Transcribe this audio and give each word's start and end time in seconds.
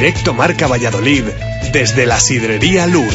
Directo 0.00 0.32
Marca 0.32 0.66
Valladolid 0.66 1.24
desde 1.72 2.06
la 2.06 2.18
Sidrería 2.20 2.86
Lur. 2.86 3.12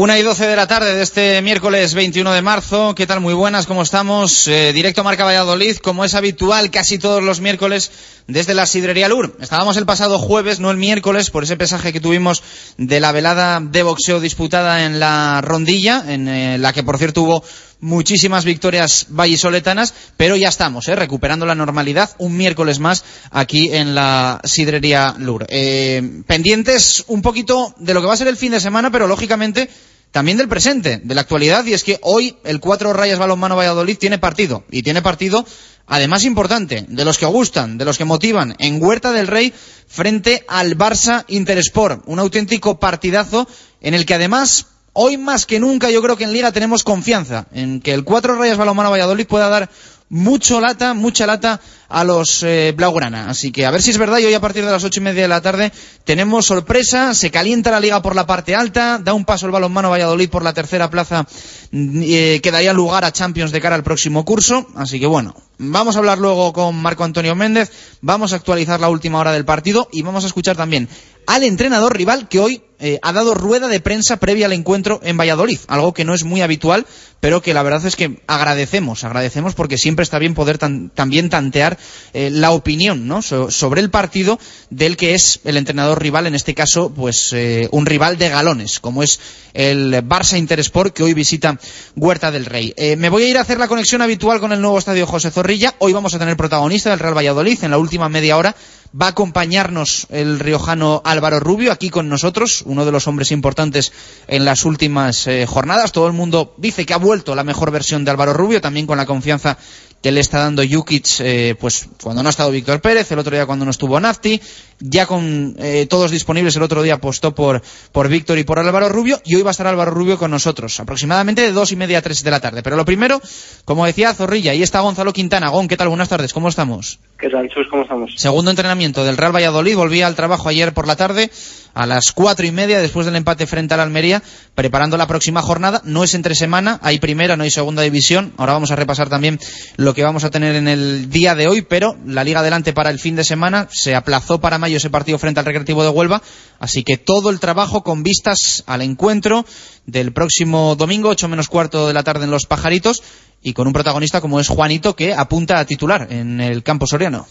Una 0.00 0.18
y 0.18 0.22
doce 0.22 0.46
de 0.46 0.56
la 0.56 0.66
tarde 0.66 0.94
de 0.94 1.02
este 1.02 1.42
miércoles 1.42 1.92
21 1.92 2.32
de 2.32 2.40
marzo. 2.40 2.94
¿Qué 2.94 3.06
tal? 3.06 3.20
Muy 3.20 3.34
buenas, 3.34 3.66
¿cómo 3.66 3.82
estamos? 3.82 4.48
Eh, 4.48 4.72
directo 4.72 5.04
Marca 5.04 5.26
Valladolid, 5.26 5.76
como 5.76 6.06
es 6.06 6.14
habitual 6.14 6.70
casi 6.70 6.98
todos 6.98 7.22
los 7.22 7.42
miércoles 7.42 7.92
desde 8.26 8.54
la 8.54 8.64
Sidrería 8.64 9.10
Lur. 9.10 9.36
Estábamos 9.42 9.76
el 9.76 9.84
pasado 9.84 10.18
jueves, 10.18 10.58
no 10.58 10.70
el 10.70 10.78
miércoles, 10.78 11.28
por 11.28 11.44
ese 11.44 11.58
pesaje 11.58 11.92
que 11.92 12.00
tuvimos 12.00 12.42
de 12.78 12.98
la 12.98 13.12
velada 13.12 13.60
de 13.60 13.82
boxeo 13.82 14.20
disputada 14.20 14.86
en 14.86 15.00
la 15.00 15.42
rondilla, 15.42 16.02
en 16.08 16.28
eh, 16.28 16.56
la 16.56 16.72
que 16.72 16.82
por 16.82 16.96
cierto 16.96 17.20
hubo 17.20 17.44
muchísimas 17.80 18.44
victorias 18.44 19.06
vallisoletanas, 19.08 19.94
pero 20.16 20.36
ya 20.36 20.48
estamos, 20.48 20.88
¿eh? 20.88 20.96
recuperando 20.96 21.46
la 21.46 21.54
normalidad 21.54 22.10
un 22.18 22.36
miércoles 22.36 22.78
más 22.78 23.04
aquí 23.30 23.70
en 23.72 23.94
la 23.94 24.40
Sidrería 24.44 25.14
Lur. 25.18 25.46
Eh, 25.48 26.22
pendientes 26.26 27.04
un 27.08 27.22
poquito 27.22 27.74
de 27.78 27.94
lo 27.94 28.00
que 28.00 28.06
va 28.06 28.14
a 28.14 28.18
ser 28.18 28.28
el 28.28 28.36
fin 28.36 28.52
de 28.52 28.60
semana, 28.60 28.90
pero 28.90 29.06
lógicamente 29.06 29.68
también 30.10 30.38
del 30.38 30.48
presente, 30.48 31.00
de 31.02 31.14
la 31.14 31.20
actualidad, 31.20 31.64
y 31.64 31.72
es 31.72 31.84
que 31.84 31.98
hoy 32.02 32.36
el 32.44 32.60
Cuatro 32.60 32.92
Rayas 32.92 33.18
Balonmano 33.18 33.56
Valladolid 33.56 33.96
tiene 33.96 34.18
partido, 34.18 34.64
y 34.70 34.82
tiene 34.82 35.02
partido 35.02 35.44
además 35.86 36.24
importante, 36.24 36.84
de 36.88 37.04
los 37.04 37.18
que 37.18 37.26
gustan, 37.26 37.78
de 37.78 37.84
los 37.84 37.98
que 37.98 38.04
motivan, 38.04 38.54
en 38.58 38.82
Huerta 38.82 39.12
del 39.12 39.26
Rey 39.26 39.52
frente 39.86 40.44
al 40.48 40.76
Barça 40.76 41.24
Intersport, 41.28 42.02
un 42.06 42.18
auténtico 42.18 42.78
partidazo 42.78 43.48
en 43.80 43.94
el 43.94 44.06
que 44.06 44.14
además 44.14 44.66
hoy 44.92 45.16
más 45.16 45.46
que 45.46 45.60
nunca 45.60 45.90
yo 45.90 46.02
creo 46.02 46.16
que 46.16 46.24
en 46.24 46.32
Liga 46.32 46.52
tenemos 46.52 46.84
confianza 46.84 47.46
en 47.52 47.80
que 47.80 47.92
el 47.92 48.04
Cuatro 48.04 48.36
Rayas 48.36 48.58
Balonmano 48.58 48.90
Valladolid 48.90 49.26
pueda 49.26 49.48
dar 49.48 49.70
mucho 50.10 50.60
lata, 50.60 50.92
mucha 50.92 51.24
lata 51.24 51.60
a 51.88 52.04
los 52.04 52.42
eh, 52.42 52.74
Blaugrana. 52.76 53.30
Así 53.30 53.52
que 53.52 53.64
a 53.64 53.70
ver 53.70 53.80
si 53.80 53.90
es 53.90 53.98
verdad 53.98 54.18
y 54.18 54.24
hoy 54.24 54.34
a 54.34 54.40
partir 54.40 54.64
de 54.64 54.70
las 54.70 54.82
ocho 54.82 55.00
y 55.00 55.04
media 55.04 55.22
de 55.22 55.28
la 55.28 55.40
tarde 55.40 55.72
tenemos 56.04 56.46
sorpresa, 56.46 57.14
se 57.14 57.30
calienta 57.30 57.70
la 57.70 57.80
liga 57.80 58.02
por 58.02 58.16
la 58.16 58.26
parte 58.26 58.54
alta, 58.54 58.98
da 58.98 59.14
un 59.14 59.24
paso 59.24 59.46
el 59.46 59.52
balonmano 59.52 59.88
Valladolid 59.88 60.28
por 60.28 60.42
la 60.42 60.52
tercera 60.52 60.90
plaza 60.90 61.26
eh, 61.72 62.40
que 62.42 62.50
daría 62.50 62.72
lugar 62.72 63.04
a 63.04 63.12
Champions 63.12 63.52
de 63.52 63.60
cara 63.60 63.76
al 63.76 63.84
próximo 63.84 64.24
curso. 64.24 64.66
Así 64.74 64.98
que 64.98 65.06
bueno, 65.06 65.34
vamos 65.58 65.94
a 65.94 66.00
hablar 66.00 66.18
luego 66.18 66.52
con 66.52 66.74
Marco 66.82 67.04
Antonio 67.04 67.36
Méndez, 67.36 67.70
vamos 68.00 68.32
a 68.32 68.36
actualizar 68.36 68.80
la 68.80 68.88
última 68.88 69.20
hora 69.20 69.32
del 69.32 69.44
partido 69.44 69.88
y 69.92 70.02
vamos 70.02 70.24
a 70.24 70.26
escuchar 70.26 70.56
también 70.56 70.88
al 71.26 71.44
entrenador 71.44 71.96
rival 71.96 72.28
que 72.28 72.40
hoy 72.40 72.62
eh, 72.80 72.98
ha 73.02 73.12
dado 73.12 73.34
rueda 73.34 73.68
de 73.68 73.80
prensa 73.80 74.16
previa 74.16 74.46
al 74.46 74.52
encuentro 74.52 75.00
en 75.02 75.16
Valladolid, 75.16 75.58
algo 75.68 75.92
que 75.92 76.04
no 76.04 76.14
es 76.14 76.24
muy 76.24 76.40
habitual, 76.40 76.86
pero 77.20 77.42
que 77.42 77.52
la 77.52 77.62
verdad 77.62 77.84
es 77.84 77.94
que 77.94 78.22
agradecemos, 78.26 79.04
agradecemos 79.04 79.54
porque 79.54 79.76
siempre 79.76 80.02
está 80.02 80.18
bien 80.18 80.34
poder 80.34 80.56
también 80.56 81.28
tantear 81.28 81.78
eh, 82.14 82.30
la 82.30 82.52
opinión 82.52 83.06
¿no? 83.06 83.20
sobre 83.20 83.82
el 83.82 83.90
partido 83.90 84.38
del 84.70 84.96
que 84.96 85.14
es 85.14 85.40
el 85.44 85.58
entrenador 85.58 86.00
rival, 86.00 86.26
en 86.26 86.34
este 86.34 86.54
caso, 86.54 86.90
pues 86.90 87.32
eh, 87.34 87.68
un 87.70 87.84
rival 87.84 88.16
de 88.16 88.30
galones, 88.30 88.80
como 88.80 89.02
es 89.02 89.20
el 89.52 89.92
Barça 90.06 90.38
Interesport, 90.38 90.94
que 90.94 91.02
hoy 91.02 91.12
visita 91.12 91.58
Huerta 91.96 92.30
del 92.30 92.46
Rey. 92.46 92.74
Me 92.96 93.08
voy 93.08 93.24
a 93.24 93.28
ir 93.28 93.36
a 93.36 93.42
hacer 93.42 93.58
la 93.58 93.68
conexión 93.68 94.00
habitual 94.00 94.40
con 94.40 94.52
el 94.52 94.60
nuevo 94.60 94.78
estadio 94.78 95.06
José 95.06 95.30
Zorrilla. 95.30 95.74
Hoy 95.80 95.92
vamos 95.92 96.14
a 96.14 96.18
tener 96.18 96.36
protagonista 96.36 96.90
del 96.90 97.00
Real 97.00 97.16
Valladolid 97.16 97.62
en 97.62 97.72
la 97.72 97.78
última 97.78 98.08
media 98.08 98.36
hora 98.36 98.54
va 98.98 99.06
a 99.06 99.10
acompañarnos 99.10 100.06
el 100.10 100.38
riojano 100.38 101.02
Álvaro 101.04 101.40
Rubio 101.40 101.72
aquí 101.72 101.90
con 101.90 102.08
nosotros, 102.08 102.62
uno 102.66 102.84
de 102.84 102.92
los 102.92 103.06
hombres 103.06 103.30
importantes 103.30 103.92
en 104.26 104.44
las 104.44 104.64
últimas 104.64 105.28
jornadas. 105.46 105.92
Todo 105.92 106.06
el 106.06 106.12
mundo 106.12 106.54
dice 106.56 106.86
que 106.86 106.94
ha 106.94 106.98
vuelto 106.98 107.34
la 107.34 107.44
mejor 107.44 107.70
versión 107.70 108.04
de 108.04 108.10
Álvaro 108.10 108.32
Rubio, 108.32 108.60
también 108.60 108.86
con 108.86 108.98
la 108.98 109.06
confianza 109.06 109.58
que 110.02 110.12
le 110.12 110.20
está 110.20 110.40
dando 110.40 110.62
Jukic, 110.68 111.20
eh, 111.20 111.54
pues 111.60 111.88
cuando 112.02 112.22
no 112.22 112.28
ha 112.28 112.30
estado 112.30 112.50
Víctor 112.50 112.80
Pérez, 112.80 113.10
el 113.12 113.18
otro 113.18 113.34
día 113.34 113.44
cuando 113.44 113.66
no 113.66 113.70
estuvo 113.70 114.00
Nafti, 114.00 114.40
ya 114.78 115.06
con 115.06 115.54
eh, 115.58 115.86
todos 115.88 116.10
disponibles 116.10 116.56
el 116.56 116.62
otro 116.62 116.82
día 116.82 116.94
apostó 116.94 117.34
por, 117.34 117.60
por 117.92 118.08
Víctor 118.08 118.38
y 118.38 118.44
por 118.44 118.58
Álvaro 118.58 118.88
Rubio, 118.88 119.20
y 119.24 119.34
hoy 119.34 119.42
va 119.42 119.50
a 119.50 119.52
estar 119.52 119.66
Álvaro 119.66 119.90
Rubio 119.90 120.16
con 120.16 120.30
nosotros, 120.30 120.80
aproximadamente 120.80 121.42
de 121.42 121.52
dos 121.52 121.72
y 121.72 121.76
media 121.76 121.98
a 121.98 122.02
tres 122.02 122.24
de 122.24 122.30
la 122.30 122.40
tarde. 122.40 122.62
Pero 122.62 122.76
lo 122.76 122.84
primero, 122.86 123.20
como 123.66 123.84
decía 123.84 124.14
Zorrilla, 124.14 124.52
ahí 124.52 124.62
está 124.62 124.80
Gonzalo 124.80 125.12
Quintana. 125.12 125.48
Gon, 125.50 125.68
¿qué 125.68 125.76
tal? 125.76 125.88
Buenas 125.88 126.08
tardes, 126.08 126.32
¿cómo 126.32 126.48
estamos? 126.48 126.98
¿Qué 127.18 127.28
tal, 127.28 127.48
Chus? 127.50 127.66
¿Cómo 127.68 127.82
estamos? 127.82 128.14
Segundo 128.16 128.50
entrenamiento 128.50 129.04
del 129.04 129.18
Real 129.18 129.34
Valladolid, 129.34 129.76
volvía 129.76 130.06
al 130.06 130.16
trabajo 130.16 130.48
ayer 130.48 130.72
por 130.72 130.86
la 130.86 130.96
tarde, 130.96 131.30
a 131.74 131.86
las 131.86 132.12
cuatro 132.12 132.46
y 132.46 132.52
media, 132.52 132.80
después 132.80 133.06
del 133.06 133.16
empate 133.16 133.46
frente 133.46 133.74
al 133.74 133.80
Almería, 133.80 134.22
preparando 134.54 134.96
la 134.96 135.06
próxima 135.06 135.42
jornada. 135.42 135.80
No 135.84 136.04
es 136.04 136.14
entre 136.14 136.34
semana, 136.34 136.78
hay 136.82 136.98
primera, 136.98 137.36
no 137.36 137.44
hay 137.44 137.50
segunda 137.50 137.82
división. 137.82 138.32
Ahora 138.36 138.54
vamos 138.54 138.70
a 138.70 138.76
repasar 138.76 139.08
también 139.08 139.38
lo 139.76 139.94
que 139.94 140.04
vamos 140.04 140.24
a 140.24 140.30
tener 140.30 140.54
en 140.56 140.68
el 140.68 141.10
día 141.10 141.34
de 141.34 141.48
hoy, 141.48 141.62
pero 141.62 141.96
la 142.06 142.24
Liga 142.24 142.40
adelante 142.40 142.72
para 142.72 142.90
el 142.90 142.98
fin 142.98 143.16
de 143.16 143.24
semana 143.24 143.68
se 143.70 143.94
aplazó 143.94 144.40
para 144.40 144.58
mayo 144.58 144.76
ese 144.76 144.90
partido 144.90 145.18
frente 145.18 145.40
al 145.40 145.46
Recreativo 145.46 145.82
de 145.82 145.90
Huelva, 145.90 146.22
así 146.58 146.84
que 146.84 146.96
todo 146.96 147.30
el 147.30 147.40
trabajo 147.40 147.82
con 147.82 148.02
vistas 148.02 148.64
al 148.66 148.82
encuentro 148.82 149.44
del 149.86 150.12
próximo 150.12 150.76
domingo, 150.76 151.08
ocho 151.08 151.28
menos 151.28 151.48
cuarto 151.48 151.86
de 151.86 151.94
la 151.94 152.02
tarde 152.02 152.24
en 152.24 152.30
Los 152.30 152.46
Pajaritos, 152.46 153.02
y 153.42 153.52
con 153.52 153.66
un 153.66 153.72
protagonista 153.72 154.20
como 154.20 154.40
es 154.40 154.48
Juanito, 154.48 154.94
que 154.94 155.14
apunta 155.14 155.58
a 155.58 155.64
titular 155.64 156.08
en 156.10 156.40
el 156.40 156.62
campo 156.62 156.86
soriano. 156.86 157.26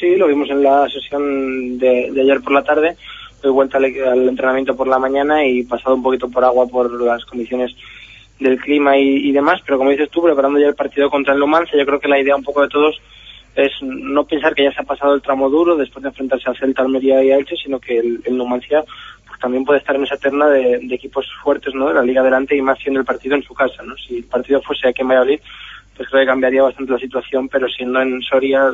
Sí, 0.00 0.16
lo 0.16 0.26
vimos 0.26 0.50
en 0.50 0.62
la 0.62 0.86
sesión 0.88 1.78
de, 1.78 2.10
ayer 2.20 2.40
por 2.40 2.52
la 2.52 2.64
tarde, 2.64 2.96
doy 3.44 3.52
vuelta 3.52 3.78
al, 3.78 3.84
al, 3.84 4.28
entrenamiento 4.28 4.74
por 4.74 4.88
la 4.88 4.98
mañana 4.98 5.44
y 5.46 5.62
pasado 5.64 5.94
un 5.94 6.02
poquito 6.02 6.28
por 6.28 6.44
agua 6.44 6.66
por 6.66 7.00
las 7.00 7.24
condiciones 7.26 7.74
del 8.40 8.58
clima 8.58 8.96
y, 8.98 9.30
demás, 9.32 9.60
pero 9.64 9.78
como 9.78 9.90
dices 9.90 10.10
tú, 10.10 10.22
preparando 10.22 10.58
ya 10.58 10.66
el 10.66 10.74
partido 10.74 11.08
contra 11.08 11.34
el 11.34 11.40
Numancia, 11.40 11.78
yo 11.78 11.86
creo 11.86 12.00
que 12.00 12.08
la 12.08 12.18
idea 12.18 12.34
un 12.34 12.42
poco 12.42 12.62
de 12.62 12.68
todos 12.68 13.00
es 13.54 13.70
no 13.82 14.24
pensar 14.24 14.54
que 14.54 14.64
ya 14.64 14.72
se 14.72 14.80
ha 14.80 14.84
pasado 14.84 15.14
el 15.14 15.22
tramo 15.22 15.48
duro 15.48 15.76
después 15.76 16.02
de 16.02 16.08
enfrentarse 16.08 16.50
a 16.50 16.54
Celta, 16.54 16.82
Almería 16.82 17.22
y 17.22 17.30
Elche, 17.30 17.54
sino 17.56 17.78
que 17.78 17.98
el, 17.98 18.36
Numancia 18.36 18.82
pues, 19.26 19.38
también 19.38 19.64
puede 19.64 19.78
estar 19.78 19.94
en 19.94 20.04
esa 20.04 20.16
terna 20.16 20.48
de, 20.48 20.80
equipos 20.90 21.26
fuertes 21.42 21.72
¿no? 21.74 21.88
de 21.88 21.94
la 21.94 22.02
Liga 22.02 22.22
adelante 22.22 22.56
y 22.56 22.62
más 22.62 22.78
siendo 22.80 22.98
el 22.98 23.06
partido 23.06 23.36
en 23.36 23.44
su 23.44 23.54
casa. 23.54 23.82
¿no? 23.84 23.94
Si 23.96 24.16
el 24.16 24.24
partido 24.24 24.60
fuese 24.62 24.88
aquí 24.88 25.02
en 25.02 25.08
Valladolid, 25.08 25.40
pues 25.96 26.08
creo 26.08 26.22
que 26.22 26.26
cambiaría 26.26 26.62
bastante 26.62 26.92
la 26.92 26.98
situación, 26.98 27.48
pero 27.48 27.68
siendo 27.68 28.00
en 28.02 28.20
Soria, 28.22 28.72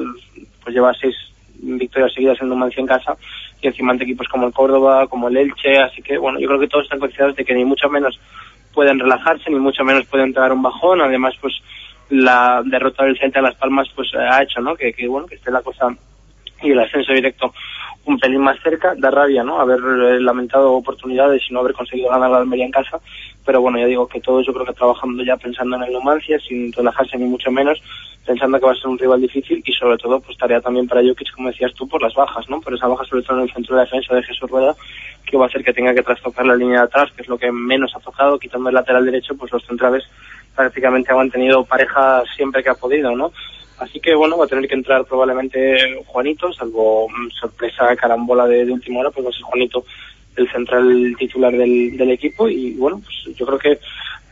pues 0.65 0.75
lleva 0.75 0.95
seis 0.95 1.15
victorias 1.63 2.15
seguidas 2.15 2.41
en 2.41 2.49
Numancia 2.49 2.81
en 2.81 2.87
casa 2.87 3.15
y 3.60 3.66
encima 3.66 3.93
ante 3.93 4.04
equipos 4.04 4.28
como 4.28 4.47
el 4.47 4.53
Córdoba, 4.53 5.06
como 5.06 5.28
el 5.28 5.37
Elche, 5.37 5.78
así 5.78 6.03
que 6.03 6.19
bueno, 6.19 6.38
yo 6.38 6.48
creo 6.48 6.60
que 6.60 6.69
todos 6.69 6.84
están 6.84 6.98
concienciados 6.98 7.37
de 7.37 7.44
que 7.44 7.54
ni 7.54 7.65
mucho 7.65 7.88
menos 7.88 8.19
pueden 8.72 8.98
relajarse, 8.98 9.50
ni 9.50 9.59
mucho 9.59 9.84
menos 9.84 10.06
pueden 10.06 10.32
traer 10.32 10.53
un 10.53 10.62
bajón. 10.62 11.00
Además, 11.00 11.34
pues 11.41 11.54
la 12.09 12.62
derrota 12.65 13.04
del 13.04 13.19
Celta 13.19 13.41
de 13.41 13.48
Las 13.48 13.56
Palmas 13.56 13.88
pues 13.94 14.09
ha 14.15 14.43
hecho, 14.43 14.60
¿no? 14.60 14.75
Que, 14.75 14.93
que 14.93 15.06
bueno, 15.09 15.26
que 15.26 15.37
esté 15.37 15.50
la 15.50 15.62
cosa 15.62 15.88
y 16.62 16.71
el 16.71 16.78
ascenso 16.78 17.12
directo 17.12 17.53
un 18.04 18.19
pelín 18.19 18.41
más 18.41 18.59
cerca, 18.62 18.94
da 18.97 19.10
rabia, 19.10 19.43
¿no? 19.43 19.60
Haber 19.60 19.78
eh, 19.78 20.21
lamentado 20.21 20.72
oportunidades 20.72 21.42
y 21.48 21.53
no 21.53 21.60
haber 21.60 21.75
conseguido 21.75 22.10
ganar 22.10 22.31
la 22.31 22.38
Almería 22.38 22.65
en 22.65 22.71
casa, 22.71 22.98
pero 23.45 23.61
bueno, 23.61 23.78
ya 23.78 23.87
digo 23.87 24.06
que 24.06 24.21
todos 24.21 24.47
yo 24.47 24.53
creo 24.53 24.67
que 24.67 24.73
trabajando 24.73 25.23
ya 25.23 25.37
pensando 25.37 25.77
en 25.77 25.83
el 25.84 25.93
Numancia, 25.93 26.39
sin 26.41 26.73
relajarse 26.73 27.17
ni 27.17 27.25
mucho 27.25 27.51
menos, 27.51 27.81
pensando 28.27 28.59
que 28.59 28.67
va 28.67 28.73
a 28.73 28.77
ser 28.77 28.89
un 28.89 28.99
rival 28.99 29.21
difícil 29.21 29.62
y 29.65 29.73
sobre 29.73 29.97
todo 29.97 30.21
pues 30.21 30.37
tarea 30.37 30.61
también 30.61 30.87
para 30.87 31.03
Jokic, 31.03 31.33
como 31.34 31.49
decías 31.49 31.73
tú, 31.75 31.89
por 31.89 32.03
las 32.03 32.15
bajas, 32.15 32.49
¿no? 32.49 32.61
Por 32.61 32.75
esa 32.75 32.87
baja 32.87 33.05
sobre 33.05 33.23
todo 33.23 33.39
en 33.39 33.45
el 33.45 33.53
centro 33.53 33.77
de 33.77 33.83
defensa 33.83 34.15
de 34.15 34.23
Jesús 34.23 34.51
Rueda, 34.51 34.75
que 35.25 35.37
va 35.37 35.45
a 35.45 35.49
hacer 35.49 35.65
que 35.65 35.73
tenga 35.73 35.95
que 35.95 36.03
trastocar 36.03 36.45
la 36.45 36.56
línea 36.56 36.81
de 36.81 36.84
atrás, 36.84 37.11
que 37.17 37.23
es 37.23 37.28
lo 37.28 37.39
que 37.39 37.51
menos 37.51 37.93
ha 37.97 38.01
tocado, 38.01 38.39
quitando 38.39 38.69
el 38.69 38.75
lateral 38.75 39.05
derecho, 39.05 39.34
pues 39.37 39.51
los 39.53 39.65
centrales 39.65 40.05
prácticamente 40.55 41.11
han 41.11 41.19
mantenido 41.19 41.65
pareja 41.65 42.22
siempre 42.37 42.62
que 42.62 42.71
ha 42.71 42.75
podido, 42.75 43.17
¿no? 43.17 43.33
Así 43.78 43.99
que 43.99 44.15
bueno, 44.15 44.37
va 44.37 44.45
a 44.45 44.49
tener 44.49 44.69
que 44.69 44.75
entrar 44.75 45.07
probablemente 45.07 46.03
Juanito, 46.07 46.53
salvo 46.53 47.09
mm, 47.09 47.31
sorpresa 47.31 47.97
carambola 47.97 48.47
de, 48.47 48.67
de 48.67 48.72
última 48.72 49.01
hora, 49.01 49.11
pues 49.11 49.25
va 49.25 49.31
a 49.31 49.33
ser 49.33 49.43
Juanito 49.43 49.84
el 50.41 50.51
central 50.51 51.15
titular 51.19 51.53
del, 51.53 51.97
del 51.97 52.11
equipo 52.11 52.49
y 52.49 52.73
bueno, 52.73 53.01
pues 53.05 53.37
yo 53.37 53.47
creo 53.47 53.59
que 53.59 53.78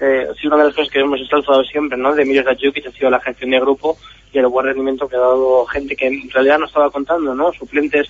eh, 0.01 0.29
una 0.45 0.57
de 0.59 0.65
las 0.65 0.75
cosas 0.75 0.91
que 0.91 1.01
hemos 1.01 1.21
estado 1.21 1.65
siempre, 1.65 1.99
¿no? 1.99 2.15
De 2.15 2.23
Emilio 2.23 2.45
Zajukic 2.45 2.87
ha 2.87 2.93
sido 2.93 3.11
la 3.11 3.21
gestión 3.21 3.51
de 3.51 3.61
grupo 3.61 3.97
y 4.33 4.39
el 4.39 4.47
buen 4.47 4.67
rendimiento 4.67 5.09
que 5.09 5.17
ha 5.17 5.21
dado 5.21 5.67
gente 5.67 5.97
que 5.97 6.07
en 6.07 6.31
realidad 6.31 6.59
no 6.59 6.67
estaba 6.67 6.91
contando, 6.91 7.35
¿no? 7.35 7.53
Suplentes, 7.53 8.09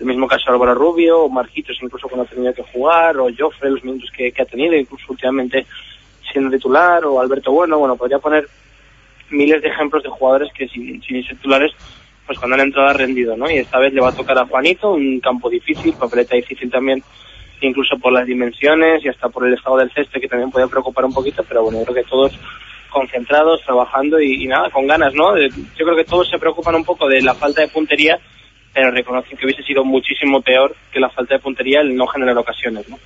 el 0.00 0.06
mismo 0.06 0.26
caso 0.26 0.50
Álvaro 0.50 0.74
Rubio, 0.74 1.28
Marquitos 1.28 1.78
incluso 1.80 2.08
cuando 2.08 2.24
ha 2.24 2.34
tenido 2.34 2.52
que 2.54 2.62
jugar, 2.62 3.16
o 3.18 3.28
Joffre, 3.36 3.70
los 3.70 3.84
minutos 3.84 4.10
que, 4.16 4.32
que 4.32 4.42
ha 4.42 4.46
tenido, 4.46 4.74
incluso 4.74 5.04
últimamente 5.10 5.66
siendo 6.32 6.50
titular, 6.50 7.04
o 7.04 7.20
Alberto 7.20 7.52
Bueno, 7.52 7.78
bueno, 7.78 7.96
podría 7.96 8.18
poner 8.18 8.48
miles 9.30 9.62
de 9.62 9.68
ejemplos 9.68 10.02
de 10.02 10.08
jugadores 10.08 10.52
que 10.52 10.66
sin, 10.68 11.00
sin 11.02 11.22
ser 11.22 11.36
titulares, 11.36 11.72
pues 12.26 12.38
cuando 12.38 12.54
han 12.56 12.62
entrado 12.62 12.88
ha 12.88 12.94
rendido, 12.94 13.36
¿no? 13.36 13.48
Y 13.48 13.58
esta 13.58 13.78
vez 13.78 13.92
le 13.92 14.00
va 14.00 14.08
a 14.08 14.16
tocar 14.16 14.36
a 14.38 14.46
Juanito, 14.46 14.90
un 14.90 15.20
campo 15.20 15.48
difícil, 15.48 15.94
papeleta 15.94 16.34
difícil 16.34 16.70
también 16.70 17.02
incluso 17.66 17.98
por 17.98 18.12
las 18.12 18.26
dimensiones 18.26 19.04
y 19.04 19.08
hasta 19.08 19.28
por 19.28 19.46
el 19.46 19.54
estado 19.54 19.78
del 19.78 19.92
césped 19.92 20.20
que 20.20 20.28
también 20.28 20.50
puede 20.50 20.68
preocupar 20.68 21.04
un 21.04 21.12
poquito, 21.12 21.42
pero 21.48 21.62
bueno, 21.62 21.78
yo 21.80 21.84
creo 21.86 22.04
que 22.04 22.10
todos 22.10 22.38
concentrados, 22.90 23.60
trabajando 23.64 24.20
y, 24.20 24.46
nada, 24.46 24.70
con 24.70 24.86
ganas, 24.86 25.14
¿no? 25.14 25.36
Yo 25.38 25.84
creo 25.84 25.96
que 25.96 26.04
todos 26.04 26.28
se 26.28 26.38
preocupan 26.38 26.74
un 26.74 26.84
poco 26.84 27.06
de 27.08 27.22
la 27.22 27.34
falta 27.34 27.60
de 27.60 27.68
puntería, 27.68 28.18
pero 28.72 28.90
reconocen 28.90 29.36
que 29.36 29.44
hubiese 29.44 29.62
sido 29.62 29.84
muchísimo 29.84 30.40
peor 30.40 30.74
que 30.92 31.00
la 31.00 31.10
falta 31.10 31.34
de 31.34 31.40
puntería 31.40 31.80
el 31.80 31.94
no 31.96 32.06
generar 32.06 32.36
ocasiones, 32.38 32.88
¿no? 32.88 32.98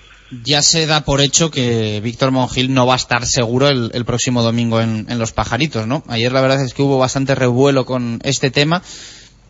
Ya 0.45 0.63
se 0.63 0.87
da 0.87 1.05
por 1.05 1.21
hecho 1.21 1.51
que 1.51 2.01
Víctor 2.03 2.31
Mongil 2.31 2.73
no 2.73 2.87
va 2.87 2.95
a 2.95 2.97
estar 2.97 3.27
seguro 3.27 3.69
el, 3.69 4.05
próximo 4.07 4.43
domingo 4.43 4.81
en, 4.81 5.19
Los 5.19 5.33
Pajaritos, 5.33 5.87
¿no? 5.87 6.03
Ayer 6.09 6.33
la 6.33 6.41
verdad 6.41 6.65
es 6.65 6.73
que 6.73 6.83
hubo 6.83 6.99
bastante 6.99 7.35
revuelo 7.35 7.85
con 7.85 8.19
este 8.25 8.51
tema. 8.51 8.83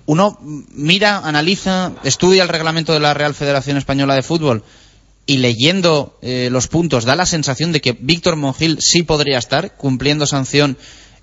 Uno 0.07 0.37
mira, 0.41 1.19
analiza, 1.19 1.93
estudia 2.03 2.43
el 2.43 2.49
reglamento 2.49 2.93
de 2.93 2.99
la 2.99 3.15
Real 3.15 3.35
Federación 3.35 3.77
Española 3.77 4.17
de 4.17 4.23
Fútbol 4.23 4.65
y 5.27 5.39
leyendo 5.39 6.19
eh, 6.23 6.49
los 6.51 6.69
puntos 6.69 7.05
da 7.05 7.17
la 7.17 7.27
sensación 7.27 7.73
de 7.73 7.81
que 7.81 7.97
Víctor 7.99 8.37
Mongil 8.37 8.79
sí 8.81 9.03
podría 9.03 9.39
estar 9.39 9.77
cumpliendo 9.77 10.27
sanción 10.27 10.77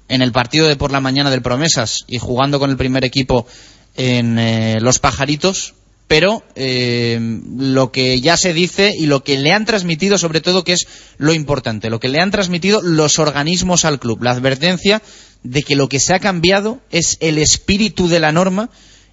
en 0.07 0.22
el 0.22 0.31
partido 0.31 0.68
de 0.68 0.75
por 0.75 0.92
la 0.92 1.01
mañana 1.01 1.30
del 1.30 1.42
Promesas 1.42 2.06
y 2.07 2.18
jugando 2.18 2.60
con 2.60 2.69
el 2.69 2.78
primer 2.78 3.04
equipo 3.04 3.46
en 3.96 4.40
eh, 4.40 4.78
Los 4.80 5.00
Pajaritos, 5.00 5.75
pero 6.07 6.44
eh, 6.56 7.19
lo 7.57 7.92
que 7.92 8.19
ya 8.19 8.36
se 8.36 8.54
dice 8.54 8.92
y 8.98 9.06
lo 9.06 9.24
que 9.24 9.38
le 9.38 9.51
han 9.51 9.66
transmitido 9.66 10.18
sobre 10.18 10.42
todo 10.42 10.63
que 10.63 10.74
es 10.74 10.88
lo 11.18 11.34
importante, 11.34 11.90
lo 11.90 12.00
que 12.00 12.10
le 12.10 12.19
han 12.19 12.31
transmitido 12.31 12.81
los 12.81 13.19
organismos 13.19 13.86
al 13.86 14.00
club, 14.00 14.24
la 14.24 14.31
advertencia 14.31 15.02
de 15.44 15.62
que 15.62 15.75
lo 15.75 15.88
que 15.88 16.00
se 16.00 16.13
ha 16.13 16.19
cambiado 16.19 16.80
es 16.90 17.18
el 17.19 17.38
espíritu 17.38 18.07
de 18.07 18.19
la 18.19 18.31
norma 18.31 18.69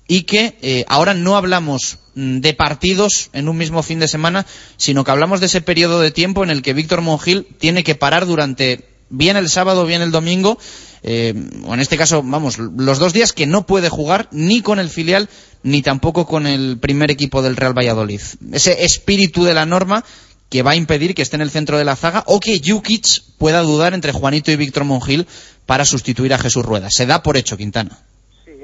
y 0.09 0.23
que 0.23 0.57
eh, 0.63 0.85
ahora 0.89 1.15
no 1.15 1.37
hablamos 1.37 1.99
mm, 2.15 2.39
de 2.39 2.55
partidos 2.55 3.31
en 3.33 3.49
un 3.49 3.57
mismo 3.57 3.83
fin 3.83 3.99
de 3.99 4.09
semana, 4.09 4.47
sino 4.77 5.05
que 5.05 5.11
hablamos 5.11 5.41
de 5.41 5.47
ese 5.47 5.61
periodo 5.61 6.01
de 6.01 6.11
tiempo 6.11 6.45
en 6.45 6.51
el 6.51 6.63
que 6.63 6.75
Víctor 6.75 7.01
Mongil 7.01 7.47
tiene 7.59 7.85
que 7.85 7.95
parar 7.95 8.27
durante 8.27 8.85
bien 9.09 9.37
el 9.37 9.49
sábado, 9.49 9.87
bien 9.87 10.03
el 10.03 10.11
domingo, 10.11 10.59
eh, 11.03 11.35
o 11.65 11.75
en 11.75 11.81
este 11.81 11.97
caso, 11.97 12.23
vamos, 12.23 12.59
los 12.59 12.99
dos 12.99 13.13
días 13.13 13.33
que 13.33 13.47
no 13.47 13.67
puede 13.67 13.89
jugar 13.89 14.29
ni 14.33 14.61
con 14.61 14.79
el 14.79 14.91
filial 14.91 15.29
ni 15.63 15.83
tampoco 15.83 16.27
con 16.27 16.47
el 16.47 16.79
primer 16.79 17.11
equipo 17.11 17.43
del 17.43 17.57
Real 17.57 17.77
Valladolid. 17.77 18.21
Ese 18.53 18.85
espíritu 18.85 19.45
de 19.45 19.55
la 19.55 19.67
norma 19.67 20.05
que 20.49 20.63
va 20.63 20.73
a 20.73 20.77
impedir 20.77 21.15
que 21.15 21.23
esté 21.23 21.37
en 21.37 21.43
el 21.43 21.51
centro 21.51 21.79
de 21.79 21.85
la 21.85 21.97
zaga 21.97 22.23
o 22.27 22.41
que 22.41 22.61
Jukic 22.65 23.23
pueda 23.39 23.61
dudar 23.63 23.95
entre 23.95 24.13
Juanito 24.13 24.51
y 24.53 24.57
Víctor 24.57 24.85
Mongil 24.85 25.27
para 25.67 25.85
sustituir 25.85 26.33
a 26.35 26.39
Jesús 26.39 26.65
Rueda. 26.65 26.89
Se 26.91 27.07
da 27.07 27.23
por 27.23 27.37
hecho, 27.37 27.57
Quintana. 27.57 27.99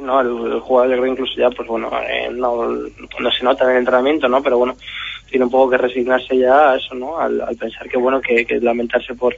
No, 0.03 0.21
el, 0.21 0.61
jugador 0.61 1.01
de 1.01 1.09
incluso 1.09 1.35
ya, 1.37 1.49
pues 1.51 1.69
bueno, 1.69 1.89
eh, 2.09 2.29
no, 2.33 2.67
no, 2.67 3.31
se 3.31 3.45
nota 3.45 3.65
en 3.65 3.71
el 3.71 3.77
entrenamiento, 3.79 4.29
¿no? 4.29 4.43
Pero 4.43 4.59
bueno, 4.59 4.77
tiene 5.31 5.45
un 5.45 5.51
poco 5.51 5.71
que 5.71 5.79
resignarse 5.79 6.37
ya 6.37 6.73
a 6.73 6.77
eso, 6.77 6.95
¿no? 6.95 7.19
Al, 7.19 7.41
pensar 7.59 7.89
que, 7.89 7.97
bueno, 7.97 8.21
que, 8.21 8.45
lamentarse 8.61 9.15
por 9.15 9.37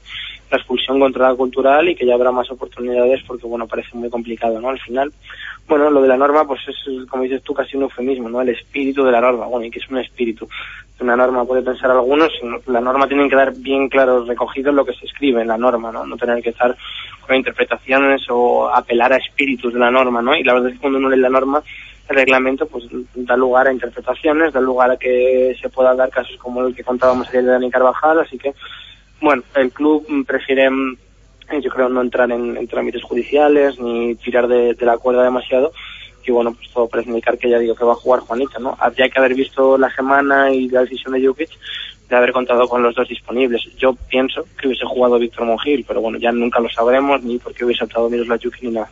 la 0.51 0.57
expulsión 0.57 0.99
contra 0.99 1.29
la 1.29 1.35
cultural 1.35 1.89
y 1.89 1.95
que 1.95 2.07
ya 2.07 2.15
habrá 2.15 2.33
más 2.33 2.51
oportunidades 2.51 3.23
porque, 3.27 3.47
bueno, 3.47 3.67
parece 3.67 3.91
muy 3.95 4.09
complicado, 4.09 4.59
¿no? 4.59 4.71
Al 4.71 4.81
final, 4.81 5.13
bueno, 5.69 5.91
lo 5.91 6.01
de 6.01 6.09
la 6.09 6.17
norma, 6.17 6.47
pues 6.47 6.61
es, 6.67 7.09
como 7.09 7.25
dices 7.25 7.43
tú, 7.43 7.53
casi 7.53 7.77
un 7.77 7.83
eufemismo, 7.83 8.31
¿no? 8.31 8.41
El 8.41 8.49
espíritu 8.49 9.05
de 9.05 9.13
la 9.13 9.21
norma, 9.21 9.47
bueno, 9.47 9.67
y 9.67 9.71
que 9.71 9.81
es 9.81 9.89
un 9.91 9.99
espíritu. 9.99 10.49
Una 11.01 11.17
norma 11.17 11.45
puede 11.45 11.63
pensar 11.63 11.91
algunos, 11.91 12.33
la 12.67 12.81
norma 12.81 13.07
tiene 13.07 13.29
que 13.29 13.37
dar 13.37 13.53
bien 13.55 13.89
claro 13.89 14.25
recogido 14.25 14.73
lo 14.73 14.85
que 14.85 14.95
se 14.95 15.05
escribe 15.05 15.43
en 15.43 15.49
la 15.49 15.59
norma, 15.59 15.93
¿no? 15.93 16.07
No 16.07 16.17
tener 16.17 16.43
que 16.43 16.51
estar 16.51 16.75
interpretaciones 17.33 18.23
o 18.29 18.69
apelar 18.69 19.13
a 19.13 19.17
espíritus 19.17 19.73
de 19.73 19.81
la 19.81 19.91
norma, 19.91 20.23
¿no? 20.23 20.37
Y 20.37 20.43
la 20.43 20.55
verdad 20.55 20.71
es 20.71 20.75
que 20.75 20.81
cuando 20.81 20.99
uno 20.99 21.09
lee 21.09 21.21
la 21.21 21.29
norma, 21.29 21.63
el 22.09 22.17
reglamento 22.17 22.67
pues 22.67 22.85
da 23.15 23.37
lugar 23.37 23.69
a 23.69 23.73
interpretaciones, 23.73 24.53
da 24.53 24.61
lugar 24.61 24.91
a 24.91 24.97
que 24.97 25.57
se 25.61 25.69
pueda 25.69 25.95
dar 25.95 26.11
casos 26.11 26.37
como 26.37 26.65
el 26.67 26.75
que 26.75 26.85
contábamos 26.85 27.29
ayer 27.29 27.45
de 27.45 27.53
Dani 27.53 27.71
Carvajal, 27.71 28.21
así 28.21 28.39
que, 28.39 28.55
bueno, 29.21 29.43
el 29.55 29.71
club 29.71 30.07
prefiere 30.27 30.69
eh, 31.51 31.61
yo 31.61 31.71
creo 31.71 31.89
no 31.89 32.01
entrar 32.01 32.31
en, 32.31 32.67
trámites 32.69 33.03
judiciales 33.03 33.79
ni 33.79 34.15
tirar 34.17 34.49
de, 34.49 34.77
la 34.81 34.97
cuerda 34.97 35.23
demasiado 35.23 35.73
y 36.27 36.31
bueno 36.31 36.55
pues 36.55 36.71
todo 36.73 36.89
parece 36.89 37.11
indicar 37.11 37.37
que 37.37 37.51
ya 37.51 37.59
digo 37.59 37.75
que 37.75 37.85
va 37.85 37.93
a 37.93 37.97
jugar 37.97 38.21
Juanita 38.21 38.59
no 38.59 38.75
habría 38.81 39.11
que 39.11 39.19
haber 39.19 39.35
visto 39.35 39.77
la 39.77 39.95
semana 39.95 40.51
y 40.51 40.69
la 40.71 40.81
decisión 40.81 41.13
de 41.13 41.27
Jukic 41.27 41.51
de 42.15 42.19
haber 42.19 42.33
contado 42.33 42.69
con 42.69 42.83
los 42.83 42.95
dos 42.95 43.09
disponibles 43.09 43.63
yo 43.79 43.95
pienso 44.09 44.45
que 44.59 44.69
hubiese 44.69 44.87
jugado 44.87 45.19
Víctor 45.19 45.45
Mongil 45.45 45.85
pero 45.87 46.01
bueno 46.01 46.19
ya 46.19 46.33
nunca 46.33 46.61
lo 46.61 46.69
sabremos 46.69 47.23
ni 47.23 47.39
porque 47.39 47.65
hubiese 47.65 47.85
optado 47.85 48.09
la 48.09 48.37
Jukic 48.37 48.63
ni 48.63 48.71
nada 48.71 48.89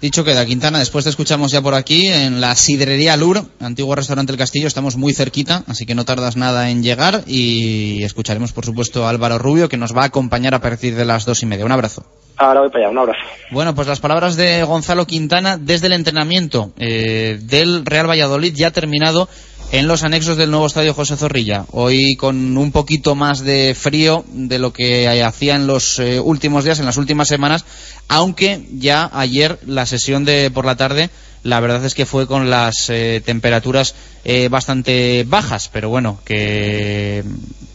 Dicho 0.00 0.24
queda, 0.24 0.46
Quintana, 0.46 0.78
después 0.78 1.04
te 1.04 1.10
escuchamos 1.10 1.52
ya 1.52 1.60
por 1.60 1.74
aquí 1.74 2.08
en 2.08 2.40
la 2.40 2.54
Sidrería 2.54 3.18
Lur, 3.18 3.42
antiguo 3.60 3.94
restaurante 3.94 4.32
El 4.32 4.38
Castillo, 4.38 4.66
estamos 4.66 4.96
muy 4.96 5.12
cerquita, 5.12 5.62
así 5.66 5.84
que 5.84 5.94
no 5.94 6.06
tardas 6.06 6.36
nada 6.36 6.70
en 6.70 6.82
llegar 6.82 7.20
y 7.26 8.02
escucharemos 8.02 8.54
por 8.54 8.64
supuesto 8.64 9.04
a 9.04 9.10
Álvaro 9.10 9.36
Rubio 9.36 9.68
que 9.68 9.76
nos 9.76 9.94
va 9.94 10.04
a 10.04 10.06
acompañar 10.06 10.54
a 10.54 10.60
partir 10.60 10.94
de 10.94 11.04
las 11.04 11.26
dos 11.26 11.42
y 11.42 11.46
media. 11.46 11.66
Un 11.66 11.72
abrazo. 11.72 12.06
Ahora 12.38 12.60
voy 12.60 12.70
para 12.70 12.84
allá, 12.84 12.92
un 12.92 12.98
abrazo. 12.98 13.20
Bueno, 13.50 13.74
pues 13.74 13.86
las 13.86 14.00
palabras 14.00 14.36
de 14.36 14.64
Gonzalo 14.64 15.04
Quintana 15.04 15.58
desde 15.58 15.88
el 15.88 15.92
entrenamiento 15.92 16.72
eh, 16.78 17.38
del 17.38 17.84
Real 17.84 18.08
Valladolid 18.08 18.54
ya 18.56 18.70
terminado 18.70 19.28
en 19.72 19.86
los 19.86 20.02
anexos 20.02 20.36
del 20.36 20.50
nuevo 20.50 20.66
estadio 20.66 20.94
José 20.94 21.16
Zorrilla. 21.16 21.64
Hoy 21.70 22.16
con 22.16 22.56
un 22.56 22.72
poquito 22.72 23.14
más 23.14 23.40
de 23.40 23.76
frío 23.78 24.24
de 24.32 24.58
lo 24.58 24.72
que 24.72 25.08
hacía 25.22 25.54
en 25.54 25.66
los 25.66 25.98
eh, 26.00 26.18
últimos 26.18 26.64
días, 26.64 26.80
en 26.80 26.86
las 26.86 26.96
últimas 26.96 27.28
semanas, 27.28 27.64
aunque 28.08 28.66
ya 28.72 29.08
ayer 29.12 29.58
la 29.66 29.86
sesión 29.86 30.24
de 30.24 30.50
por 30.50 30.64
la 30.64 30.76
tarde 30.76 31.10
la 31.42 31.60
verdad 31.60 31.84
es 31.84 31.94
que 31.94 32.06
fue 32.06 32.26
con 32.26 32.50
las 32.50 32.90
eh, 32.90 33.22
temperaturas 33.24 33.94
eh, 34.24 34.48
bastante 34.48 35.24
bajas, 35.26 35.68
pero 35.72 35.88
bueno, 35.88 36.20
que 36.24 37.24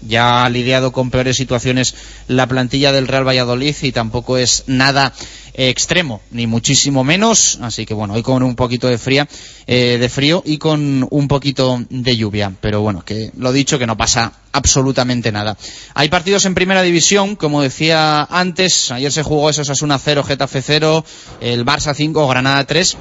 ya 0.08 0.46
ha 0.46 0.50
lidiado 0.50 0.92
con 0.92 1.10
peores 1.10 1.38
situaciones 1.38 1.96
la 2.28 2.48
plantilla 2.48 2.92
del 2.92 3.08
Real 3.08 3.28
Valladolid 3.28 3.76
y 3.82 3.92
tampoco 3.92 4.38
es 4.38 4.64
nada 4.68 5.14
extremo, 5.56 6.22
ni 6.32 6.48
muchísimo 6.48 7.04
menos, 7.04 7.60
así 7.62 7.86
que 7.86 7.94
bueno, 7.94 8.14
hoy 8.14 8.24
con 8.24 8.44
un 8.44 8.56
poquito 8.56 8.88
de 8.88 8.98
fría, 8.98 9.28
eh, 9.68 9.98
de 10.00 10.10
frío 10.10 10.44
y 10.46 10.58
con 10.58 11.08
un 11.10 11.28
poquito 11.28 11.84
de 11.90 12.18
lluvia, 12.18 12.52
pero 12.62 12.82
bueno, 12.82 13.04
que 13.04 13.32
lo 13.38 13.52
dicho, 13.52 13.80
que 13.80 13.88
no 13.88 13.98
pasa 13.98 14.34
absolutamente 14.52 15.32
nada. 15.32 15.58
Hay 15.94 16.10
partidos 16.10 16.46
en 16.46 16.56
primera 16.56 16.82
división, 16.82 17.36
como 17.36 17.62
decía 17.62 18.24
antes, 18.24 18.92
ayer 18.92 19.12
se 19.12 19.24
jugó 19.24 19.50
esos 19.50 19.70
Asuna 19.70 19.98
0, 19.98 20.24
Getafe 20.24 20.62
0, 20.62 21.06
el 21.42 21.66
Barça 21.66 21.94
5, 21.94 22.28
Granada 22.28 22.66
3, 22.66 22.98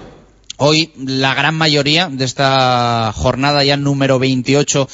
Hoy 0.57 0.93
la 0.97 1.35
gran 1.35 1.57
mayoría 1.57 2.09
de 2.09 2.25
esta 2.25 3.13
jornada 3.13 3.65
ya 3.65 3.77
número 3.77 4.21
28 4.21 4.89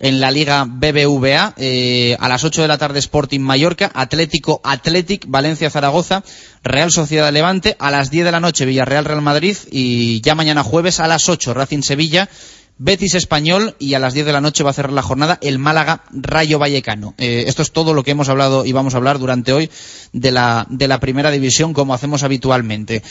en 0.00 0.20
la 0.20 0.30
Liga 0.30 0.66
BBVA, 0.68 1.54
eh, 1.56 2.16
a 2.20 2.28
las 2.28 2.44
8 2.44 2.60
de 2.60 2.68
la 2.68 2.76
tarde 2.76 2.98
Sporting 2.98 3.40
Mallorca, 3.40 3.90
Atlético 3.94 4.60
Athletic, 4.62 5.24
Valencia 5.26 5.70
Zaragoza, 5.70 6.22
Real 6.62 6.90
Sociedad 6.90 7.32
Levante, 7.32 7.76
a 7.78 7.90
las 7.90 8.10
10 8.10 8.26
de 8.26 8.32
la 8.32 8.40
noche 8.40 8.66
Villarreal 8.66 9.06
Real 9.06 9.22
Madrid 9.22 9.56
y 9.70 10.20
ya 10.20 10.34
mañana 10.34 10.62
jueves 10.62 11.00
a 11.00 11.08
las 11.08 11.30
8 11.30 11.54
Racing 11.54 11.80
Sevilla 11.80 12.28
Betis 12.78 13.14
Español 13.14 13.74
y 13.78 13.94
a 13.94 13.98
las 13.98 14.12
10 14.12 14.26
de 14.26 14.32
la 14.32 14.42
noche 14.42 14.62
va 14.62 14.68
a 14.68 14.74
cerrar 14.74 14.92
la 14.92 15.00
jornada 15.00 15.38
el 15.40 15.58
Málaga 15.58 16.02
Rayo 16.12 16.58
Vallecano. 16.58 17.14
Eh, 17.16 17.44
esto 17.46 17.62
es 17.62 17.72
todo 17.72 17.94
lo 17.94 18.02
que 18.02 18.10
hemos 18.10 18.28
hablado 18.28 18.66
y 18.66 18.72
vamos 18.72 18.92
a 18.92 18.98
hablar 18.98 19.18
durante 19.18 19.54
hoy 19.54 19.70
de 20.12 20.30
la, 20.30 20.66
de 20.68 20.86
la 20.86 21.00
primera 21.00 21.30
división 21.30 21.72
como 21.72 21.94
hacemos 21.94 22.22
habitualmente. 22.22 23.02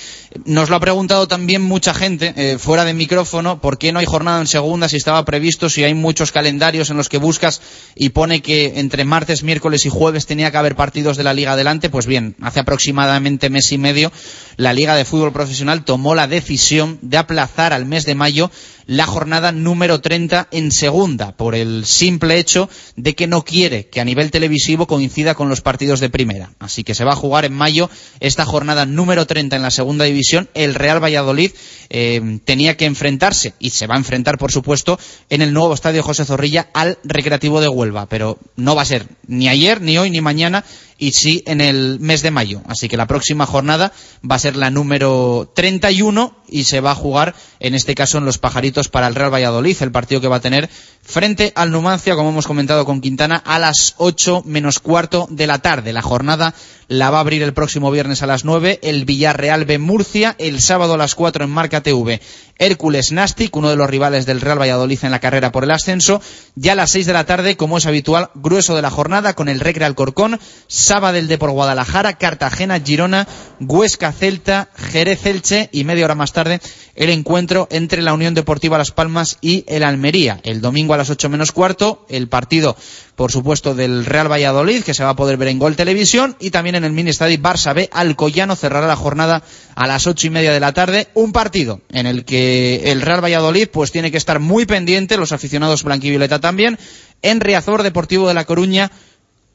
Nos 0.46 0.70
lo 0.70 0.76
ha 0.76 0.80
preguntado 0.80 1.28
también 1.28 1.64
mucha 1.64 1.96
gente 1.96 2.34
eh, 2.38 2.60
fuera 2.60 2.86
de 2.86 2.94
micrófono 2.94 3.60
por 3.60 3.80
qué 3.80 3.92
no 3.92 3.98
hay 3.98 4.06
jornada 4.06 4.40
en 4.40 4.46
segunda 4.46 4.88
si 4.88 4.98
estaba 4.98 5.26
previsto, 5.26 5.68
si 5.68 5.84
hay 5.84 5.96
muchos 5.96 6.32
calendarios 6.32 6.92
en 6.92 6.98
los 6.98 7.10
que 7.10 7.18
buscas 7.18 7.60
y 7.96 8.10
pone 8.10 8.44
que 8.44 8.80
entre 8.80 9.04
martes, 9.04 9.42
miércoles 9.42 9.88
y 9.88 9.90
jueves 9.90 10.28
tenía 10.28 10.52
que 10.52 10.58
haber 10.58 10.76
partidos 10.76 11.18
de 11.18 11.24
la 11.24 11.34
liga 11.34 11.54
adelante. 11.54 11.90
Pues 11.90 12.06
bien, 12.06 12.36
hace 12.40 12.60
aproximadamente 12.60 13.50
mes 13.50 13.72
y 13.72 13.80
medio 13.80 14.12
la 14.58 14.74
Liga 14.74 14.96
de 14.96 15.06
Fútbol 15.06 15.34
Profesional 15.34 15.84
tomó 15.84 16.14
la 16.14 16.28
decisión 16.28 17.00
de 17.02 17.18
aplazar 17.18 17.74
al 17.74 17.86
mes 17.86 18.06
de 18.06 18.14
mayo 18.14 18.52
la 18.88 19.06
jornada 19.06 19.52
número 19.56 20.02
30 20.02 20.50
en 20.52 20.72
segunda, 20.72 21.36
por 21.36 21.56
el 21.56 21.86
simple 21.86 22.38
hecho 22.38 22.70
de 22.96 23.16
que 23.16 23.28
no 23.28 23.44
quiere 23.44 23.88
que 23.88 24.02
a 24.02 24.06
nivel 24.06 24.32
televisivo 24.32 24.88
coincida 24.88 25.36
con 25.36 25.50
los 25.50 25.62
partidos 25.62 26.00
de 26.00 26.10
primera. 26.10 26.52
Así 26.60 26.84
que 26.84 26.94
se 26.94 27.04
va 27.04 27.14
a 27.14 27.16
jugar 27.16 27.46
en 27.46 27.54
mayo 27.54 27.90
esta 28.20 28.46
jornada 28.46 28.86
número 28.86 29.26
30 29.26 29.56
en 29.56 29.62
la 29.62 29.72
segunda 29.72 30.06
división. 30.06 30.50
El 30.54 30.76
Real 30.76 31.04
Valladolid 31.04 31.52
eh, 31.90 32.40
tenía 32.46 32.78
que 32.78 32.86
enfrentarse, 32.86 33.54
y 33.60 33.72
se 33.72 33.88
va 33.88 33.96
a 33.96 34.00
enfrentar, 34.00 34.38
por 34.38 34.52
supuesto, 34.52 35.00
en 35.30 35.42
el 35.42 35.54
nuevo 35.54 35.74
estadio 35.74 36.04
José 36.04 36.26
Zorrilla 36.26 36.70
al 36.74 37.00
Recreativo 37.04 37.62
de 37.62 37.70
Huelva. 37.70 38.06
Pero 38.08 38.38
no 38.56 38.76
va 38.76 38.84
a 38.84 38.86
ser 38.86 39.08
ni 39.28 39.48
ayer, 39.50 39.82
ni 39.82 39.98
hoy, 39.98 40.10
ni 40.10 40.22
mañana 40.22 40.64
y 40.98 41.12
sí 41.12 41.44
en 41.46 41.62
el 41.62 42.00
mes 42.00 42.22
de 42.22 42.32
mayo. 42.32 42.62
Así 42.68 42.88
que 42.88 42.98
la 42.98 43.08
próxima 43.08 43.46
jornada 43.46 43.92
va 44.30 44.36
a 44.36 44.40
ser 44.40 44.56
la 44.56 44.70
número 44.70 45.52
31 45.54 46.36
y 46.48 46.66
se 46.66 46.80
va 46.80 46.92
a 46.92 46.96
jugar, 46.96 47.36
en 47.60 47.76
este 47.76 47.96
caso, 47.96 48.18
en 48.18 48.26
los 48.26 48.38
pajaritos 48.38 48.88
para 48.88 49.08
el 49.08 49.16
Real 49.16 49.34
Valladolid, 49.34 49.76
el 49.82 49.92
partido 49.92 50.22
que 50.22 50.28
va 50.28 50.38
a 50.38 50.42
tener 50.42 50.70
frente 51.02 51.52
al 51.56 51.72
Numancia, 51.72 52.16
como 52.16 52.30
hemos 52.30 52.48
comentado 52.48 52.86
con 52.86 53.02
Quintana, 53.02 53.36
a 53.36 53.60
las 53.60 53.96
8 53.98 54.44
menos 54.46 54.80
cuarto 54.80 55.28
de 55.30 55.48
la 55.48 55.60
tarde. 55.60 55.94
La 55.94 56.02
jornada 56.02 56.54
la 56.88 57.10
va 57.10 57.18
a 57.18 57.22
abrir 57.22 57.42
el 57.44 57.54
próximo 57.54 57.92
viernes 57.92 58.22
a 58.22 58.28
las 58.28 58.46
9 58.46 58.80
el 58.84 59.06
Villarreal 59.06 59.66
B 59.66 59.80
Murcia, 59.80 60.36
el 60.38 60.62
sábado 60.62 60.94
a 60.94 60.98
las 60.98 61.16
4 61.16 61.46
en 61.46 61.50
Marca 61.50 61.82
TV 61.82 62.22
Hércules 62.58 63.12
Nastic, 63.12 63.56
uno 63.56 63.70
de 63.70 63.76
los 63.76 63.90
rivales 63.90 64.26
del 64.26 64.42
Real 64.42 64.60
Valladolid 64.60 65.00
en 65.04 65.12
la 65.12 65.20
carrera 65.20 65.52
por 65.52 65.64
el 65.64 65.72
ascenso, 65.72 66.22
ya 66.56 66.72
a 66.72 66.76
las 66.76 66.92
6 66.92 67.06
de 67.06 67.14
la 67.14 67.26
tarde, 67.26 67.58
como 67.58 67.78
es 67.78 67.86
habitual, 67.86 68.30
grueso 68.34 68.76
de 68.76 68.82
la 68.82 68.90
jornada 68.90 69.34
con 69.34 69.50
el 69.50 69.60
Recre 69.60 69.86
Alcorcón, 69.86 70.40
Sabadell 70.86 71.28
de 71.28 71.38
por 71.38 71.52
Guadalajara, 71.52 72.18
Cartagena, 72.18 72.80
Girona, 72.80 73.28
Huesca, 73.60 74.12
Celta, 74.12 74.70
Jerez, 74.76 75.26
Elche 75.26 75.70
y 75.72 75.84
media 75.84 76.06
hora 76.06 76.16
más 76.16 76.32
tarde 76.32 76.62
el 76.96 77.10
encuentro 77.10 77.68
entre 77.72 78.02
la 78.02 78.14
Unión 78.14 78.34
Deportiva 78.34 78.78
Las 78.78 78.92
Palmas 78.92 79.38
y 79.42 79.66
el 79.68 79.84
Almería. 79.84 80.40
El 80.44 80.62
domingo 80.62 80.94
a 80.94 80.98
las 80.98 81.10
8 81.10 81.30
menos 81.30 81.52
cuarto, 81.52 82.06
el 82.10 82.30
partido, 82.30 82.76
por 83.16 83.32
supuesto, 83.32 83.76
del 83.76 84.06
Real 84.06 84.32
Valladolid, 84.32 84.84
que 84.84 84.94
se 84.94 85.04
va 85.04 85.12
a 85.12 85.16
poder 85.16 85.38
ver 85.38 85.50
en 85.50 85.60
Gol 85.60 85.76
Televisión, 85.76 86.36
y 86.40 86.52
también 86.52 86.76
en 86.76 86.86
el 86.86 86.94
Mini 86.94 87.10
Estadio 87.10 87.38
Barça 87.38 87.74
B, 87.74 87.90
Alcoyano 87.92 88.56
cerrará 88.56 88.88
la 88.88 88.96
jornada 88.96 89.44
a 89.76 89.88
las 89.88 90.08
ocho 90.08 90.28
y 90.28 90.30
media 90.30 90.54
de 90.54 90.60
la 90.60 90.74
tarde. 90.74 91.10
Un 91.14 91.32
partido 91.34 91.82
en 91.92 92.06
el 92.06 92.24
que 92.24 92.92
el 92.92 93.02
Real 93.02 93.24
Valladolid 93.24 93.68
pues 93.72 93.92
tiene 93.92 94.12
que 94.12 94.18
estar 94.18 94.40
muy 94.40 94.66
pendiente, 94.66 95.18
los 95.18 95.34
aficionados 95.34 95.84
blanquivioleta 95.84 96.40
también, 96.40 96.80
en 97.22 97.42
Riazor 97.42 97.84
Deportivo 97.84 98.28
de 98.28 98.34
La 98.34 98.46
Coruña, 98.46 98.92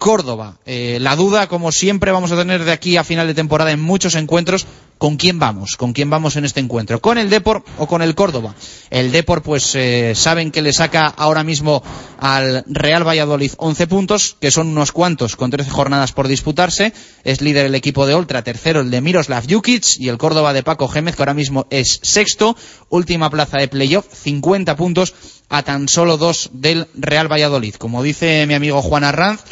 Córdoba. 0.00 0.56
Eh, 0.64 0.96
la 0.98 1.14
duda, 1.14 1.46
como 1.46 1.72
siempre, 1.72 2.10
vamos 2.10 2.32
a 2.32 2.36
tener 2.36 2.64
de 2.64 2.72
aquí 2.72 2.96
a 2.96 3.04
final 3.04 3.26
de 3.26 3.34
temporada 3.34 3.70
en 3.70 3.82
muchos 3.82 4.14
encuentros, 4.14 4.66
¿con 4.96 5.18
quién 5.18 5.38
vamos? 5.38 5.76
¿Con 5.76 5.92
quién 5.92 6.08
vamos 6.08 6.36
en 6.36 6.46
este 6.46 6.58
encuentro? 6.58 7.02
¿Con 7.02 7.18
el 7.18 7.28
Depor 7.28 7.62
o 7.76 7.86
con 7.86 8.00
el 8.00 8.14
Córdoba? 8.14 8.54
El 8.88 9.12
Depor, 9.12 9.42
pues 9.42 9.74
eh, 9.74 10.14
saben 10.16 10.52
que 10.52 10.62
le 10.62 10.72
saca 10.72 11.06
ahora 11.06 11.44
mismo 11.44 11.82
al 12.18 12.64
Real 12.66 13.06
Valladolid 13.06 13.52
11 13.58 13.86
puntos, 13.88 14.36
que 14.40 14.50
son 14.50 14.68
unos 14.68 14.90
cuantos, 14.90 15.36
con 15.36 15.50
13 15.50 15.68
jornadas 15.68 16.12
por 16.12 16.28
disputarse. 16.28 16.94
Es 17.22 17.42
líder 17.42 17.66
el 17.66 17.74
equipo 17.74 18.06
de 18.06 18.14
Oltra, 18.14 18.42
tercero 18.42 18.80
el 18.80 18.90
de 18.90 19.02
Miroslav 19.02 19.44
Jukic 19.46 19.98
y 19.98 20.08
el 20.08 20.16
Córdoba 20.16 20.54
de 20.54 20.62
Paco 20.62 20.88
Gémez, 20.88 21.14
que 21.14 21.22
ahora 21.22 21.34
mismo 21.34 21.66
es 21.68 22.00
sexto. 22.02 22.56
Última 22.88 23.28
plaza 23.28 23.58
de 23.58 23.68
playoff, 23.68 24.06
50 24.10 24.76
puntos 24.76 25.12
a 25.50 25.62
tan 25.62 25.88
solo 25.88 26.16
dos 26.16 26.48
del 26.54 26.86
Real 26.94 27.30
Valladolid. 27.30 27.74
Como 27.74 28.02
dice 28.02 28.46
mi 28.46 28.54
amigo 28.54 28.80
Juan 28.80 29.04
Arranz, 29.04 29.42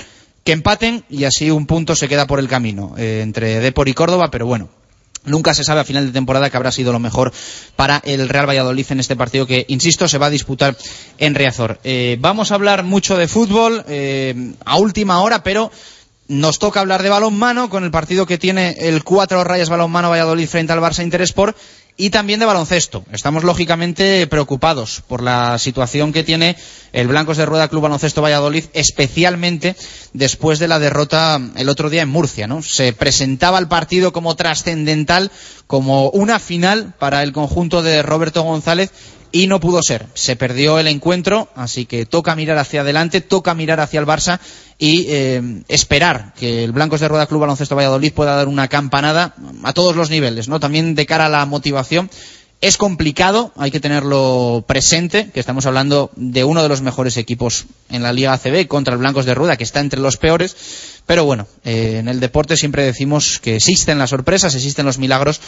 que 0.49 0.53
empaten 0.53 1.05
y 1.11 1.25
así 1.25 1.51
un 1.51 1.67
punto 1.67 1.95
se 1.95 2.09
queda 2.09 2.27
por 2.27 2.39
el 2.39 2.49
camino 2.49 2.95
eh, 2.97 3.21
entre 3.23 3.61
Depor 3.61 3.87
y 3.87 3.93
Córdoba, 3.93 4.31
pero 4.31 4.47
bueno, 4.47 4.71
Nunca 5.27 5.53
se 5.53 5.63
sabe 5.63 5.81
a 5.81 5.85
final 5.85 6.07
de 6.07 6.13
temporada 6.13 6.49
que 6.49 6.57
habrá 6.57 6.73
sido 6.73 6.91
lo 6.91 7.01
mejor 7.01 7.35
para 7.77 8.01
el 8.03 8.31
Real 8.31 8.49
Valladolid 8.49 8.87
en 8.89 9.01
este 9.01 9.15
partido 9.15 9.47
que, 9.47 9.67
insisto, 9.69 10.09
se 10.09 10.17
va 10.17 10.27
a 10.27 10.31
disputar 10.31 10.75
en 11.19 11.35
Riazor. 11.35 11.81
Eh, 11.85 12.17
vamos 12.19 12.51
a 12.51 12.55
hablar 12.55 12.83
mucho 12.83 13.19
de 13.19 13.29
fútbol 13.29 13.85
eh, 13.89 14.55
a 14.65 14.79
última 14.79 15.21
hora, 15.21 15.43
pero 15.43 15.71
nos 16.29 16.59
toca 16.59 16.81
hablar 16.81 17.03
de 17.03 17.11
balonmano 17.11 17.69
con 17.69 17.85
el 17.85 17.91
partido 17.91 18.25
que 18.25 18.39
tiene 18.39 18.75
el 18.79 19.05
cuatro 19.05 19.45
rayas 19.45 19.69
balonmano 19.69 20.09
Valladolid 20.09 20.49
frente 20.49 20.73
al 20.73 20.81
Barça 20.81 21.03
Interesport 21.03 21.59
y 21.99 22.11
también 22.11 22.39
de 22.39 22.47
baloncesto. 22.47 23.05
Estamos 23.13 23.43
lógicamente 23.43 24.27
preocupados 24.29 25.03
por 25.09 25.21
la 25.21 25.59
situación 25.59 26.13
que 26.13 26.23
tiene 26.23 26.57
el 26.93 27.09
Blancos 27.09 27.37
de 27.37 27.45
Rueda 27.45 27.69
Club 27.69 27.83
Baloncesto 27.83 28.23
Valladolid, 28.23 28.65
especialmente 28.73 29.75
después 30.13 30.61
de 30.61 30.69
la 30.69 30.79
derrota 30.79 31.41
el 31.57 31.69
otro 31.69 31.91
día 31.91 32.03
en 32.03 32.09
Murcia. 32.09 32.47
¿no? 32.47 32.63
Se 32.63 32.93
presentaba 32.93 33.59
el 33.59 33.67
partido 33.67 34.13
como 34.13 34.37
trascendental, 34.37 35.33
como 35.67 36.09
una 36.11 36.39
final 36.39 36.95
para 37.01 37.25
el 37.25 37.33
conjunto 37.33 37.83
de 37.83 38.03
Roberto 38.03 38.43
González 38.43 38.91
y 39.33 39.47
no 39.47 39.61
pudo 39.61 39.83
ser. 39.83 40.07
Se 40.15 40.37
perdió 40.37 40.79
el 40.79 40.87
encuentro, 40.87 41.49
así 41.55 41.87
que 41.87 42.07
toca 42.07 42.35
mirar 42.35 42.59
hacia 42.59 42.81
adelante, 42.83 43.21
toca 43.21 43.55
mirar 43.55 43.81
hacia 43.81 44.01
el 44.01 44.07
Barça 44.07 44.41
y 44.79 45.07
eh, 45.09 45.63
esperar 45.69 46.35
que 46.39 46.65
el 46.65 46.73
Blancos 46.73 47.01
de 47.01 47.09
Rueda 47.09 47.27
Club 47.27 47.41
Baloncesto 47.41 47.77
Valladolid 47.77 48.13
pueda 48.13 48.37
dar 48.37 48.49
una 48.49 48.69
campanada 48.69 49.35
a 49.63 49.73
todos 49.73 49.97
los 49.97 50.11
niveles, 50.11 50.49
¿no? 50.49 50.61
También 50.61 50.95
de 50.95 51.07
cara 51.07 51.27
a 51.27 51.31
la 51.31 51.45
motivación. 51.47 52.11
Es 52.61 52.77
complicado, 52.77 53.53
hay 53.57 53.71
que 53.71 53.79
tenerlo 53.79 54.65
presente, 54.67 55.31
que 55.33 55.39
estamos 55.39 55.65
hablando 55.67 56.11
de 56.17 56.43
uno 56.43 56.61
de 56.61 56.69
los 56.69 56.83
mejores 56.83 57.17
equipos 57.17 57.67
en 57.89 58.03
la 58.03 58.13
Liga 58.13 58.33
ACB 58.33 58.67
contra 58.67 58.95
el 58.95 58.99
Blancos 58.99 59.27
de 59.27 59.35
Rueda, 59.35 59.57
que 59.57 59.63
está 59.63 59.79
entre 59.79 60.01
los 60.01 60.17
peores, 60.17 60.57
pero 61.07 61.25
bueno, 61.25 61.47
eh, 61.65 61.99
en 62.01 62.09
el 62.09 62.19
deporte 62.19 62.57
siempre 62.57 62.83
decimos 62.83 63.39
que 63.39 63.55
existen 63.55 63.99
las 63.99 64.11
sorpresas, 64.11 64.57
existen 64.57 64.87
los 64.87 64.99
milagros 64.99 65.41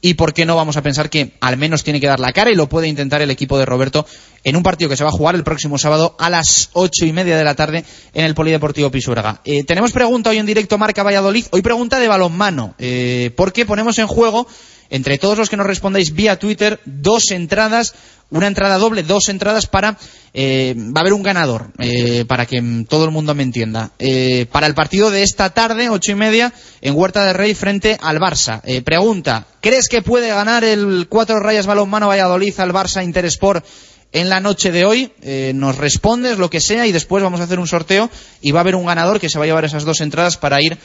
y 0.00 0.14
por 0.14 0.32
qué 0.32 0.46
no 0.46 0.56
vamos 0.56 0.76
a 0.76 0.82
pensar 0.82 1.10
que 1.10 1.32
al 1.40 1.56
menos 1.56 1.82
tiene 1.82 2.00
que 2.00 2.06
dar 2.06 2.20
la 2.20 2.32
cara 2.32 2.50
y 2.50 2.54
lo 2.54 2.68
puede 2.68 2.88
intentar 2.88 3.20
el 3.22 3.30
equipo 3.30 3.58
de 3.58 3.64
Roberto 3.64 4.06
en 4.44 4.56
un 4.56 4.62
partido 4.62 4.88
que 4.88 4.96
se 4.96 5.04
va 5.04 5.10
a 5.10 5.12
jugar 5.12 5.34
el 5.34 5.44
próximo 5.44 5.78
sábado 5.78 6.14
a 6.18 6.30
las 6.30 6.70
ocho 6.74 7.04
y 7.04 7.12
media 7.12 7.36
de 7.36 7.44
la 7.44 7.54
tarde 7.54 7.84
en 8.14 8.24
el 8.24 8.34
Polideportivo 8.34 8.90
Pisuerga. 8.90 9.40
Eh, 9.44 9.64
tenemos 9.64 9.92
pregunta 9.92 10.30
hoy 10.30 10.38
en 10.38 10.46
directo 10.46 10.78
Marca 10.78 11.02
Valladolid, 11.02 11.46
hoy 11.50 11.62
pregunta 11.62 11.98
de 11.98 12.08
balonmano, 12.08 12.74
eh, 12.78 13.32
porque 13.36 13.66
ponemos 13.66 13.98
en 13.98 14.06
juego 14.06 14.46
entre 14.90 15.18
todos 15.18 15.38
los 15.38 15.50
que 15.50 15.56
nos 15.56 15.66
respondáis 15.66 16.14
vía 16.14 16.38
Twitter 16.38 16.80
dos 16.84 17.30
entradas 17.30 17.94
una 18.30 18.46
entrada 18.46 18.78
doble, 18.78 19.02
dos 19.02 19.28
entradas 19.28 19.66
para... 19.66 19.96
Eh, 20.34 20.74
va 20.76 20.98
a 20.98 21.00
haber 21.00 21.14
un 21.14 21.22
ganador, 21.22 21.70
eh, 21.78 22.24
para 22.28 22.46
que 22.46 22.62
todo 22.88 23.06
el 23.06 23.10
mundo 23.10 23.34
me 23.34 23.42
entienda. 23.42 23.90
Eh, 23.98 24.46
para 24.52 24.66
el 24.66 24.74
partido 24.74 25.10
de 25.10 25.22
esta 25.22 25.50
tarde, 25.50 25.88
ocho 25.88 26.12
y 26.12 26.14
media, 26.14 26.52
en 26.82 26.94
Huerta 26.94 27.24
de 27.24 27.32
Rey 27.32 27.54
frente 27.54 27.98
al 28.00 28.20
Barça. 28.20 28.60
pregunta, 28.84 29.46
¿crees 29.60 29.88
que 29.88 30.02
puede 30.02 30.28
ganar 30.28 30.64
el 30.64 31.06
cuatro 31.08 31.40
rayas 31.40 31.66
balonmano 31.66 32.08
Valladolid 32.08 32.60
al 32.60 32.72
Barça 32.72 33.02
Interesport 33.02 33.64
en 34.12 34.28
la 34.28 34.40
noche 34.40 34.70
de 34.70 34.84
hoy? 34.84 35.12
nos 35.54 35.76
respondes 35.78 36.38
lo 36.38 36.50
que 36.50 36.60
sea 36.60 36.86
y 36.86 36.92
después 36.92 37.22
vamos 37.22 37.40
a 37.40 37.44
hacer 37.44 37.58
un 37.58 37.66
sorteo 37.66 38.10
y 38.42 38.52
va 38.52 38.60
a 38.60 38.62
haber 38.62 38.76
un 38.76 38.86
ganador 38.86 39.18
que 39.18 39.30
se 39.30 39.38
va 39.38 39.44
a 39.44 39.48
llevar 39.48 39.64
esas 39.64 39.84
dos 39.84 40.00
entradas 40.02 40.36
para 40.36 40.60
ir 40.60 40.78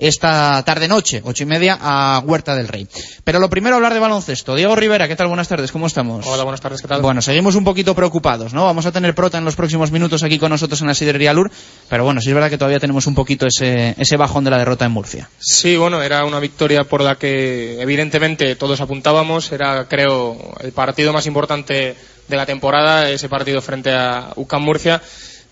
esta 0.00 0.62
tarde-noche, 0.64 1.20
ocho 1.24 1.42
y 1.42 1.46
media, 1.46 1.78
a 1.80 2.22
Huerta 2.24 2.56
del 2.56 2.68
Rey. 2.68 2.88
Pero 3.22 3.38
lo 3.38 3.50
primero, 3.50 3.76
hablar 3.76 3.92
de 3.92 4.00
baloncesto. 4.00 4.54
Diego 4.54 4.74
Rivera, 4.74 5.06
¿qué 5.06 5.14
tal? 5.14 5.28
Buenas 5.28 5.48
tardes, 5.48 5.70
¿cómo 5.70 5.86
estamos? 5.86 6.26
Hola, 6.26 6.42
buenas 6.42 6.60
tardes, 6.60 6.80
¿qué 6.80 6.88
tal? 6.88 7.02
Bueno, 7.02 7.20
seguimos 7.20 7.54
un 7.54 7.64
poquito 7.64 7.94
preocupados, 7.94 8.54
¿no? 8.54 8.64
Vamos 8.64 8.86
a 8.86 8.92
tener 8.92 9.14
prota 9.14 9.38
en 9.38 9.44
los 9.44 9.56
próximos 9.56 9.90
minutos 9.90 10.22
aquí 10.22 10.38
con 10.38 10.50
nosotros 10.50 10.80
en 10.80 10.86
la 10.86 10.94
Sidería 10.94 11.34
Lur, 11.34 11.50
pero 11.88 12.04
bueno, 12.04 12.20
sí 12.22 12.30
es 12.30 12.34
verdad 12.34 12.48
que 12.48 12.56
todavía 12.56 12.80
tenemos 12.80 13.06
un 13.06 13.14
poquito 13.14 13.46
ese, 13.46 13.94
ese 13.98 14.16
bajón 14.16 14.44
de 14.44 14.50
la 14.50 14.58
derrota 14.58 14.86
en 14.86 14.92
Murcia. 14.92 15.28
Sí, 15.38 15.76
bueno, 15.76 16.02
era 16.02 16.24
una 16.24 16.40
victoria 16.40 16.84
por 16.84 17.02
la 17.02 17.16
que 17.16 17.80
evidentemente 17.80 18.56
todos 18.56 18.80
apuntábamos, 18.80 19.52
era, 19.52 19.86
creo, 19.86 20.54
el 20.60 20.72
partido 20.72 21.12
más 21.12 21.26
importante 21.26 21.94
de 22.26 22.36
la 22.36 22.46
temporada, 22.46 23.10
ese 23.10 23.28
partido 23.28 23.60
frente 23.60 23.92
a 23.92 24.32
UCAM 24.36 24.62
Murcia 24.62 25.02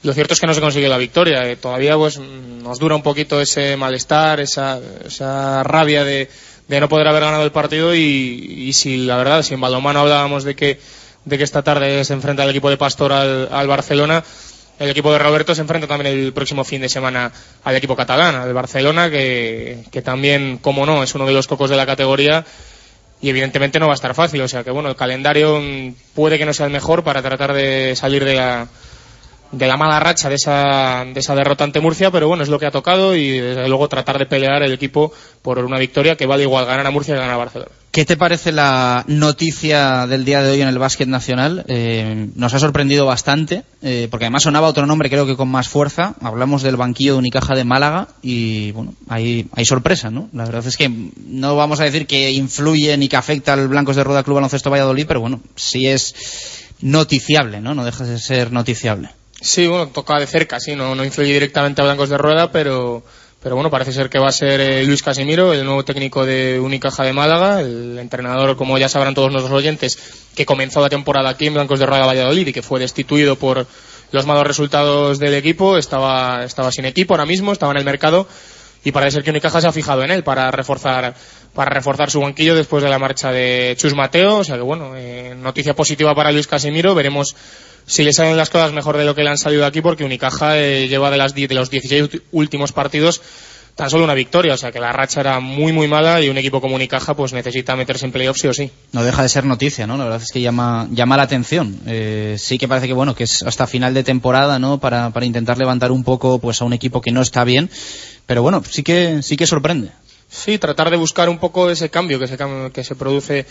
lo 0.03 0.13
cierto 0.13 0.35
es 0.35 0.41
que 0.41 0.47
no 0.47 0.55
se 0.55 0.61
consigue 0.61 0.89
la 0.89 0.99
victoria. 0.99 1.49
Eh, 1.49 1.57
todavía 1.57 1.97
pues 1.97 2.19
nos 2.19 2.79
dura 2.79 2.95
un 2.95 3.03
poquito 3.03 3.41
ese 3.41 3.77
malestar, 3.77 4.41
esa, 4.41 4.81
esa 5.05 5.63
rabia 5.65 6.05
de, 6.05 6.29
de, 6.69 6.81
no 6.81 6.89
poder 6.89 7.09
haber 7.09 7.23
ganado 7.23 7.45
el 7.45 7.53
partido 7.53 7.95
y, 7.95 8.01
y, 8.01 8.73
si 8.73 8.99
la 8.99 9.17
verdad, 9.17 9.43
si 9.43 9.55
en 9.55 9.61
balonmano 9.61 10.01
hablábamos 10.01 10.45
de 10.45 10.55
que, 10.55 10.79
de 11.25 11.39
que 11.39 11.45
esta 11.45 11.63
tarde 11.63 12.05
se 12.05 12.13
enfrenta 12.13 12.45
el 12.45 12.51
equipo 12.51 12.71
de 12.71 12.77
Pastor 12.77 13.13
al, 13.13 13.49
al, 13.51 13.67
Barcelona, 13.67 14.23
el 14.79 14.91
equipo 14.91 15.13
de 15.13 15.19
Roberto 15.19 15.55
se 15.57 15.63
enfrenta 15.63 15.89
también 15.89 16.17
el 16.17 16.33
próximo 16.33 16.63
fin 16.63 16.81
de 16.81 16.89
semana 16.89 17.33
al 17.65 17.75
equipo 17.75 17.97
catalán, 17.97 18.37
al 18.37 18.55
Barcelona, 18.55 19.11
que, 19.11 19.85
que 19.91 20.03
también, 20.03 20.59
como 20.59 20.87
no, 20.87 21.03
es 21.03 21.13
uno 21.17 21.27
de 21.27 21.33
los 21.33 21.49
cocos 21.49 21.71
de 21.71 21.77
la 21.77 21.87
categoría 21.87 22.45
y 23.21 23.31
evidentemente 23.31 23.81
no 23.81 23.87
va 23.87 23.95
a 23.95 23.97
estar 23.97 24.15
fácil. 24.15 24.41
O 24.43 24.49
sea 24.49 24.63
que 24.63 24.71
bueno, 24.71 24.89
el 24.89 24.95
calendario 24.95 25.61
puede 26.15 26.39
que 26.39 26.47
no 26.47 26.53
sea 26.53 26.67
el 26.67 26.73
mejor 26.73 27.03
para 27.03 27.21
tratar 27.21 27.53
de 27.53 27.97
salir 27.97 28.25
de 28.25 28.35
la 28.35 28.69
de 29.53 29.67
la 29.67 29.77
mala 29.77 30.01
racha 30.01 30.29
de 30.29 30.35
esa, 30.35 31.05
de 31.05 31.21
esa 31.21 31.35
derrota 31.35 31.65
ante 31.65 31.81
Murcia, 31.81 32.11
pero 32.11 32.29
bueno, 32.29 32.43
es 32.43 32.49
lo 32.49 32.59
que 32.59 32.67
ha 32.67 32.71
tocado 32.71 33.17
y 33.17 33.39
desde 33.39 33.69
luego 33.69 33.89
tratar 33.89 34.19
de 34.19 34.27
pelear 34.27 34.63
el 34.63 34.73
equipo 34.73 35.13
por 35.43 35.59
una 35.59 35.79
victoria 35.79 36.17
que 36.17 36.27
vale 36.27 36.43
igual 36.43 36.67
ganar 36.67 36.87
a 36.87 36.91
Murcia 36.91 37.15
que 37.15 37.21
ganar 37.21 37.35
a 37.35 37.39
Barcelona. 37.39 37.71
¿Qué 37.91 38.05
te 38.05 38.19
parece 38.19 38.53
la 38.53 39.03
noticia 39.09 40.07
del 40.07 40.25
día 40.25 40.43
de 40.43 40.51
hoy 40.51 40.61
en 40.61 40.69
el 40.69 40.79
básquet 40.79 41.09
nacional? 41.09 41.65
Eh, 41.69 42.29
nos 42.35 42.53
ha 42.53 42.59
sorprendido 42.59 43.07
bastante, 43.07 43.65
eh, 43.83 44.09
porque 44.11 44.27
además 44.27 44.43
sonaba 44.43 44.69
otro 44.69 44.87
nombre 44.87 45.09
creo 45.09 45.27
que 45.27 45.37
con 45.37 45.49
más 45.49 45.69
fuerza. 45.69 46.15
Hablamos 46.21 46.63
del 46.63 46.77
banquillo 46.77 47.15
de 47.15 47.19
Unicaja 47.19 47.55
de 47.55 47.65
Málaga 47.65 48.09
y 48.23 48.73
bueno, 48.73 48.95
hay, 49.09 49.49
hay 49.53 49.65
sorpresa, 49.65 50.11
¿no? 50.11 50.29
La 50.33 50.45
verdad 50.45 50.67
es 50.67 50.77
que 50.77 50.91
no 51.27 51.57
vamos 51.57 51.81
a 51.81 51.85
decir 51.85 52.07
que 52.07 52.31
influye 52.31 52.97
ni 52.99 53.09
que 53.09 53.17
afecta 53.17 53.55
al 53.55 53.69
Blancos 53.69 53.97
de 53.97 54.05
Rueda 54.05 54.23
Club 54.23 54.37
Baloncesto 54.37 54.71
Valladolid, 54.71 55.07
pero 55.09 55.21
bueno, 55.21 55.41
sí 55.57 55.89
es 55.89 56.15
noticiable, 56.83 57.61
¿no? 57.61 57.75
No 57.75 57.85
deja 57.85 58.05
de 58.05 58.19
ser 58.19 58.53
noticiable. 58.53 59.11
Sí, 59.41 59.69
bueno, 59.69 59.89
toca 59.89 60.19
de 60.19 60.27
cerca, 60.27 60.59
sí, 60.59 60.75
no, 60.75 60.95
no 60.95 61.05
influye 61.05 61.33
directamente 61.33 61.81
a 61.81 61.85
Blancos 61.85 62.09
de 62.09 62.19
Rueda, 62.19 62.51
pero, 62.51 63.05
pero 63.41 63.55
bueno, 63.55 63.71
parece 63.71 63.93
ser 63.93 64.11
que 64.11 64.19
va 64.19 64.29
a 64.29 64.33
ser 64.33 64.61
eh, 64.61 64.85
Luis 64.85 65.03
Casimiro, 65.03 65.53
el 65.53 65.65
nuevo 65.65 65.85
técnico 65.85 66.27
de 66.27 66.59
Unicaja 66.59 67.05
de 67.05 67.13
Málaga, 67.13 67.61
el 67.61 67.99
entrenador, 68.01 68.57
como 68.57 68.79
ya 68.79 68.89
sabrán 68.89 69.15
todos 69.15 69.31
nuestros 69.31 69.57
oyentes, 69.57 69.97
que 70.35 70.45
comenzó 70.45 70.81
la 70.81 70.89
temporada 70.89 71.31
aquí 71.31 71.47
en 71.47 71.55
Blancos 71.55 71.79
de 71.79 71.87
Rueda 71.87 72.07
Valladolid 72.07 72.49
y 72.49 72.53
que 72.53 72.63
fue 72.63 72.81
destituido 72.81 73.37
por 73.37 73.69
los 74.11 74.27
malos 74.27 74.45
resultados 74.45 75.21
del 75.21 75.35
equipo, 75.35 75.79
estaba, 75.79 76.45
estaba 76.45 76.73
sin 76.73 76.87
equipo 76.87 77.15
ahora 77.15 77.27
mismo, 77.27 77.53
estaba 77.53 77.71
en 77.73 77.79
el 77.79 77.85
mercado 77.85 78.27
y 78.83 78.91
parece 78.91 79.17
ser 79.17 79.25
que 79.25 79.31
Unicaja 79.31 79.61
se 79.61 79.69
ha 79.69 79.73
fijado 79.73 80.03
en 80.03 80.11
él 80.11 80.25
para 80.25 80.51
reforzar 80.51 81.15
para 81.55 81.71
reforzar 81.71 82.11
su 82.11 82.21
banquillo 82.21 82.55
después 82.55 82.83
de 82.83 82.89
la 82.89 82.99
marcha 82.99 83.33
de 83.33 83.75
Chus 83.77 83.95
Mateo, 83.95 84.37
o 84.37 84.45
sea 84.45 84.57
que 84.57 84.63
bueno, 84.63 84.93
eh, 84.97 85.35
noticia 85.37 85.75
positiva 85.75 86.15
para 86.15 86.31
Luis 86.31 86.47
Casimiro, 86.47 86.95
veremos 86.95 87.35
si 87.89 88.05
le 88.05 88.13
salen 88.13 88.37
las 88.37 88.51
cosas 88.51 88.73
mejor 88.73 88.97
de 88.97 89.05
lo 89.05 89.15
que 89.15 89.25
le 89.25 89.31
han 89.31 89.39
salido 89.39 89.67
aquí, 89.67 89.81
porque 89.81 90.05
Unicaja 90.05 90.59
eh, 90.59 90.89
lleva 90.89 91.11
de, 91.11 91.17
las, 91.17 91.35
de 91.35 91.49
los 91.49 91.71
16 91.71 92.21
últimos 92.33 92.73
partidos 92.73 93.21
tan 93.75 93.89
solo 93.89 94.03
una 94.03 94.15
victoria, 94.15 94.55
o 94.55 94.57
sea 94.57 94.73
que 94.73 94.81
la 94.81 94.91
racha 94.91 95.21
era 95.21 95.39
muy 95.39 95.73
muy 95.73 95.87
mala 95.87 96.21
y 96.21 96.29
un 96.29 96.37
equipo 96.37 96.61
como 96.61 96.75
Unicaja 96.75 97.15
pues 97.15 97.33
necesita 97.33 97.77
meterse 97.77 98.07
en 98.07 98.13
playoffs 98.13 98.41
sí 98.41 98.49
o 98.49 98.53
sí. 98.53 98.73
No 98.91 99.05
deja 99.05 99.23
de 99.23 99.29
ser 99.29 99.45
noticia, 99.45 99.87
¿no? 99.87 99.97
La 99.97 100.05
verdad 100.05 100.21
es 100.21 100.33
que 100.33 100.41
llama, 100.41 100.89
llama 100.91 101.17
la 101.17 101.23
atención. 101.23 101.79
Eh, 101.87 102.35
sí 102.39 102.59
que 102.59 102.67
parece 102.67 102.89
que 102.89 102.93
bueno, 102.93 103.15
que 103.15 103.23
es 103.23 103.45
hasta 103.45 103.69
final 103.69 103.95
de 103.95 104.03
temporada, 104.03 104.59
¿no? 104.59 104.79
Para, 104.79 105.11
para 105.11 105.27
intentar 105.27 105.59
levantar 105.59 105.93
un 105.93 106.03
poco 106.03 106.41
pues 106.41 106.61
a 106.61 106.65
un 106.65 106.73
equipo 106.73 107.01
que 107.01 107.13
no 107.13 107.23
está 107.23 107.45
bien, 107.45 107.71
pero 108.27 108.43
bueno, 108.43 108.65
sí 108.69 108.83
que, 108.83 109.23
sí 109.23 109.37
que 109.37 109.47
sorprende. 109.47 109.91
Sí, 110.29 110.59
tratar 110.59 110.91
de 110.91 110.97
buscar 110.97 111.29
un 111.29 111.39
poco 111.39 111.71
ese 111.71 111.89
cambio 111.89 112.19
que 112.19 112.27
se, 112.27 112.37
que 112.73 112.85
se 112.85 112.95
produce 112.97 113.47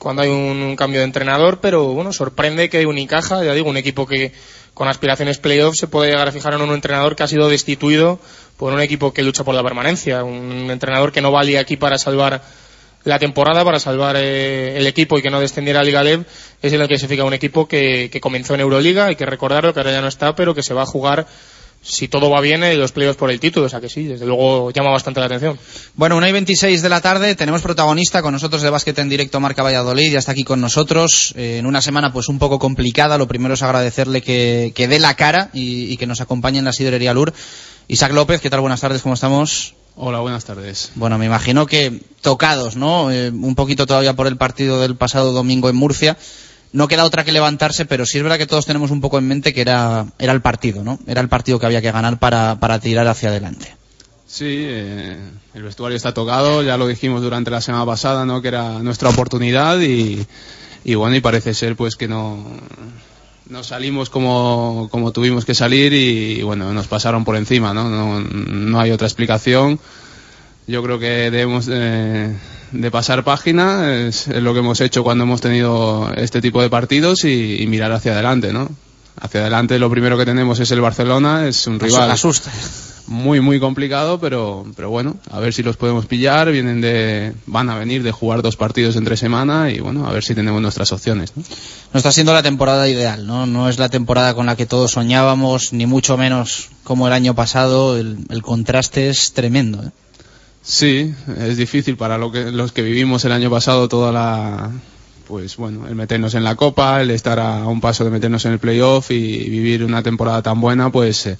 cuando 0.00 0.22
hay 0.22 0.28
un, 0.28 0.76
cambio 0.76 1.00
de 1.00 1.06
entrenador, 1.06 1.60
pero 1.60 1.84
bueno, 1.94 2.12
sorprende 2.12 2.68
que 2.68 2.86
Unicaja, 2.86 3.44
ya 3.44 3.54
digo, 3.54 3.70
un 3.70 3.76
equipo 3.76 4.06
que 4.06 4.32
con 4.74 4.88
aspiraciones 4.88 5.38
playoffs 5.38 5.78
se 5.78 5.88
puede 5.88 6.10
llegar 6.10 6.28
a 6.28 6.32
fijar 6.32 6.54
en 6.54 6.60
un 6.60 6.74
entrenador 6.74 7.16
que 7.16 7.22
ha 7.22 7.28
sido 7.28 7.48
destituido 7.48 8.18
por 8.56 8.72
un 8.72 8.80
equipo 8.80 9.12
que 9.12 9.22
lucha 9.22 9.44
por 9.44 9.54
la 9.54 9.62
permanencia, 9.62 10.22
un 10.22 10.70
entrenador 10.70 11.12
que 11.12 11.22
no 11.22 11.32
valía 11.32 11.60
aquí 11.60 11.76
para 11.76 11.98
salvar 11.98 12.42
la 13.04 13.18
temporada, 13.18 13.64
para 13.64 13.78
salvar 13.78 14.16
eh, 14.18 14.76
el 14.76 14.86
equipo 14.86 15.16
y 15.16 15.22
que 15.22 15.30
no 15.30 15.40
descendiera 15.40 15.80
a 15.80 15.84
Liga 15.84 16.02
Lev, 16.02 16.26
es 16.60 16.72
el 16.72 16.88
que 16.88 16.98
se 16.98 17.06
fija 17.06 17.24
un 17.24 17.34
equipo 17.34 17.68
que, 17.68 18.10
que, 18.10 18.20
comenzó 18.20 18.54
en 18.54 18.60
Euroliga, 18.60 19.06
hay 19.06 19.16
que 19.16 19.24
recordarlo, 19.24 19.72
que 19.72 19.80
ahora 19.80 19.92
ya 19.92 20.00
no 20.00 20.08
está, 20.08 20.34
pero 20.34 20.54
que 20.54 20.64
se 20.64 20.74
va 20.74 20.82
a 20.82 20.86
jugar 20.86 21.26
si 21.86 22.08
todo 22.08 22.28
va 22.30 22.40
bien, 22.40 22.64
en 22.64 22.78
los 22.78 22.92
playoffs 22.92 23.16
por 23.16 23.30
el 23.30 23.38
título, 23.38 23.66
o 23.66 23.68
sea 23.68 23.80
que 23.80 23.88
sí, 23.88 24.04
desde 24.04 24.26
luego 24.26 24.70
llama 24.72 24.90
bastante 24.90 25.20
la 25.20 25.26
atención. 25.26 25.58
Bueno, 25.94 26.16
una 26.16 26.28
y 26.28 26.32
26 26.32 26.82
de 26.82 26.88
la 26.88 27.00
tarde, 27.00 27.34
tenemos 27.34 27.62
protagonista 27.62 28.22
con 28.22 28.32
nosotros 28.32 28.62
de 28.62 28.70
básquet 28.70 28.98
en 28.98 29.08
directo 29.08 29.38
Marca 29.38 29.62
Valladolid, 29.62 30.12
ya 30.12 30.18
está 30.18 30.32
aquí 30.32 30.44
con 30.44 30.60
nosotros, 30.60 31.32
eh, 31.36 31.58
en 31.58 31.66
una 31.66 31.80
semana 31.80 32.12
pues 32.12 32.28
un 32.28 32.38
poco 32.38 32.58
complicada, 32.58 33.18
lo 33.18 33.28
primero 33.28 33.54
es 33.54 33.62
agradecerle 33.62 34.20
que, 34.20 34.72
que 34.74 34.88
dé 34.88 34.98
la 34.98 35.14
cara 35.14 35.50
y, 35.52 35.92
y, 35.92 35.96
que 35.96 36.06
nos 36.06 36.20
acompañe 36.20 36.58
en 36.58 36.64
la 36.64 36.72
sidrería 36.72 37.14
Lur. 37.14 37.32
Isaac 37.88 38.12
López, 38.12 38.40
¿qué 38.40 38.50
tal? 38.50 38.60
Buenas 38.60 38.80
tardes, 38.80 39.02
¿cómo 39.02 39.14
estamos? 39.14 39.74
Hola, 39.94 40.18
buenas 40.18 40.44
tardes. 40.44 40.90
Bueno, 40.96 41.16
me 41.16 41.26
imagino 41.26 41.66
que 41.66 42.00
tocados, 42.20 42.76
¿no? 42.76 43.10
Eh, 43.10 43.30
un 43.30 43.54
poquito 43.54 43.86
todavía 43.86 44.14
por 44.14 44.26
el 44.26 44.36
partido 44.36 44.80
del 44.80 44.96
pasado 44.96 45.32
domingo 45.32 45.70
en 45.70 45.76
Murcia 45.76 46.18
no 46.72 46.88
queda 46.88 47.04
otra 47.04 47.24
que 47.24 47.32
levantarse, 47.32 47.86
pero 47.86 48.06
sí 48.06 48.18
es 48.18 48.24
verdad 48.24 48.38
que 48.38 48.46
todos 48.46 48.66
tenemos 48.66 48.90
un 48.90 49.00
poco 49.00 49.18
en 49.18 49.28
mente 49.28 49.54
que 49.54 49.60
era, 49.60 50.06
era 50.18 50.32
el 50.32 50.40
partido, 50.42 50.82
¿no? 50.84 50.98
Era 51.06 51.20
el 51.20 51.28
partido 51.28 51.58
que 51.58 51.66
había 51.66 51.82
que 51.82 51.90
ganar 51.90 52.18
para, 52.18 52.58
para 52.60 52.78
tirar 52.78 53.06
hacia 53.08 53.30
adelante. 53.30 53.74
Sí, 54.26 54.44
eh, 54.48 55.16
el 55.54 55.62
vestuario 55.62 55.96
está 55.96 56.12
tocado, 56.12 56.62
ya 56.62 56.76
lo 56.76 56.86
dijimos 56.88 57.22
durante 57.22 57.50
la 57.50 57.60
semana 57.60 57.86
pasada, 57.86 58.26
¿no? 58.26 58.42
Que 58.42 58.48
era 58.48 58.80
nuestra 58.80 59.08
oportunidad 59.08 59.80
y, 59.80 60.26
y 60.84 60.94
bueno, 60.96 61.16
y 61.16 61.20
parece 61.20 61.54
ser 61.54 61.76
pues 61.76 61.96
que 61.96 62.08
no, 62.08 62.44
no 63.48 63.62
salimos 63.62 64.10
como, 64.10 64.88
como 64.90 65.12
tuvimos 65.12 65.44
que 65.44 65.54
salir 65.54 65.92
y, 65.92 66.40
y 66.40 66.42
bueno, 66.42 66.72
nos 66.72 66.88
pasaron 66.88 67.24
por 67.24 67.36
encima, 67.36 67.72
¿no? 67.72 67.88
No, 67.88 68.20
no 68.20 68.80
hay 68.80 68.90
otra 68.90 69.06
explicación. 69.06 69.78
Yo 70.66 70.82
creo 70.82 70.98
que 70.98 71.30
debemos 71.30 71.68
eh, 71.70 72.34
de 72.72 72.90
pasar 72.90 73.22
página, 73.22 73.94
es, 73.94 74.26
es, 74.26 74.42
lo 74.42 74.52
que 74.52 74.58
hemos 74.60 74.80
hecho 74.80 75.04
cuando 75.04 75.24
hemos 75.24 75.40
tenido 75.40 76.12
este 76.16 76.40
tipo 76.40 76.60
de 76.60 76.68
partidos 76.68 77.24
y, 77.24 77.62
y, 77.62 77.66
mirar 77.68 77.92
hacia 77.92 78.12
adelante, 78.12 78.52
¿no? 78.52 78.68
Hacia 79.20 79.42
adelante 79.42 79.78
lo 79.78 79.88
primero 79.90 80.18
que 80.18 80.24
tenemos 80.24 80.58
es 80.58 80.70
el 80.72 80.80
Barcelona, 80.80 81.46
es 81.46 81.66
un 81.68 81.78
rival 81.78 82.10
asusta. 82.10 82.50
muy 83.06 83.40
muy 83.40 83.60
complicado, 83.60 84.18
pero 84.18 84.66
pero 84.74 84.90
bueno, 84.90 85.16
a 85.30 85.38
ver 85.38 85.54
si 85.54 85.62
los 85.62 85.76
podemos 85.76 86.06
pillar, 86.06 86.50
vienen 86.50 86.80
de 86.80 87.32
van 87.46 87.70
a 87.70 87.78
venir 87.78 88.02
de 88.02 88.10
jugar 88.10 88.42
dos 88.42 88.56
partidos 88.56 88.96
entre 88.96 89.16
semana 89.16 89.70
y 89.70 89.78
bueno, 89.78 90.06
a 90.06 90.12
ver 90.12 90.24
si 90.24 90.34
tenemos 90.34 90.60
nuestras 90.60 90.92
opciones, 90.92 91.32
¿no? 91.36 91.44
No 91.94 91.98
está 91.98 92.10
siendo 92.10 92.34
la 92.34 92.42
temporada 92.42 92.88
ideal, 92.88 93.24
¿no? 93.24 93.46
No 93.46 93.68
es 93.68 93.78
la 93.78 93.88
temporada 93.88 94.34
con 94.34 94.46
la 94.46 94.56
que 94.56 94.66
todos 94.66 94.90
soñábamos, 94.90 95.72
ni 95.72 95.86
mucho 95.86 96.16
menos 96.16 96.70
como 96.82 97.06
el 97.06 97.12
año 97.12 97.34
pasado, 97.34 97.96
el, 97.96 98.18
el 98.28 98.42
contraste 98.42 99.08
es 99.08 99.32
tremendo, 99.32 99.82
¿eh? 99.84 99.90
Sí, 100.68 101.14
es 101.38 101.56
difícil 101.56 101.96
para 101.96 102.18
lo 102.18 102.32
que, 102.32 102.50
los 102.50 102.72
que 102.72 102.82
vivimos 102.82 103.24
el 103.24 103.30
año 103.30 103.48
pasado 103.48 103.88
toda 103.88 104.10
la, 104.10 104.72
pues 105.28 105.56
bueno, 105.56 105.86
el 105.86 105.94
meternos 105.94 106.34
en 106.34 106.42
la 106.42 106.56
copa, 106.56 107.00
el 107.00 107.12
estar 107.12 107.38
a 107.38 107.68
un 107.68 107.80
paso 107.80 108.02
de 108.02 108.10
meternos 108.10 108.44
en 108.46 108.52
el 108.52 108.58
playoff 108.58 109.12
y 109.12 109.48
vivir 109.48 109.84
una 109.84 110.02
temporada 110.02 110.42
tan 110.42 110.60
buena, 110.60 110.90
pues, 110.90 111.24
eh, 111.26 111.38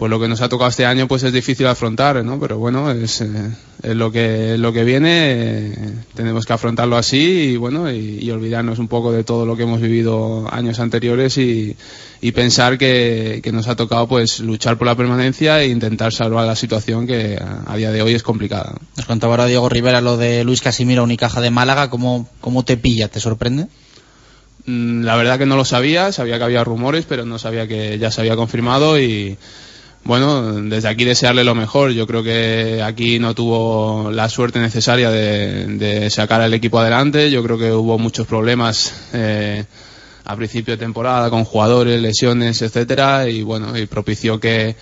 pues 0.00 0.08
lo 0.08 0.18
que 0.18 0.28
nos 0.28 0.40
ha 0.40 0.48
tocado 0.48 0.70
este 0.70 0.86
año 0.86 1.06
pues 1.06 1.24
es 1.24 1.32
difícil 1.34 1.66
afrontar, 1.66 2.24
¿no? 2.24 2.40
Pero 2.40 2.56
bueno, 2.56 2.90
es, 2.90 3.20
eh, 3.20 3.50
es 3.82 3.94
lo 3.94 4.10
que 4.10 4.56
lo 4.56 4.72
que 4.72 4.82
viene, 4.82 5.72
eh, 5.72 5.94
tenemos 6.14 6.46
que 6.46 6.54
afrontarlo 6.54 6.96
así 6.96 7.50
y 7.52 7.56
bueno, 7.58 7.92
y, 7.92 8.18
y, 8.18 8.30
olvidarnos 8.30 8.78
un 8.78 8.88
poco 8.88 9.12
de 9.12 9.24
todo 9.24 9.44
lo 9.44 9.58
que 9.58 9.64
hemos 9.64 9.78
vivido 9.78 10.48
años 10.50 10.80
anteriores 10.80 11.36
y, 11.36 11.76
y 12.22 12.32
pensar 12.32 12.78
que, 12.78 13.40
que, 13.42 13.52
nos 13.52 13.68
ha 13.68 13.76
tocado 13.76 14.08
pues 14.08 14.40
luchar 14.40 14.78
por 14.78 14.86
la 14.86 14.94
permanencia 14.94 15.60
e 15.60 15.68
intentar 15.68 16.14
salvar 16.14 16.46
la 16.46 16.56
situación 16.56 17.06
que 17.06 17.36
a, 17.36 17.70
a 17.70 17.76
día 17.76 17.92
de 17.92 18.00
hoy 18.00 18.14
es 18.14 18.22
complicada. 18.22 18.76
Nos 18.96 19.04
contaba 19.04 19.34
ahora 19.34 19.44
Diego 19.44 19.68
Rivera 19.68 20.00
lo 20.00 20.16
de 20.16 20.44
Luis 20.44 20.62
Casimiro 20.62 21.04
Unicaja 21.04 21.42
de 21.42 21.50
Málaga, 21.50 21.90
¿cómo, 21.90 22.26
cómo 22.40 22.64
te 22.64 22.78
pilla? 22.78 23.08
¿Te 23.08 23.20
sorprende? 23.20 23.66
Mm, 24.64 25.02
La 25.02 25.16
verdad 25.16 25.38
que 25.38 25.44
no 25.44 25.56
lo 25.56 25.66
sabía, 25.66 26.10
sabía 26.10 26.38
que 26.38 26.44
había 26.44 26.64
rumores, 26.64 27.04
pero 27.06 27.26
no 27.26 27.38
sabía 27.38 27.68
que 27.68 27.98
ya 27.98 28.10
se 28.10 28.22
había 28.22 28.36
confirmado 28.36 28.98
y 28.98 29.36
bueno, 30.04 30.60
desde 30.62 30.88
aquí 30.88 31.04
desearle 31.04 31.44
lo 31.44 31.54
mejor. 31.54 31.92
Yo 31.92 32.06
creo 32.06 32.22
que 32.22 32.82
aquí 32.82 33.18
no 33.18 33.34
tuvo 33.34 34.10
la 34.10 34.28
suerte 34.28 34.58
necesaria 34.58 35.10
de, 35.10 35.66
de 35.66 36.10
sacar 36.10 36.40
al 36.40 36.54
equipo 36.54 36.78
adelante. 36.78 37.30
Yo 37.30 37.42
creo 37.42 37.58
que 37.58 37.72
hubo 37.72 37.98
muchos 37.98 38.26
problemas 38.26 38.94
eh, 39.12 39.64
a 40.24 40.36
principio 40.36 40.74
de 40.74 40.78
temporada 40.78 41.28
con 41.30 41.44
jugadores, 41.44 42.00
lesiones, 42.00 42.62
etcétera, 42.62 43.28
y 43.28 43.42
bueno, 43.42 43.76
y 43.76 43.86
propició 43.86 44.38
que, 44.38 44.76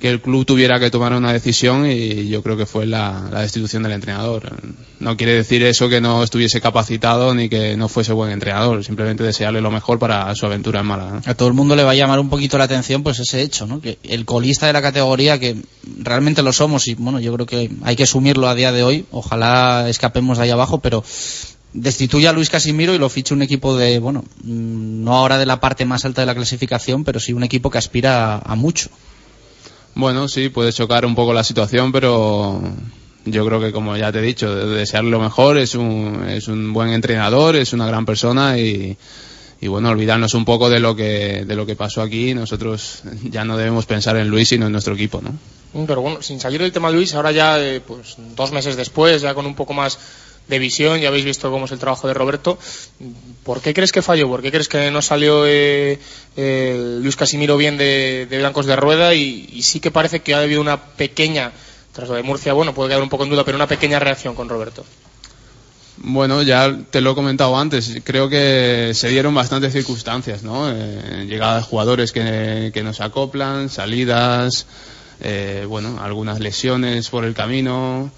que 0.00 0.08
el 0.08 0.20
club 0.20 0.46
tuviera 0.46 0.80
que 0.80 0.90
tomar 0.90 1.12
una 1.12 1.32
decisión 1.32 1.88
y 1.88 2.28
yo 2.28 2.42
creo 2.42 2.56
que 2.56 2.66
fue 2.66 2.86
la, 2.86 3.28
destitución 3.30 3.82
del 3.82 3.92
entrenador. 3.92 4.50
No 4.98 5.16
quiere 5.16 5.34
decir 5.34 5.62
eso 5.62 5.88
que 5.88 6.00
no 6.00 6.24
estuviese 6.24 6.60
capacitado 6.60 7.34
ni 7.34 7.48
que 7.48 7.76
no 7.76 7.88
fuese 7.88 8.12
buen 8.12 8.32
entrenador, 8.32 8.82
simplemente 8.84 9.22
desearle 9.22 9.60
lo 9.60 9.70
mejor 9.70 9.98
para 9.98 10.34
su 10.34 10.46
aventura 10.46 10.80
en 10.80 10.86
Málaga. 10.86 11.20
A 11.26 11.34
todo 11.34 11.48
el 11.48 11.54
mundo 11.54 11.76
le 11.76 11.84
va 11.84 11.92
a 11.92 11.94
llamar 11.94 12.18
un 12.18 12.30
poquito 12.30 12.56
la 12.58 12.64
atención 12.64 13.02
pues 13.02 13.20
ese 13.20 13.42
hecho, 13.42 13.66
¿no? 13.66 13.80
Que 13.80 13.98
el 14.02 14.24
colista 14.24 14.66
de 14.66 14.72
la 14.72 14.82
categoría, 14.82 15.38
que 15.38 15.56
realmente 15.98 16.42
lo 16.42 16.52
somos 16.52 16.88
y 16.88 16.94
bueno, 16.94 17.20
yo 17.20 17.32
creo 17.34 17.46
que 17.46 17.70
hay 17.82 17.94
que 17.94 18.04
asumirlo 18.04 18.48
a 18.48 18.54
día 18.54 18.72
de 18.72 18.82
hoy, 18.82 19.04
ojalá 19.10 19.88
escapemos 19.88 20.38
de 20.38 20.44
ahí 20.44 20.50
abajo, 20.50 20.78
pero 20.78 21.04
destituye 21.72 22.26
a 22.26 22.32
Luis 22.32 22.50
Casimiro 22.50 22.94
y 22.94 22.98
lo 22.98 23.08
ficha 23.10 23.34
un 23.34 23.42
equipo 23.42 23.76
de, 23.76 23.98
bueno, 23.98 24.24
no 24.42 25.14
ahora 25.14 25.38
de 25.38 25.46
la 25.46 25.60
parte 25.60 25.84
más 25.84 26.04
alta 26.04 26.22
de 26.22 26.26
la 26.26 26.34
clasificación, 26.34 27.04
pero 27.04 27.20
sí 27.20 27.32
un 27.32 27.44
equipo 27.44 27.70
que 27.70 27.78
aspira 27.78 28.38
a 28.38 28.54
mucho. 28.56 28.90
Bueno, 29.94 30.28
sí, 30.28 30.48
puede 30.48 30.72
chocar 30.72 31.04
un 31.04 31.14
poco 31.14 31.32
la 31.32 31.44
situación, 31.44 31.92
pero 31.92 32.60
yo 33.24 33.46
creo 33.46 33.60
que, 33.60 33.72
como 33.72 33.96
ya 33.96 34.12
te 34.12 34.20
he 34.20 34.22
dicho, 34.22 34.54
de 34.54 34.66
desearle 34.66 35.10
lo 35.10 35.20
mejor, 35.20 35.58
es 35.58 35.74
un, 35.74 36.26
es 36.28 36.48
un 36.48 36.72
buen 36.72 36.90
entrenador, 36.90 37.56
es 37.56 37.72
una 37.72 37.86
gran 37.86 38.06
persona 38.06 38.58
y, 38.58 38.96
y 39.60 39.68
bueno, 39.68 39.90
olvidarnos 39.90 40.34
un 40.34 40.44
poco 40.44 40.70
de 40.70 40.80
lo 40.80 40.96
que 40.96 41.44
de 41.44 41.56
lo 41.56 41.66
que 41.66 41.76
pasó 41.76 42.02
aquí. 42.02 42.34
Nosotros 42.34 43.02
ya 43.24 43.44
no 43.44 43.56
debemos 43.56 43.86
pensar 43.86 44.16
en 44.16 44.28
Luis, 44.28 44.48
sino 44.48 44.66
en 44.66 44.72
nuestro 44.72 44.94
equipo, 44.94 45.20
¿no? 45.20 45.34
Pero 45.86 46.00
bueno, 46.00 46.22
sin 46.22 46.40
salir 46.40 46.60
del 46.60 46.72
tema 46.72 46.90
Luis, 46.90 47.14
ahora 47.14 47.30
ya, 47.30 47.60
eh, 47.60 47.80
pues 47.80 48.16
dos 48.34 48.50
meses 48.52 48.76
después, 48.76 49.22
ya 49.22 49.34
con 49.34 49.46
un 49.46 49.54
poco 49.54 49.72
más 49.72 49.98
de 50.50 50.58
visión, 50.58 51.00
ya 51.00 51.08
habéis 51.08 51.24
visto 51.24 51.50
cómo 51.50 51.64
es 51.64 51.72
el 51.72 51.78
trabajo 51.78 52.06
de 52.06 52.14
Roberto. 52.14 52.58
¿Por 53.44 53.62
qué 53.62 53.72
crees 53.72 53.92
que 53.92 54.02
falló? 54.02 54.28
¿Por 54.28 54.42
qué 54.42 54.50
crees 54.50 54.68
que 54.68 54.90
no 54.90 55.00
salió 55.00 55.46
eh, 55.46 55.98
eh, 56.36 56.98
Luis 57.00 57.16
Casimiro 57.16 57.56
bien 57.56 57.78
de, 57.78 58.26
blancos 58.30 58.66
de 58.66 58.76
rueda? 58.76 59.14
Y, 59.14 59.48
y, 59.52 59.62
sí 59.62 59.80
que 59.80 59.90
parece 59.90 60.20
que 60.20 60.34
ha 60.34 60.40
habido 60.40 60.60
una 60.60 60.82
pequeña, 60.82 61.52
tras 61.92 62.08
lo 62.08 62.16
de 62.16 62.22
Murcia, 62.22 62.52
bueno, 62.52 62.74
puede 62.74 62.90
quedar 62.90 63.02
un 63.02 63.08
poco 63.08 63.24
en 63.24 63.30
duda, 63.30 63.44
pero 63.44 63.56
una 63.56 63.66
pequeña 63.66 63.98
reacción 63.98 64.34
con 64.34 64.48
Roberto. 64.48 64.84
Bueno, 66.02 66.42
ya 66.42 66.78
te 66.90 67.00
lo 67.00 67.12
he 67.12 67.14
comentado 67.14 67.56
antes. 67.58 67.98
Creo 68.04 68.28
que 68.28 68.92
se 68.94 69.08
dieron 69.08 69.34
bastantes 69.34 69.72
circunstancias, 69.72 70.42
¿no? 70.42 70.70
Eh, 70.70 71.26
llegada 71.28 71.56
de 71.56 71.62
jugadores 71.62 72.10
que, 72.12 72.70
que 72.72 72.82
nos 72.82 73.00
acoplan, 73.00 73.68
salidas, 73.68 74.66
eh, 75.22 75.66
bueno, 75.68 75.98
algunas 76.02 76.40
lesiones 76.40 77.10
por 77.10 77.24
el 77.24 77.34
camino 77.34 78.10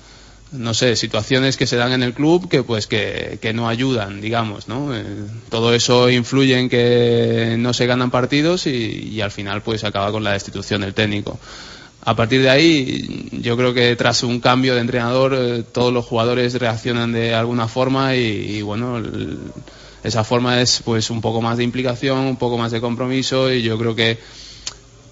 no 0.52 0.74
sé, 0.74 0.96
situaciones 0.96 1.56
que 1.56 1.66
se 1.66 1.76
dan 1.76 1.92
en 1.92 2.02
el 2.02 2.12
club 2.12 2.48
que 2.48 2.62
pues 2.62 2.86
que, 2.86 3.38
que 3.40 3.52
no 3.52 3.68
ayudan, 3.68 4.20
digamos, 4.20 4.68
¿no? 4.68 4.94
Eh, 4.94 5.04
todo 5.48 5.72
eso 5.74 6.10
influye 6.10 6.58
en 6.58 6.68
que 6.68 7.56
no 7.58 7.72
se 7.72 7.86
ganan 7.86 8.10
partidos 8.10 8.66
y, 8.66 9.20
al 9.20 9.30
final 9.30 9.62
pues 9.62 9.84
acaba 9.84 10.12
con 10.12 10.24
la 10.24 10.32
destitución 10.32 10.82
del 10.82 10.94
técnico. 10.94 11.38
A 12.04 12.16
partir 12.16 12.42
de 12.42 12.50
ahí, 12.50 13.28
yo 13.32 13.56
creo 13.56 13.72
que 13.72 13.94
tras 13.96 14.24
un 14.24 14.40
cambio 14.40 14.74
de 14.74 14.80
entrenador, 14.80 15.34
eh, 15.36 15.62
todos 15.62 15.92
los 15.92 16.04
jugadores 16.04 16.54
reaccionan 16.54 17.12
de 17.12 17.34
alguna 17.34 17.68
forma 17.68 18.16
y, 18.16 18.60
bueno, 18.60 19.00
esa 20.02 20.24
forma 20.24 20.60
es 20.60 20.82
pues 20.84 21.10
un 21.10 21.20
poco 21.20 21.40
más 21.40 21.58
de 21.58 21.64
implicación, 21.64 22.18
un 22.18 22.36
poco 22.36 22.58
más 22.58 22.72
de 22.72 22.80
compromiso 22.80 23.52
y 23.52 23.62
yo 23.62 23.78
creo 23.78 23.94
que 23.94 24.18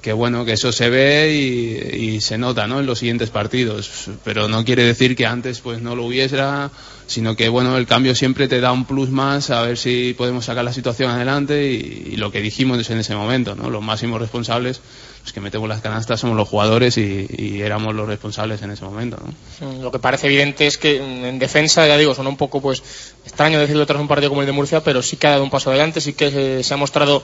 que 0.01 0.13
bueno, 0.13 0.45
que 0.45 0.53
eso 0.53 0.73
se 0.73 0.89
ve 0.91 1.33
y, 1.33 2.21
se 2.21 2.39
nota, 2.39 2.67
¿no? 2.67 2.81
En 2.81 2.87
los 2.87 2.99
siguientes 2.99 3.31
partidos, 3.31 4.11
pero 4.25 4.49
no 4.49 4.65
quiere 4.65 4.85
decir 4.85 5.17
que 5.17 5.27
antes 5.27 5.61
pues 5.61 5.81
no 5.81 5.97
lo 5.97 6.05
hubiera, 6.05 6.71
sino 7.07 7.35
que 7.37 7.49
bueno, 7.49 7.77
el 7.77 7.87
cambio 7.87 8.15
siempre 8.15 8.47
te 8.47 8.61
da 8.61 8.73
un 8.73 8.85
plus 8.85 9.11
más 9.11 9.51
a 9.51 9.63
ver 9.63 9.79
si 9.79 10.15
podemos 10.17 10.45
sacar 10.45 10.65
la 10.65 10.73
situación 10.73 11.11
adelante 11.11 11.65
y, 11.65 12.17
lo 12.17 12.31
que 12.31 12.41
dijimos 12.41 12.89
en 12.91 12.99
ese 12.99 13.15
momento, 13.15 13.55
¿no? 13.55 13.71
Los 13.71 13.83
máximos 13.83 14.21
responsables 14.21 14.81
pues 15.23 15.33
que 15.33 15.41
metemos 15.41 15.69
las 15.69 15.83
canastas 15.83 16.21
somos 16.21 16.37
los 16.37 16.49
jugadores 16.49 16.97
y, 16.99 17.61
éramos 17.61 17.95
los 17.95 18.07
responsables 18.07 18.63
en 18.63 18.71
ese 18.71 18.85
momento, 18.85 19.19
¿no? 19.23 19.83
Lo 19.83 19.91
que 19.91 19.99
parece 19.99 20.27
evidente 20.27 20.67
es 20.67 20.79
que 20.79 20.97
en 20.97 21.39
defensa, 21.39 21.87
ya 21.87 21.97
digo, 21.97 22.15
son 22.15 22.27
un 22.27 22.37
poco 22.37 22.61
pues 22.61 22.83
extraño 23.25 23.59
decirlo 23.59 23.87
tras 23.87 24.01
un 24.01 24.09
partido 24.09 24.31
como 24.31 24.43
el 24.43 24.47
de 24.47 24.53
Murcia, 24.53 24.83
pero 24.83 25.03
sí 25.03 25.17
que 25.17 25.27
ha 25.27 25.31
dado 25.31 25.45
un 25.45 25.51
paso 25.51 25.71
adelante, 25.71 26.01
sí 26.01 26.15
que 26.15 26.63
se 26.63 26.75
ha 26.75 26.77
mostrado 26.77 27.23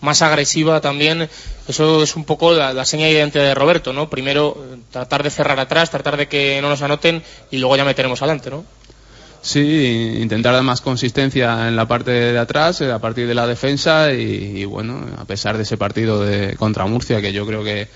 más 0.00 0.22
agresiva 0.22 0.80
también. 0.80 1.28
Eso 1.68 2.02
es 2.02 2.16
un 2.16 2.24
poco 2.24 2.52
la, 2.52 2.84
seña 2.84 3.06
de 3.06 3.12
identidad 3.12 3.44
de 3.44 3.54
Roberto, 3.54 3.92
¿no? 3.92 4.10
Primero 4.10 4.56
tratar 4.90 5.22
de 5.22 5.30
cerrar 5.30 5.58
atrás, 5.60 5.90
tratar 5.90 6.16
de 6.16 6.28
que 6.28 6.60
no 6.60 6.68
nos 6.68 6.82
anoten 6.82 7.22
y 7.50 7.58
luego 7.58 7.76
ya 7.76 7.84
meteremos 7.84 8.20
adelante, 8.22 8.50
¿no? 8.50 8.64
Sí, 9.42 10.18
intentar 10.20 10.52
dar 10.52 10.62
más 10.62 10.82
consistencia 10.82 11.68
en 11.68 11.74
la 11.74 11.88
parte 11.88 12.10
de 12.10 12.38
atrás, 12.38 12.82
a 12.82 12.98
partir 12.98 13.26
de 13.26 13.34
la 13.34 13.46
defensa 13.46 14.12
y, 14.12 14.66
bueno, 14.66 15.06
a 15.18 15.24
pesar 15.24 15.56
de 15.56 15.62
ese 15.62 15.78
partido 15.78 16.20
de, 16.20 16.56
contra 16.56 16.84
Murcia, 16.84 17.22
que 17.22 17.32
yo 17.32 17.46
creo 17.46 17.64
que 17.64 17.88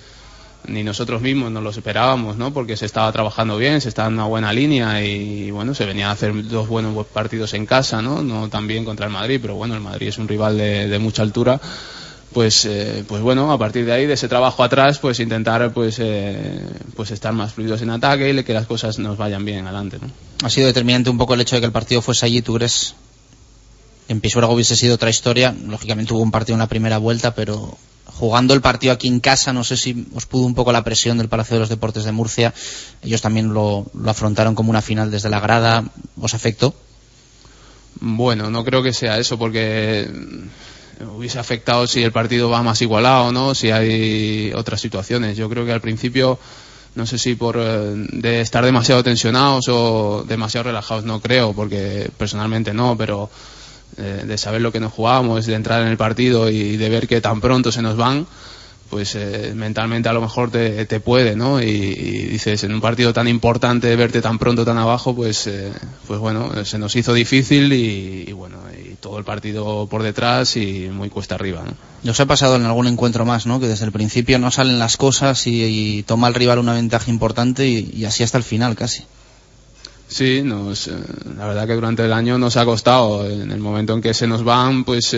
ni 0.67 0.83
nosotros 0.83 1.23
mismos 1.23 1.51
nos 1.51 1.63
lo 1.63 1.71
esperábamos, 1.71 2.37
¿no? 2.37 2.53
Porque 2.53 2.77
se 2.77 2.87
estaba 2.87 3.11
trabajando 3.13 3.57
bien, 3.57 3.81
se 3.81 3.89
estaba 3.89 4.09
en 4.09 4.15
una 4.15 4.27
buena 4.27 4.53
línea 4.53 5.05
y, 5.05 5.51
bueno, 5.51 5.75
se 5.75 5.85
venía 5.85 6.09
a 6.09 6.13
hacer 6.13 6.49
dos 6.49 6.69
buenos 6.69 7.07
partidos 7.07 7.55
en 7.55 7.67
casa, 7.67 8.03
¿no? 8.03 8.23
No 8.23 8.49
tan 8.49 8.67
bien 8.67 8.85
contra 8.85 9.07
el 9.07 9.13
Madrid, 9.13 9.39
pero 9.41 9.55
bueno, 9.55 9.75
el 9.75 9.81
Madrid 9.81 10.09
es 10.09 10.19
un 10.19 10.29
rival 10.29 10.59
de 10.59 10.99
mucha 10.99 11.23
altura 11.23 11.61
pues 12.35 12.65
eh, 12.67 13.05
pues 13.07 13.23
bueno 13.23 13.51
a 13.53 13.59
partir 13.59 13.87
de 13.87 13.93
ahí 13.93 14.07
de 14.07 14.15
ese 14.15 14.29
trabajo 14.29 14.63
atrás 14.65 14.99
pues 14.99 15.21
intentar 15.21 15.73
pues 15.73 15.99
eh, 16.01 16.61
pues 16.95 17.13
estar 17.13 17.33
más 17.33 17.55
fluidos 17.55 17.81
en 17.81 17.91
ataque 17.91 18.29
y 18.29 18.45
que 18.45 18.53
las 18.53 18.67
cosas 18.67 18.99
nos 18.99 19.17
vayan 19.17 19.45
bien 19.45 19.67
adelante 19.67 19.99
¿no? 20.03 20.11
ha 20.45 20.51
sido 20.51 20.67
determinante 20.67 21.09
un 21.09 21.17
poco 21.17 21.35
el 21.35 21.41
hecho 21.41 21.55
de 21.55 21.61
que 21.61 21.67
el 21.67 21.73
partido 21.73 22.03
fuese 22.03 22.27
allí 22.27 22.43
tú 22.43 22.55
crees 22.55 22.97
en 24.09 24.21
Pisuerga 24.21 24.53
hubiese 24.53 24.77
sido 24.77 24.97
otra 24.97 25.09
historia 25.09 25.55
lógicamente 25.67 26.13
hubo 26.13 26.23
un 26.23 26.33
partido 26.33 26.57
en 26.57 26.59
la 26.59 26.67
primera 26.67 26.99
vuelta 26.99 27.35
pero 27.35 27.79
jugando 28.15 28.55
el 28.55 28.61
partido 28.61 28.93
aquí 28.93 29.09
en 29.09 29.21
casa 29.21 29.53
no 29.53 29.65
sé 29.65 29.77
si 29.77 30.07
os 30.15 30.27
pudo 30.27 30.45
un 30.45 30.55
poco 30.55 30.73
la 30.73 30.85
presión 30.85 31.19
del 31.19 31.29
Palacio 31.29 31.57
de 31.57 31.61
los 31.61 31.69
Deportes 31.69 32.05
de 32.05 32.13
Murcia 32.13 32.55
ellos 33.03 33.21
también 33.21 33.53
lo, 33.53 33.87
lo 33.95 34.11
afrontaron 34.11 34.55
como 34.55 34.71
una 34.71 34.83
final 34.83 35.11
desde 35.11 35.31
la 35.31 35.41
grada 35.41 35.85
¿os 36.21 36.35
afectó? 36.35 36.75
Bueno, 38.01 38.51
no 38.51 38.65
creo 38.65 38.83
que 38.83 38.93
sea 38.93 39.19
eso 39.19 39.39
porque 39.39 40.09
hubiese 41.17 41.39
afectado 41.39 41.87
si 41.87 42.03
el 42.03 42.13
partido 42.13 42.51
va 42.51 42.63
más 42.63 42.81
igualado 42.83 43.33
no, 43.33 43.55
si 43.55 43.71
hay 43.71 44.53
otras 44.55 44.81
situaciones. 44.81 45.37
Yo 45.37 45.49
creo 45.49 45.65
que 45.65 45.73
al 45.73 45.81
principio, 45.81 46.39
no 46.95 47.07
sé 47.07 47.19
si 47.19 47.35
por 47.35 47.57
eh, 47.59 47.95
de 48.13 48.41
estar 48.41 48.65
demasiado 48.65 49.03
tensionados 49.03 49.69
o 49.69 50.25
demasiado 50.27 50.65
relajados, 50.65 51.05
no 51.05 51.21
creo, 51.21 51.53
porque 51.53 52.11
personalmente 52.17 52.73
no, 52.75 52.97
pero 52.97 53.31
eh, 53.97 54.25
de 54.27 54.39
saber 54.39 54.61
lo 54.61 54.73
que 54.73 54.81
nos 54.81 54.93
jugábamos, 54.93 55.47
de 55.47 55.55
entrar 55.55 55.83
en 55.83 55.89
el 55.89 55.97
partido 55.97 56.51
y 56.51 56.77
de 56.77 56.89
ver 56.89 57.09
que 57.09 57.21
tan 57.21 57.41
pronto 57.41 57.73
se 57.73 57.83
nos 57.83 57.97
van, 57.97 58.27
pues 58.95 59.17
eh, 59.17 59.53
mentalmente 59.57 60.09
a 60.09 60.13
lo 60.13 60.21
mejor 60.21 60.53
te, 60.53 60.87
te 60.87 61.01
puede, 61.01 61.35
¿no? 61.35 61.61
Y, 61.61 61.67
dices, 61.67 62.63
en 62.65 62.73
un 62.73 62.81
partido 62.81 63.13
tan 63.13 63.27
importante, 63.27 63.97
verte 63.97 64.23
tan 64.23 64.39
pronto, 64.39 64.65
tan 64.65 64.79
abajo, 64.79 65.17
pues, 65.17 65.49
eh, 65.49 65.73
pues 66.07 66.21
bueno, 66.21 66.65
se 66.65 66.79
nos 66.79 66.95
hizo 66.95 67.13
difícil 67.13 67.73
y, 67.73 68.33
bueno, 68.33 68.59
y 68.73 68.95
todo 68.95 69.19
el 69.19 69.25
partido 69.25 69.89
por 69.89 70.05
detrás 70.05 70.57
y 70.57 70.89
muy 70.93 71.09
cuesta 71.11 71.35
arriba, 71.35 71.65
¿no? 71.65 72.11
Os 72.11 72.21
ha 72.21 72.27
pasado 72.27 72.55
en 72.55 72.67
algún 72.67 72.87
encuentro 72.87 73.25
más, 73.25 73.47
¿no? 73.47 73.59
Que 73.59 73.67
desde 73.67 73.85
el 73.85 73.93
principio 73.93 74.39
no 74.39 74.53
salen 74.53 74.79
las 74.79 74.97
cosas 74.97 75.45
y, 75.47 76.05
toma 76.07 76.29
el 76.29 76.35
rival 76.35 76.61
una 76.61 76.75
ventaja 76.75 77.11
importante 77.11 77.67
y, 77.67 78.05
así 78.05 78.23
hasta 78.23 78.39
el 78.39 78.45
final 78.45 78.77
casi. 78.77 79.03
Sí, 80.15 80.43
nos, 80.45 80.87
eh, 80.87 80.93
la 81.37 81.49
verdad 81.49 81.67
que 81.67 81.73
durante 81.73 82.05
el 82.05 82.13
año 82.13 82.39
nos 82.39 82.57
ha 82.57 82.65
costado. 82.65 83.29
En 83.29 83.51
el 83.51 83.59
momento 83.59 83.95
en 83.95 84.01
que 84.01 84.15
se 84.15 84.29
nos 84.29 84.45
van, 84.45 84.85
pues 84.85 85.13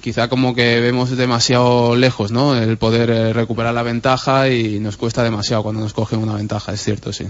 quizá 0.00 0.26
como 0.26 0.56
que 0.56 0.80
vemos 0.80 1.16
demasiado 1.16 1.94
lejos, 1.94 2.32
¿no? 2.32 2.56
El 2.56 2.78
poder 2.78 3.10
eh, 3.10 3.32
recuperar 3.32 3.72
la 3.72 3.84
ventaja 3.84 4.50
y 4.50 4.80
nos 4.80 4.96
cuesta 4.96 5.22
demasiado 5.22 5.62
cuando 5.62 5.80
nos 5.80 5.92
cogen 5.92 6.18
una 6.18 6.34
ventaja, 6.34 6.72
es 6.72 6.82
cierto, 6.82 7.12
sí. 7.12 7.26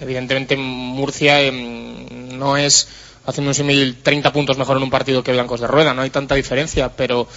Evidentemente 0.00 0.56
Murcia 0.56 1.40
em, 1.40 2.36
no 2.36 2.56
es 2.56 2.88
haciendo 3.24 3.50
un 3.50 3.54
símil 3.54 3.98
30 4.02 4.32
puntos 4.32 4.58
mejor 4.58 4.76
en 4.78 4.82
un 4.82 4.90
partido 4.90 5.22
que 5.22 5.30
Blancos 5.30 5.60
de 5.60 5.68
Rueda, 5.68 5.94
no 5.94 6.02
hay 6.02 6.10
tanta 6.10 6.34
diferencia, 6.34 6.88
pero 6.96 7.28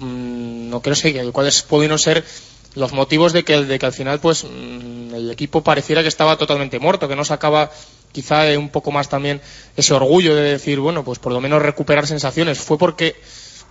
mm, 0.00 0.70
no 0.70 0.80
creo 0.80 0.94
sé 0.94 1.32
cuáles 1.32 1.62
pudieron 1.62 1.98
ser 1.98 2.24
los 2.74 2.92
motivos 2.92 3.32
de 3.32 3.44
que, 3.44 3.78
que 3.78 3.86
al 3.86 3.92
final 3.92 4.20
pues 4.20 4.44
mm, 4.44 5.14
el 5.14 5.30
equipo 5.30 5.62
pareciera 5.62 6.02
que 6.02 6.08
estaba 6.08 6.36
totalmente 6.36 6.78
muerto, 6.78 7.08
que 7.08 7.16
no 7.16 7.24
sacaba 7.24 7.70
quizá 8.12 8.46
un 8.58 8.68
poco 8.68 8.90
más 8.90 9.08
también 9.08 9.40
ese 9.76 9.94
orgullo 9.94 10.34
de 10.34 10.42
decir, 10.42 10.80
bueno, 10.80 11.04
pues 11.04 11.18
por 11.18 11.32
lo 11.32 11.40
menos 11.40 11.62
recuperar 11.62 12.06
sensaciones. 12.06 12.58
Fue 12.58 12.78
porque 12.78 13.16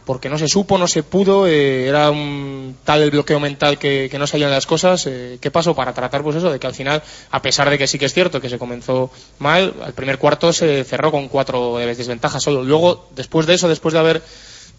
porque 0.09 0.27
no 0.27 0.39
se 0.39 0.47
supo, 0.47 0.79
no 0.79 0.87
se 0.87 1.03
pudo, 1.03 1.45
eh, 1.45 1.85
era 1.85 2.09
un 2.09 2.77
tal 2.83 3.03
el 3.03 3.11
bloqueo 3.11 3.39
mental 3.39 3.77
que, 3.77 4.09
no 4.17 4.25
salían 4.25 4.49
las 4.49 4.65
cosas. 4.65 5.05
Eh, 5.05 5.37
¿Qué 5.39 5.51
pasó 5.51 5.75
para 5.75 5.93
tratar 5.93 6.23
pues 6.23 6.37
eso 6.37 6.51
de 6.51 6.59
que 6.59 6.65
al 6.65 6.73
final, 6.73 7.03
a 7.29 7.41
pesar 7.43 7.69
de 7.69 7.77
que 7.77 7.85
sí 7.85 7.99
que 7.99 8.05
es 8.05 8.13
cierto 8.15 8.41
que 8.41 8.49
se 8.49 8.57
comenzó 8.57 9.11
mal, 9.37 9.75
al 9.83 9.93
primer 9.93 10.17
cuarto 10.17 10.51
se 10.51 10.83
cerró 10.83 11.11
con 11.11 11.27
cuatro 11.27 11.77
de 11.77 11.85
desventaja 11.93 12.39
solo. 12.39 12.63
Luego, 12.63 13.07
después 13.15 13.45
de 13.45 13.53
eso, 13.53 13.69
después 13.69 13.93
de 13.93 13.99
haber 13.99 14.23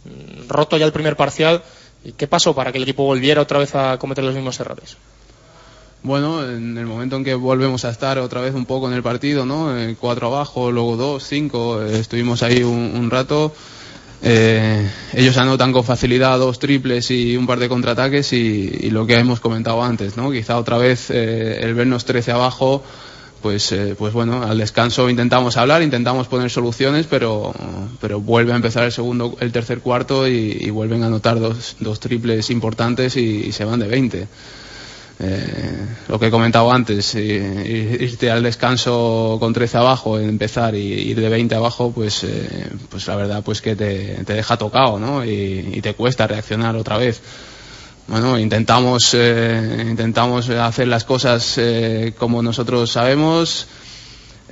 mm, 0.04 0.48
roto 0.48 0.76
ya 0.76 0.86
el 0.86 0.92
primer 0.92 1.14
parcial, 1.14 1.62
¿qué 2.16 2.26
pasó 2.26 2.54
para 2.54 2.72
que 2.72 2.78
el 2.78 2.84
equipo 2.84 3.04
volviera 3.04 3.40
otra 3.40 3.58
vez 3.58 3.74
a 3.74 3.98
cometer 3.98 4.24
los 4.24 4.34
mismos 4.34 4.58
errores? 4.60 4.96
Bueno, 6.02 6.48
en 6.48 6.78
el 6.78 6.86
momento 6.86 7.16
en 7.16 7.24
que 7.24 7.34
volvemos 7.34 7.84
a 7.84 7.90
estar 7.90 8.18
otra 8.18 8.40
vez 8.40 8.54
un 8.54 8.64
poco 8.64 8.88
en 8.88 8.94
el 8.94 9.02
partido, 9.02 9.44
¿no? 9.44 9.76
Eh, 9.76 9.96
cuatro 10.00 10.28
abajo, 10.28 10.72
luego 10.72 10.96
dos, 10.96 11.24
cinco, 11.26 11.82
estuvimos 11.82 12.42
ahí 12.42 12.62
un 12.62 13.10
rato. 13.10 13.52
Eh, 14.22 14.86
ellos 15.14 15.36
anotan 15.38 15.72
con 15.72 15.82
facilidad 15.82 16.38
dos 16.38 16.58
triples 16.58 17.10
y 17.10 17.36
un 17.36 17.46
par 17.46 17.58
de 17.58 17.70
contraataques 17.70 18.32
y, 18.34 18.90
lo 18.90 19.06
que 19.06 19.18
hemos 19.18 19.40
comentado 19.40 19.82
antes, 19.82 20.16
¿no? 20.16 20.30
Quizá 20.30 20.58
otra 20.58 20.76
vez 20.76 21.10
eh, 21.10 21.60
el 21.62 21.74
vernos 21.74 22.04
13 22.04 22.32
abajo, 22.32 22.82
pues, 23.42 23.72
eh, 23.72 23.94
pues 23.98 24.12
bueno, 24.12 24.42
al 24.42 24.58
descanso 24.58 25.08
intentamos 25.08 25.56
hablar, 25.56 25.82
intentamos 25.82 26.28
poner 26.28 26.50
soluciones, 26.50 27.06
pero, 27.08 27.52
pero 28.00 28.20
vuelve 28.20 28.52
a 28.52 28.56
empezar 28.56 28.84
el 28.84 28.92
segundo, 28.92 29.36
el 29.40 29.52
tercer 29.52 29.80
cuarto 29.80 30.28
y, 30.28 30.70
vuelven 30.70 31.02
a 31.02 31.06
anotar 31.06 31.40
dos, 31.40 31.76
dos 31.80 32.00
triples 32.00 32.50
importantes 32.50 33.16
y, 33.16 33.52
se 33.52 33.64
van 33.64 33.80
de 33.80 33.88
20. 33.88 34.28
Eh, 35.22 35.86
lo 36.08 36.18
que 36.18 36.28
he 36.28 36.30
comentado 36.30 36.72
antes, 36.72 37.14
irte 37.14 38.30
al 38.30 38.42
descanso 38.42 39.36
con 39.38 39.52
13 39.52 39.78
abajo, 39.78 40.18
empezar 40.18 40.74
y 40.74 41.10
ir 41.10 41.20
de 41.20 41.28
20 41.28 41.54
abajo, 41.54 41.92
pues, 41.92 42.24
eh, 42.24 42.68
pues 42.88 43.06
la 43.06 43.16
verdad 43.16 43.42
pues 43.44 43.60
que 43.60 43.76
te, 43.76 44.22
deja 44.24 44.56
tocado, 44.56 44.98
¿no? 44.98 45.24
Y, 45.24 45.80
te 45.82 45.94
cuesta 45.94 46.26
reaccionar 46.26 46.76
otra 46.76 46.96
vez. 46.96 47.20
Bueno, 48.10 48.38
intentamos, 48.38 49.14
eh, 49.14 49.86
intentamos 49.88 50.50
hacer 50.50 50.88
las 50.88 51.04
cosas 51.04 51.58
como 52.18 52.42
nosotros 52.42 52.90
sabemos, 52.90 53.68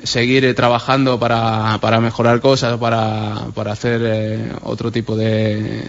seguir 0.02 0.54
trabajando 0.54 1.18
para, 1.18 1.78
para 1.80 2.00
mejorar 2.00 2.40
cosas, 2.40 2.78
para, 2.78 3.48
para 3.54 3.72
hacer 3.72 4.52
otro 4.62 4.90
tipo 4.92 5.16
de 5.16 5.82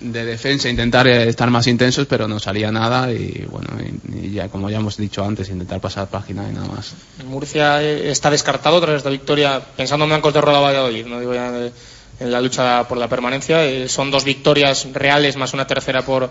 de 0.00 0.24
defensa, 0.24 0.68
intentar 0.68 1.06
eh, 1.08 1.28
estar 1.28 1.50
más 1.50 1.66
intensos, 1.66 2.06
pero 2.06 2.28
no 2.28 2.38
salía 2.38 2.70
nada 2.70 3.12
y 3.12 3.46
bueno, 3.50 3.68
y, 4.12 4.30
ya 4.32 4.48
como 4.48 4.70
ya 4.70 4.78
hemos 4.78 4.96
dicho 4.96 5.24
antes, 5.24 5.48
intentar 5.48 5.80
pasar 5.80 6.08
página 6.08 6.48
y 6.48 6.54
nada 6.54 6.68
más. 6.68 6.94
Murcia 7.24 7.82
eh, 7.82 8.10
está 8.10 8.30
descartado 8.30 8.80
tras 8.80 8.98
esta 8.98 9.10
victoria, 9.10 9.60
pensando 9.76 10.04
en 10.04 10.10
Blancos 10.10 10.34
de 10.34 10.40
Roda 10.40 10.60
Valladolid, 10.60 11.06
no 11.06 11.20
digo 11.20 11.34
ya 11.34 11.50
en 12.20 12.30
la 12.30 12.40
lucha 12.40 12.86
por 12.88 12.98
la 12.98 13.08
permanencia, 13.08 13.64
eh, 13.64 13.88
son 13.88 14.10
dos 14.10 14.24
victorias 14.24 14.86
reales 14.92 15.36
más 15.36 15.54
una 15.54 15.66
tercera 15.66 16.02
por 16.02 16.30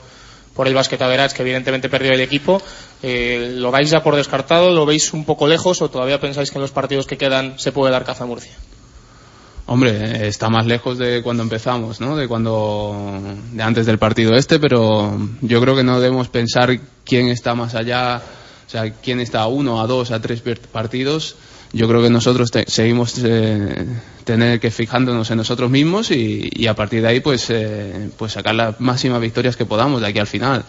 por 0.58 0.68
el 0.68 0.74
Basket 0.74 1.00
Average, 1.00 1.36
que 1.36 1.44
evidentemente 1.44 1.88
perdió 1.88 2.12
el 2.12 2.20
equipo. 2.20 2.60
¿Lo 3.04 3.70
vais 3.70 3.92
ya 3.92 4.02
por 4.02 4.16
descartado? 4.16 4.72
¿Lo 4.72 4.88
veis 4.88 5.14
un 5.14 5.24
poco 5.24 5.48
lejos 5.48 5.84
o 5.84 5.90
todavía 5.90 6.20
pensáis 6.20 6.50
que 6.50 6.58
en 6.58 6.64
los 6.64 6.72
partidos 6.72 7.06
que 7.06 7.16
quedan 7.16 7.60
se 7.60 7.72
puede 7.72 7.92
dar 7.92 8.04
caza 8.04 8.24
a 8.24 8.28
Murcia? 8.28 8.54
Hombre, 9.68 10.28
está 10.28 10.50
más 10.50 10.66
lejos 10.66 10.98
de 10.98 11.22
cuando 11.22 11.44
empezamos, 11.44 12.00
¿no? 12.00 12.16
De 12.16 12.28
cuando, 12.28 13.20
de 13.52 13.62
antes 13.62 13.86
del 13.86 14.00
partido 14.00 14.34
este, 14.34 14.60
pero 14.60 15.16
yo 15.42 15.62
creo 15.62 15.76
que 15.76 15.84
no 15.84 16.00
debemos 16.00 16.30
pensar 16.30 16.80
quién 17.06 17.28
está 17.28 17.54
más 17.54 17.76
allá, 17.76 18.22
o 18.68 18.70
sea, 18.70 18.92
quién 18.92 19.22
está 19.22 19.42
a 19.42 19.48
uno, 19.48 19.82
a 19.82 19.88
dos, 19.88 20.12
a 20.12 20.22
tres 20.22 20.44
partidos. 20.72 21.38
Yo 21.72 21.88
creo 21.88 22.02
que 22.02 22.10
nosotros 22.10 22.52
seguimos 22.68 23.16
eh, 23.24 23.86
tener 24.26 24.60
que 24.60 24.72
fijándonos 24.72 25.32
en 25.32 25.38
nosotros 25.38 25.72
mismos 25.72 26.12
y, 26.12 26.68
a 26.68 26.76
partir 26.76 27.02
de 27.02 27.08
ahí, 27.08 27.20
pues, 27.22 27.50
eh, 27.50 28.10
pues 28.18 28.34
sacar 28.34 28.56
las 28.56 28.80
máximas 28.82 29.22
victorias 29.22 29.56
que 29.56 29.66
podamos 29.66 30.02
de 30.02 30.08
aquí 30.08 30.20
al 30.20 30.28
final. 30.28 30.66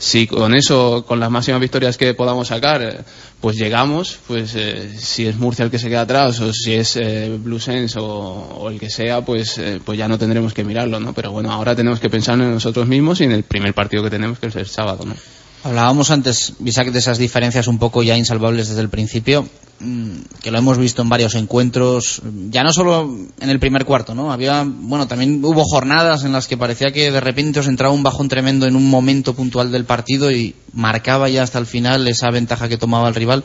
si 0.00 0.26
con 0.28 0.54
eso, 0.54 1.04
con 1.06 1.18
las 1.20 1.30
máximas 1.30 1.60
victorias 1.60 1.96
que 1.96 2.14
podamos 2.14 2.48
sacar, 2.48 2.82
eh, 2.82 2.98
pues 3.40 3.56
llegamos, 3.56 4.18
pues 4.26 4.54
eh, 4.56 4.92
si 4.96 5.26
es 5.26 5.36
Murcia 5.36 5.64
el 5.64 5.70
que 5.70 5.78
se 5.78 5.88
queda 5.88 6.02
atrás 6.02 6.40
o 6.40 6.52
si 6.52 6.74
es 6.74 6.96
eh, 6.96 7.36
Blue 7.40 7.60
Sense 7.60 7.98
o, 8.00 8.68
el 8.70 8.80
que 8.80 8.90
sea, 8.90 9.24
pues, 9.24 9.60
pues 9.84 9.98
ya 9.98 10.08
no 10.08 10.18
tendremos 10.18 10.54
que 10.54 10.64
mirarlo, 10.64 10.98
¿no? 10.98 11.12
Pero 11.12 11.32
bueno, 11.32 11.52
ahora 11.52 11.76
tenemos 11.76 12.00
que 12.00 12.10
pensar 12.10 12.34
en 12.40 12.50
nosotros 12.50 12.86
mismos 12.86 13.20
y 13.20 13.24
en 13.24 13.32
el 13.32 13.44
primer 13.44 13.74
partido 13.74 14.02
que 14.02 14.10
tenemos, 14.10 14.38
que 14.38 14.48
es 14.48 14.56
el 14.56 14.66
sábado, 14.66 15.04
¿no? 15.04 15.14
Hablábamos 15.64 16.10
antes, 16.10 16.52
Isaac, 16.64 16.92
de 16.92 17.00
esas 17.00 17.18
diferencias 17.18 17.66
un 17.66 17.78
poco 17.78 18.02
ya 18.02 18.16
insalvables 18.16 18.68
desde 18.68 18.80
el 18.80 18.88
principio, 18.88 19.48
mm, 19.80 20.10
que 20.40 20.52
lo 20.52 20.58
hemos 20.58 20.78
visto 20.78 21.02
en 21.02 21.08
varios 21.08 21.34
encuentros, 21.34 22.22
ya 22.48 22.62
no 22.62 22.72
solo 22.72 23.10
en 23.40 23.50
el 23.50 23.58
primer 23.58 23.84
cuarto, 23.84 24.14
¿no? 24.14 24.32
Había, 24.32 24.64
bueno, 24.64 25.08
también 25.08 25.44
hubo 25.44 25.64
jornadas 25.64 26.24
en 26.24 26.32
las 26.32 26.46
que 26.46 26.56
parecía 26.56 26.92
que 26.92 27.10
de 27.10 27.20
repente 27.20 27.58
os 27.58 27.66
entraba 27.66 27.92
un 27.92 28.04
bajón 28.04 28.28
tremendo 28.28 28.66
en 28.66 28.76
un 28.76 28.88
momento 28.88 29.34
puntual 29.34 29.72
del 29.72 29.84
partido 29.84 30.30
y 30.30 30.54
marcaba 30.72 31.28
ya 31.28 31.42
hasta 31.42 31.58
el 31.58 31.66
final 31.66 32.06
esa 32.06 32.30
ventaja 32.30 32.68
que 32.68 32.78
tomaba 32.78 33.08
el 33.08 33.16
rival. 33.16 33.42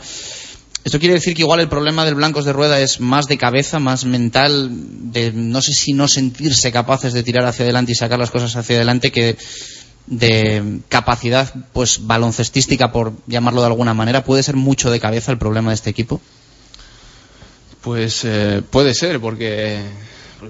Esto 0.83 0.99
quiere 0.99 1.15
decir 1.15 1.33
que 1.33 1.43
igual 1.43 1.61
el 1.61 1.69
problema 1.69 2.03
del 2.03 2.15
Blancos 2.15 2.43
de 2.43 2.51
Rueda 2.51 2.79
es 2.81 2.99
más 2.99 3.27
de 3.27 3.37
cabeza, 3.37 3.79
más 3.79 4.03
mental, 4.03 4.69
de 5.13 5.31
no 5.31 5.61
sé 5.61 5.73
si 5.73 5.93
no 5.93 6.09
sentirse 6.09 6.73
capaces 6.73 7.13
de 7.13 7.23
tirar 7.23 7.45
hacia 7.45 7.63
adelante 7.63 7.93
y 7.93 7.95
sacar 7.95 8.19
las 8.19 8.31
cosas 8.31 8.55
hacia 8.57 8.75
adelante, 8.75 9.11
que 9.11 9.37
de 10.07 10.81
capacidad 10.89 11.53
pues 11.71 12.05
baloncestística 12.05 12.91
por 12.91 13.13
llamarlo 13.25 13.61
de 13.61 13.67
alguna 13.67 13.93
manera 13.93 14.23
puede 14.23 14.43
ser 14.43 14.55
mucho 14.55 14.91
de 14.91 14.99
cabeza 14.99 15.31
el 15.31 15.37
problema 15.37 15.69
de 15.69 15.75
este 15.75 15.89
equipo 15.89 16.19
pues 17.81 18.23
eh, 18.25 18.61
puede 18.69 18.93
ser 18.93 19.19
porque, 19.19 19.81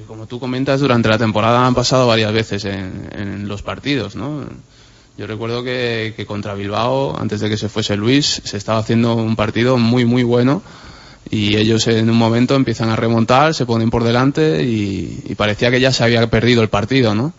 como 0.08 0.28
tú 0.28 0.40
comentas 0.40 0.80
durante 0.80 1.10
la 1.10 1.20
temporada 1.20 1.66
han 1.66 1.76
pasado 1.76 2.08
varias 2.08 2.34
veces 2.34 2.66
en, 2.66 3.48
los 3.48 3.62
partidos 3.62 4.16
no 4.16 4.44
yo 5.18 5.28
recuerdo 5.28 5.64
que, 5.64 6.16
contra 6.28 6.56
Bilbao 6.56 7.20
antes 7.20 7.40
de 7.40 7.50
que 7.50 7.58
se 7.58 7.70
fuese 7.70 7.96
Luis 7.96 8.42
se 8.44 8.58
estaba 8.58 8.80
haciendo 8.80 9.14
un 9.14 9.36
partido 9.36 9.78
muy 9.78 10.06
muy 10.06 10.24
bueno 10.24 10.64
y 11.30 11.58
ellos 11.58 11.86
en 11.88 12.10
un 12.10 12.18
momento 12.18 12.56
empiezan 12.56 12.90
a 12.90 12.96
remontar 12.96 13.54
se 13.54 13.68
ponen 13.68 13.92
por 13.92 14.04
delante 14.04 14.64
y, 14.64 15.24
y 15.26 15.36
parecía 15.36 15.70
que 15.70 15.80
ya 15.80 15.92
se 15.92 16.04
había 16.04 16.28
perdido 16.28 16.64
el 16.64 16.70
partido 16.70 17.14
no 17.14 17.34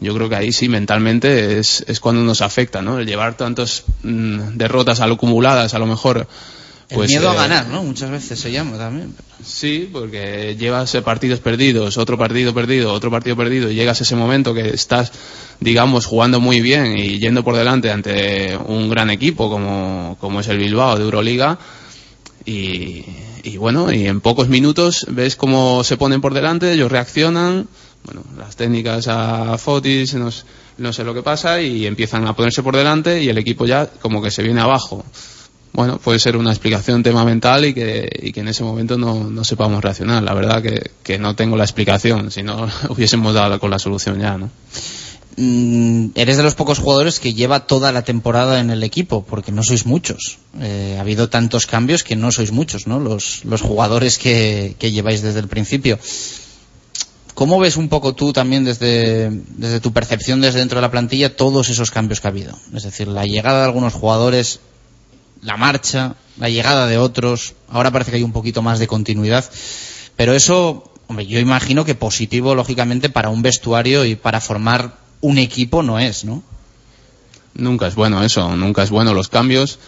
yo 0.00 0.14
creo 0.14 0.28
que 0.28 0.36
ahí 0.36 0.52
sí 0.52 0.68
mentalmente 0.68 1.58
es, 1.58 1.84
es 1.86 2.00
cuando 2.00 2.22
nos 2.22 2.40
afecta, 2.40 2.80
¿no? 2.80 2.98
El 2.98 3.06
llevar 3.06 3.36
tantas 3.36 3.84
mm, 4.02 4.56
derrotas 4.56 5.00
acumuladas, 5.00 5.74
a 5.74 5.78
lo 5.78 5.86
mejor. 5.86 6.26
Pues, 6.88 7.10
el 7.10 7.18
miedo 7.18 7.30
a 7.30 7.34
eh, 7.34 7.36
ganar, 7.36 7.68
¿no? 7.68 7.84
Muchas 7.84 8.10
veces 8.10 8.40
se 8.40 8.50
llama 8.50 8.78
también. 8.78 9.14
Sí, 9.44 9.88
porque 9.92 10.56
llevas 10.58 10.96
partidos 11.04 11.40
perdidos, 11.40 11.98
otro 11.98 12.18
partido 12.18 12.52
perdido, 12.52 12.92
otro 12.92 13.10
partido 13.10 13.36
perdido, 13.36 13.70
y 13.70 13.74
llegas 13.74 14.00
a 14.00 14.04
ese 14.04 14.16
momento 14.16 14.54
que 14.54 14.70
estás, 14.70 15.12
digamos, 15.60 16.06
jugando 16.06 16.40
muy 16.40 16.60
bien 16.62 16.96
y 16.96 17.18
yendo 17.18 17.44
por 17.44 17.54
delante 17.54 17.90
ante 17.90 18.56
un 18.56 18.88
gran 18.88 19.10
equipo 19.10 19.50
como, 19.50 20.16
como 20.18 20.40
es 20.40 20.48
el 20.48 20.58
Bilbao 20.58 20.96
de 20.96 21.04
Euroliga. 21.04 21.58
Y, 22.46 23.04
y 23.44 23.56
bueno, 23.58 23.92
y 23.92 24.06
en 24.06 24.20
pocos 24.20 24.48
minutos 24.48 25.06
ves 25.10 25.36
cómo 25.36 25.84
se 25.84 25.98
ponen 25.98 26.22
por 26.22 26.32
delante, 26.34 26.72
ellos 26.72 26.90
reaccionan 26.90 27.68
bueno, 28.04 28.22
las 28.38 28.56
técnicas 28.56 29.08
a 29.08 29.56
Fotis, 29.58 30.14
no, 30.14 30.92
sé 30.92 31.04
lo 31.04 31.14
que 31.14 31.22
pasa, 31.22 31.60
y 31.60 31.86
empiezan 31.86 32.26
a 32.26 32.34
ponerse 32.34 32.62
por 32.62 32.76
delante 32.76 33.22
y 33.22 33.28
el 33.28 33.38
equipo 33.38 33.66
ya 33.66 33.86
como 33.86 34.22
que 34.22 34.30
se 34.30 34.42
viene 34.42 34.60
abajo. 34.60 35.04
Bueno, 35.72 35.98
puede 35.98 36.18
ser 36.18 36.36
una 36.36 36.50
explicación 36.50 37.02
tema 37.02 37.24
mental 37.24 37.64
y 37.64 37.74
que, 37.74 38.32
en 38.34 38.48
ese 38.48 38.64
momento 38.64 38.98
no, 38.98 39.30
no 39.30 39.44
sepamos 39.44 39.82
reaccionar. 39.82 40.22
La 40.22 40.34
verdad 40.34 40.62
que, 40.62 40.90
que, 41.02 41.18
no 41.18 41.36
tengo 41.36 41.56
la 41.56 41.64
explicación, 41.64 42.30
si 42.30 42.42
no 42.42 42.68
hubiésemos 42.88 43.34
dado 43.34 43.60
con 43.60 43.70
la 43.70 43.78
solución 43.78 44.18
ya, 44.18 44.36
¿no? 44.36 44.50
Mm, 45.36 46.10
eres 46.16 46.36
de 46.36 46.42
los 46.42 46.54
pocos 46.54 46.78
jugadores 46.78 47.20
que 47.20 47.32
lleva 47.32 47.66
toda 47.66 47.92
la 47.92 48.02
temporada 48.02 48.60
en 48.60 48.70
el 48.70 48.82
equipo, 48.82 49.24
porque 49.24 49.52
no 49.52 49.62
sois 49.62 49.86
muchos. 49.86 50.38
Eh, 50.60 50.96
ha 50.98 51.00
habido 51.00 51.28
tantos 51.28 51.66
cambios 51.66 52.02
que 52.02 52.16
no 52.16 52.32
sois 52.32 52.52
muchos, 52.52 52.86
¿no? 52.86 52.98
Los, 52.98 53.44
los 53.44 53.62
jugadores 53.62 54.18
que, 54.18 54.74
que 54.78 54.90
lleváis 54.90 55.22
desde 55.22 55.40
el 55.40 55.48
principio. 55.48 55.98
¿Cómo 57.34 57.58
ves 57.58 57.76
un 57.76 57.88
poco 57.88 58.14
tú 58.14 58.32
también 58.32 58.64
desde, 58.64 59.30
desde 59.30 59.80
tu 59.80 59.92
percepción 59.92 60.40
desde 60.40 60.58
dentro 60.58 60.76
de 60.76 60.82
la 60.82 60.90
plantilla 60.90 61.36
todos 61.36 61.68
esos 61.68 61.90
cambios 61.90 62.20
que 62.20 62.28
ha 62.28 62.30
habido? 62.30 62.56
Es 62.74 62.82
decir, 62.82 63.08
la 63.08 63.24
llegada 63.24 63.60
de 63.60 63.64
algunos 63.64 63.94
jugadores, 63.94 64.60
la 65.42 65.56
marcha, 65.56 66.16
la 66.38 66.48
llegada 66.48 66.86
de 66.86 66.98
otros, 66.98 67.54
ahora 67.68 67.90
parece 67.90 68.10
que 68.10 68.18
hay 68.18 68.22
un 68.22 68.32
poquito 68.32 68.62
más 68.62 68.78
de 68.78 68.86
continuidad, 68.86 69.44
pero 70.16 70.34
eso, 70.34 70.92
hombre, 71.06 71.26
yo 71.26 71.38
imagino 71.38 71.84
que 71.84 71.94
positivo, 71.94 72.54
lógicamente, 72.54 73.10
para 73.10 73.30
un 73.30 73.42
vestuario 73.42 74.04
y 74.04 74.16
para 74.16 74.40
formar 74.40 74.96
un 75.20 75.38
equipo 75.38 75.82
no 75.82 75.98
es, 75.98 76.24
¿no? 76.24 76.42
Nunca 77.54 77.86
es 77.86 77.94
bueno 77.94 78.22
eso, 78.22 78.56
nunca 78.56 78.82
es 78.82 78.90
bueno 78.90 79.14
los 79.14 79.28
cambios, 79.28 79.78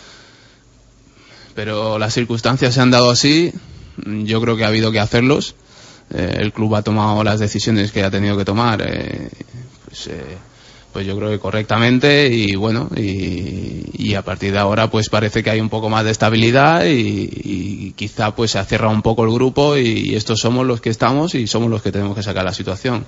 pero 1.55 1.99
las 1.99 2.15
circunstancias 2.15 2.75
se 2.75 2.81
han 2.81 2.91
dado 2.91 3.11
así, 3.11 3.53
yo 3.97 4.41
creo 4.41 4.57
que 4.57 4.65
ha 4.65 4.69
habido 4.69 4.91
que 4.91 5.01
hacerlos 5.01 5.55
eh, 6.11 6.37
el 6.39 6.53
club 6.53 6.75
ha 6.77 6.83
tomado 6.83 7.23
las 7.25 7.41
decisiones 7.41 7.93
que 7.93 8.03
ha 8.03 8.11
tenido 8.11 8.37
que 8.37 8.45
tomar, 8.45 8.83
eh, 8.83 9.29
pues, 9.87 10.07
eh, 10.09 10.37
pues, 10.93 11.07
yo 11.07 11.17
creo 11.17 11.31
que 11.31 11.39
correctamente 11.39 12.29
y 12.29 12.55
bueno, 12.55 12.89
y, 12.95 14.15
a 14.15 14.21
partir 14.23 14.53
de 14.53 14.59
ahora 14.59 14.91
pues 14.91 15.09
parece 15.09 15.43
que 15.43 15.49
hay 15.49 15.59
un 15.59 15.71
poco 15.71 15.89
más 15.89 16.05
de 16.05 16.11
estabilidad 16.11 16.85
y, 16.85 17.95
quizá 17.97 18.35
pues 18.35 18.51
se 18.51 18.59
ha 18.59 18.65
cerrado 18.65 18.93
un 18.93 19.01
poco 19.01 19.25
el 19.25 19.33
grupo 19.33 19.79
y 19.79 20.15
estos 20.15 20.41
somos 20.41 20.67
los 20.67 20.83
que 20.83 20.91
estamos 20.91 21.35
y 21.35 21.47
somos 21.47 21.71
los 21.71 21.81
que 21.81 21.93
tenemos 21.93 22.15
que 22.15 22.23
sacar 22.23 22.45
la 22.45 22.53
situación. 22.53 23.07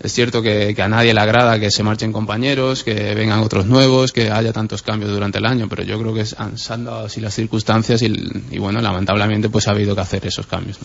Es 0.00 0.12
cierto 0.12 0.42
que, 0.42 0.74
a 0.76 0.88
nadie 0.88 1.14
le 1.14 1.20
agrada 1.20 1.60
que 1.60 1.70
se 1.70 1.82
marchen 1.84 2.12
compañeros, 2.12 2.82
que 2.82 3.14
vengan 3.14 3.38
otros 3.38 3.66
nuevos, 3.66 4.12
que 4.12 4.30
haya 4.30 4.52
tantos 4.52 4.82
cambios 4.82 5.12
durante 5.12 5.38
el 5.38 5.46
año, 5.46 5.68
pero 5.68 5.84
yo 5.84 5.98
creo 6.00 6.12
que 6.12 6.24
se 6.26 6.36
han 6.36 6.84
dado 6.84 7.06
así 7.06 7.20
las 7.20 7.34
circunstancias 7.34 8.02
y, 8.02 8.58
bueno, 8.58 8.80
lamentablemente 8.80 9.48
pues 9.48 9.68
ha 9.68 9.70
habido 9.70 9.94
que 9.94 10.00
hacer 10.00 10.26
esos 10.26 10.46
cambios. 10.46 10.78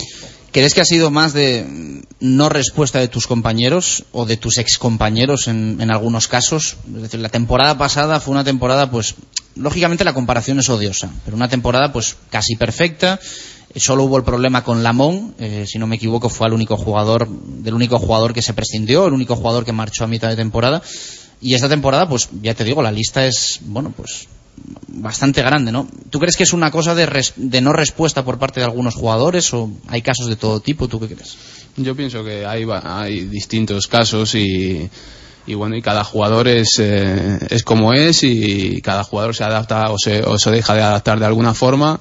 ¿Crees 0.52 0.74
que 0.74 0.82
ha 0.82 0.86
sido 0.86 1.10
más 1.10 1.34
de 1.34 2.04
no 2.20 2.50
respuesta 2.50 3.00
de 3.00 3.08
tus 3.08 3.28
compañeros 3.28 4.06
o 4.12 4.26
de 4.26 4.38
tus 4.38 4.60
excompañeros 4.60 5.48
en, 5.48 5.82
en 5.82 5.89
algunos 5.89 6.28
casos? 6.28 6.78
Es 6.96 7.02
decir, 7.02 7.20
la 7.20 7.30
temporada 7.30 7.78
pasada 7.78 8.20
fue 8.20 8.34
una 8.34 8.43
temporada 8.43 8.91
pues 8.91 9.15
lógicamente 9.56 10.04
la 10.04 10.13
comparación 10.13 10.60
es 10.60 10.70
odiosa, 10.70 11.10
pero 11.26 11.36
una 11.36 11.50
temporada 11.50 11.91
pues 11.91 12.15
casi 12.30 12.56
perfecta 12.56 13.20
Solo 13.78 14.04
hubo 14.04 14.18
el 14.18 14.24
problema 14.24 14.63
con 14.63 14.84
Lamón, 14.84 15.36
eh, 15.40 15.66
si 15.68 15.78
no 15.78 15.88
me 15.88 15.98
equivoco, 15.98 16.30
fue 16.30 16.48
el 16.48 16.54
único 16.54 16.78
jugador, 16.78 17.28
del 17.28 17.74
único 17.74 18.00
jugador 18.00 18.34
que 18.34 18.42
se 18.42 18.54
prescindió, 18.54 19.08
el 19.08 19.13
único 19.13 19.36
jugador 19.36 19.66
que 19.66 19.72
marchó 19.72 20.04
a 20.04 20.08
mitad 20.08 20.30
de 20.30 20.36
temporada. 20.36 20.82
Y 21.42 21.54
esta 21.54 21.70
temporada, 21.70 22.10
pues 22.10 22.30
ya 22.42 22.56
te 22.56 22.63
digo, 22.63 22.82
la 22.82 22.92
lista 22.92 23.26
es, 23.26 23.60
bueno, 23.63 23.94
pues 23.96 24.28
bastante 24.88 25.42
grande, 25.42 25.72
¿no? 25.72 25.88
¿Tú 26.10 26.20
crees 26.20 26.36
que 26.36 26.44
es 26.44 26.54
una 26.54 26.72
cosa 26.72 26.96
de, 26.96 27.08
de 27.36 27.62
no 27.62 27.74
respuesta 27.74 28.26
por 28.26 28.40
parte 28.40 28.60
de 28.60 28.66
algunos 28.66 28.96
jugadores 28.96 29.54
o 29.54 29.70
hay 29.88 30.02
casos 30.02 30.28
de 30.28 30.36
todo 30.36 30.60
tipo? 30.60 30.88
¿Tú 30.88 31.00
qué 31.00 31.08
crees? 31.08 31.38
Yo 31.76 31.96
pienso 31.96 32.24
que 32.24 32.46
hay, 32.46 32.66
hay 32.84 33.26
distintos 33.26 33.88
casos 33.88 34.34
y, 34.34 34.90
y 35.46 35.54
bueno, 35.54 35.76
y 35.76 35.82
cada 35.84 36.04
jugador 36.04 36.48
es, 36.48 36.80
eh, 36.80 37.38
es 37.50 37.63
como 37.63 37.94
es 37.94 38.24
y 38.24 38.82
cada 38.82 39.04
jugador 39.04 39.36
se 39.36 39.44
adapta 39.44 39.92
o 39.92 40.00
se, 40.00 40.24
o 40.24 40.40
se 40.40 40.50
deja 40.50 40.74
de 40.74 40.82
adaptar 40.82 41.20
de 41.20 41.28
alguna 41.28 41.54
forma 41.54 42.00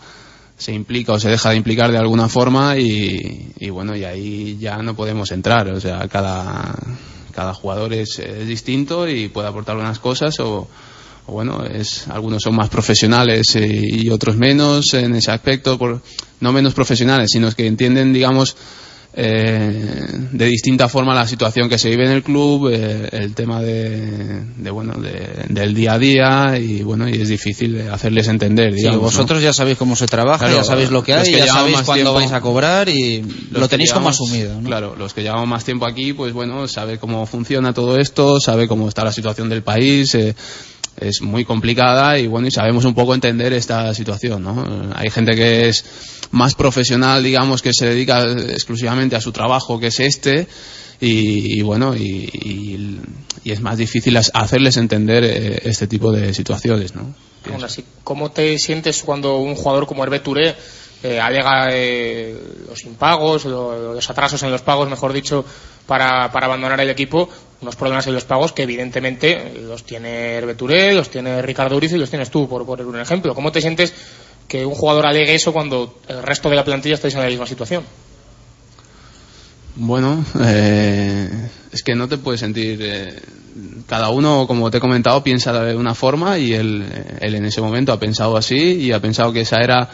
se 0.56 0.72
implica 0.72 1.12
o 1.12 1.20
se 1.20 1.28
deja 1.28 1.50
de 1.50 1.56
implicar 1.56 1.90
de 1.92 1.98
alguna 1.98 2.28
forma 2.28 2.76
y, 2.78 3.70
bueno, 3.70 3.94
y 3.96 4.04
ahí 4.04 4.56
ya 4.58 4.78
no 4.78 4.94
podemos 4.94 5.30
entrar. 5.32 5.68
O 5.68 5.80
sea, 5.80 6.08
cada, 6.08 6.74
cada 7.32 7.54
jugador 7.54 7.92
es, 7.92 8.20
distinto 8.46 9.08
y 9.08 9.28
puede 9.28 9.48
aportar 9.48 9.76
unas 9.76 9.98
cosas 9.98 10.38
o, 10.40 10.68
bueno, 11.26 11.64
es, 11.64 12.08
algunos 12.08 12.42
son 12.42 12.54
más 12.54 12.68
profesionales 12.68 13.54
y, 13.56 14.06
y 14.06 14.10
otros 14.10 14.36
menos 14.36 14.94
en 14.94 15.14
ese 15.14 15.30
aspecto, 15.30 15.76
por, 15.76 16.00
no 16.40 16.52
menos 16.52 16.74
profesionales, 16.74 17.30
sino 17.32 17.50
que 17.52 17.66
entienden, 17.66 18.12
digamos, 18.12 18.56
eh, 19.18 20.28
de 20.30 20.44
distinta 20.44 20.90
forma 20.90 21.14
la 21.14 21.26
situación 21.26 21.70
que 21.70 21.78
se 21.78 21.88
vive 21.88 22.04
en 22.04 22.12
el 22.12 22.22
club, 22.22 22.68
eh, 22.70 23.08
el 23.12 23.34
tema 23.34 23.62
de, 23.62 24.42
bueno, 24.70 24.92
del 25.48 25.74
día 25.74 25.94
a 25.94 25.98
día 25.98 26.58
y 26.58 26.82
bueno, 26.82 27.08
y 27.08 27.22
es 27.22 27.28
difícil 27.28 27.88
hacerles 27.90 28.28
entender. 28.28 28.74
Digamos, 28.74 29.00
vosotros 29.00 29.42
ya 29.42 29.54
sabéis 29.54 29.78
cómo 29.78 29.96
se 29.96 30.06
trabaja, 30.06 30.52
ya 30.52 30.62
sabéis 30.64 30.90
lo 30.90 31.02
que 31.02 31.14
hay, 31.14 31.32
ya 31.32 31.46
sabéis 31.46 31.80
cuándo 31.80 32.12
vais 32.12 32.32
a 32.32 32.42
cobrar 32.42 32.90
y 32.90 33.24
lo 33.52 33.66
tenéis 33.68 33.94
como 33.94 34.10
asumido. 34.10 34.60
Claro, 34.62 34.94
los 34.96 35.14
que 35.14 35.22
llevamos 35.22 35.48
más 35.48 35.64
tiempo 35.64 35.86
aquí, 35.86 36.12
pues 36.12 36.34
bueno, 36.34 36.68
sabe 36.68 36.98
cómo 36.98 37.24
funciona 37.24 37.72
todo 37.72 37.96
esto, 37.96 38.38
sabe 38.38 38.68
cómo 38.68 38.86
está 38.86 39.02
la 39.02 39.12
situación 39.12 39.48
del 39.48 39.62
país. 39.62 40.14
Eh, 40.14 40.34
es 40.98 41.20
muy 41.22 41.44
complicada 41.44 42.18
y 42.18 42.26
bueno, 42.26 42.48
y 42.48 42.50
sabemos 42.50 42.84
un 42.84 42.94
poco 42.94 43.14
entender 43.14 43.52
esta 43.52 43.92
situación, 43.94 44.42
¿no? 44.42 44.92
Hay 44.94 45.10
gente 45.10 45.34
que 45.34 45.68
es 45.68 45.84
más 46.30 46.54
profesional, 46.54 47.22
digamos, 47.22 47.62
que 47.62 47.72
se 47.72 47.86
dedica 47.86 48.22
exclusivamente 48.22 49.16
a 49.16 49.20
su 49.20 49.32
trabajo, 49.32 49.78
que 49.78 49.88
es 49.88 50.00
este, 50.00 50.48
y, 51.00 51.62
bueno, 51.62 51.94
y, 51.94 53.00
es 53.44 53.60
más 53.60 53.78
difícil 53.78 54.16
hacerles 54.16 54.76
entender 54.76 55.24
eh, 55.24 55.60
este 55.64 55.86
tipo 55.86 56.10
de 56.10 56.34
situaciones, 56.34 56.94
¿no? 56.94 57.14
así, 57.64 57.84
¿cómo 58.02 58.32
te 58.32 58.58
sientes 58.58 59.04
cuando 59.04 59.36
un 59.38 59.54
jugador 59.54 59.86
como 59.86 60.02
Hervé 60.02 60.18
Touré 60.18 60.56
eh, 61.02 61.20
alega 61.20 61.68
eh, 61.70 62.36
los 62.68 62.84
impagos, 62.84 63.44
los 63.44 64.10
atrasos 64.10 64.42
en 64.42 64.50
los 64.50 64.62
pagos, 64.62 64.88
mejor 64.88 65.12
dicho, 65.12 65.44
para, 65.86 66.30
para 66.30 66.46
abandonar 66.46 66.80
el 66.80 66.90
equipo, 66.90 67.28
unos 67.60 67.76
problemas 67.76 68.06
en 68.06 68.14
los 68.14 68.24
pagos 68.24 68.52
que 68.52 68.64
evidentemente 68.64 69.52
los 69.62 69.84
tiene 69.84 70.34
Herbeturé, 70.34 70.94
los 70.94 71.10
tiene 71.10 71.40
Ricardo 71.42 71.76
Uriz 71.76 71.92
y 71.92 71.98
los 71.98 72.10
tienes 72.10 72.30
tú, 72.30 72.48
por 72.48 72.66
poner 72.66 72.86
un 72.86 73.00
ejemplo. 73.00 73.34
¿Cómo 73.34 73.52
te 73.52 73.60
sientes 73.60 73.94
que 74.48 74.64
un 74.64 74.74
jugador 74.74 75.06
alegue 75.06 75.34
eso 75.34 75.52
cuando 75.52 75.98
el 76.08 76.22
resto 76.22 76.50
de 76.50 76.56
la 76.56 76.64
plantilla 76.64 76.94
estáis 76.94 77.14
en 77.14 77.20
la 77.20 77.28
misma 77.28 77.46
situación? 77.46 77.84
Bueno, 79.76 80.24
eh, 80.40 81.48
es 81.72 81.82
que 81.82 81.94
no 81.94 82.08
te 82.08 82.18
puedes 82.18 82.40
sentir. 82.40 82.78
Eh, 82.82 83.20
cada 83.86 84.10
uno, 84.10 84.46
como 84.46 84.70
te 84.70 84.78
he 84.78 84.80
comentado, 84.80 85.22
piensa 85.22 85.52
de 85.64 85.74
una 85.76 85.94
forma 85.94 86.38
y 86.38 86.52
él, 86.52 86.84
él 87.20 87.34
en 87.34 87.44
ese 87.46 87.60
momento 87.60 87.92
ha 87.92 87.98
pensado 87.98 88.36
así 88.36 88.56
y 88.56 88.92
ha 88.92 89.00
pensado 89.00 89.32
que 89.32 89.42
esa 89.42 89.56
era 89.62 89.88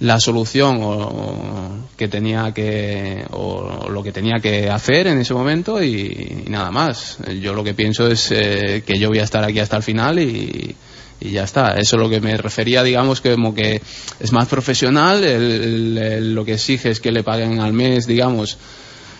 la 0.00 0.20
solución 0.20 0.80
o, 0.82 1.88
que 1.96 2.08
tenía 2.08 2.52
que 2.52 3.24
o 3.30 3.88
lo 3.88 4.02
que 4.02 4.12
tenía 4.12 4.36
que 4.40 4.68
hacer 4.68 5.06
en 5.06 5.18
ese 5.18 5.34
momento 5.34 5.82
y, 5.82 6.44
nada 6.48 6.70
más. 6.70 7.18
Yo 7.40 7.54
lo 7.54 7.64
que 7.64 7.74
pienso 7.74 8.06
es 8.06 8.30
eh, 8.30 8.82
que 8.86 8.98
yo 8.98 9.08
voy 9.08 9.18
a 9.18 9.24
estar 9.24 9.44
aquí 9.44 9.58
hasta 9.58 9.76
el 9.76 9.82
final 9.82 10.18
y, 10.18 10.76
y 11.20 11.30
ya 11.30 11.44
está. 11.44 11.76
Eso 11.76 11.96
es 11.96 12.02
lo 12.02 12.10
que 12.10 12.20
me 12.20 12.36
refería, 12.36 12.82
digamos, 12.82 13.20
que 13.20 13.32
como 13.32 13.54
que 13.54 13.80
es 14.20 14.32
más 14.32 14.48
profesional, 14.48 16.34
lo 16.34 16.44
que 16.44 16.54
exige 16.54 16.90
es 16.90 17.00
que 17.00 17.12
le 17.12 17.22
paguen 17.22 17.60
al 17.60 17.72
mes, 17.72 18.06
digamos, 18.06 18.58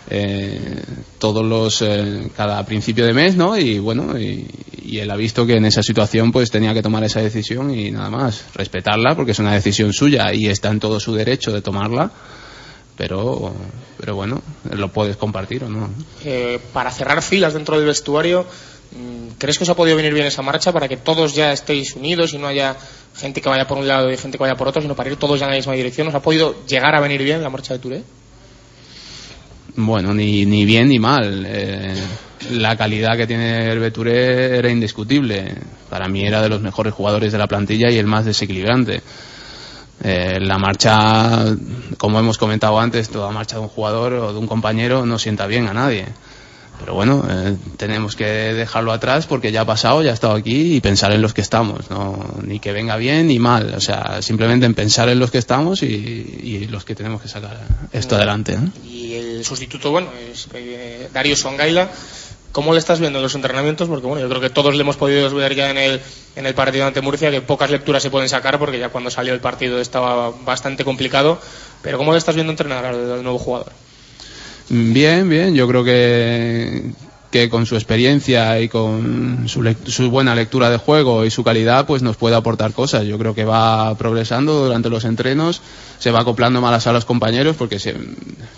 eh, 0.08 0.82
todos 1.18 1.44
los 1.44 1.82
eh, 1.82 2.30
cada 2.36 2.64
principio 2.64 3.04
de 3.06 3.12
mes 3.12 3.34
no 3.34 3.58
y 3.58 3.78
bueno 3.80 4.18
y, 4.18 4.46
él 4.86 5.10
ha 5.10 5.16
visto 5.16 5.44
que 5.44 5.56
en 5.56 5.64
esa 5.64 5.82
situación 5.82 6.30
pues 6.30 6.48
tenía 6.50 6.72
que 6.72 6.80
tomar 6.80 7.02
esa 7.02 7.20
decisión 7.20 7.76
y 7.76 7.90
nada 7.90 8.08
más 8.08 8.44
respetarla 8.54 9.16
porque 9.16 9.32
es 9.32 9.38
una 9.40 9.52
decisión 9.52 9.92
suya 9.92 10.32
y 10.32 10.46
está 10.46 10.70
en 10.70 10.78
todo 10.78 11.00
su 11.00 11.12
derecho 11.12 11.52
de 11.52 11.60
tomarla 11.60 12.12
pero 12.96 13.52
pero 13.98 14.14
bueno 14.14 14.42
lo 14.70 14.92
puedes 14.92 15.16
compartir 15.16 15.64
o 15.64 15.68
no. 15.68 15.90
Eh, 16.24 16.60
para 16.72 16.92
cerrar 16.92 17.20
filas 17.20 17.52
dentro 17.52 17.76
del 17.76 17.86
vestuario 17.86 18.46
mm, 18.92 19.34
¿crees 19.38 19.58
que 19.58 19.64
os 19.64 19.70
ha 19.70 19.74
podido 19.74 19.96
venir 19.96 20.14
bien 20.14 20.26
esa 20.26 20.42
marcha 20.42 20.72
para 20.72 20.86
que 20.86 20.96
todos 20.96 21.34
ya 21.34 21.52
estéis 21.52 21.96
unidos 21.96 22.32
y 22.32 22.38
no 22.38 22.46
haya 22.46 22.76
gente 23.16 23.42
que 23.42 23.48
vaya 23.48 23.66
por 23.66 23.78
un 23.78 23.88
lado 23.88 24.10
y 24.10 24.16
gente 24.16 24.38
que 24.38 24.42
vaya 24.42 24.54
por 24.54 24.68
otro 24.68 24.80
sino 24.80 24.94
para 24.94 25.10
ir 25.10 25.16
todos 25.16 25.40
ya 25.40 25.46
en 25.46 25.50
la 25.50 25.56
misma 25.56 25.72
dirección 25.72 26.06
¿os 26.06 26.14
ha 26.14 26.22
podido 26.22 26.64
llegar 26.64 26.94
a 26.94 27.00
venir 27.00 27.24
bien 27.24 27.42
la 27.42 27.50
marcha 27.50 27.74
de 27.74 27.80
Touré? 27.80 28.02
Bueno, 29.76 30.14
ni, 30.14 30.46
ni 30.46 30.64
bien 30.64 30.88
ni 30.88 30.98
mal. 30.98 31.44
Eh, 31.46 31.94
la 32.52 32.76
calidad 32.76 33.16
que 33.16 33.26
tiene 33.26 33.70
el 33.70 33.78
Beturé 33.78 34.56
era 34.58 34.70
indiscutible. 34.70 35.54
Para 35.90 36.08
mí 36.08 36.26
era 36.26 36.40
de 36.40 36.48
los 36.48 36.62
mejores 36.62 36.94
jugadores 36.94 37.32
de 37.32 37.38
la 37.38 37.46
plantilla 37.46 37.90
y 37.90 37.98
el 37.98 38.06
más 38.06 38.24
desequilibrante. 38.24 39.02
Eh, 40.02 40.38
la 40.40 40.58
marcha, 40.58 41.44
como 41.98 42.18
hemos 42.18 42.38
comentado 42.38 42.78
antes, 42.78 43.10
toda 43.10 43.30
marcha 43.30 43.56
de 43.56 43.62
un 43.62 43.68
jugador 43.68 44.14
o 44.14 44.32
de 44.32 44.38
un 44.38 44.46
compañero 44.46 45.04
no 45.04 45.18
sienta 45.18 45.46
bien 45.46 45.68
a 45.68 45.74
nadie. 45.74 46.06
Pero 46.78 46.94
bueno, 46.94 47.24
eh, 47.28 47.56
tenemos 47.76 48.16
que 48.16 48.24
dejarlo 48.24 48.92
atrás 48.92 49.26
porque 49.26 49.50
ya 49.50 49.62
ha 49.62 49.64
pasado, 49.64 50.02
ya 50.02 50.10
ha 50.10 50.14
estado 50.14 50.34
aquí 50.34 50.76
y 50.76 50.80
pensar 50.80 51.12
en 51.12 51.22
los 51.22 51.34
que 51.34 51.40
estamos, 51.40 51.90
no, 51.90 52.34
ni 52.42 52.60
que 52.60 52.72
venga 52.72 52.96
bien 52.96 53.28
ni 53.28 53.38
mal, 53.38 53.74
o 53.74 53.80
sea, 53.80 54.20
simplemente 54.22 54.66
en 54.66 54.74
pensar 54.74 55.08
en 55.08 55.18
los 55.18 55.30
que 55.30 55.38
estamos 55.38 55.82
y, 55.82 56.66
los 56.70 56.84
que 56.84 56.94
tenemos 56.94 57.22
que 57.22 57.28
sacar 57.28 57.58
esto 57.92 58.16
adelante. 58.16 58.58
Y 58.84 59.14
el 59.14 59.44
sustituto, 59.44 59.90
bueno, 59.90 60.08
es 60.30 60.48
eh, 60.54 61.08
Dario 61.12 61.36
Songaila. 61.36 61.90
¿Cómo 62.52 62.72
le 62.72 62.78
estás 62.78 63.00
viendo 63.00 63.18
en 63.18 63.22
los 63.22 63.34
entrenamientos? 63.34 63.86
Porque 63.86 64.06
bueno, 64.06 64.22
yo 64.22 64.28
creo 64.30 64.40
que 64.40 64.48
todos 64.48 64.74
le 64.74 64.80
hemos 64.80 64.96
podido 64.96 65.32
ver 65.34 65.54
ya 65.54 65.70
en 65.70 65.76
el, 65.76 66.00
en 66.36 66.46
el 66.46 66.54
partido 66.54 66.86
ante 66.86 67.02
Murcia 67.02 67.30
que 67.30 67.42
pocas 67.42 67.70
lecturas 67.70 68.02
se 68.02 68.10
pueden 68.10 68.30
sacar 68.30 68.58
porque 68.58 68.78
ya 68.78 68.88
cuando 68.88 69.10
salió 69.10 69.34
el 69.34 69.40
partido 69.40 69.78
estaba 69.78 70.30
bastante 70.30 70.82
complicado. 70.82 71.38
Pero 71.82 71.98
¿cómo 71.98 72.12
le 72.12 72.18
estás 72.18 72.34
viendo 72.34 72.52
entrenar 72.52 72.86
al 72.86 73.22
nuevo 73.22 73.38
jugador? 73.38 73.72
Bien, 74.68 75.28
bien. 75.28 75.54
Yo 75.54 75.68
creo 75.68 75.84
que, 75.84 76.90
que 77.30 77.48
con 77.48 77.66
su 77.66 77.74
experiencia 77.74 78.60
y 78.60 78.68
con 78.68 79.46
su, 79.48 80.10
buena 80.10 80.34
lectura 80.34 80.70
de 80.70 80.78
juego 80.78 81.24
y 81.24 81.30
su 81.30 81.44
calidad, 81.44 81.86
pues 81.86 82.02
nos 82.02 82.16
puede 82.16 82.34
aportar 82.34 82.72
cosas. 82.72 83.04
Yo 83.04 83.18
creo 83.18 83.34
que 83.34 83.44
va 83.44 83.94
progresando 83.96 84.64
durante 84.64 84.90
los 84.90 85.04
entrenos, 85.04 85.60
se 85.98 86.10
va 86.10 86.20
acoplando 86.20 86.60
más 86.60 86.86
a 86.86 86.92
los 86.92 87.04
compañeros 87.04 87.56
porque 87.56 87.78
se 87.78 87.94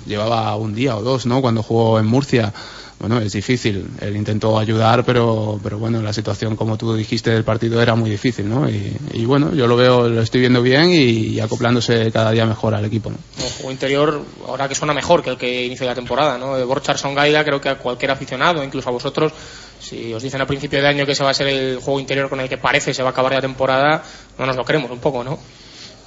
llevaba 0.06 0.54
un 0.56 0.74
día 0.74 0.96
o 0.96 1.02
dos, 1.02 1.26
¿no? 1.26 1.40
Cuando 1.40 1.62
jugó 1.62 1.98
en 1.98 2.06
Murcia 2.06 2.52
bueno, 2.98 3.20
es 3.20 3.32
difícil. 3.32 3.88
Él 4.00 4.16
intentó 4.16 4.58
ayudar, 4.58 5.04
pero, 5.04 5.60
pero 5.62 5.78
bueno, 5.78 6.02
la 6.02 6.12
situación, 6.12 6.56
como 6.56 6.76
tú 6.76 6.94
dijiste, 6.94 7.30
del 7.30 7.44
partido 7.44 7.80
era 7.80 7.94
muy 7.94 8.10
difícil, 8.10 8.48
¿no? 8.48 8.68
Y, 8.68 9.24
bueno, 9.24 9.54
yo 9.54 9.68
lo 9.68 9.76
veo, 9.76 10.08
lo 10.08 10.20
estoy 10.20 10.40
viendo 10.40 10.62
bien 10.62 10.90
y, 10.90 11.38
acoplándose 11.38 12.10
cada 12.10 12.32
día 12.32 12.44
mejor 12.44 12.74
al 12.74 12.84
equipo, 12.84 13.10
¿no? 13.10 13.16
El 13.38 13.52
juego 13.52 13.70
interior, 13.70 14.24
ahora 14.46 14.68
que 14.68 14.74
suena 14.74 14.92
mejor 14.92 15.22
que 15.22 15.30
el 15.30 15.38
que 15.38 15.66
inició 15.66 15.86
la 15.86 15.94
temporada, 15.94 16.38
¿no? 16.38 16.56
De 16.56 16.64
Borcharson 16.64 17.14
Gaida, 17.14 17.44
creo 17.44 17.60
que 17.60 17.68
a 17.68 17.78
cualquier 17.78 18.10
aficionado, 18.10 18.64
incluso 18.64 18.88
a 18.88 18.92
vosotros, 18.92 19.32
si 19.78 20.12
os 20.12 20.22
dicen 20.22 20.40
a 20.40 20.46
principio 20.46 20.80
de 20.80 20.88
año 20.88 21.06
que 21.06 21.12
ese 21.12 21.22
va 21.22 21.30
a 21.30 21.34
ser 21.34 21.46
el 21.46 21.78
juego 21.78 22.00
interior 22.00 22.28
con 22.28 22.40
el 22.40 22.48
que 22.48 22.58
parece 22.58 22.92
se 22.92 23.02
va 23.02 23.10
a 23.10 23.12
acabar 23.12 23.32
la 23.32 23.40
temporada, 23.40 24.02
no 24.38 24.44
nos 24.44 24.56
lo 24.56 24.64
creemos 24.64 24.90
un 24.90 24.98
poco, 24.98 25.22
¿no? 25.22 25.38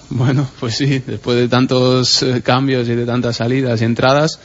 Bueno, 0.10 0.46
pues 0.60 0.76
sí, 0.76 1.00
después 1.00 1.38
de 1.38 1.48
tantos 1.48 2.22
eh, 2.22 2.42
cambios 2.44 2.90
y 2.90 2.96
de 2.96 3.06
tantas 3.06 3.38
salidas 3.38 3.82
y 3.82 3.86
entradas, 3.86 4.42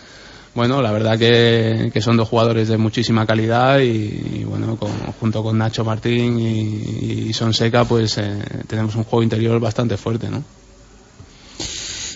bueno, 0.56 0.80
la 0.80 0.90
verdad 0.90 1.18
que, 1.18 2.00
son 2.00 2.16
dos 2.16 2.30
jugadores 2.30 2.68
de 2.68 2.78
muchísima 2.78 3.26
calidad 3.26 3.78
y, 3.78 4.42
bueno, 4.44 4.78
junto 5.20 5.42
con 5.42 5.58
Nacho 5.58 5.84
Martín 5.84 6.40
y, 6.40 7.30
Sonseca, 7.34 7.84
pues 7.84 8.16
eh, 8.16 8.38
tenemos 8.66 8.94
un 8.94 9.04
juego 9.04 9.22
interior 9.22 9.60
bastante 9.60 9.98
fuerte, 9.98 10.30
¿no? 10.30 10.42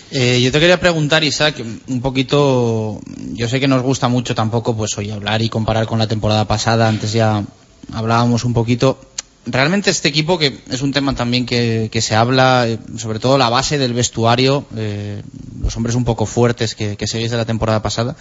Eh, 0.09 0.41
yo 0.41 0.51
te 0.51 0.59
quería 0.59 0.79
preguntar, 0.79 1.23
Isaac, 1.23 1.63
un 1.87 2.01
poquito, 2.01 2.99
yo 3.33 3.47
sé 3.47 3.59
que 3.59 3.67
nos 3.67 3.83
gusta 3.83 4.07
mucho 4.07 4.33
tampoco, 4.33 4.75
pues 4.75 4.97
hoy 4.97 5.11
hablar 5.11 5.43
y 5.43 5.47
comparar 5.47 5.85
con 5.85 5.99
la 5.99 6.07
temporada 6.07 6.45
pasada, 6.45 6.87
antes 6.87 7.13
ya 7.13 7.45
hablábamos 7.93 8.43
un 8.43 8.53
poquito, 8.53 8.99
realmente 9.45 9.89
este 9.89 10.07
equipo, 10.07 10.37
que 10.37 10.59
es 10.69 10.81
un 10.81 10.91
tema 10.91 11.15
también 11.15 11.45
que, 11.45 11.89
se 12.01 12.15
habla, 12.15 12.67
eh, 12.67 12.77
sobre 12.97 13.19
todo 13.19 13.37
la 13.37 13.49
base 13.49 13.77
del 13.77 13.93
vestuario, 13.93 14.65
eh, 14.75 15.21
los 15.61 15.75
hombres 15.77 15.95
un 15.95 16.05
poco 16.05 16.25
fuertes 16.25 16.75
que, 16.75 17.07
seguís 17.07 17.31
de 17.31 17.37
la 17.37 17.45
temporada 17.45 17.81
pasada, 17.81 18.15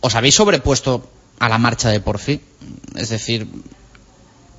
¿os 0.00 0.14
habéis 0.14 0.34
sobrepuesto 0.34 1.08
a 1.38 1.48
la 1.48 1.58
marcha 1.58 1.88
de 1.88 2.00
Porfi? 2.00 2.40
Es 2.96 3.08
decir, 3.08 3.48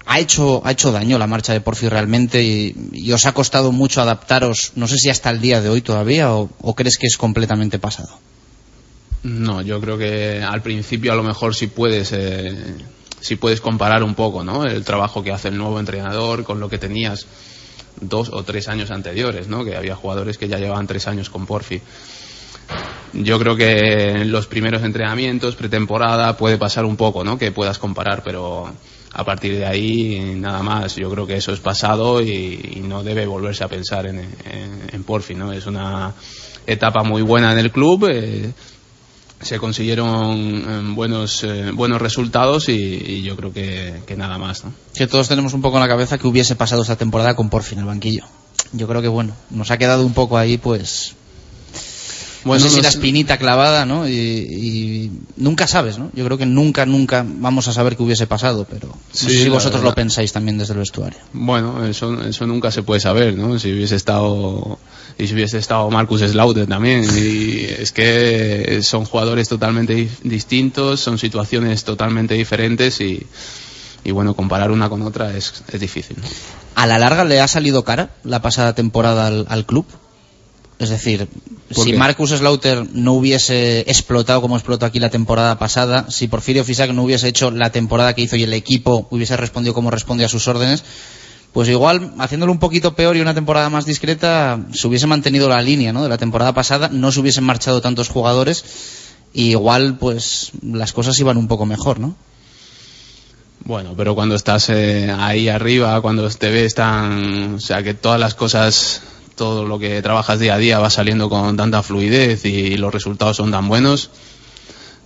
¿ha 0.05 0.19
hecho, 0.19 0.61
ha 0.65 0.71
hecho 0.71 0.91
daño 0.91 1.19
la 1.19 1.27
marcha 1.27 1.53
de 1.53 1.61
Porfi 1.61 1.89
realmente 1.89 2.43
y, 2.43 3.11
os 3.11 3.25
ha 3.25 3.33
costado 3.33 3.71
mucho 3.71 4.01
adaptaros, 4.01 4.71
no 4.75 4.87
sé 4.87 4.97
si 4.97 5.09
hasta 5.09 5.29
el 5.29 5.41
día 5.41 5.61
de 5.61 5.69
hoy 5.69 5.81
todavía, 5.81 6.33
o, 6.33 6.75
crees 6.75 6.97
que 6.97 7.07
es 7.07 7.17
completamente 7.17 7.77
pasado? 7.77 8.19
No, 9.23 9.61
yo 9.61 9.79
creo 9.79 9.99
que 9.99 10.41
al 10.41 10.63
principio 10.63 11.13
a 11.13 11.15
lo 11.15 11.23
mejor 11.23 11.53
sí 11.53 11.67
puedes... 11.67 12.11
Eh 12.13 12.55
si 13.21 13.35
puedes 13.37 13.61
comparar 13.61 14.03
un 14.03 14.15
poco 14.15 14.43
¿no? 14.43 14.65
el 14.65 14.83
trabajo 14.83 15.23
que 15.23 15.31
hace 15.31 15.47
el 15.47 15.57
nuevo 15.57 15.79
entrenador 15.79 16.43
con 16.43 16.59
lo 16.59 16.69
que 16.69 16.77
tenías 16.77 17.27
dos 17.99 18.29
o 18.29 18.43
tres 18.43 18.67
años 18.67 18.91
anteriores, 18.91 19.47
¿no? 19.47 19.63
que 19.63 19.77
había 19.77 19.95
jugadores 19.95 20.37
que 20.37 20.47
ya 20.47 20.57
llevaban 20.57 20.87
tres 20.87 21.07
años 21.07 21.29
con 21.29 21.45
Porfi. 21.45 21.81
Yo 23.13 23.37
creo 23.39 23.55
que 23.55 24.09
en 24.09 24.31
los 24.31 24.47
primeros 24.47 24.83
entrenamientos, 24.83 25.55
pretemporada, 25.55 26.37
puede 26.37 26.57
pasar 26.57 26.85
un 26.85 26.95
poco, 26.95 27.25
¿no? 27.25 27.37
Que 27.37 27.51
puedas 27.51 27.77
comparar, 27.77 28.23
pero 28.23 28.71
a 29.13 29.23
partir 29.25 29.57
de 29.57 29.65
ahí 29.65 30.33
nada 30.37 30.63
más. 30.63 30.95
Yo 30.95 31.09
creo 31.11 31.27
que 31.27 31.35
eso 31.35 31.51
es 31.51 31.59
pasado 31.59 32.21
y, 32.21 32.81
no 32.85 33.03
debe 33.03 33.25
volverse 33.25 33.65
a 33.65 33.67
pensar 33.67 34.05
en, 34.07 34.25
en, 34.93 35.03
Porfi, 35.03 35.35
¿no? 35.35 35.51
Es 35.51 35.65
una 35.65 36.13
etapa 36.65 37.03
muy 37.03 37.21
buena 37.21 37.51
en 37.51 37.59
el 37.59 37.71
club. 37.71 38.07
Eh, 38.09 38.53
se 39.41 39.59
consiguieron 39.59 40.37
em, 40.37 40.95
buenos 40.95 41.43
eh, 41.43 41.71
buenos 41.73 42.01
resultados 42.01 42.69
y, 42.69 43.21
yo 43.23 43.35
creo 43.35 43.53
que, 43.53 44.15
nada 44.17 44.37
más 44.37 44.63
¿no? 44.63 44.73
que 44.93 45.07
todos 45.07 45.27
tenemos 45.27 45.53
un 45.53 45.61
poco 45.61 45.77
en 45.77 45.81
la 45.81 45.87
cabeza 45.87 46.17
que 46.17 46.27
hubiese 46.27 46.55
pasado 46.55 46.81
esta 46.81 46.95
temporada 46.95 47.35
con 47.35 47.49
Porfi 47.49 47.73
en 47.73 47.79
el 47.79 47.85
banquillo 47.85 48.25
yo 48.73 48.87
creo 48.87 49.01
que 49.01 49.07
bueno 49.07 49.33
nos 49.49 49.71
ha 49.71 49.77
quedado 49.77 50.05
un 50.05 50.13
poco 50.13 50.37
ahí 50.37 50.57
pues 50.57 51.15
bueno, 52.43 52.63
no 52.63 52.69
sé 52.69 52.75
si 52.75 52.81
la 52.81 52.89
espinita 52.89 53.37
clavada, 53.37 53.85
¿no? 53.85 54.07
Y, 54.07 55.11
nunca 55.37 55.67
sabes, 55.67 55.97
¿no? 55.97 56.11
Yo 56.13 56.25
creo 56.25 56.37
que 56.37 56.45
nunca, 56.45 56.85
nunca 56.85 57.25
vamos 57.27 57.67
a 57.67 57.73
saber 57.73 57.95
qué 57.95 58.03
hubiese 58.03 58.27
pasado, 58.27 58.65
pero 58.69 58.87
no 58.87 58.95
sé 59.11 59.29
si 59.29 59.49
vosotros 59.49 59.83
lo 59.83 59.93
pensáis 59.93 60.31
también 60.31 60.57
desde 60.57 60.73
el 60.73 60.79
vestuario. 60.79 61.19
Bueno, 61.33 61.85
eso, 61.85 62.21
eso 62.23 62.47
nunca 62.47 62.71
se 62.71 62.83
puede 62.83 62.99
saber, 62.99 63.35
¿no? 63.35 63.59
Si 63.59 63.71
hubiese 63.71 63.95
estado 63.95 64.79
y 65.17 65.27
si 65.27 65.33
hubiese 65.33 65.57
estado 65.57 65.89
Marcus 65.89 66.21
Slaughter 66.21 66.67
también. 66.67 67.03
Y 67.03 67.65
es 67.65 67.91
que 67.91 68.79
son 68.83 69.05
jugadores 69.05 69.47
totalmente 69.49 70.09
distintos, 70.23 70.99
son 70.99 71.17
situaciones 71.17 71.83
totalmente 71.83 72.33
diferentes 72.33 73.01
y, 73.01 73.25
y 74.03 74.11
bueno, 74.11 74.35
comparar 74.35 74.71
una 74.71 74.89
con 74.89 75.01
otra 75.03 75.35
es, 75.35 75.63
es 75.71 75.79
difícil. 75.79 76.17
¿A 76.75 76.87
la 76.87 76.97
larga 76.97 77.23
le 77.23 77.41
ha 77.41 77.47
salido 77.47 77.83
cara 77.83 78.09
la 78.23 78.41
pasada 78.41 78.73
temporada 78.73 79.27
al, 79.27 79.65
club? 79.65 79.85
Es 80.79 80.89
decir, 80.89 81.27
si 81.71 81.93
Marcus 81.93 82.31
Slaughter 82.31 82.87
no 82.93 83.13
hubiese 83.13 83.81
explotado 83.81 84.41
como 84.41 84.55
explotó 84.55 84.85
aquí 84.85 84.99
la 84.99 85.09
temporada 85.09 85.57
pasada, 85.57 86.05
si 86.09 86.27
Porfirio 86.27 86.63
Fisac 86.63 86.91
no 86.91 87.03
hubiese 87.03 87.27
hecho 87.27 87.51
la 87.51 87.71
temporada 87.71 88.13
que 88.13 88.21
hizo 88.21 88.35
y 88.35 88.43
el 88.43 88.53
equipo 88.53 89.07
hubiese 89.11 89.37
respondido 89.37 89.73
como 89.73 89.91
respondió 89.91 90.25
a 90.25 90.29
sus 90.29 90.47
órdenes, 90.47 90.83
pues 91.53 91.67
igual 91.69 92.13
haciéndolo 92.17 92.51
un 92.51 92.59
poquito 92.59 92.95
peor 92.95 93.17
y 93.17 93.21
una 93.21 93.33
temporada 93.33 93.69
más 93.69 93.85
discreta 93.85 94.59
se 94.73 94.87
hubiese 94.87 95.07
mantenido 95.07 95.49
la 95.49 95.61
línea 95.61 95.91
¿no? 95.91 96.03
de 96.03 96.09
la 96.09 96.17
temporada 96.17 96.53
pasada, 96.53 96.89
no 96.91 97.11
se 97.11 97.19
hubiesen 97.19 97.43
marchado 97.43 97.81
tantos 97.81 98.09
jugadores 98.09 98.63
y 99.33 99.51
igual 99.51 99.97
pues 99.97 100.51
las 100.61 100.93
cosas 100.93 101.19
iban 101.19 101.37
un 101.37 101.47
poco 101.47 101.65
mejor, 101.65 101.99
¿no? 101.99 102.15
Bueno, 103.63 103.93
pero 103.95 104.15
cuando 104.15 104.35
estás 104.35 104.69
eh, 104.69 105.13
ahí 105.15 105.47
arriba, 105.47 106.01
cuando 106.01 106.27
te 106.29 106.49
ves 106.49 106.73
tan, 106.73 107.55
o 107.55 107.59
sea, 107.59 107.83
que 107.83 107.93
todas 107.93 108.19
las 108.19 108.33
cosas, 108.33 109.01
todo 109.35 109.65
lo 109.65 109.79
que 109.79 110.01
trabajas 110.01 110.39
día 110.39 110.55
a 110.55 110.57
día 110.57 110.79
va 110.79 110.89
saliendo 110.89 111.29
con 111.29 111.55
tanta 111.57 111.83
fluidez 111.83 112.45
y 112.45 112.77
los 112.77 112.93
resultados 112.93 113.37
son 113.37 113.51
tan 113.51 113.67
buenos, 113.67 114.09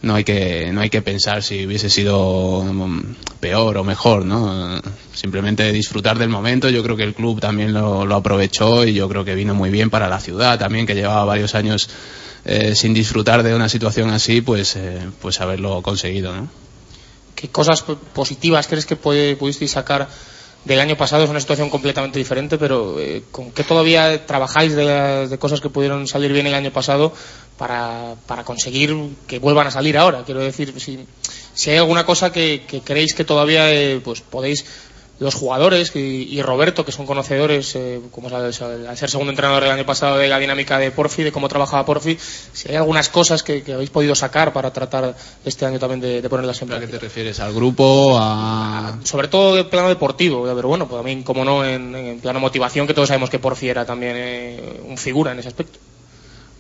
no 0.02 0.16
hay 0.16 0.24
que 0.24 0.72
no 0.72 0.82
hay 0.82 0.90
que 0.90 1.02
pensar 1.02 1.42
si 1.42 1.66
hubiese 1.66 1.90
sido 1.90 2.64
mm, 2.64 3.16
peor 3.40 3.78
o 3.78 3.84
mejor, 3.84 4.26
¿no? 4.26 4.80
Simplemente 5.14 5.72
disfrutar 5.72 6.18
del 6.20 6.30
momento. 6.30 6.70
Yo 6.70 6.84
creo 6.84 6.96
que 6.96 7.04
el 7.04 7.14
club 7.14 7.40
también 7.40 7.74
lo, 7.74 8.06
lo 8.06 8.16
aprovechó 8.16 8.86
y 8.86 8.94
yo 8.94 9.10
creo 9.10 9.26
que 9.26 9.36
vino 9.36 9.56
muy 9.56 9.72
bien 9.72 9.90
para 9.90 10.08
la 10.08 10.20
ciudad 10.20 10.60
también, 10.60 10.86
que 10.86 10.96
llevaba 10.96 11.26
varios 11.26 11.56
años 11.56 11.90
eh, 12.48 12.76
sin 12.76 12.94
disfrutar 12.94 13.42
de 13.42 13.56
una 13.56 13.68
situación 13.68 14.12
así, 14.12 14.42
pues 14.42 14.76
eh, 14.76 15.10
pues 15.20 15.42
haberlo 15.42 15.82
conseguido, 15.82 16.36
¿no? 16.36 16.48
¿Qué 17.36 17.50
cosas 17.50 17.82
positivas 18.14 18.68
crees 18.68 18.86
que 18.86 18.96
pudisteis 18.96 19.72
sacar 19.72 20.08
del 20.66 20.80
año 20.80 20.98
pasado? 20.98 21.24
Es 21.24 21.30
una 21.30 21.40
situación 21.40 21.70
completamente 21.70 22.20
diferente, 22.20 22.58
pero 22.58 23.00
eh, 23.00 23.24
¿con 23.32 23.52
qué 23.52 23.64
todavía 23.64 24.26
trabajáis 24.26 24.76
de, 24.76 25.38
cosas 25.40 25.62
que 25.62 25.70
pudieron 25.70 26.08
salir 26.08 26.34
bien 26.34 26.48
el 26.48 26.54
año 26.54 26.72
pasado 26.72 27.14
para, 27.58 28.16
para 28.28 28.44
conseguir 28.44 28.96
que 29.28 29.40
vuelvan 29.40 29.68
a 29.68 29.72
salir 29.72 29.98
ahora? 29.98 30.24
Quiero 30.26 30.42
decir, 30.42 30.74
si, 30.80 31.06
si 31.54 31.70
hay 31.70 31.78
alguna 31.78 32.06
cosa 32.06 32.32
que, 32.32 32.64
que 32.68 32.82
creéis 32.82 33.14
que 33.14 33.24
todavía 33.24 33.72
eh, 33.72 34.02
pues 34.04 34.22
podéis 34.22 34.66
los 35.20 35.34
jugadores 35.34 35.96
y, 35.96 36.00
y, 36.30 36.42
Roberto, 36.42 36.84
que 36.84 36.92
son 36.92 37.06
conocedores, 37.06 37.76
eh, 37.76 38.02
como 38.12 38.28
al, 38.28 38.46
al, 38.46 38.98
ser 38.98 39.10
segundo 39.10 39.32
entrenador 39.32 39.64
el 39.64 39.72
año 39.72 39.86
pasado 39.86 40.18
de 40.18 40.28
la 40.28 40.40
dinámica 40.40 40.78
de 40.78 40.92
Porfi, 40.92 41.24
de 41.24 41.32
cómo 41.32 41.48
trabajaba 41.48 41.86
Porfi, 41.86 42.18
si 42.20 42.70
hay 42.70 42.76
algunas 42.76 43.08
cosas 43.10 43.42
que, 43.42 43.64
que 43.64 43.74
habéis 43.74 43.90
podido 43.90 44.14
sacar 44.14 44.52
para 44.52 44.74
tratar 44.74 45.16
este 45.46 45.66
año 45.66 45.80
también 45.80 46.02
de, 46.02 46.22
de 46.22 46.30
ponerlas 46.30 46.62
en 46.62 46.68
práctica. 46.68 46.90
¿A 46.90 46.92
qué 46.92 46.98
te 46.98 47.06
refieres? 47.06 47.40
¿Al 47.40 47.54
grupo? 47.54 48.18
A... 48.20 48.98
Sobre 49.04 49.30
todo 49.30 49.58
en 49.58 49.70
plano 49.70 49.88
deportivo, 49.88 50.44
pero 50.54 50.68
bueno, 50.68 50.88
pues 50.88 51.00
también, 51.00 51.24
como 51.24 51.46
no, 51.46 51.64
en, 51.64 51.96
en 51.96 52.20
plano 52.20 52.42
motivación, 52.42 52.86
que 52.86 52.94
todos 52.94 53.08
sabemos 53.08 53.30
que 53.30 53.40
Porfi 53.40 53.70
era 53.70 53.86
también 53.86 54.14
eh, 54.18 54.82
un 54.86 54.98
figura 54.98 55.32
en 55.32 55.40
ese 55.40 55.48
aspecto. 55.48 55.80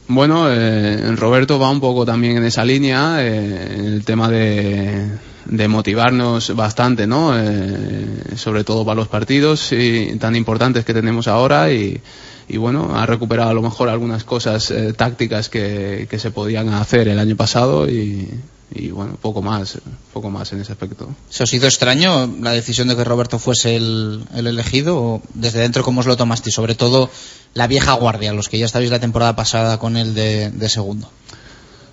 Bueno, 0.07 0.51
eh, 0.51 1.15
Roberto 1.15 1.57
va 1.57 1.69
un 1.71 1.81
poco 1.81 2.05
también 2.05 2.37
en 2.37 2.45
esa 2.45 2.63
línea, 2.63 3.17
eh, 3.19 3.73
en 3.75 3.85
el 3.85 4.05
tema 4.05 4.29
de, 4.29 5.09
de 5.45 5.67
motivarnos 5.67 6.55
bastante, 6.55 7.07
¿no? 7.07 7.33
Eh, 7.37 8.35
sobre 8.35 8.63
todo 8.63 8.85
para 8.85 8.95
los 8.95 9.07
partidos 9.07 9.71
y, 9.71 10.17
tan 10.17 10.35
importantes 10.35 10.85
que 10.85 10.93
tenemos 10.93 11.27
ahora 11.27 11.71
y, 11.71 12.01
y, 12.47 12.57
bueno, 12.57 12.95
ha 12.95 13.05
recuperado 13.05 13.49
a 13.49 13.53
lo 13.53 13.61
mejor 13.61 13.89
algunas 13.89 14.23
cosas 14.23 14.71
eh, 14.71 14.93
tácticas 14.93 15.49
que, 15.49 16.07
que, 16.09 16.19
se 16.19 16.31
podían 16.31 16.69
hacer 16.69 17.07
el 17.07 17.19
año 17.19 17.35
pasado 17.35 17.89
y, 17.89 18.29
y, 18.73 18.89
bueno, 18.89 19.17
poco 19.21 19.41
más, 19.41 19.77
poco 20.13 20.29
más 20.29 20.51
en 20.53 20.61
ese 20.61 20.71
aspecto. 20.71 21.09
¿Se 21.29 21.43
os 21.43 21.53
hizo 21.53 21.65
extraño 21.65 22.27
la 22.41 22.51
decisión 22.51 22.87
de 22.87 22.95
que 22.95 23.03
Roberto 23.03 23.39
fuese 23.39 23.75
el, 23.75 24.25
el 24.35 24.47
elegido 24.47 24.97
o 24.97 25.21
desde 25.33 25.59
dentro 25.59 25.83
cómo 25.83 26.01
os 26.01 26.07
lo 26.07 26.17
tomaste? 26.17 26.51
Sobre 26.51 26.75
todo 26.75 27.09
la 27.53 27.67
vieja 27.67 27.93
guardia, 27.93 28.33
los 28.33 28.49
que 28.49 28.57
ya 28.57 28.65
estabais 28.65 28.89
la 28.89 28.99
temporada 28.99 29.35
pasada 29.35 29.77
con 29.77 29.95
él 29.97 30.13
de, 30.13 30.49
de 30.51 30.69
segundo. 30.69 31.09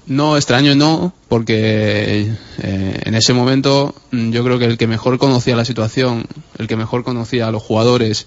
No, 0.07 0.37
extraño 0.37 0.75
no, 0.75 1.13
porque 1.29 2.33
eh, 2.59 3.01
en 3.05 3.15
ese 3.15 3.33
momento 3.33 3.95
yo 4.11 4.43
creo 4.43 4.59
que 4.59 4.65
el 4.65 4.77
que 4.77 4.89
mejor 4.89 5.19
conocía 5.19 5.55
la 5.55 5.65
situación, 5.65 6.27
el 6.59 6.67
que 6.67 6.77
mejor 6.77 7.05
conocía 7.05 7.47
a 7.47 7.53
los 7.53 7.63
jugadores 7.63 8.27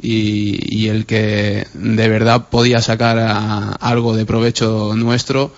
y, 0.00 0.88
el 0.88 1.06
que 1.06 1.66
de 1.72 2.08
verdad 2.08 2.48
podía 2.50 2.82
sacar 2.82 3.76
algo 3.80 4.14
de 4.14 4.26
provecho 4.26 4.92
nuestro, 4.96 5.52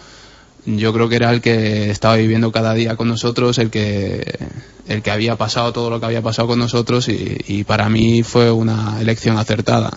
yo 0.67 0.93
creo 0.93 1.09
que 1.09 1.17
era 1.17 1.33
el 1.33 1.41
que 1.41 1.91
estaba 1.91 2.15
viviendo 2.17 2.53
cada 2.53 2.73
día 2.75 2.97
con 2.97 3.09
nosotros, 3.09 3.59
el 3.59 3.71
que, 3.71 4.39
el 4.87 5.03
que 5.03 5.11
había 5.11 5.37
pasado 5.37 5.73
todo 5.73 5.91
lo 5.91 5.99
que 5.99 6.07
había 6.07 6.23
pasado 6.23 6.47
con 6.47 6.61
nosotros 6.61 7.09
y, 7.09 7.39
y 7.49 7.65
para 7.65 7.89
mí 7.89 8.23
fue 8.23 8.53
una 8.53 9.01
elección 9.01 9.37
acertada. 9.37 9.91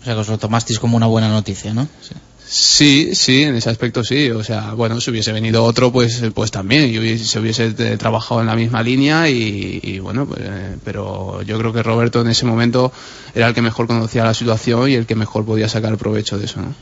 O 0.00 0.04
sea, 0.04 0.14
que 0.14 0.20
os 0.20 0.28
lo 0.28 0.38
tomasteis 0.38 0.78
como 0.78 0.96
una 0.96 1.06
buena 1.06 1.28
noticia, 1.28 1.74
¿no? 1.74 1.88
Sí. 2.00 2.14
Sí, 2.46 3.14
sí, 3.14 3.42
en 3.42 3.56
ese 3.56 3.70
aspecto 3.70 4.04
sí. 4.04 4.30
O 4.30 4.44
sea, 4.44 4.74
bueno, 4.74 5.00
si 5.00 5.10
hubiese 5.10 5.32
venido 5.32 5.64
otro, 5.64 5.90
pues, 5.90 6.22
pues 6.34 6.50
también. 6.50 6.92
Y 6.92 6.98
hubiese, 6.98 7.24
se 7.24 7.40
hubiese 7.40 7.70
trabajado 7.96 8.40
en 8.40 8.46
la 8.46 8.54
misma 8.54 8.82
línea 8.82 9.28
y, 9.28 9.98
bueno, 10.00 10.26
pues, 10.26 10.40
eh, 10.44 10.76
pero 10.84 11.42
yo 11.42 11.58
creo 11.58 11.72
que 11.72 11.82
Roberto 11.82 12.20
en 12.20 12.28
ese 12.28 12.46
momento 12.46 12.92
era 13.34 13.48
el 13.48 13.54
que 13.54 13.62
mejor 13.62 13.86
conocía 13.86 14.24
la 14.24 14.34
situación 14.34 14.90
y 14.90 14.94
el 14.94 15.06
que 15.06 15.14
mejor 15.14 15.44
podía 15.44 15.68
sacar 15.68 15.96
provecho 15.96 16.38
de 16.38 16.44
eso, 16.44 16.60
¿no? 16.60 16.74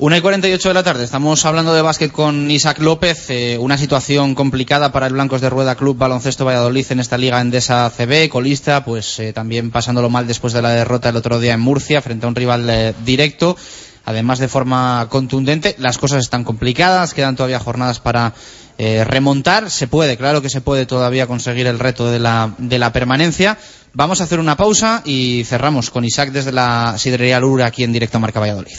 Una 0.00 0.16
y 0.16 0.20
48 0.20 0.68
de 0.68 0.74
la 0.74 0.84
tarde, 0.84 1.02
estamos 1.02 1.44
hablando 1.44 1.74
de 1.74 1.82
básquet 1.82 2.12
con 2.12 2.48
Isaac 2.52 2.78
López, 2.78 3.30
eh, 3.30 3.58
una 3.58 3.76
situación 3.76 4.36
complicada 4.36 4.92
para 4.92 5.08
el 5.08 5.12
Blancos 5.12 5.40
de 5.40 5.50
Rueda 5.50 5.74
Club 5.74 5.98
Baloncesto 5.98 6.44
Valladolid 6.44 6.86
en 6.90 7.00
esta 7.00 7.18
liga 7.18 7.40
Endesa 7.40 7.90
CB, 7.90 8.28
colista, 8.28 8.84
pues 8.84 9.18
eh, 9.18 9.32
también 9.32 9.72
pasándolo 9.72 10.08
mal 10.08 10.28
después 10.28 10.52
de 10.52 10.62
la 10.62 10.70
derrota 10.70 11.08
el 11.08 11.16
otro 11.16 11.40
día 11.40 11.54
en 11.54 11.60
Murcia 11.60 12.00
frente 12.00 12.26
a 12.26 12.28
un 12.28 12.36
rival 12.36 12.70
eh, 12.70 12.94
directo 13.04 13.56
además 14.08 14.38
de 14.38 14.48
forma 14.48 15.06
contundente. 15.10 15.76
Las 15.78 15.98
cosas 15.98 16.20
están 16.24 16.42
complicadas, 16.42 17.12
quedan 17.12 17.36
todavía 17.36 17.60
jornadas 17.60 18.00
para 18.00 18.32
eh, 18.78 19.04
remontar. 19.04 19.70
Se 19.70 19.86
puede, 19.86 20.16
claro 20.16 20.40
que 20.40 20.48
se 20.48 20.62
puede 20.62 20.86
todavía 20.86 21.26
conseguir 21.26 21.66
el 21.66 21.78
reto 21.78 22.10
de 22.10 22.18
la, 22.18 22.54
de 22.56 22.78
la 22.78 22.90
permanencia. 22.90 23.58
Vamos 23.92 24.22
a 24.22 24.24
hacer 24.24 24.40
una 24.40 24.56
pausa 24.56 25.02
y 25.04 25.44
cerramos 25.44 25.90
con 25.90 26.06
Isaac 26.06 26.30
desde 26.30 26.52
la 26.52 26.94
Sidrería 26.96 27.38
Lura 27.38 27.66
aquí 27.66 27.84
en 27.84 27.92
directo 27.92 28.16
a 28.16 28.20
Marca 28.20 28.40
Valladolid. 28.40 28.78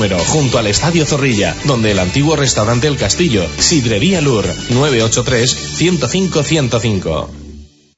número, 0.00 0.18
junto 0.18 0.58
al 0.58 0.66
Estadio 0.66 1.04
Zorrilla, 1.04 1.54
donde 1.66 1.90
el 1.90 1.98
antiguo 1.98 2.34
restaurante 2.34 2.88
El 2.88 2.96
Castillo, 2.96 3.46
Sidrería 3.58 4.22
Lur, 4.22 4.46
983-105-105. 4.70 7.28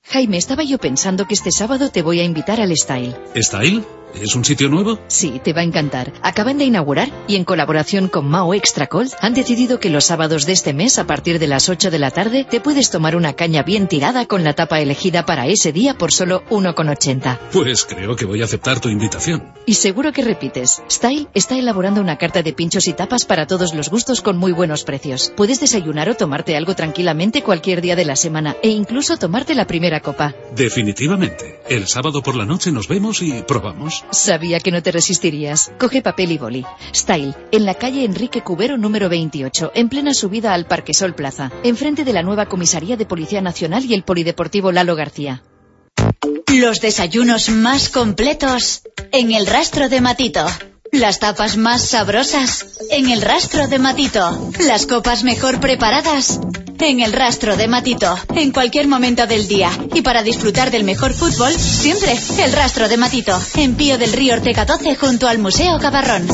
Jaime, 0.09 0.37
estaba 0.37 0.65
yo 0.65 0.79
pensando 0.79 1.29
que 1.29 1.35
este 1.35 1.53
sábado 1.53 1.91
te 1.91 2.03
voy 2.03 2.19
a 2.19 2.25
invitar 2.25 2.61
al 2.61 2.77
Style. 2.77 3.15
¿Style? 3.37 3.85
¿Es 4.15 4.35
un 4.35 4.45
sitio 4.45 4.69
nuevo? 4.69 4.99
Sí, 5.09 5.41
te 5.43 5.53
va 5.53 5.63
a 5.63 5.65
encantar. 5.65 6.13
Acaban 6.23 6.59
de 6.59 6.65
inaugurar 6.65 7.11
y 7.27 7.37
en 7.37 7.45
colaboración 7.45 8.09
con 8.09 8.29
Mao 8.29 8.55
Extra 8.55 8.87
Cold 8.87 9.13
han 9.21 9.35
decidido 9.35 9.81
que 9.81 9.91
los 9.91 10.05
sábados 10.05 10.47
de 10.47 10.53
este 10.53 10.73
mes 10.73 10.99
a 10.99 11.07
partir 11.07 11.39
de 11.39 11.47
las 11.47 11.69
8 11.69 11.91
de 11.91 11.99
la 11.99 12.11
tarde 12.11 12.45
te 12.49 12.61
puedes 12.61 12.91
tomar 12.91 13.17
una 13.17 13.33
caña 13.35 13.63
bien 13.63 13.89
tirada 13.89 14.27
con 14.27 14.45
la 14.45 14.55
tapa 14.55 14.81
elegida 14.81 15.25
para 15.25 15.47
ese 15.47 15.73
día 15.73 15.95
por 15.95 16.13
solo 16.13 16.45
1,80. 16.51 17.39
Pues 17.53 17.85
creo 17.85 18.17
que 18.17 18.25
voy 18.25 18.43
a 18.43 18.45
aceptar 18.45 18.81
tu 18.81 18.89
invitación. 18.89 19.53
Y 19.67 19.75
seguro 19.75 20.13
que 20.13 20.23
repites. 20.23 20.83
Style 20.91 21.29
está 21.35 21.59
elaborando 21.59 22.01
una 22.01 22.19
carta 22.19 22.43
de 22.43 22.53
pinchos 22.53 22.89
y 22.89 22.93
tapas 22.93 23.25
para 23.25 23.47
todos 23.47 23.75
los 23.75 23.89
gustos 23.91 24.21
con 24.21 24.37
muy 24.37 24.53
buenos 24.53 24.85
precios. 24.85 25.33
Puedes 25.37 25.61
desayunar 25.61 26.09
o 26.09 26.15
tomarte 26.15 26.57
algo 26.57 26.75
tranquilamente 26.75 27.43
cualquier 27.43 27.81
día 27.81 27.97
de 27.97 28.05
la 28.05 28.17
semana 28.17 28.57
e 28.63 28.69
incluso 28.69 29.17
tomarte 29.17 29.55
la 29.55 29.67
primera 29.67 30.01
copa. 30.01 30.35
Definitivamente. 30.55 31.61
El 31.69 31.87
sábado 31.87 32.23
por 32.23 32.37
la 32.37 32.45
noche 32.45 32.73
nos 32.73 32.89
vemos 32.89 33.23
y 33.23 33.43
probamos. 33.43 34.02
Sabía 34.11 34.61
que 34.61 34.71
no 34.71 34.83
te 34.83 34.93
resistirías. 34.93 35.73
Coge 35.79 36.03
papel 36.03 36.33
y 36.33 36.39
boli. 36.39 36.67
Style, 36.95 37.35
en 37.51 37.65
la 37.65 37.75
calle 37.75 38.05
Enrique 38.05 38.43
Cubero 38.43 38.77
número 38.77 39.09
28, 39.09 39.73
en 39.75 39.89
plena 39.89 40.15
subida 40.15 40.53
al 40.53 40.67
Parque 40.67 40.95
Sol 40.95 41.15
Plaza, 41.15 41.51
enfrente 41.63 42.05
de 42.05 42.13
la 42.13 42.23
nueva 42.23 42.47
comisaría 42.47 42.97
de 42.97 43.07
Policía 43.07 43.41
Nacional 43.41 43.85
y 43.85 43.95
el 43.95 44.05
Polideportivo 44.05 44.73
Lalo 44.73 44.97
García. 44.97 45.43
Los 46.53 46.81
desayunos 46.81 47.49
más 47.49 47.89
completos 47.89 48.83
en 49.11 49.33
el 49.33 49.47
rastro 49.47 49.89
de 49.89 50.01
Matito. 50.01 50.47
Las 50.93 51.21
tapas 51.21 51.57
más 51.57 51.81
sabrosas 51.89 52.67
en 52.91 53.09
el 53.09 53.23
rastro 53.23 53.67
de 53.67 53.79
Matito. 53.79 54.53
Las 54.67 54.87
copas 54.87 55.25
mejor 55.25 55.59
preparadas 55.59 56.39
en 56.81 57.01
el 57.01 57.15
rastro 57.15 57.57
de 57.57 57.67
Matito. 57.67 58.15
En 58.37 58.53
cualquier 58.53 58.89
momento 58.89 59.27
del 59.27 59.49
día. 59.49 59.71
Y 59.95 60.03
para 60.03 60.23
disfrutar 60.23 60.71
del 60.71 60.85
mejor 60.85 61.15
fútbol, 61.15 61.51
siempre 61.55 62.13
el 62.39 62.53
rastro 62.53 62.91
de 62.91 62.99
Matito. 62.99 63.41
En 63.55 63.75
Pío 63.75 63.97
del 63.97 64.13
Río 64.13 64.35
Ortega 64.35 64.67
12 64.67 64.95
junto 64.97 65.27
al 65.29 65.39
Museo 65.39 65.79
Cabarrón. 65.79 66.29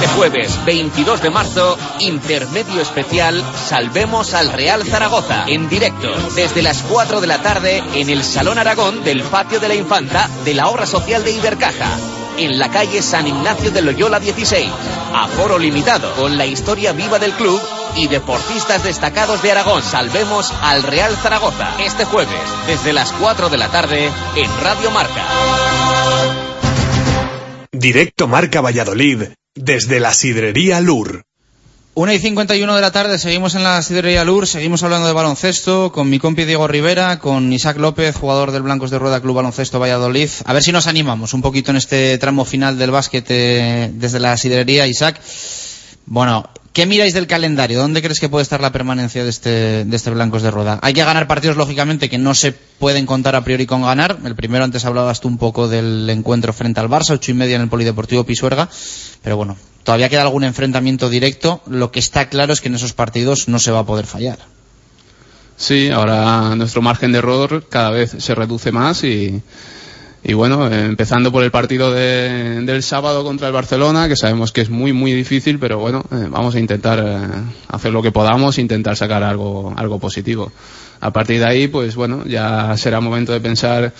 Este 0.00 0.14
jueves 0.14 0.64
22 0.64 1.22
de 1.22 1.30
marzo, 1.30 1.76
intermedio 1.98 2.80
especial 2.80 3.42
Salvemos 3.56 4.32
al 4.32 4.52
Real 4.52 4.84
Zaragoza 4.86 5.44
en 5.48 5.68
directo 5.68 6.14
desde 6.36 6.62
las 6.62 6.84
4 6.84 7.20
de 7.20 7.26
la 7.26 7.42
tarde 7.42 7.82
en 7.94 8.08
el 8.08 8.22
Salón 8.22 8.58
Aragón 8.58 9.02
del 9.02 9.24
Patio 9.24 9.58
de 9.58 9.66
la 9.66 9.74
Infanta 9.74 10.30
de 10.44 10.54
la 10.54 10.68
Obra 10.68 10.86
Social 10.86 11.24
de 11.24 11.32
Ibercaja 11.32 11.98
en 12.36 12.60
la 12.60 12.70
calle 12.70 13.02
San 13.02 13.26
Ignacio 13.26 13.72
de 13.72 13.82
Loyola 13.82 14.20
16. 14.20 14.70
Aforo 15.12 15.58
limitado 15.58 16.14
con 16.14 16.38
la 16.38 16.46
historia 16.46 16.92
viva 16.92 17.18
del 17.18 17.32
club 17.32 17.60
y 17.96 18.06
deportistas 18.06 18.84
destacados 18.84 19.42
de 19.42 19.50
Aragón. 19.50 19.82
Salvemos 19.82 20.54
al 20.62 20.84
Real 20.84 21.16
Zaragoza 21.16 21.74
este 21.84 22.04
jueves 22.04 22.38
desde 22.68 22.92
las 22.92 23.10
4 23.14 23.48
de 23.48 23.58
la 23.58 23.66
tarde 23.66 24.08
en 24.36 24.60
Radio 24.62 24.92
Marca. 24.92 25.26
Directo 27.72 28.28
Marca 28.28 28.60
Valladolid 28.60 29.24
desde 29.54 30.00
la 30.00 30.12
sidrería 30.12 30.80
Lur. 30.80 31.24
1 31.94 32.12
y 32.12 32.18
51 32.20 32.76
de 32.76 32.80
la 32.80 32.92
tarde, 32.92 33.18
seguimos 33.18 33.56
en 33.56 33.64
la 33.64 33.82
sidrería 33.82 34.24
Lur, 34.24 34.46
seguimos 34.46 34.84
hablando 34.84 35.08
de 35.08 35.12
baloncesto 35.12 35.90
con 35.90 36.08
mi 36.08 36.20
compi 36.20 36.44
Diego 36.44 36.68
Rivera, 36.68 37.18
con 37.18 37.52
Isaac 37.52 37.76
López, 37.78 38.14
jugador 38.14 38.52
del 38.52 38.62
Blancos 38.62 38.92
de 38.92 39.00
Rueda 39.00 39.20
Club 39.20 39.34
Baloncesto 39.34 39.80
Valladolid. 39.80 40.30
A 40.44 40.52
ver 40.52 40.62
si 40.62 40.70
nos 40.70 40.86
animamos 40.86 41.34
un 41.34 41.42
poquito 41.42 41.72
en 41.72 41.76
este 41.76 42.16
tramo 42.18 42.44
final 42.44 42.78
del 42.78 42.92
básquet 42.92 43.26
eh, 43.30 43.90
desde 43.92 44.20
la 44.20 44.36
sidrería, 44.36 44.86
Isaac. 44.86 45.20
Bueno, 46.10 46.48
¿qué 46.72 46.86
miráis 46.86 47.12
del 47.12 47.26
calendario? 47.26 47.80
¿Dónde 47.80 48.00
crees 48.00 48.18
que 48.18 48.30
puede 48.30 48.42
estar 48.42 48.62
la 48.62 48.72
permanencia 48.72 49.22
de 49.24 49.28
este, 49.28 49.84
de 49.84 49.94
este 49.94 50.10
Blancos 50.10 50.40
de 50.40 50.50
Rueda? 50.50 50.78
Hay 50.80 50.94
que 50.94 51.04
ganar 51.04 51.26
partidos, 51.26 51.58
lógicamente, 51.58 52.08
que 52.08 52.16
no 52.16 52.34
se 52.34 52.52
pueden 52.52 53.04
contar 53.04 53.36
a 53.36 53.44
priori 53.44 53.66
con 53.66 53.82
ganar. 53.82 54.18
El 54.24 54.34
primero, 54.34 54.64
antes 54.64 54.86
hablabas 54.86 55.20
tú 55.20 55.28
un 55.28 55.36
poco 55.36 55.68
del 55.68 56.08
encuentro 56.08 56.54
frente 56.54 56.80
al 56.80 56.88
Barça, 56.88 57.10
ocho 57.10 57.30
y 57.30 57.34
media 57.34 57.56
en 57.56 57.62
el 57.62 57.68
Polideportivo 57.68 58.24
Pisuerga. 58.24 58.70
Pero 59.22 59.36
bueno, 59.36 59.58
todavía 59.84 60.08
queda 60.08 60.22
algún 60.22 60.44
enfrentamiento 60.44 61.10
directo. 61.10 61.60
Lo 61.66 61.92
que 61.92 61.98
está 62.00 62.30
claro 62.30 62.54
es 62.54 62.62
que 62.62 62.68
en 62.68 62.76
esos 62.76 62.94
partidos 62.94 63.48
no 63.48 63.58
se 63.58 63.70
va 63.70 63.80
a 63.80 63.86
poder 63.86 64.06
fallar. 64.06 64.38
Sí, 65.58 65.90
ahora 65.90 66.56
nuestro 66.56 66.80
margen 66.80 67.12
de 67.12 67.18
error 67.18 67.66
cada 67.68 67.90
vez 67.90 68.16
se 68.18 68.34
reduce 68.34 68.72
más 68.72 69.04
y, 69.04 69.42
y 70.28 70.34
bueno, 70.34 70.70
empezando 70.70 71.32
por 71.32 71.42
el 71.42 71.50
partido 71.50 71.90
de- 71.90 72.60
del 72.60 72.82
sábado 72.82 73.24
contra 73.24 73.46
el 73.46 73.54
Barcelona, 73.54 74.08
que 74.08 74.14
sabemos 74.14 74.52
que 74.52 74.60
es 74.60 74.68
muy, 74.68 74.92
muy 74.92 75.10
difícil, 75.12 75.58
pero 75.58 75.78
bueno, 75.78 76.04
eh, 76.12 76.26
vamos 76.28 76.54
a 76.54 76.58
intentar 76.58 76.98
eh, 77.02 77.18
hacer 77.68 77.92
lo 77.92 78.02
que 78.02 78.12
podamos, 78.12 78.58
intentar 78.58 78.94
sacar 78.94 79.22
algo, 79.22 79.72
algo 79.74 79.98
positivo. 79.98 80.52
A 81.00 81.10
partir 81.14 81.38
de 81.38 81.46
ahí, 81.46 81.68
pues 81.68 81.96
bueno, 81.96 82.24
ya 82.26 82.76
será 82.76 83.00
momento 83.00 83.32
de 83.32 83.40
pensar 83.40 83.94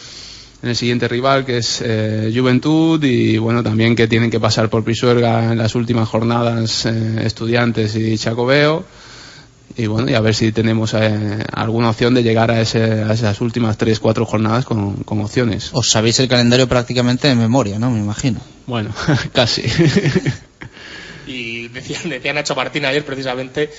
en 0.62 0.68
el 0.68 0.76
siguiente 0.76 1.08
rival, 1.08 1.46
que 1.46 1.58
es 1.58 1.80
eh, 1.82 2.30
Juventud, 2.36 3.02
y 3.04 3.38
bueno, 3.38 3.62
también 3.62 3.96
que 3.96 4.06
tienen 4.06 4.30
que 4.30 4.38
pasar 4.38 4.68
por 4.68 4.84
Pisuerga 4.84 5.52
en 5.52 5.56
las 5.56 5.74
últimas 5.76 6.08
jornadas 6.10 6.84
eh, 6.84 7.22
Estudiantes 7.24 7.96
y 7.96 8.18
Chacobeo 8.18 8.84
y 9.76 9.86
bueno, 9.86 10.10
y 10.10 10.14
a 10.14 10.20
ver 10.20 10.34
si 10.34 10.50
tenemos 10.52 10.94
eh, 10.94 11.44
alguna 11.52 11.90
opción 11.90 12.14
de 12.14 12.22
llegar 12.22 12.50
a, 12.50 12.60
ese- 12.60 13.02
a 13.02 13.12
esas 13.12 13.40
últimas 13.40 13.76
tres, 13.78 14.00
cuatro 14.00 14.24
jornadas 14.26 14.64
con, 14.64 14.94
con 15.04 15.20
opciones. 15.20 15.70
Os 15.72 15.90
sabéis 15.90 16.18
el 16.20 16.28
calendario 16.28 16.68
prácticamente 16.68 17.28
de 17.28 17.34
memoria, 17.36 17.78
¿no? 17.78 17.90
Me 17.90 18.00
imagino. 18.00 18.40
Bueno, 18.66 18.90
casi. 19.32 19.62
Y 21.26 21.68
decían, 21.68 22.08
decía 22.08 22.32
Nacho 22.32 22.54
Martín 22.54 22.86
ayer 22.86 23.04
precisamente 23.04 23.70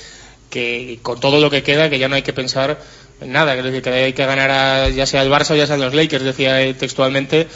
que 0.52 1.00
con 1.02 1.20
todo 1.20 1.40
lo 1.40 1.50
que 1.50 1.64
queda, 1.64 1.90
que 1.90 1.98
ya 2.00 2.08
no 2.08 2.16
hay 2.16 2.22
que 2.22 2.34
pensar 2.34 2.80
en 3.22 3.32
nada, 3.32 3.56
que 3.60 3.90
hay 3.90 4.14
que 4.14 4.26
ganar 4.26 4.52
a- 4.52 4.90
ya 4.90 5.06
sea 5.06 5.24
el 5.24 5.32
Barça 5.32 5.52
o 5.52 5.56
ya 5.56 5.66
sean 5.68 5.82
los 5.82 5.94
Lakers, 5.94 6.24
decía 6.24 6.56
textualmente. 6.78 7.48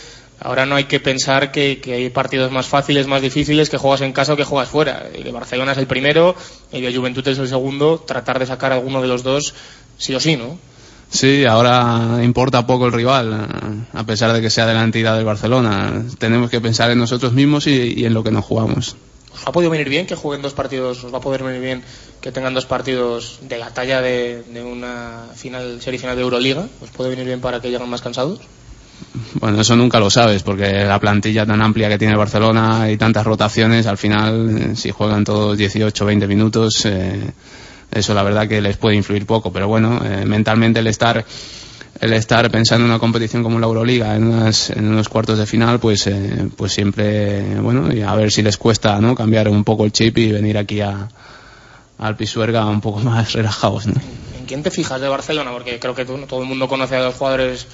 Ahora 0.44 0.66
no 0.66 0.76
hay 0.76 0.84
que 0.84 1.00
pensar 1.00 1.52
que, 1.52 1.80
que 1.80 1.94
hay 1.94 2.10
partidos 2.10 2.52
más 2.52 2.68
fáciles, 2.68 3.08
más 3.08 3.22
difíciles, 3.22 3.70
que 3.70 3.78
juegas 3.78 4.02
en 4.02 4.12
casa 4.12 4.34
o 4.34 4.36
que 4.38 4.44
juegas 4.44 4.68
fuera. 4.68 5.08
El 5.14 5.24
de 5.24 5.32
Barcelona 5.32 5.72
es 5.72 5.78
el 5.78 5.88
primero, 5.88 6.36
el 6.72 6.82
de 6.82 6.94
Juventud 6.94 7.26
es 7.28 7.38
el 7.38 7.48
segundo. 7.48 8.04
Tratar 8.06 8.40
de 8.40 8.46
sacar 8.46 8.74
alguno 8.74 9.02
de 9.02 9.08
los 9.08 9.24
dos, 9.24 9.54
sí 9.98 10.14
o 10.14 10.20
sí, 10.20 10.36
¿no? 10.36 10.58
Sí, 11.10 11.46
ahora 11.46 12.20
importa 12.24 12.68
poco 12.68 12.88
el 12.88 12.92
rival, 12.92 13.86
a 13.94 14.04
pesar 14.04 14.34
de 14.34 14.42
que 14.42 14.50
sea 14.50 14.66
de 14.66 14.74
la 14.74 14.84
entidad 14.84 15.16
del 15.16 15.26
Barcelona. 15.26 16.04
Tenemos 16.18 16.50
que 16.50 16.60
pensar 16.60 16.92
en 16.92 16.98
nosotros 16.98 17.32
mismos 17.34 17.68
y, 17.68 17.94
y 17.96 18.06
en 18.06 18.14
lo 18.14 18.24
que 18.24 18.32
nos 18.32 18.44
jugamos. 18.44 18.98
¿Os 19.34 19.48
ha 19.48 19.52
podido 19.52 19.72
venir 19.72 19.88
bien 19.88 20.06
que 20.06 20.16
jueguen 20.16 20.42
dos 20.42 20.54
partidos? 20.54 21.04
¿Os 21.04 21.14
va 21.14 21.20
a 21.20 21.22
poder 21.22 21.44
venir 21.44 21.62
bien 21.62 21.84
que 22.20 22.32
tengan 22.32 22.54
dos 22.54 22.66
partidos 22.66 23.40
de 23.42 23.58
la 23.58 23.70
talla 23.70 24.02
de, 24.02 24.44
de 24.44 24.64
una 24.64 25.28
final, 25.36 25.82
serie 25.82 26.00
final 26.00 26.16
de 26.16 26.22
Euroliga? 26.24 26.68
¿Os 26.82 26.90
puede 26.90 27.12
venir 27.12 27.26
bien 27.26 27.42
para 27.42 27.62
que 27.62 27.70
lleguen 27.70 27.90
más 27.90 28.02
cansados? 28.02 28.40
Bueno, 29.36 29.62
eso 29.62 29.76
nunca 29.76 30.00
lo 30.00 30.10
sabes, 30.10 30.42
porque 30.44 30.86
la 30.86 31.00
plantilla 31.00 31.46
tan 31.46 31.62
amplia 31.62 31.88
que 31.90 31.98
tiene 32.00 32.14
el 32.14 32.18
Barcelona 32.20 32.90
y 32.90 32.98
tantas 32.98 33.26
rotaciones, 33.26 33.86
al 33.86 33.98
final, 33.98 34.58
eh, 34.72 34.76
si 34.76 34.90
juegan 34.92 35.24
todos 35.24 35.58
18 35.58 36.06
20 36.06 36.28
minutos, 36.28 36.86
eh, 36.86 37.32
eso 37.92 38.14
la 38.16 38.24
verdad 38.24 38.48
que 38.48 38.60
les 38.62 38.78
puede 38.78 38.96
influir 38.96 39.26
poco. 39.28 39.54
Pero 39.54 39.68
bueno, 39.68 40.02
eh, 40.04 40.26
mentalmente 40.26 40.80
el 40.80 40.88
estar 40.88 41.24
el 42.02 42.12
estar 42.14 42.50
pensando 42.50 42.86
en 42.86 42.90
una 42.92 43.00
competición 43.00 43.44
como 43.44 43.60
la 43.60 43.68
Euroliga, 43.68 44.16
en, 44.16 44.24
unas- 44.26 44.72
en 44.72 44.88
unos 44.88 45.08
cuartos 45.10 45.38
de 45.38 45.46
final, 45.46 45.80
pues 45.80 46.08
eh, 46.08 46.50
pues 46.58 46.74
siempre, 46.74 47.56
bueno, 47.62 47.94
y 47.94 48.02
a 48.02 48.14
ver 48.16 48.32
si 48.32 48.42
les 48.42 48.58
cuesta 48.58 49.00
no 49.00 49.14
cambiar 49.14 49.48
un 49.48 49.64
poco 49.64 49.86
el 49.86 49.92
chip 49.92 50.18
y 50.18 50.32
venir 50.32 50.58
aquí 50.58 50.82
a, 50.82 51.08
al 52.00 52.16
Pisuerga 52.18 52.66
un 52.66 52.82
poco 52.82 53.00
más 53.04 53.34
relajados. 53.34 53.86
¿no? 53.86 53.94
¿En 54.40 54.46
quién 54.48 54.64
te 54.64 54.72
fijas 54.72 55.00
de 55.00 55.08
Barcelona? 55.08 55.52
Porque 55.52 55.78
creo 55.80 55.94
que 55.94 56.04
todo 56.04 56.42
el 56.42 56.48
mundo 56.48 56.68
conoce 56.68 56.96
a 56.96 57.04
los 57.04 57.14
jugadores 57.16 57.68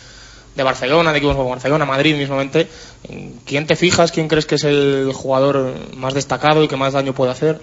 de 0.55 0.63
Barcelona, 0.63 1.11
de 1.11 1.19
equipos 1.19 1.35
como 1.35 1.49
Barcelona, 1.49 1.85
Madrid 1.85 2.15
mismamente. 2.15 2.67
¿En 3.07 3.39
quién 3.45 3.67
te 3.67 3.75
fijas? 3.75 4.11
¿Quién 4.11 4.27
crees 4.27 4.45
que 4.45 4.55
es 4.55 4.63
el 4.63 5.11
jugador 5.13 5.73
más 5.95 6.13
destacado 6.13 6.63
y 6.63 6.67
que 6.67 6.77
más 6.77 6.93
daño 6.93 7.13
puede 7.13 7.31
hacer? 7.31 7.61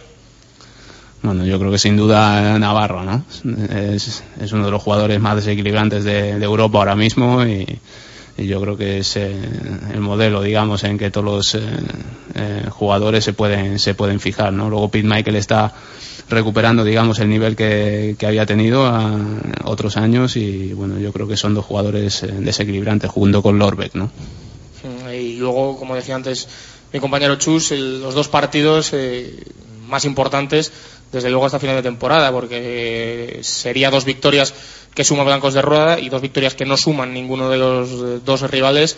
Bueno, 1.23 1.45
yo 1.45 1.59
creo 1.59 1.71
que 1.71 1.79
sin 1.79 1.97
duda 1.97 2.59
Navarro, 2.59 3.03
¿no? 3.03 3.25
Es, 3.75 4.23
es 4.41 4.53
uno 4.53 4.67
de 4.67 4.71
los 4.71 4.83
jugadores 4.83 5.19
más 5.21 5.37
desequilibrantes 5.37 6.05
de, 6.05 6.31
Europa 6.31 6.79
ahora 6.79 6.95
mismo 6.95 7.45
y, 7.45 7.67
y 8.39 8.47
yo 8.47 8.61
creo 8.61 8.77
que 8.77 8.99
es 8.99 9.17
eh, 9.17 9.35
el 9.93 10.01
modelo, 10.01 10.43
digamos, 10.43 10.85
en 10.85 10.99
que 10.99 11.11
todos 11.11 11.25
los 11.25 11.55
eh, 11.55 11.61
eh, 12.35 12.67
jugadores 12.71 13.25
se 13.25 13.33
pueden 13.33 13.79
se 13.79 13.95
pueden 13.95 14.21
fijar, 14.21 14.53
¿no? 14.53 14.69
Luego 14.69 14.91
Pete 14.91 15.09
Michael 15.09 15.37
está 15.37 15.73
recuperando, 16.29 16.83
digamos, 16.85 17.19
el 17.21 17.29
nivel 17.29 17.55
que, 17.57 18.17
que 18.19 18.27
había 18.27 18.47
tenido 18.47 18.87
a 18.87 19.21
otros 19.65 19.97
años 19.97 20.37
y 20.37 20.73
bueno, 20.73 20.99
yo 20.99 21.13
creo 21.13 21.29
que 21.29 21.37
son 21.37 21.55
dos 21.55 21.65
jugadores 21.65 22.23
eh, 22.23 22.29
desequilibrantes 22.41 23.11
junto 23.11 23.43
con 23.43 23.59
Lorbeck, 23.59 23.95
¿no? 23.95 24.11
Y 25.13 25.37
luego, 25.37 25.79
como 25.79 25.95
decía 25.95 26.15
antes 26.15 26.49
mi 26.93 27.01
compañero 27.01 27.37
Chus, 27.37 27.73
el- 27.73 28.01
los 28.03 28.15
dos 28.15 28.29
partidos 28.29 28.93
eh, 28.93 29.35
más 29.89 30.05
importantes, 30.05 30.73
desde 31.13 31.31
luego 31.31 31.47
hasta 31.47 31.59
final 31.61 31.77
de 31.77 31.83
temporada, 31.83 32.31
porque 32.33 33.39
eh, 33.39 33.45
sería 33.45 33.91
dos 33.91 34.05
victorias 34.05 34.53
que 34.95 35.05
suman 35.05 35.27
Blancos 35.27 35.55
de 35.55 35.63
Rueda 35.63 35.99
y 36.01 36.09
dos 36.09 36.23
victorias 36.23 36.55
que 36.55 36.65
no 36.65 36.77
suman 36.77 37.13
ninguno 37.15 37.49
de 37.51 37.57
los 37.59 37.89
eh, 37.91 38.21
dos 38.25 38.43
rivales. 38.51 38.97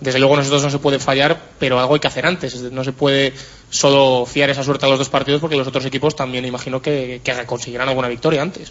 Desde 0.00 0.18
luego 0.18 0.36
nosotros 0.36 0.62
no 0.64 0.70
se 0.70 0.78
puede 0.80 0.98
fallar, 0.98 1.40
pero 1.58 1.78
algo 1.78 1.94
hay 1.94 2.00
que 2.00 2.08
hacer 2.08 2.26
antes. 2.26 2.60
No 2.72 2.82
se 2.82 2.92
puede 2.92 3.32
solo 3.70 4.24
fiar 4.26 4.50
esa 4.50 4.62
suerte 4.64 4.86
a 4.86 4.88
los 4.88 4.98
dos 4.98 5.08
partidos 5.08 5.40
porque 5.40 5.56
los 5.56 5.66
otros 5.66 5.84
equipos 5.84 6.14
también 6.16 6.44
imagino 6.44 6.80
que, 6.80 7.20
que 7.24 7.32
conseguirán 7.46 7.88
alguna 7.88 8.08
victoria 8.08 8.42
antes. 8.42 8.70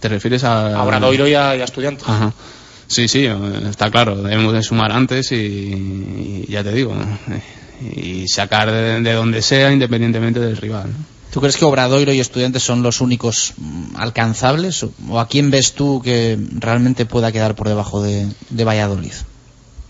¿Te 0.00 0.08
refieres 0.08 0.44
a...? 0.44 0.76
A 0.76 0.82
Obradoiro 0.84 1.26
y 1.28 1.34
a, 1.34 1.56
y 1.56 1.60
a 1.60 1.64
Estudiantes. 1.64 2.06
Ajá. 2.08 2.32
Sí, 2.88 3.08
sí, 3.08 3.26
está 3.68 3.90
claro, 3.90 4.16
debemos 4.22 4.52
de 4.52 4.62
sumar 4.62 4.92
antes 4.92 5.32
y, 5.32 5.36
y 5.36 6.46
ya 6.48 6.62
te 6.62 6.72
digo, 6.72 6.94
y 7.96 8.28
sacar 8.28 8.70
de, 8.70 9.00
de 9.00 9.12
donde 9.12 9.42
sea 9.42 9.72
independientemente 9.72 10.38
del 10.38 10.56
rival. 10.56 10.90
¿no? 10.90 11.04
¿Tú 11.32 11.40
crees 11.40 11.56
que 11.56 11.64
Obradoiro 11.64 12.12
y 12.12 12.20
Estudiantes 12.20 12.62
son 12.62 12.82
los 12.82 13.00
únicos 13.00 13.54
alcanzables? 13.96 14.82
¿O- 14.84 14.92
¿O 15.08 15.18
a 15.20 15.26
quién 15.28 15.50
ves 15.50 15.72
tú 15.72 16.00
que 16.02 16.38
realmente 16.58 17.06
pueda 17.06 17.32
quedar 17.32 17.54
por 17.56 17.68
debajo 17.68 18.02
de, 18.02 18.26
de 18.50 18.64
Valladolid? 18.64 19.12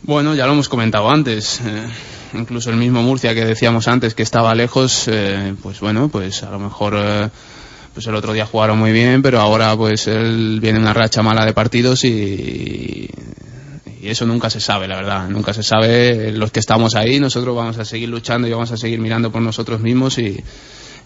Bueno, 0.03 0.35
ya 0.35 0.47
lo 0.47 0.53
hemos 0.53 0.69
comentado 0.69 1.11
antes, 1.11 1.61
eh, 1.65 1.89
incluso 2.35 2.71
el 2.71 2.77
mismo 2.77 3.03
Murcia 3.03 3.35
que 3.35 3.45
decíamos 3.45 3.89
antes 3.89 4.15
que 4.15 4.23
estaba 4.23 4.55
lejos, 4.55 5.09
eh, 5.09 5.55
pues 5.63 5.81
bueno, 5.81 6.09
pues 6.09 6.43
a 6.43 6.51
lo 6.51 6.59
mejor 6.59 6.95
eh, 6.97 7.29
pues 7.93 8.07
el 8.07 8.15
otro 8.15 8.33
día 8.33 8.47
jugaron 8.47 8.79
muy 8.79 8.93
bien, 8.93 9.23
pero 9.23 9.41
ahora 9.41 9.77
pues 9.77 10.07
él 10.07 10.61
viene 10.61 10.79
una 10.79 10.93
racha 10.93 11.23
mala 11.23 11.45
de 11.45 11.55
partidos 11.55 12.05
y, 12.05 13.09
y 14.01 14.09
eso 14.09 14.27
nunca 14.27 14.49
se 14.51 14.61
sabe, 14.61 14.87
la 14.87 14.97
verdad, 14.97 15.29
nunca 15.29 15.53
se 15.53 15.63
sabe. 15.63 16.31
Los 16.31 16.53
que 16.53 16.61
estamos 16.61 16.95
ahí, 16.95 17.19
nosotros 17.19 17.57
vamos 17.57 17.79
a 17.79 17.85
seguir 17.85 18.09
luchando 18.09 18.47
y 18.47 18.53
vamos 18.53 18.71
a 18.71 18.77
seguir 18.77 19.01
mirando 19.01 19.33
por 19.33 19.43
nosotros 19.43 19.81
mismos 19.81 20.19
y, 20.19 20.37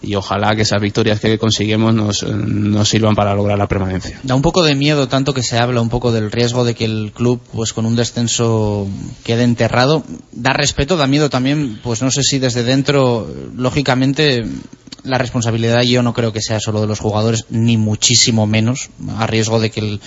y 0.01 0.15
ojalá 0.15 0.55
que 0.55 0.63
esas 0.63 0.81
victorias 0.81 1.19
que 1.19 1.37
conseguimos 1.37 1.93
nos, 1.93 2.23
nos 2.23 2.89
sirvan 2.89 3.15
para 3.15 3.35
lograr 3.35 3.57
la 3.57 3.67
permanencia. 3.67 4.19
Da 4.23 4.35
un 4.35 4.41
poco 4.41 4.63
de 4.63 4.75
miedo 4.75 5.07
tanto 5.07 5.33
que 5.33 5.43
se 5.43 5.57
habla 5.57 5.81
un 5.81 5.89
poco 5.89 6.11
del 6.11 6.31
riesgo 6.31 6.65
de 6.65 6.73
que 6.73 6.85
el 6.85 7.11
club 7.13 7.41
pues 7.53 7.73
con 7.73 7.85
un 7.85 7.95
descenso 7.95 8.87
quede 9.23 9.43
enterrado. 9.43 10.03
Da 10.31 10.53
respeto, 10.53 10.97
da 10.97 11.07
miedo 11.07 11.29
también, 11.29 11.79
pues 11.83 12.01
no 12.01 12.09
sé 12.09 12.23
si 12.23 12.39
desde 12.39 12.63
dentro, 12.63 13.27
lógicamente 13.55 14.43
la 15.03 15.17
responsabilidad 15.17 15.81
yo 15.81 16.03
no 16.03 16.13
creo 16.13 16.33
que 16.33 16.41
sea 16.41 16.59
solo 16.59 16.81
de 16.81 16.87
los 16.87 16.99
jugadores, 16.99 17.45
ni 17.49 17.77
muchísimo 17.77 18.47
menos, 18.47 18.89
a 19.17 19.27
riesgo 19.27 19.59
de 19.59 19.71
que 19.71 19.79
el, 19.79 20.01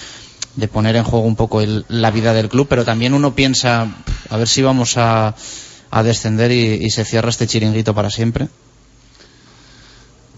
de 0.56 0.68
poner 0.68 0.96
en 0.96 1.04
juego 1.04 1.24
un 1.24 1.36
poco 1.36 1.60
el, 1.60 1.84
la 1.88 2.10
vida 2.10 2.32
del 2.32 2.48
club, 2.48 2.66
pero 2.68 2.84
también 2.84 3.14
uno 3.14 3.34
piensa 3.34 3.88
a 4.28 4.36
ver 4.36 4.48
si 4.48 4.62
vamos 4.62 4.96
a, 4.96 5.34
a 5.90 6.02
descender 6.02 6.52
y, 6.52 6.84
y 6.84 6.90
se 6.90 7.04
cierra 7.04 7.30
este 7.30 7.46
chiringuito 7.46 7.94
para 7.94 8.10
siempre. 8.10 8.48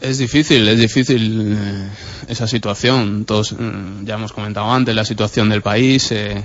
Es 0.00 0.18
difícil, 0.18 0.68
es 0.68 0.78
difícil 0.78 1.56
eh, 1.58 1.88
esa 2.28 2.46
situación. 2.46 3.24
Todos 3.24 3.52
mm, 3.52 4.04
ya 4.04 4.14
hemos 4.14 4.32
comentado 4.32 4.70
antes 4.70 4.94
la 4.94 5.04
situación 5.04 5.48
del 5.48 5.62
país. 5.62 6.12
Eh, 6.12 6.42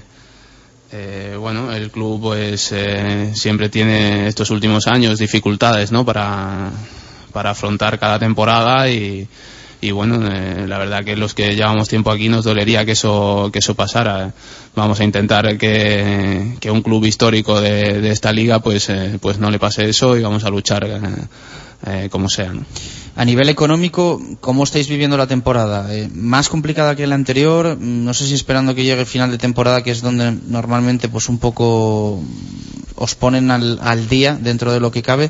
eh, 0.93 1.35
bueno, 1.39 1.71
el 1.73 1.91
club 1.91 2.21
pues 2.21 2.71
eh, 2.71 3.31
siempre 3.33 3.69
tiene 3.69 4.27
estos 4.27 4.49
últimos 4.51 4.87
años 4.87 5.19
dificultades, 5.19 5.91
¿no? 5.91 6.05
Para, 6.05 6.71
para 7.31 7.51
afrontar 7.51 7.99
cada 7.99 8.19
temporada 8.19 8.89
y, 8.89 9.27
y 9.81 9.91
bueno, 9.91 10.27
eh, 10.31 10.65
la 10.67 10.77
verdad 10.77 11.03
que 11.03 11.15
los 11.15 11.33
que 11.33 11.55
llevamos 11.55 11.89
tiempo 11.89 12.11
aquí 12.11 12.29
nos 12.29 12.45
dolería 12.45 12.85
que 12.85 12.91
eso 12.91 13.49
que 13.51 13.59
eso 13.59 13.75
pasara. 13.75 14.33
Vamos 14.75 14.99
a 14.99 15.03
intentar 15.03 15.57
que, 15.57 16.55
que 16.59 16.71
un 16.71 16.81
club 16.81 17.05
histórico 17.05 17.59
de, 17.59 17.99
de 17.99 18.11
esta 18.11 18.31
liga 18.31 18.59
pues 18.59 18.89
eh, 18.89 19.17
pues 19.21 19.39
no 19.39 19.49
le 19.51 19.59
pase 19.59 19.89
eso 19.89 20.17
y 20.17 20.21
vamos 20.21 20.43
a 20.45 20.49
luchar 20.49 20.87
eh, 21.85 22.09
como 22.11 22.29
sea. 22.29 22.53
¿no? 22.53 22.65
A 23.15 23.25
nivel 23.25 23.49
económico, 23.49 24.21
¿cómo 24.39 24.63
estáis 24.63 24.87
viviendo 24.87 25.17
la 25.17 25.27
temporada? 25.27 25.93
Eh, 25.93 26.09
¿Más 26.13 26.47
complicada 26.49 26.95
que 26.95 27.05
la 27.07 27.15
anterior? 27.15 27.77
Mm, 27.77 28.05
No 28.05 28.13
sé 28.13 28.25
si 28.27 28.33
esperando 28.33 28.73
que 28.75 28.83
llegue 28.83 29.01
el 29.01 29.07
final 29.07 29.31
de 29.31 29.37
temporada, 29.37 29.83
que 29.83 29.91
es 29.91 30.01
donde 30.01 30.31
normalmente 30.47 31.09
pues 31.09 31.27
un 31.29 31.37
poco 31.37 32.21
os 32.95 33.15
ponen 33.15 33.51
al, 33.51 33.79
al 33.81 34.07
día 34.07 34.37
dentro 34.39 34.71
de 34.71 34.79
lo 34.79 34.91
que 34.91 35.01
cabe. 35.01 35.29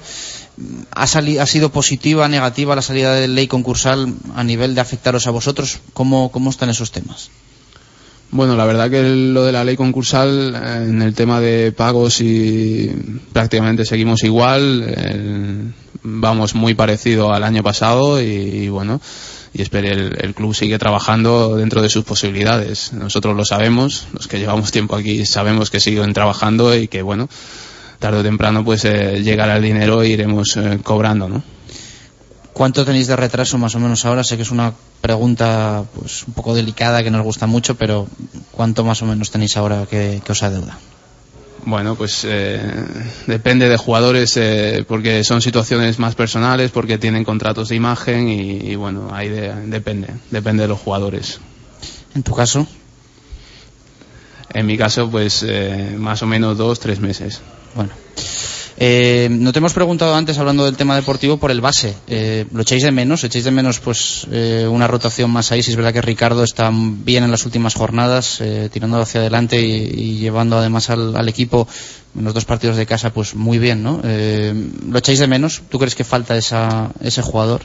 ¿Ha, 0.91 1.07
sali- 1.07 1.39
¿Ha 1.39 1.45
sido 1.47 1.71
positiva, 1.71 2.27
negativa 2.27 2.75
la 2.75 2.81
salida 2.83 3.13
de 3.15 3.27
ley 3.27 3.47
concursal 3.47 4.13
a 4.35 4.43
nivel 4.43 4.75
de 4.75 4.81
afectaros 4.81 5.25
a 5.25 5.31
vosotros? 5.31 5.79
¿Cómo, 5.93 6.31
cómo 6.31 6.49
están 6.51 6.69
esos 6.69 6.91
temas? 6.91 7.29
Bueno, 8.29 8.55
la 8.55 8.65
verdad 8.65 8.89
que 8.89 9.01
lo 9.03 9.43
de 9.43 9.51
la 9.51 9.63
ley 9.63 9.75
concursal 9.75 10.53
eh, 10.55 10.85
en 10.87 11.01
el 11.01 11.13
tema 11.15 11.39
de 11.41 11.71
pagos 11.71 12.21
y 12.21 12.89
prácticamente 13.33 13.85
seguimos 13.85 14.23
igual, 14.23 15.73
vamos 16.03 16.55
muy 16.55 16.73
parecido 16.73 17.33
al 17.33 17.43
año 17.43 17.63
pasado 17.63 18.21
y, 18.21 18.69
bueno, 18.69 19.01
y 19.53 19.61
espere 19.61 19.91
el, 19.91 20.17
el 20.19 20.33
club 20.33 20.55
sigue 20.55 20.79
trabajando 20.79 21.55
dentro 21.55 21.81
de 21.81 21.89
sus 21.89 22.03
posibilidades. 22.03 22.93
Nosotros 22.93 23.35
lo 23.35 23.45
sabemos, 23.45 24.07
los 24.13 24.27
que 24.27 24.39
llevamos 24.39 24.71
tiempo 24.71 24.95
aquí 24.95 25.25
sabemos 25.25 25.69
que 25.69 25.79
siguen 25.79 26.13
trabajando 26.13 26.75
y 26.75 26.87
que 26.87 27.01
bueno, 27.01 27.29
tarde 28.01 28.19
o 28.19 28.23
temprano 28.23 28.65
pues 28.65 28.83
eh, 28.85 29.21
llegará 29.23 29.55
el 29.55 29.63
dinero 29.63 30.01
e 30.01 30.09
iremos 30.09 30.57
eh, 30.57 30.79
cobrando, 30.83 31.29
¿no? 31.29 31.43
¿Cuánto 32.51 32.83
tenéis 32.83 33.07
de 33.07 33.15
retraso 33.15 33.57
más 33.57 33.75
o 33.75 33.79
menos 33.79 34.03
ahora? 34.03 34.25
Sé 34.25 34.35
que 34.35 34.43
es 34.43 34.51
una 34.51 34.73
pregunta 34.99 35.85
pues 35.95 36.27
un 36.27 36.33
poco 36.33 36.53
delicada 36.53 37.01
que 37.01 37.09
nos 37.09 37.23
gusta 37.23 37.47
mucho, 37.47 37.75
pero 37.75 38.07
¿cuánto 38.51 38.83
más 38.83 39.01
o 39.01 39.05
menos 39.05 39.31
tenéis 39.31 39.55
ahora 39.55 39.85
que, 39.89 40.21
que 40.25 40.31
os 40.31 40.43
adeuda? 40.43 40.77
Bueno, 41.63 41.95
pues 41.95 42.25
eh, 42.27 42.59
depende 43.27 43.69
de 43.69 43.77
jugadores 43.77 44.35
eh, 44.37 44.83
porque 44.87 45.23
son 45.23 45.41
situaciones 45.41 45.99
más 45.99 46.15
personales, 46.15 46.71
porque 46.71 46.97
tienen 46.97 47.23
contratos 47.23 47.69
de 47.69 47.75
imagen 47.75 48.29
y, 48.29 48.71
y 48.71 48.75
bueno, 48.75 49.09
ahí 49.13 49.29
de- 49.29 49.53
depende, 49.67 50.07
depende 50.31 50.63
de 50.63 50.69
los 50.69 50.79
jugadores. 50.79 51.39
¿En 52.15 52.23
tu 52.23 52.33
caso? 52.33 52.67
En 54.53 54.65
mi 54.65 54.77
caso, 54.77 55.09
pues 55.09 55.45
eh, 55.47 55.95
más 55.97 56.21
o 56.23 56.27
menos 56.27 56.57
dos, 56.57 56.79
tres 56.79 56.99
meses. 56.99 57.41
Bueno. 57.75 57.91
Eh, 58.77 59.27
no 59.31 59.51
te 59.51 59.59
hemos 59.59 59.73
preguntado 59.73 60.15
antes, 60.15 60.37
hablando 60.37 60.65
del 60.65 60.77
tema 60.77 60.95
deportivo, 60.95 61.37
por 61.37 61.51
el 61.51 61.61
base. 61.61 61.95
Eh, 62.07 62.45
¿Lo 62.51 62.61
echáis 62.61 62.83
de 62.83 62.91
menos? 62.91 63.23
¿Echáis 63.23 63.45
de 63.45 63.51
menos 63.51 63.79
pues 63.79 64.27
eh, 64.31 64.67
una 64.69 64.87
rotación 64.87 65.31
más 65.31 65.51
ahí? 65.51 65.61
Si 65.61 65.71
es 65.71 65.77
verdad 65.77 65.93
que 65.93 66.01
Ricardo 66.01 66.43
está 66.43 66.71
bien 66.73 67.23
en 67.23 67.31
las 67.31 67.45
últimas 67.45 67.75
jornadas, 67.75 68.41
eh, 68.41 68.69
tirando 68.71 68.99
hacia 68.99 69.21
adelante 69.21 69.61
y, 69.61 70.19
llevando 70.19 70.57
además 70.57 70.89
al, 70.89 71.27
equipo 71.27 71.67
en 72.17 72.25
los 72.25 72.33
dos 72.33 72.45
partidos 72.45 72.75
de 72.75 72.85
casa 72.85 73.11
pues 73.11 73.35
muy 73.35 73.57
bien, 73.57 73.83
¿no? 73.83 74.01
¿Lo 74.03 74.97
echáis 74.97 75.19
de 75.19 75.27
menos? 75.27 75.61
¿Tú 75.69 75.79
crees 75.79 75.95
que 75.95 76.03
falta 76.03 76.35
esa, 76.35 76.91
ese 77.01 77.21
jugador? 77.21 77.61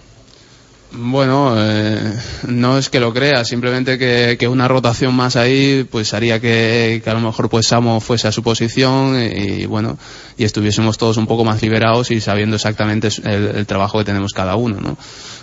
Bueno, 0.98 1.54
eh, 1.58 2.12
no 2.48 2.78
es 2.78 2.88
que 2.88 3.00
lo 3.00 3.12
crea, 3.12 3.44
simplemente 3.44 3.98
que, 3.98 4.48
una 4.48 4.66
rotación 4.66 5.14
más 5.14 5.36
ahí 5.36 5.86
pues 5.90 6.14
haría 6.14 6.40
que, 6.40 7.02
a 7.04 7.12
lo 7.12 7.20
mejor 7.20 7.50
pues 7.50 7.66
Samo 7.66 8.00
fuese 8.00 8.28
a 8.28 8.32
su 8.32 8.42
posición 8.42 9.20
y, 9.20 9.66
bueno, 9.66 9.98
y 10.38 10.44
estuviésemos 10.44 10.96
todos 10.96 11.18
un 11.18 11.26
poco 11.26 11.44
más 11.44 11.60
liberados 11.60 12.10
y 12.10 12.20
sabiendo 12.20 12.56
exactamente 12.56 13.08
el, 13.24 13.66
trabajo 13.66 13.98
que 13.98 14.04
tenemos 14.04 14.32
cada 14.32 14.56
uno, 14.56 14.80
¿no? 14.80 14.96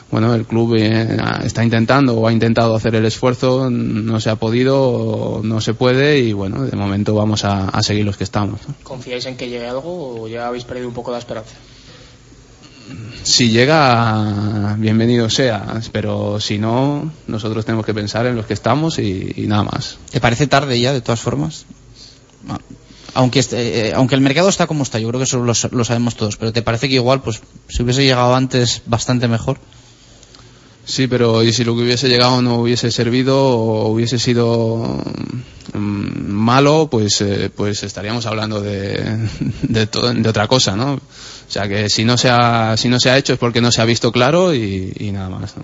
Bueno, 0.09 0.33
el 0.33 0.45
club 0.45 0.75
eh, 0.75 1.17
está 1.43 1.63
intentando 1.63 2.15
o 2.15 2.27
ha 2.27 2.31
intentado 2.31 2.75
hacer 2.75 2.95
el 2.95 3.05
esfuerzo, 3.05 3.69
no 3.69 4.19
se 4.19 4.29
ha 4.29 4.35
podido, 4.35 5.41
no 5.43 5.61
se 5.61 5.73
puede 5.73 6.19
y 6.19 6.33
bueno, 6.33 6.63
de 6.63 6.77
momento 6.77 7.15
vamos 7.15 7.45
a, 7.45 7.69
a 7.69 7.81
seguir 7.83 8.05
los 8.05 8.17
que 8.17 8.23
estamos. 8.23 8.59
¿Confiáis 8.83 9.25
en 9.25 9.37
que 9.37 9.49
llegue 9.49 9.67
algo 9.67 10.21
o 10.21 10.27
ya 10.27 10.47
habéis 10.47 10.65
perdido 10.65 10.87
un 10.87 10.93
poco 10.93 11.11
la 11.11 11.19
esperanza? 11.19 11.55
Si 13.23 13.49
llega, 13.49 14.75
bienvenido 14.77 15.29
sea, 15.29 15.81
pero 15.91 16.39
si 16.41 16.57
no, 16.57 17.11
nosotros 17.27 17.65
tenemos 17.65 17.85
que 17.85 17.93
pensar 17.93 18.25
en 18.25 18.35
los 18.35 18.45
que 18.45 18.53
estamos 18.53 18.99
y, 18.99 19.33
y 19.37 19.47
nada 19.47 19.63
más. 19.63 19.97
¿Te 20.11 20.19
parece 20.19 20.47
tarde 20.47 20.79
ya, 20.79 20.91
de 20.91 21.01
todas 21.01 21.21
formas? 21.21 21.65
No. 22.45 22.59
Aunque, 23.13 23.39
este, 23.39 23.87
eh, 23.87 23.93
aunque 23.93 24.15
el 24.15 24.21
mercado 24.21 24.49
está 24.49 24.67
como 24.67 24.83
está, 24.83 24.99
yo 24.99 25.07
creo 25.07 25.19
que 25.19 25.25
eso 25.25 25.37
lo, 25.37 25.53
lo 25.71 25.85
sabemos 25.85 26.15
todos, 26.15 26.35
pero 26.35 26.51
¿te 26.51 26.63
parece 26.63 26.89
que 26.89 26.95
igual, 26.95 27.21
pues, 27.21 27.41
si 27.69 27.83
hubiese 27.83 28.03
llegado 28.03 28.35
antes, 28.35 28.81
bastante 28.87 29.27
mejor? 29.27 29.57
Sí, 30.85 31.07
pero 31.07 31.43
y 31.43 31.53
si 31.53 31.63
lo 31.63 31.75
que 31.75 31.83
hubiese 31.83 32.09
llegado 32.09 32.41
no 32.41 32.55
hubiese 32.55 32.91
servido 32.91 33.39
o 33.39 33.87
hubiese 33.87 34.19
sido 34.19 35.01
mm, 35.73 36.29
malo, 36.29 36.89
pues 36.91 37.21
eh, 37.21 37.49
pues 37.55 37.83
estaríamos 37.83 38.25
hablando 38.25 38.59
de, 38.59 39.29
de 39.61 40.29
otra 40.29 40.47
cosa, 40.47 40.75
¿no? 40.75 40.99
O 41.53 41.59
sea 41.59 41.67
que 41.67 41.87
si 41.87 42.03
no 42.03 42.17
se 42.17 42.31
ha, 42.31 42.75
si 42.77 42.89
no 42.89 42.99
se 42.99 43.11
ha 43.11 43.17
hecho 43.17 43.33
es 43.33 43.37
porque 43.37 43.61
no 43.61 43.71
se 43.71 43.79
ha 43.79 43.85
visto 43.85 44.11
claro 44.11 44.55
y, 44.55 44.91
y 44.97 45.11
nada 45.11 45.29
más. 45.29 45.55
¿no? 45.55 45.63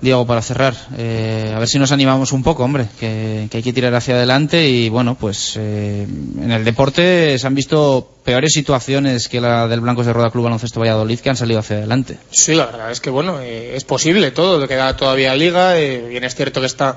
Diego, 0.00 0.26
para 0.26 0.42
cerrar, 0.42 0.74
eh, 0.98 1.52
a 1.54 1.58
ver 1.60 1.68
si 1.68 1.78
nos 1.78 1.92
animamos 1.92 2.32
un 2.32 2.42
poco, 2.42 2.64
hombre, 2.64 2.88
que, 2.98 3.46
que 3.48 3.58
hay 3.58 3.62
que 3.62 3.72
tirar 3.72 3.94
hacia 3.94 4.16
adelante 4.16 4.68
y 4.68 4.88
bueno, 4.88 5.14
pues 5.14 5.54
eh, 5.56 6.02
en 6.02 6.50
el 6.50 6.64
deporte 6.64 7.38
se 7.38 7.46
han 7.46 7.54
visto 7.54 8.10
peores 8.24 8.52
situaciones 8.52 9.28
que 9.28 9.40
la 9.40 9.68
del 9.68 9.80
Blancos 9.80 10.04
de 10.04 10.12
Roda 10.12 10.32
Club 10.32 10.44
Baloncesto 10.44 10.80
Valladolid 10.80 11.20
que 11.20 11.30
han 11.30 11.36
salido 11.36 11.60
hacia 11.60 11.76
adelante. 11.76 12.18
Sí, 12.32 12.56
la 12.56 12.66
verdad 12.66 12.90
es 12.90 13.00
que 13.00 13.10
bueno, 13.10 13.38
eh, 13.40 13.76
es 13.76 13.84
posible 13.84 14.32
todo, 14.32 14.66
queda 14.66 14.96
todavía 14.96 15.36
liga, 15.36 15.78
eh, 15.78 16.08
bien 16.08 16.24
es 16.24 16.34
cierto 16.34 16.58
que 16.58 16.66
está 16.66 16.96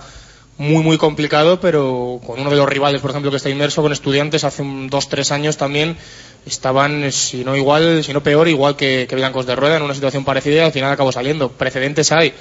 muy 0.58 0.84
muy 0.84 0.98
complicado, 0.98 1.60
pero 1.60 2.20
con 2.26 2.40
uno 2.40 2.50
de 2.50 2.56
los 2.56 2.68
rivales, 2.68 3.02
por 3.02 3.12
ejemplo, 3.12 3.30
que 3.32 3.38
está 3.38 3.50
inmerso 3.50 3.82
con 3.82 3.92
estudiantes 3.92 4.44
hace 4.44 4.62
un, 4.62 4.90
dos, 4.90 5.08
tres 5.08 5.32
años 5.32 5.58
también 5.58 5.98
estaban, 6.46 7.12
si 7.12 7.44
no 7.44 7.56
igual, 7.56 8.04
si 8.04 8.14
no 8.14 8.24
peor, 8.24 8.48
igual 8.48 8.76
que, 8.76 9.06
que 9.08 9.16
Blancos 9.16 9.46
de 9.46 9.56
Rueda 9.56 9.78
en 9.78 9.84
una 9.84 9.94
situación 9.94 10.26
parecida 10.26 10.56
y 10.56 10.66
al 10.66 10.72
final 10.72 10.92
acabó 10.92 11.12
saliendo. 11.12 11.52
Precedentes 11.52 12.12
hay. 12.12 12.34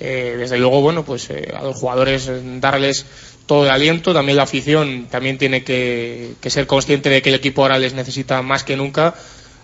Eh, 0.00 0.34
desde 0.38 0.58
luego, 0.58 0.80
bueno, 0.80 1.04
pues 1.04 1.30
eh, 1.30 1.52
a 1.56 1.62
los 1.62 1.76
jugadores 1.76 2.26
eh, 2.28 2.40
darles 2.60 3.06
todo 3.46 3.64
el 3.64 3.70
aliento, 3.70 4.12
también 4.12 4.36
la 4.36 4.42
afición 4.42 5.06
también 5.10 5.38
tiene 5.38 5.62
que, 5.62 6.32
que 6.40 6.50
ser 6.50 6.66
consciente 6.66 7.08
de 7.10 7.22
que 7.22 7.28
el 7.28 7.36
equipo 7.36 7.62
ahora 7.62 7.78
les 7.78 7.94
necesita 7.94 8.42
más 8.42 8.64
que 8.64 8.76
nunca 8.76 9.14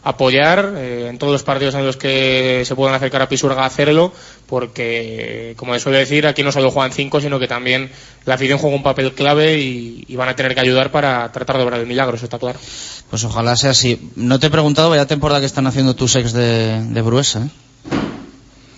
apoyar 0.03 0.75
eh, 0.77 1.09
en 1.09 1.19
todos 1.19 1.33
los 1.33 1.43
partidos 1.43 1.75
en 1.75 1.85
los 1.85 1.97
que 1.97 2.63
se 2.65 2.75
puedan 2.75 2.95
acercar 2.95 3.23
a 3.23 3.29
Pisurga 3.29 3.65
hacerlo, 3.65 4.13
porque, 4.47 5.55
como 5.57 5.79
suele 5.79 5.99
decir, 5.99 6.27
aquí 6.27 6.43
no 6.43 6.53
solo 6.53 6.71
juegan 6.71 6.93
cinco, 6.93 7.21
sino 7.21 7.39
que 7.39 7.49
también 7.49 7.91
la 8.25 8.35
afición 8.35 8.59
juega 8.59 8.77
un 8.77 8.83
papel 8.83 9.13
clave 9.13 9.59
y, 9.59 10.05
y 10.09 10.17
van 10.17 10.29
a 10.29 10.37
tener 10.37 10.55
que 10.55 10.61
ayudar 10.61 10.91
para 10.91 11.31
tratar 11.33 11.57
de 11.57 11.65
obrar 11.65 11.81
el 11.81 11.87
milagro, 11.87 12.17
eso 12.17 12.25
está 12.25 12.39
claro. 12.39 12.59
Pues 13.11 13.25
ojalá 13.25 13.57
sea 13.57 13.71
así. 13.71 14.11
No 14.17 14.39
te 14.39 14.47
he 14.47 14.51
preguntado, 14.51 14.91
vaya 14.91 15.07
temporada 15.07 15.41
que 15.41 15.47
están 15.47 15.67
haciendo 15.67 15.95
tus 15.95 16.17
ex 16.17 16.33
de, 16.33 16.83
de 16.83 17.03
Bruesa, 17.03 17.45
¿eh? 17.45 17.49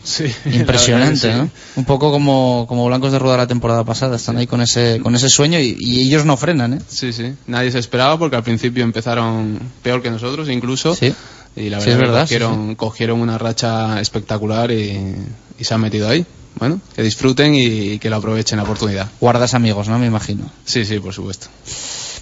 Sí, 0.05 0.25
Impresionante, 0.47 1.33
¿no? 1.37 1.51
Un 1.77 1.85
poco 1.85 2.11
como, 2.11 2.67
como 2.69 2.87
Blancos 2.87 3.13
de 3.13 3.19
Rueda 3.19 3.37
la 3.37 3.47
temporada 3.47 3.85
pasada, 3.85 4.17
están 4.17 4.37
ahí 4.37 4.47
con 4.47 4.61
ese, 4.61 5.01
con 5.03 5.15
ese 5.15 5.29
sueño 5.29 5.59
y, 5.61 5.77
y 5.79 6.01
ellos 6.07 6.25
no 6.25 6.37
frenan, 6.37 6.75
¿eh? 6.75 6.79
Sí, 6.89 7.13
sí. 7.13 7.35
Nadie 7.47 7.71
se 7.71 7.79
esperaba 7.79 8.19
porque 8.19 8.37
al 8.37 8.43
principio 8.43 8.83
empezaron 8.85 9.59
peor 9.83 10.03
que 10.03 10.11
nosotros, 10.11 10.49
incluso. 10.49 10.95
Sí. 10.95 11.15
Y 11.55 11.69
la 11.69 11.79
verdad, 11.79 11.89
es 11.89 11.95
que 11.95 12.03
verdad, 12.05 12.21
cogieron, 12.23 12.75
cogieron 12.77 13.21
una 13.21 13.39
racha 13.39 14.01
espectacular 14.01 14.71
y, 14.71 15.17
y 15.59 15.65
se 15.65 15.75
han 15.75 15.81
metido 15.81 16.09
ahí. 16.09 16.25
Bueno, 16.59 16.81
que 16.95 17.03
disfruten 17.03 17.55
y, 17.55 17.99
que 17.99 18.11
lo 18.11 18.17
aprovechen 18.17 18.59
la 18.59 18.65
oportunidad. 18.65 19.11
Guardas 19.21 19.55
amigos, 19.55 19.89
¿no? 19.89 19.99
Me 19.99 20.07
imagino. 20.07 20.51
Sí, 20.65 20.85
sí, 20.85 20.99
por 20.99 21.15
supuesto. 21.15 21.49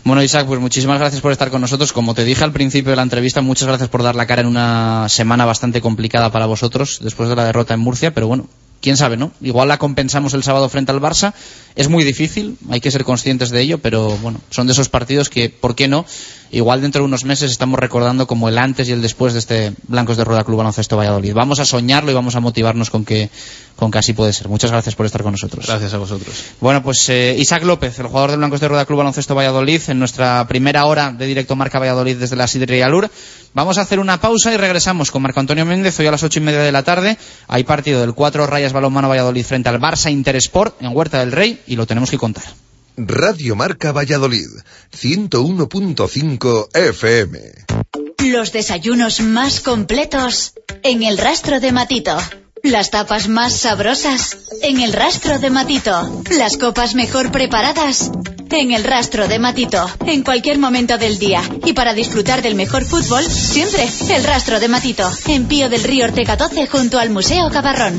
Bueno, 0.02 0.22
Isaac, 0.22 0.46
pues 0.46 0.60
muchísimas 0.60 0.98
gracias 0.98 1.20
por 1.20 1.30
estar 1.30 1.50
con 1.50 1.60
nosotros. 1.60 1.92
Como 1.92 2.14
te 2.14 2.24
dije 2.24 2.42
al 2.42 2.52
principio 2.52 2.90
de 2.90 2.96
la 2.96 3.02
entrevista, 3.02 3.42
muchas 3.42 3.68
gracias 3.68 3.90
por 3.90 4.02
dar 4.02 4.14
la 4.16 4.26
cara 4.26 4.40
en 4.40 4.48
una 4.48 5.08
semana 5.08 5.44
bastante 5.44 5.80
complicada 5.82 6.32
para 6.32 6.46
vosotros 6.46 7.00
después 7.02 7.28
de 7.28 7.36
la 7.36 7.44
derrota 7.44 7.74
en 7.74 7.80
Murcia, 7.80 8.14
pero 8.14 8.26
bueno, 8.26 8.46
quién 8.80 8.96
sabe, 8.96 9.18
¿no? 9.18 9.30
Igual 9.42 9.68
la 9.68 9.78
compensamos 9.78 10.32
el 10.32 10.42
sábado 10.42 10.68
frente 10.70 10.90
al 10.90 11.00
Barça. 11.00 11.34
Es 11.76 11.88
muy 11.88 12.02
difícil, 12.02 12.56
hay 12.70 12.80
que 12.80 12.90
ser 12.90 13.04
conscientes 13.04 13.50
de 13.50 13.60
ello, 13.60 13.78
pero 13.78 14.16
bueno, 14.18 14.40
son 14.48 14.66
de 14.66 14.72
esos 14.72 14.88
partidos 14.88 15.28
que, 15.28 15.50
¿por 15.50 15.74
qué 15.74 15.86
no? 15.86 16.06
Igual 16.52 16.80
dentro 16.80 17.02
de 17.02 17.06
unos 17.06 17.24
meses 17.24 17.50
estamos 17.50 17.78
recordando 17.78 18.26
como 18.26 18.48
el 18.48 18.58
antes 18.58 18.88
y 18.88 18.92
el 18.92 19.02
después 19.02 19.34
de 19.34 19.38
este 19.38 19.72
Blancos 19.86 20.16
de 20.16 20.24
Rueda 20.24 20.42
Club 20.42 20.58
Baloncesto 20.58 20.96
Valladolid. 20.96 21.32
Vamos 21.32 21.60
a 21.60 21.64
soñarlo 21.64 22.10
y 22.10 22.14
vamos 22.14 22.34
a 22.34 22.40
motivarnos 22.40 22.90
con 22.90 23.04
que, 23.04 23.30
con 23.76 23.92
que 23.92 23.98
así 23.98 24.14
puede 24.14 24.32
ser. 24.32 24.48
Muchas 24.48 24.72
gracias 24.72 24.96
por 24.96 25.06
estar 25.06 25.22
con 25.22 25.32
nosotros. 25.32 25.66
Gracias 25.66 25.94
a 25.94 25.98
vosotros. 25.98 26.34
Bueno, 26.60 26.82
pues 26.82 27.08
eh, 27.08 27.36
Isaac 27.38 27.62
López, 27.62 27.98
el 28.00 28.08
jugador 28.08 28.30
del 28.30 28.38
Blancos 28.38 28.60
de 28.60 28.66
Rueda 28.66 28.84
Club 28.84 28.98
Baloncesto 28.98 29.36
Valladolid, 29.36 29.80
en 29.88 30.00
nuestra 30.00 30.46
primera 30.48 30.86
hora 30.86 31.12
de 31.12 31.24
directo 31.26 31.54
Marca 31.54 31.78
Valladolid 31.78 32.16
desde 32.16 32.34
la 32.34 32.48
Sidrería 32.48 32.88
Lur. 32.88 33.08
Vamos 33.54 33.78
a 33.78 33.82
hacer 33.82 34.00
una 34.00 34.20
pausa 34.20 34.52
y 34.52 34.56
regresamos 34.56 35.12
con 35.12 35.22
Marco 35.22 35.38
Antonio 35.38 35.64
Méndez 35.64 35.98
hoy 36.00 36.06
a 36.06 36.10
las 36.10 36.22
ocho 36.24 36.40
y 36.40 36.42
media 36.42 36.60
de 36.60 36.72
la 36.72 36.82
tarde. 36.82 37.16
Hay 37.46 37.62
partido 37.62 38.00
del 38.00 38.14
4 38.14 38.46
Rayas 38.46 38.72
Balonmano 38.72 39.08
Valladolid 39.08 39.44
frente 39.44 39.68
al 39.68 39.80
Barça 39.80 40.10
Interesport 40.10 40.82
en 40.82 40.96
Huerta 40.96 41.20
del 41.20 41.30
Rey 41.30 41.60
y 41.66 41.76
lo 41.76 41.86
tenemos 41.86 42.10
que 42.10 42.18
contar. 42.18 42.44
Radio 42.96 43.56
Marca 43.56 43.92
Valladolid, 43.92 44.48
101.5 44.92 46.68
FM. 46.74 47.38
Los 48.24 48.52
desayunos 48.52 49.20
más 49.20 49.60
completos 49.60 50.52
en 50.82 51.02
el 51.02 51.18
rastro 51.18 51.60
de 51.60 51.72
Matito. 51.72 52.16
Las 52.62 52.90
tapas 52.90 53.28
más 53.28 53.54
sabrosas 53.54 54.36
en 54.62 54.80
el 54.80 54.92
rastro 54.92 55.38
de 55.38 55.48
Matito. 55.48 56.22
Las 56.36 56.58
copas 56.58 56.94
mejor 56.94 57.32
preparadas 57.32 58.10
en 58.50 58.72
el 58.72 58.84
rastro 58.84 59.28
de 59.28 59.38
Matito. 59.38 59.88
En 60.06 60.22
cualquier 60.22 60.58
momento 60.58 60.98
del 60.98 61.18
día. 61.18 61.42
Y 61.64 61.72
para 61.72 61.94
disfrutar 61.94 62.42
del 62.42 62.54
mejor 62.54 62.84
fútbol, 62.84 63.24
siempre 63.24 63.88
el 64.10 64.24
rastro 64.24 64.60
de 64.60 64.68
Matito. 64.68 65.10
En 65.26 65.46
Pío 65.46 65.70
del 65.70 65.84
Río 65.84 66.04
Ortega 66.04 66.36
12 66.36 66.66
junto 66.66 66.98
al 66.98 67.10
Museo 67.10 67.50
Cabarrón. 67.50 67.98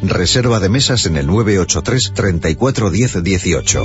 Reserva 0.03 0.59
de 0.59 0.69
mesas 0.69 1.05
en 1.05 1.15
el 1.17 1.27
983 1.27 2.13
34 2.15 2.89
10 2.89 3.23
18. 3.23 3.83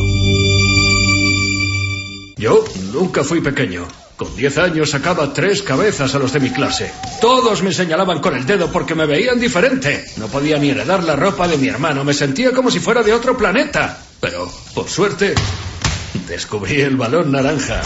Yo 2.39 2.65
nunca 2.93 3.23
fui 3.23 3.41
pequeño. 3.41 3.87
Con 4.17 4.35
10 4.35 4.59
años 4.59 4.91
sacaba 4.91 5.35
tres 5.35 5.63
cabezas 5.63 6.15
a 6.15 6.19
los 6.19 6.33
de 6.33 6.41
mi 6.41 6.51
clase. 6.51 6.91
Todos 7.21 7.63
me 7.63 7.71
señalaban 7.73 8.21
con 8.21 8.35
el 8.35 8.47
dedo 8.47 8.73
porque 8.73 8.95
me 8.95 9.05
veían 9.05 9.39
diferente. 9.39 10.07
No 10.17 10.29
podía 10.29 10.59
ni 10.59 10.71
heredar 10.71 11.05
la 11.05 11.17
ropa 11.17 11.47
de 11.49 11.59
mi 11.59 11.69
hermano. 11.69 12.03
Me 12.03 12.15
sentía 12.15 12.53
como 12.53 12.71
si 12.71 12.81
fuera 12.81 13.03
de 13.03 13.13
otro 13.13 13.37
planeta. 13.37 14.03
Pero, 14.21 14.51
por 14.75 14.89
suerte, 14.89 15.35
descubrí 16.27 16.81
el 16.81 16.97
balón 16.97 17.33
naranja. 17.33 17.83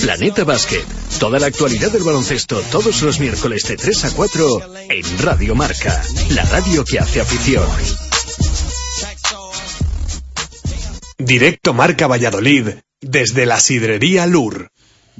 Planeta 0.00 0.44
Basket. 0.44 0.84
Toda 1.18 1.38
la 1.38 1.46
actualidad 1.46 1.90
del 1.90 2.02
baloncesto 2.02 2.60
todos 2.70 3.02
los 3.02 3.20
miércoles 3.20 3.64
de 3.64 3.76
3 3.76 4.04
a 4.04 4.10
4 4.12 4.60
en 4.88 5.18
Radio 5.22 5.54
Marca. 5.54 6.02
La 6.30 6.44
radio 6.44 6.84
que 6.84 6.98
hace 6.98 7.20
afición. 7.20 7.66
Directo 11.18 11.74
Marca 11.74 12.06
Valladolid, 12.06 12.68
desde 13.00 13.46
la 13.46 13.58
Sidrería 13.60 14.26
Lur. 14.26 14.70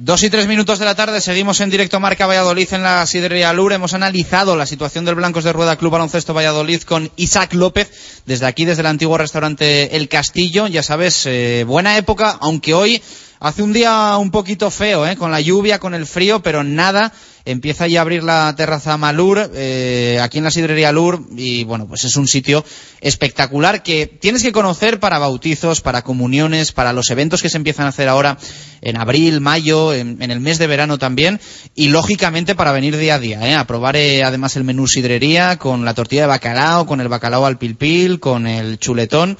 Dos 0.01 0.23
y 0.23 0.29
tres 0.29 0.47
minutos 0.47 0.79
de 0.79 0.85
la 0.85 0.95
tarde, 0.95 1.19
seguimos 1.19 1.59
en 1.59 1.69
directo 1.69 1.99
Marca 1.99 2.25
Valladolid 2.25 2.71
en 2.71 2.83
la 2.83 3.05
Sidrería 3.05 3.51
Lur. 3.51 3.73
Hemos 3.73 3.93
analizado 3.93 4.55
la 4.55 4.65
situación 4.65 5.03
del 5.03 5.15
Blancos 5.15 5.43
de 5.43 5.51
Rueda 5.51 5.75
Club 5.75 5.91
Baloncesto 5.91 6.33
Valladolid 6.33 6.83
con 6.83 7.11
Isaac 7.17 7.53
López, 7.53 8.21
desde 8.25 8.45
aquí, 8.45 8.63
desde 8.63 8.79
el 8.79 8.87
antiguo 8.87 9.17
restaurante 9.17 9.97
El 9.97 10.07
Castillo. 10.07 10.67
Ya 10.67 10.83
sabes, 10.83 11.25
eh, 11.25 11.65
buena 11.67 11.97
época, 11.97 12.37
aunque 12.39 12.73
hoy 12.73 13.01
hace 13.41 13.61
un 13.61 13.73
día 13.73 14.15
un 14.15 14.31
poquito 14.31 14.71
feo, 14.71 15.05
¿eh? 15.05 15.17
con 15.17 15.31
la 15.31 15.41
lluvia, 15.41 15.79
con 15.79 15.93
el 15.93 16.05
frío, 16.05 16.41
pero 16.41 16.63
nada. 16.63 17.11
Empieza 17.49 17.87
ya 17.87 17.97
a 17.97 18.01
abrir 18.03 18.23
la 18.23 18.53
terraza 18.55 18.95
Malur, 18.97 19.49
eh, 19.55 20.19
aquí 20.21 20.37
en 20.37 20.43
la 20.43 20.51
Sidrería 20.51 20.91
Lur, 20.91 21.25
y 21.35 21.63
bueno, 21.63 21.87
pues 21.87 22.03
es 22.03 22.15
un 22.15 22.27
sitio 22.27 22.63
espectacular 23.01 23.81
que 23.81 24.05
tienes 24.05 24.43
que 24.43 24.51
conocer 24.51 24.99
para 24.99 25.17
bautizos, 25.17 25.81
para 25.81 26.03
comuniones, 26.03 26.71
para 26.71 26.93
los 26.93 27.09
eventos 27.09 27.41
que 27.41 27.49
se 27.49 27.57
empiezan 27.57 27.87
a 27.87 27.89
hacer 27.89 28.07
ahora 28.07 28.37
en 28.81 28.97
abril, 28.97 29.41
mayo, 29.41 29.95
en, 29.95 30.21
el 30.21 30.39
mes 30.39 30.59
de 30.59 30.67
verano 30.67 30.99
también, 30.99 31.41
y 31.73 31.87
lógicamente 31.87 32.53
para 32.53 32.71
venir 32.71 32.95
día 32.97 33.15
a 33.15 33.19
día, 33.19 33.49
¿eh? 33.49 33.55
a 33.55 33.65
probar 33.65 33.95
eh, 33.95 34.23
además 34.23 34.55
el 34.55 34.63
menú 34.63 34.85
sidrería 34.87 35.57
con 35.57 35.85
la 35.85 35.95
tortilla 35.95 36.21
de 36.21 36.27
bacalao, 36.27 36.85
con 36.85 37.01
el 37.01 37.07
bacalao 37.07 37.47
al 37.47 37.57
pilpil, 37.57 38.19
con 38.19 38.45
el 38.45 38.77
chuletón. 38.77 39.39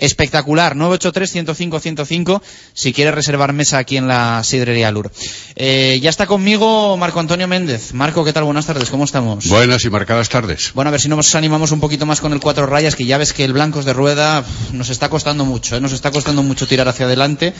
Espectacular, 0.00 0.74
983-105-105 0.76 2.40
si 2.72 2.92
quieres 2.92 3.14
reservar 3.14 3.52
mesa 3.52 3.78
aquí 3.78 3.96
en 3.96 4.08
la 4.08 4.42
Sidrería 4.42 4.90
Lur. 4.90 5.12
Eh, 5.56 6.00
ya 6.02 6.10
está 6.10 6.26
conmigo 6.26 6.96
Marco 6.96 7.20
Antonio 7.20 7.46
Méndez. 7.46 7.92
Marco, 7.92 8.24
¿qué 8.24 8.32
tal? 8.32 8.44
Buenas 8.44 8.66
tardes, 8.66 8.90
¿cómo 8.90 9.04
estamos? 9.04 9.46
Buenas 9.48 9.84
y 9.84 9.90
marcadas 9.90 10.28
tardes. 10.28 10.72
Bueno, 10.74 10.88
a 10.88 10.92
ver 10.92 11.00
si 11.00 11.08
nos 11.08 11.34
animamos 11.34 11.70
un 11.70 11.80
poquito 11.80 12.06
más 12.06 12.20
con 12.20 12.32
el 12.32 12.40
cuatro 12.40 12.66
rayas, 12.66 12.96
que 12.96 13.04
ya 13.04 13.18
ves 13.18 13.32
que 13.32 13.44
el 13.44 13.52
blancos 13.52 13.84
de 13.84 13.92
rueda 13.92 14.42
nos 14.72 14.88
está 14.88 15.08
costando 15.10 15.44
mucho, 15.44 15.76
¿eh? 15.76 15.80
nos 15.80 15.92
está 15.92 16.10
costando 16.10 16.42
mucho 16.42 16.66
tirar 16.66 16.88
hacia 16.88 17.06
adelante. 17.06 17.52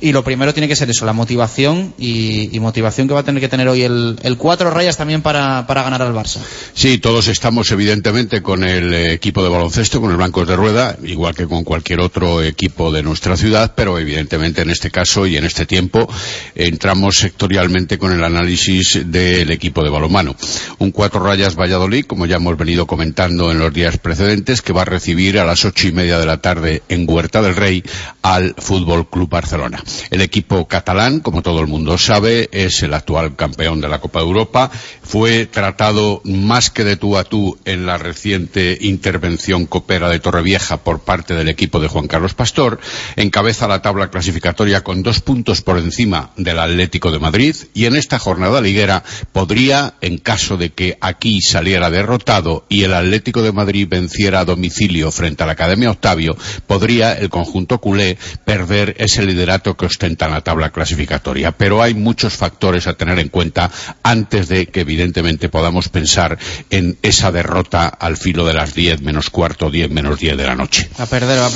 Y 0.00 0.12
lo 0.12 0.24
primero 0.24 0.52
tiene 0.52 0.68
que 0.68 0.76
ser 0.76 0.90
eso, 0.90 1.06
la 1.06 1.14
motivación 1.14 1.94
y, 1.98 2.54
y 2.54 2.60
motivación 2.60 3.08
que 3.08 3.14
va 3.14 3.20
a 3.20 3.24
tener 3.24 3.40
que 3.40 3.48
tener 3.48 3.68
hoy 3.68 3.82
el, 3.82 4.18
el 4.22 4.36
cuatro 4.36 4.70
rayas 4.70 4.96
también 4.96 5.22
para, 5.22 5.66
para 5.66 5.84
ganar 5.84 6.02
al 6.02 6.12
Barça. 6.12 6.40
Sí, 6.74 6.98
todos 6.98 7.28
estamos 7.28 7.70
evidentemente 7.70 8.42
con 8.42 8.64
el 8.64 8.92
equipo 8.92 9.42
de 9.42 9.48
baloncesto, 9.48 10.00
con 10.00 10.10
el 10.10 10.16
Blancos 10.16 10.46
de 10.48 10.56
Rueda, 10.56 10.98
igual 11.02 11.34
que 11.34 11.46
con 11.46 11.64
cualquier 11.64 11.75
otro 11.98 12.42
equipo 12.42 12.92
de 12.92 13.02
nuestra 13.02 13.36
ciudad, 13.36 13.74
pero 13.76 13.98
evidentemente 13.98 14.62
en 14.62 14.70
este 14.70 14.90
caso 14.90 15.26
y 15.26 15.36
en 15.36 15.44
este 15.44 15.66
tiempo 15.66 16.08
entramos 16.54 17.16
sectorialmente 17.16 17.98
con 17.98 18.12
el 18.12 18.22
análisis 18.22 19.00
del 19.06 19.50
equipo 19.50 19.82
de 19.82 19.90
balonmano. 19.90 20.36
Un 20.78 20.90
cuatro 20.90 21.20
rayas 21.20 21.56
Valladolid, 21.56 22.04
como 22.06 22.26
ya 22.26 22.36
hemos 22.36 22.56
venido 22.56 22.86
comentando 22.86 23.50
en 23.50 23.58
los 23.58 23.72
días 23.72 23.98
precedentes, 23.98 24.62
que 24.62 24.72
va 24.72 24.82
a 24.82 24.86
recibir 24.86 25.38
a 25.38 25.44
las 25.44 25.64
ocho 25.64 25.88
y 25.88 25.92
media 25.92 26.18
de 26.18 26.26
la 26.26 26.40
tarde 26.40 26.82
en 26.88 27.06
Huerta 27.08 27.42
del 27.42 27.56
Rey 27.56 27.82
al 28.22 28.54
Fútbol 28.58 29.08
Club 29.08 29.28
Barcelona. 29.28 29.82
El 30.10 30.20
equipo 30.20 30.66
catalán, 30.66 31.20
como 31.20 31.42
todo 31.42 31.60
el 31.60 31.66
mundo 31.66 31.98
sabe, 31.98 32.48
es 32.52 32.82
el 32.82 32.94
actual 32.94 33.36
campeón 33.36 33.80
de 33.80 33.88
la 33.88 34.00
Copa 34.00 34.20
de 34.20 34.26
Europa. 34.26 34.70
Fue 35.02 35.46
tratado 35.46 36.20
más 36.24 36.70
que 36.70 36.84
de 36.84 36.96
tú 36.96 37.16
a 37.16 37.24
tú 37.24 37.58
en 37.64 37.86
la 37.86 37.98
reciente 37.98 38.76
intervención 38.80 39.66
copera 39.66 40.08
de 40.08 40.20
Torrevieja 40.20 40.78
por 40.78 41.00
parte 41.00 41.34
del 41.34 41.48
equipo 41.48 41.65
de 41.66 41.88
Juan 41.88 42.06
Carlos 42.06 42.34
Pastor. 42.34 42.80
Encabeza 43.16 43.68
la 43.68 43.82
tabla 43.82 44.10
clasificatoria 44.10 44.82
con 44.82 45.02
dos 45.02 45.20
puntos 45.20 45.62
por 45.62 45.78
encima 45.78 46.30
del 46.36 46.58
Atlético 46.58 47.10
de 47.10 47.18
Madrid 47.18 47.56
y 47.74 47.86
en 47.86 47.96
esta 47.96 48.18
jornada 48.18 48.60
liguera 48.60 49.02
podría, 49.32 49.94
en 50.00 50.18
caso 50.18 50.56
de 50.56 50.70
que 50.70 50.96
aquí 51.00 51.40
saliera 51.40 51.90
derrotado 51.90 52.64
y 52.68 52.84
el 52.84 52.94
Atlético 52.94 53.42
de 53.42 53.52
Madrid 53.52 53.88
venciera 53.88 54.40
a 54.40 54.44
domicilio 54.44 55.10
frente 55.10 55.42
a 55.42 55.46
la 55.46 55.52
Academia 55.52 55.90
Octavio, 55.90 56.36
podría 56.66 57.12
el 57.12 57.28
conjunto 57.28 57.80
culé 57.80 58.16
perder 58.44 58.94
ese 58.98 59.24
liderato 59.24 59.76
que 59.76 59.86
ostenta 59.86 60.26
en 60.26 60.32
la 60.32 60.40
tabla 60.42 60.70
clasificatoria. 60.70 61.52
Pero 61.52 61.82
hay 61.82 61.94
muchos 61.94 62.34
factores 62.34 62.86
a 62.86 62.94
tener 62.94 63.18
en 63.18 63.28
cuenta 63.28 63.70
antes 64.02 64.48
de 64.48 64.66
que 64.66 64.80
evidentemente 64.80 65.48
podamos 65.48 65.88
pensar 65.88 66.38
en 66.70 66.96
esa 67.02 67.32
derrota 67.32 67.88
al 67.88 68.16
filo 68.16 68.46
de 68.46 68.54
las 68.54 68.74
10 68.74 69.02
menos 69.02 69.30
cuarto, 69.30 69.70
10 69.70 69.90
menos 69.90 70.18
10 70.18 70.36
de 70.36 70.46
la 70.46 70.54
noche. 70.54 70.88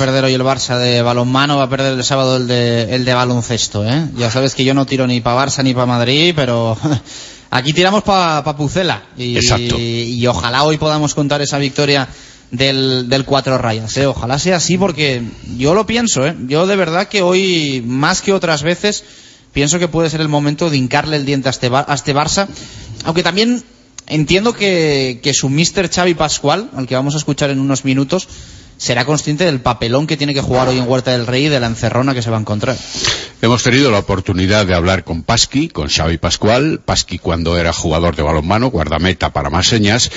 Hoy 0.09 0.33
el 0.33 0.41
Barça 0.41 0.79
de 0.79 1.01
balonmano, 1.03 1.57
va 1.57 1.63
a 1.63 1.69
perder 1.69 1.93
el 1.93 2.03
sábado 2.03 2.37
el 2.37 2.47
de, 2.47 2.95
el 2.95 3.05
de 3.05 3.13
baloncesto, 3.13 3.85
¿eh? 3.85 4.07
Ya 4.17 4.31
sabes 4.31 4.55
que 4.55 4.65
yo 4.65 4.73
no 4.73 4.85
tiro 4.87 5.05
ni 5.05 5.21
para 5.21 5.45
Barça 5.45 5.63
ni 5.63 5.73
para 5.75 5.85
Madrid, 5.85 6.33
pero 6.35 6.75
aquí 7.51 7.71
tiramos 7.71 8.01
para 8.03 8.43
pa 8.43 8.55
Pucela. 8.57 9.03
Y, 9.15 9.35
Exacto. 9.35 9.75
y 9.79 10.25
ojalá 10.25 10.63
hoy 10.63 10.77
podamos 10.77 11.13
contar 11.13 11.41
esa 11.43 11.59
victoria 11.59 12.07
del, 12.49 13.09
del 13.09 13.25
cuatro 13.25 13.57
rayas, 13.59 13.95
¿eh? 13.97 14.07
Ojalá 14.07 14.39
sea 14.39 14.55
así 14.57 14.75
porque 14.77 15.21
yo 15.57 15.75
lo 15.75 15.85
pienso, 15.85 16.25
¿eh? 16.25 16.35
Yo 16.47 16.65
de 16.65 16.75
verdad 16.75 17.07
que 17.07 17.21
hoy, 17.21 17.83
más 17.85 18.21
que 18.23 18.33
otras 18.33 18.63
veces, 18.63 19.03
pienso 19.53 19.77
que 19.77 19.87
puede 19.87 20.09
ser 20.09 20.21
el 20.21 20.29
momento 20.29 20.69
de 20.71 20.77
hincarle 20.77 21.17
el 21.17 21.25
diente 21.27 21.47
a 21.47 21.51
este, 21.51 21.69
Bar- 21.69 21.85
a 21.87 21.93
este 21.93 22.15
Barça, 22.15 22.47
aunque 23.05 23.21
también 23.21 23.63
entiendo 24.07 24.53
que, 24.53 25.19
que 25.21 25.33
su 25.35 25.47
mister 25.47 25.89
Xavi 25.91 26.15
Pascual, 26.15 26.71
al 26.75 26.87
que 26.87 26.95
vamos 26.95 27.13
a 27.13 27.17
escuchar 27.17 27.51
en 27.51 27.59
unos 27.59 27.85
minutos, 27.85 28.27
será 28.81 29.05
consciente 29.05 29.45
del 29.45 29.59
papelón 29.59 30.07
que 30.07 30.17
tiene 30.17 30.33
que 30.33 30.41
jugar 30.41 30.67
hoy 30.67 30.79
en 30.79 30.89
Huerta 30.89 31.11
del 31.11 31.27
Rey 31.27 31.45
y 31.45 31.49
de 31.49 31.59
la 31.59 31.67
encerrona 31.67 32.15
que 32.15 32.23
se 32.23 32.31
va 32.31 32.37
a 32.37 32.39
encontrar. 32.39 32.75
Hemos 33.39 33.61
tenido 33.61 33.91
la 33.91 33.99
oportunidad 33.99 34.65
de 34.65 34.73
hablar 34.73 35.03
con 35.03 35.21
Pasqui, 35.21 35.67
con 35.67 35.87
Xavi 35.87 36.17
Pascual, 36.17 36.81
Pasqui 36.83 37.19
cuando 37.19 37.59
era 37.59 37.73
jugador 37.73 38.15
de 38.15 38.23
balonmano, 38.23 38.71
guardameta 38.71 39.33
para 39.33 39.51
más 39.51 39.67
señas, 39.67 40.09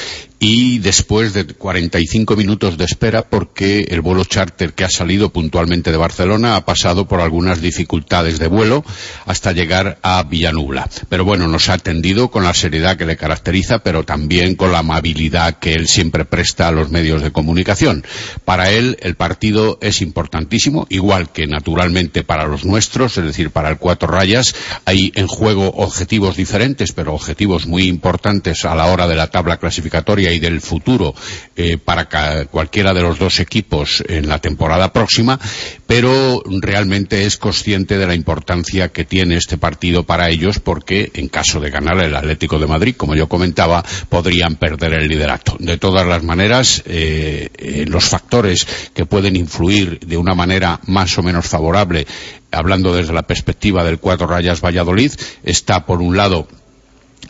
y 0.46 0.78
después 0.78 1.32
de 1.32 1.46
45 1.46 2.36
minutos 2.36 2.76
de 2.76 2.84
espera 2.84 3.22
porque 3.22 3.86
el 3.88 4.02
vuelo 4.02 4.26
charter 4.26 4.74
que 4.74 4.84
ha 4.84 4.90
salido 4.90 5.30
puntualmente 5.30 5.90
de 5.90 5.96
Barcelona 5.96 6.56
ha 6.56 6.66
pasado 6.66 7.08
por 7.08 7.22
algunas 7.22 7.62
dificultades 7.62 8.38
de 8.38 8.48
vuelo 8.48 8.84
hasta 9.24 9.52
llegar 9.52 9.98
a 10.02 10.22
Villanubla. 10.22 10.86
Pero 11.08 11.24
bueno, 11.24 11.48
nos 11.48 11.70
ha 11.70 11.72
atendido 11.72 12.30
con 12.30 12.44
la 12.44 12.52
seriedad 12.52 12.98
que 12.98 13.06
le 13.06 13.16
caracteriza, 13.16 13.78
pero 13.78 14.02
también 14.02 14.54
con 14.54 14.70
la 14.70 14.80
amabilidad 14.80 15.58
que 15.60 15.72
él 15.72 15.88
siempre 15.88 16.26
presta 16.26 16.68
a 16.68 16.72
los 16.72 16.90
medios 16.90 17.22
de 17.22 17.32
comunicación. 17.32 18.04
Para 18.44 18.70
él 18.70 18.98
el 19.00 19.14
partido 19.14 19.78
es 19.80 20.02
importantísimo, 20.02 20.86
igual 20.90 21.32
que 21.32 21.46
naturalmente 21.46 22.22
para 22.22 22.46
los 22.46 22.66
nuestros, 22.66 23.16
es 23.16 23.24
decir, 23.24 23.48
para 23.48 23.70
el 23.70 23.78
cuatro 23.78 24.08
rayas, 24.08 24.54
hay 24.84 25.10
en 25.14 25.26
juego 25.26 25.68
objetivos 25.68 26.36
diferentes, 26.36 26.92
pero 26.92 27.14
objetivos 27.14 27.66
muy 27.66 27.84
importantes 27.84 28.66
a 28.66 28.74
la 28.74 28.88
hora 28.92 29.08
de 29.08 29.16
la 29.16 29.30
tabla 29.30 29.56
clasificatoria 29.56 30.33
y 30.34 30.38
del 30.38 30.60
futuro 30.60 31.14
eh, 31.56 31.78
para 31.78 32.44
cualquiera 32.46 32.92
de 32.92 33.02
los 33.02 33.18
dos 33.18 33.40
equipos 33.40 34.02
en 34.08 34.28
la 34.28 34.38
temporada 34.38 34.92
próxima, 34.92 35.38
pero 35.86 36.42
realmente 36.60 37.24
es 37.24 37.36
consciente 37.36 37.98
de 37.98 38.06
la 38.06 38.14
importancia 38.14 38.88
que 38.88 39.04
tiene 39.04 39.36
este 39.36 39.58
partido 39.58 40.04
para 40.04 40.28
ellos 40.28 40.58
porque 40.58 41.10
en 41.14 41.28
caso 41.28 41.60
de 41.60 41.70
ganar 41.70 42.02
el 42.02 42.16
Atlético 42.16 42.58
de 42.58 42.66
Madrid, 42.66 42.96
como 42.96 43.14
yo 43.14 43.28
comentaba, 43.28 43.84
podrían 44.08 44.56
perder 44.56 44.94
el 44.94 45.08
liderato. 45.08 45.56
De 45.58 45.78
todas 45.78 46.06
las 46.06 46.22
maneras, 46.22 46.82
eh, 46.86 47.48
eh, 47.56 47.84
los 47.88 48.04
factores 48.04 48.66
que 48.92 49.06
pueden 49.06 49.36
influir 49.36 50.00
de 50.00 50.16
una 50.16 50.34
manera 50.34 50.80
más 50.86 51.16
o 51.18 51.22
menos 51.22 51.46
favorable, 51.46 52.06
hablando 52.50 52.94
desde 52.94 53.12
la 53.12 53.22
perspectiva 53.22 53.84
del 53.84 53.98
Cuatro 53.98 54.26
Rayas 54.26 54.60
Valladolid, 54.60 55.12
está 55.42 55.86
por 55.86 56.00
un 56.00 56.16
lado 56.16 56.48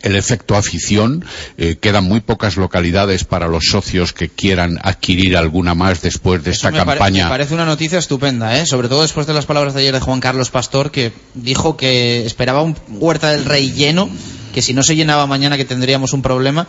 el 0.05 0.15
efecto 0.15 0.55
afición. 0.55 1.25
eh, 1.57 1.75
quedan 1.79 2.05
muy 2.05 2.19
pocas 2.21 2.57
localidades 2.57 3.23
para 3.25 3.47
los 3.47 3.65
socios 3.69 4.13
que 4.13 4.29
quieran 4.29 4.79
adquirir 4.83 5.35
alguna 5.37 5.75
más 5.75 6.01
después 6.01 6.43
de 6.43 6.51
esta 6.51 6.71
Me 6.71 6.77
pare- 6.77 6.91
campaña. 6.91 7.23
me 7.25 7.29
parece 7.29 7.53
una 7.53 7.65
noticia 7.65 7.99
estupenda, 7.99 8.57
¿eh? 8.59 8.65
sobre 8.65 8.87
todo 8.87 9.01
después 9.01 9.27
de 9.27 9.33
las 9.33 9.45
palabras 9.45 9.73
de 9.73 9.81
ayer 9.81 9.93
de 9.93 9.99
Juan 9.99 10.19
Carlos 10.19 10.49
Pastor, 10.51 10.91
que 10.91 11.11
dijo 11.33 11.75
que 11.77 12.25
esperaba 12.25 12.61
un 12.61 12.75
Huerta 12.89 13.31
del 13.31 13.45
Rey 13.45 13.71
lleno, 13.73 14.09
que 14.53 14.61
si 14.61 14.73
no 14.73 14.83
se 14.83 14.95
llenaba 14.95 15.27
mañana 15.27 15.57
que 15.57 15.65
tendríamos 15.65 16.13
un 16.13 16.21
problema. 16.21 16.67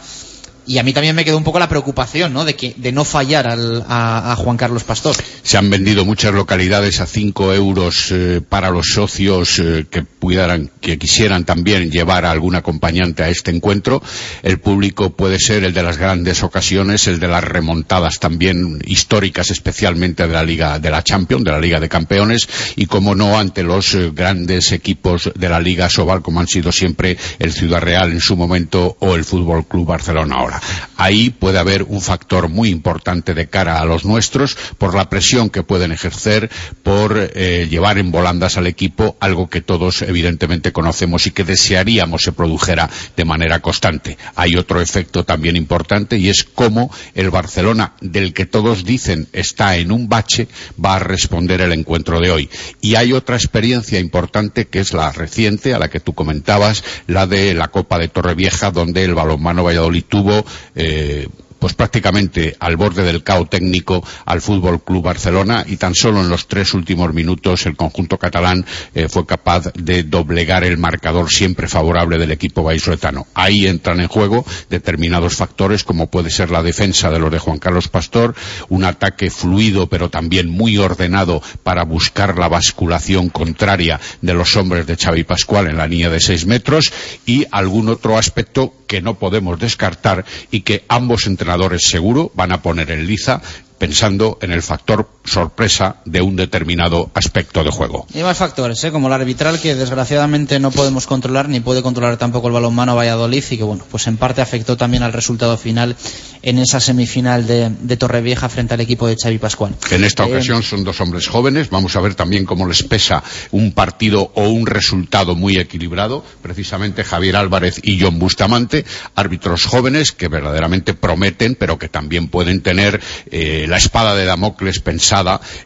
Y 0.66 0.78
a 0.78 0.82
mí 0.82 0.92
también 0.92 1.14
me 1.14 1.24
quedó 1.24 1.36
un 1.36 1.44
poco 1.44 1.58
la 1.58 1.68
preocupación, 1.68 2.32
¿no? 2.32 2.44
De 2.44 2.92
no 2.92 3.04
fallar 3.04 3.46
al- 3.48 3.84
a, 3.88 4.32
a 4.32 4.36
Juan 4.36 4.56
Carlos 4.56 4.82
Pastor. 4.84 5.14
Se 5.42 5.56
han 5.56 5.70
vendido 5.70 6.04
muchas 6.04 6.34
localidades 6.34 7.00
a 7.00 7.06
5 7.06 7.54
euros 7.54 8.08
eh, 8.10 8.40
para 8.46 8.70
los 8.70 8.86
socios 8.88 9.58
eh, 9.60 9.86
que 9.88 10.02
pudieran, 10.02 10.70
que 10.80 10.98
quisieran 10.98 11.44
también 11.44 11.90
llevar 11.90 12.24
a 12.24 12.32
algún 12.32 12.56
acompañante 12.56 13.22
a 13.22 13.28
este 13.28 13.52
encuentro. 13.52 14.02
El 14.42 14.58
público 14.58 15.10
puede 15.10 15.38
ser 15.38 15.62
el 15.64 15.72
de 15.72 15.82
las 15.84 15.98
grandes 15.98 16.42
ocasiones, 16.42 17.06
el 17.06 17.20
de 17.20 17.28
las 17.28 17.44
remontadas 17.44 18.18
también 18.18 18.80
históricas, 18.84 19.50
especialmente 19.50 20.26
de 20.26 20.32
la 20.32 20.42
Liga 20.42 20.78
de 20.80 20.90
la 20.90 21.02
Champions, 21.04 21.44
de 21.44 21.52
la 21.52 21.60
Liga 21.60 21.78
de 21.78 21.88
Campeones, 21.88 22.48
y 22.74 22.86
como 22.86 23.14
no 23.14 23.38
ante 23.38 23.62
los 23.62 23.94
eh, 23.94 24.10
grandes 24.12 24.72
equipos 24.72 25.30
de 25.34 25.48
la 25.48 25.60
Liga 25.60 25.88
Sobal, 25.88 26.22
como 26.22 26.40
han 26.40 26.48
sido 26.48 26.72
siempre 26.72 27.16
el 27.38 27.52
Ciudad 27.52 27.80
Real 27.80 28.10
en 28.10 28.20
su 28.20 28.36
momento 28.36 28.96
o 28.98 29.14
el 29.14 29.24
Fútbol 29.24 29.66
Club 29.66 29.86
Barcelona 29.86 30.34
ahora. 30.38 30.55
Ahí 30.96 31.30
puede 31.30 31.58
haber 31.58 31.82
un 31.82 32.00
factor 32.00 32.48
muy 32.48 32.70
importante 32.70 33.34
de 33.34 33.48
cara 33.48 33.80
a 33.80 33.84
los 33.84 34.04
nuestros 34.04 34.56
por 34.78 34.94
la 34.94 35.08
presión 35.08 35.50
que 35.50 35.62
pueden 35.62 35.92
ejercer 35.92 36.50
por 36.82 37.30
eh, 37.34 37.66
llevar 37.70 37.98
en 37.98 38.10
volandas 38.10 38.56
al 38.56 38.66
equipo 38.66 39.16
algo 39.20 39.48
que 39.48 39.60
todos 39.60 40.02
evidentemente 40.02 40.72
conocemos 40.72 41.26
y 41.26 41.30
que 41.30 41.44
desearíamos 41.44 42.22
se 42.22 42.32
produjera 42.32 42.88
de 43.16 43.24
manera 43.24 43.60
constante. 43.60 44.16
Hay 44.34 44.56
otro 44.56 44.80
efecto 44.80 45.24
también 45.24 45.56
importante 45.56 46.16
y 46.18 46.28
es 46.28 46.44
cómo 46.44 46.90
el 47.14 47.30
Barcelona, 47.30 47.94
del 48.00 48.32
que 48.32 48.46
todos 48.46 48.84
dicen 48.84 49.28
está 49.32 49.76
en 49.76 49.92
un 49.92 50.08
bache, 50.08 50.48
va 50.82 50.96
a 50.96 51.00
responder 51.00 51.60
el 51.60 51.72
encuentro 51.72 52.20
de 52.20 52.30
hoy. 52.30 52.50
Y 52.80 52.94
hay 52.94 53.12
otra 53.12 53.36
experiencia 53.36 53.98
importante 53.98 54.66
que 54.66 54.80
es 54.80 54.92
la 54.92 55.12
reciente, 55.12 55.74
a 55.74 55.78
la 55.78 55.88
que 55.88 56.00
tú 56.00 56.14
comentabas, 56.14 56.84
la 57.06 57.26
de 57.26 57.54
la 57.54 57.68
Copa 57.68 57.98
de 57.98 58.08
Torrevieja, 58.08 58.70
donde 58.70 59.04
el 59.04 59.14
balonmano 59.14 59.64
Valladolid 59.64 60.04
tuvo 60.08 60.45
eh, 60.74 61.28
pues 61.66 61.74
prácticamente 61.74 62.56
al 62.60 62.76
borde 62.76 63.02
del 63.02 63.24
caos 63.24 63.50
técnico 63.50 64.00
al 64.24 64.40
Fútbol 64.40 64.84
Club 64.84 65.02
Barcelona 65.02 65.64
y 65.66 65.78
tan 65.78 65.96
solo 65.96 66.20
en 66.20 66.28
los 66.28 66.46
tres 66.46 66.74
últimos 66.74 67.12
minutos 67.12 67.66
el 67.66 67.74
conjunto 67.74 68.18
catalán 68.18 68.64
eh, 68.94 69.08
fue 69.08 69.26
capaz 69.26 69.72
de 69.74 70.04
doblegar 70.04 70.62
el 70.62 70.78
marcador 70.78 71.28
siempre 71.28 71.66
favorable 71.66 72.18
del 72.18 72.30
equipo 72.30 72.62
vallisoletano. 72.62 73.26
Ahí 73.34 73.66
entran 73.66 73.98
en 73.98 74.06
juego 74.06 74.46
determinados 74.70 75.34
factores 75.34 75.82
como 75.82 76.08
puede 76.08 76.30
ser 76.30 76.52
la 76.52 76.62
defensa 76.62 77.10
de 77.10 77.18
los 77.18 77.32
de 77.32 77.40
Juan 77.40 77.58
Carlos 77.58 77.88
Pastor, 77.88 78.36
un 78.68 78.84
ataque 78.84 79.28
fluido 79.28 79.88
pero 79.88 80.08
también 80.08 80.48
muy 80.48 80.78
ordenado 80.78 81.42
para 81.64 81.82
buscar 81.82 82.38
la 82.38 82.46
basculación 82.46 83.28
contraria 83.28 83.98
de 84.22 84.34
los 84.34 84.54
hombres 84.54 84.86
de 84.86 84.96
Xavi 84.96 85.24
Pascual 85.24 85.66
en 85.66 85.78
la 85.78 85.88
línea 85.88 86.10
de 86.10 86.20
seis 86.20 86.46
metros 86.46 86.92
y 87.26 87.44
algún 87.50 87.88
otro 87.88 88.16
aspecto 88.16 88.72
que 88.86 89.02
no 89.02 89.18
podemos 89.18 89.58
descartar 89.58 90.24
y 90.52 90.60
que 90.60 90.84
ambos 90.86 91.26
entrenadores 91.26 91.55
seguro 91.80 92.30
van 92.34 92.52
a 92.52 92.62
poner 92.62 92.90
en 92.90 93.06
liza 93.06 93.40
pensando 93.78 94.38
en 94.40 94.52
el 94.52 94.62
factor 94.62 95.08
sorpresa 95.26 95.96
de 96.04 96.20
un 96.22 96.36
determinado 96.36 97.10
aspecto 97.14 97.62
de 97.64 97.70
juego. 97.70 98.06
Y 98.14 98.18
más 98.22 98.36
factores, 98.38 98.82
¿eh? 98.84 98.90
como 98.92 99.08
el 99.08 99.12
arbitral, 99.12 99.60
que 99.60 99.74
desgraciadamente 99.74 100.58
no 100.60 100.70
podemos 100.70 101.06
controlar, 101.06 101.48
ni 101.48 101.60
puede 101.60 101.82
controlar 101.82 102.16
tampoco 102.16 102.48
el 102.48 102.54
balonmano 102.54 102.94
Valladolid, 102.96 103.44
y 103.50 103.56
que 103.56 103.64
bueno, 103.64 103.84
pues 103.90 104.06
en 104.06 104.16
parte 104.16 104.40
afectó 104.40 104.76
también 104.76 105.02
al 105.02 105.12
resultado 105.12 105.56
final 105.56 105.96
en 106.42 106.58
esa 106.58 106.80
semifinal 106.80 107.46
de, 107.46 107.70
de 107.80 107.96
Torrevieja 107.96 108.48
frente 108.48 108.74
al 108.74 108.80
equipo 108.80 109.06
de 109.06 109.16
Xavi 109.20 109.38
Pascual. 109.38 109.74
En 109.90 110.04
esta 110.04 110.24
Eh, 110.24 110.30
ocasión 110.30 110.62
son 110.62 110.84
dos 110.84 111.00
hombres 111.00 111.26
jóvenes. 111.26 111.70
Vamos 111.70 111.96
a 111.96 112.00
ver 112.00 112.14
también 112.14 112.44
cómo 112.44 112.66
les 112.66 112.82
pesa 112.84 113.22
un 113.50 113.72
partido 113.72 114.30
o 114.34 114.48
un 114.48 114.66
resultado 114.66 115.34
muy 115.34 115.56
equilibrado. 115.56 116.24
Precisamente 116.42 117.04
Javier 117.04 117.36
Álvarez 117.36 117.80
y 117.82 118.00
John 118.00 118.18
Bustamante, 118.18 118.84
árbitros 119.14 119.64
jóvenes 119.64 120.12
que 120.12 120.28
verdaderamente 120.28 120.94
prometen, 120.94 121.56
pero 121.56 121.78
que 121.78 121.88
también 121.88 122.28
pueden 122.28 122.60
tener 122.60 123.00
eh, 123.30 123.66
la 123.68 123.76
espada 123.78 124.14
de 124.14 124.24
Damocles 124.24 124.80
pensada 124.80 125.15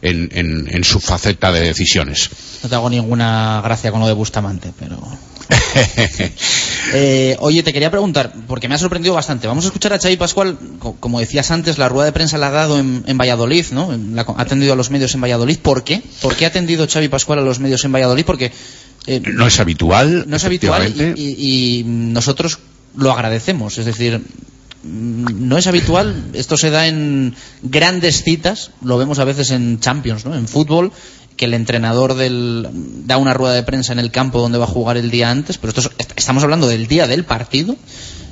en, 0.01 0.29
en- 0.33 0.67
en 0.71 0.83
su 0.83 0.99
faceta 0.99 1.51
de 1.51 1.61
decisiones. 1.61 2.29
No 2.63 2.69
te 2.69 2.75
hago 2.75 2.89
ninguna 2.89 3.61
gracia 3.63 3.91
con 3.91 3.99
lo 4.01 4.07
de 4.07 4.13
Bustamante, 4.13 4.71
pero... 4.79 4.97
Eh, 6.93 7.37
oye, 7.39 7.63
te 7.63 7.71
quería 7.71 7.89
preguntar, 7.91 8.33
porque 8.47 8.67
me 8.67 8.75
ha 8.75 8.77
sorprendido 8.77 9.13
bastante. 9.15 9.47
Vamos 9.47 9.63
a 9.63 9.67
escuchar 9.67 9.93
a 9.93 9.99
Xavi 9.99 10.17
Pascual, 10.17 10.57
co- 10.79 10.95
como 10.99 11.19
decías 11.19 11.49
antes, 11.51 11.77
la 11.77 11.87
rueda 11.87 12.05
de 12.05 12.11
prensa 12.11 12.37
la 12.37 12.47
ha 12.47 12.51
dado 12.51 12.79
en, 12.79 13.03
en 13.07 13.17
Valladolid, 13.17 13.65
¿no? 13.71 13.97
La- 14.13 14.23
ha 14.23 14.41
atendido 14.41 14.73
a 14.73 14.75
los 14.75 14.89
medios 14.89 15.13
en 15.15 15.21
Valladolid. 15.21 15.59
¿Por 15.59 15.83
qué? 15.83 16.01
¿Por 16.21 16.35
qué 16.35 16.45
ha 16.45 16.49
atendido 16.49 16.87
Xavi 16.91 17.07
Pascual 17.07 17.39
a 17.39 17.43
los 17.43 17.59
medios 17.59 17.85
en 17.85 17.93
Valladolid? 17.93 18.25
Porque 18.25 18.51
eh, 19.07 19.21
No 19.25 19.47
es 19.47 19.59
habitual. 19.59 20.25
no 20.27 20.35
es 20.35 20.43
habitual 20.43 20.93
y, 21.15 21.21
y- 21.21 21.79
y 21.79 21.83
nosotros 21.85 22.59
lo 22.95 23.11
agradecemos. 23.11 23.77
Es 23.77 23.85
decir, 23.85 24.21
no 24.83 25.57
es 25.57 25.67
habitual, 25.67 26.31
esto 26.33 26.57
se 26.57 26.69
da 26.69 26.87
en 26.87 27.35
grandes 27.61 28.23
citas, 28.23 28.71
lo 28.83 28.97
vemos 28.97 29.19
a 29.19 29.25
veces 29.25 29.51
en 29.51 29.79
Champions, 29.79 30.25
¿no? 30.25 30.35
en 30.35 30.47
fútbol, 30.47 30.91
que 31.37 31.45
el 31.45 31.53
entrenador 31.53 32.15
del, 32.15 32.67
da 33.05 33.17
una 33.17 33.33
rueda 33.33 33.53
de 33.53 33.63
prensa 33.63 33.93
en 33.93 33.99
el 33.99 34.11
campo 34.11 34.39
donde 34.39 34.57
va 34.57 34.65
a 34.65 34.67
jugar 34.67 34.97
el 34.97 35.11
día 35.11 35.29
antes, 35.29 35.57
pero 35.57 35.73
estamos 36.15 36.43
hablando 36.43 36.67
del 36.67 36.87
día 36.87 37.07
del 37.07 37.25
partido. 37.25 37.75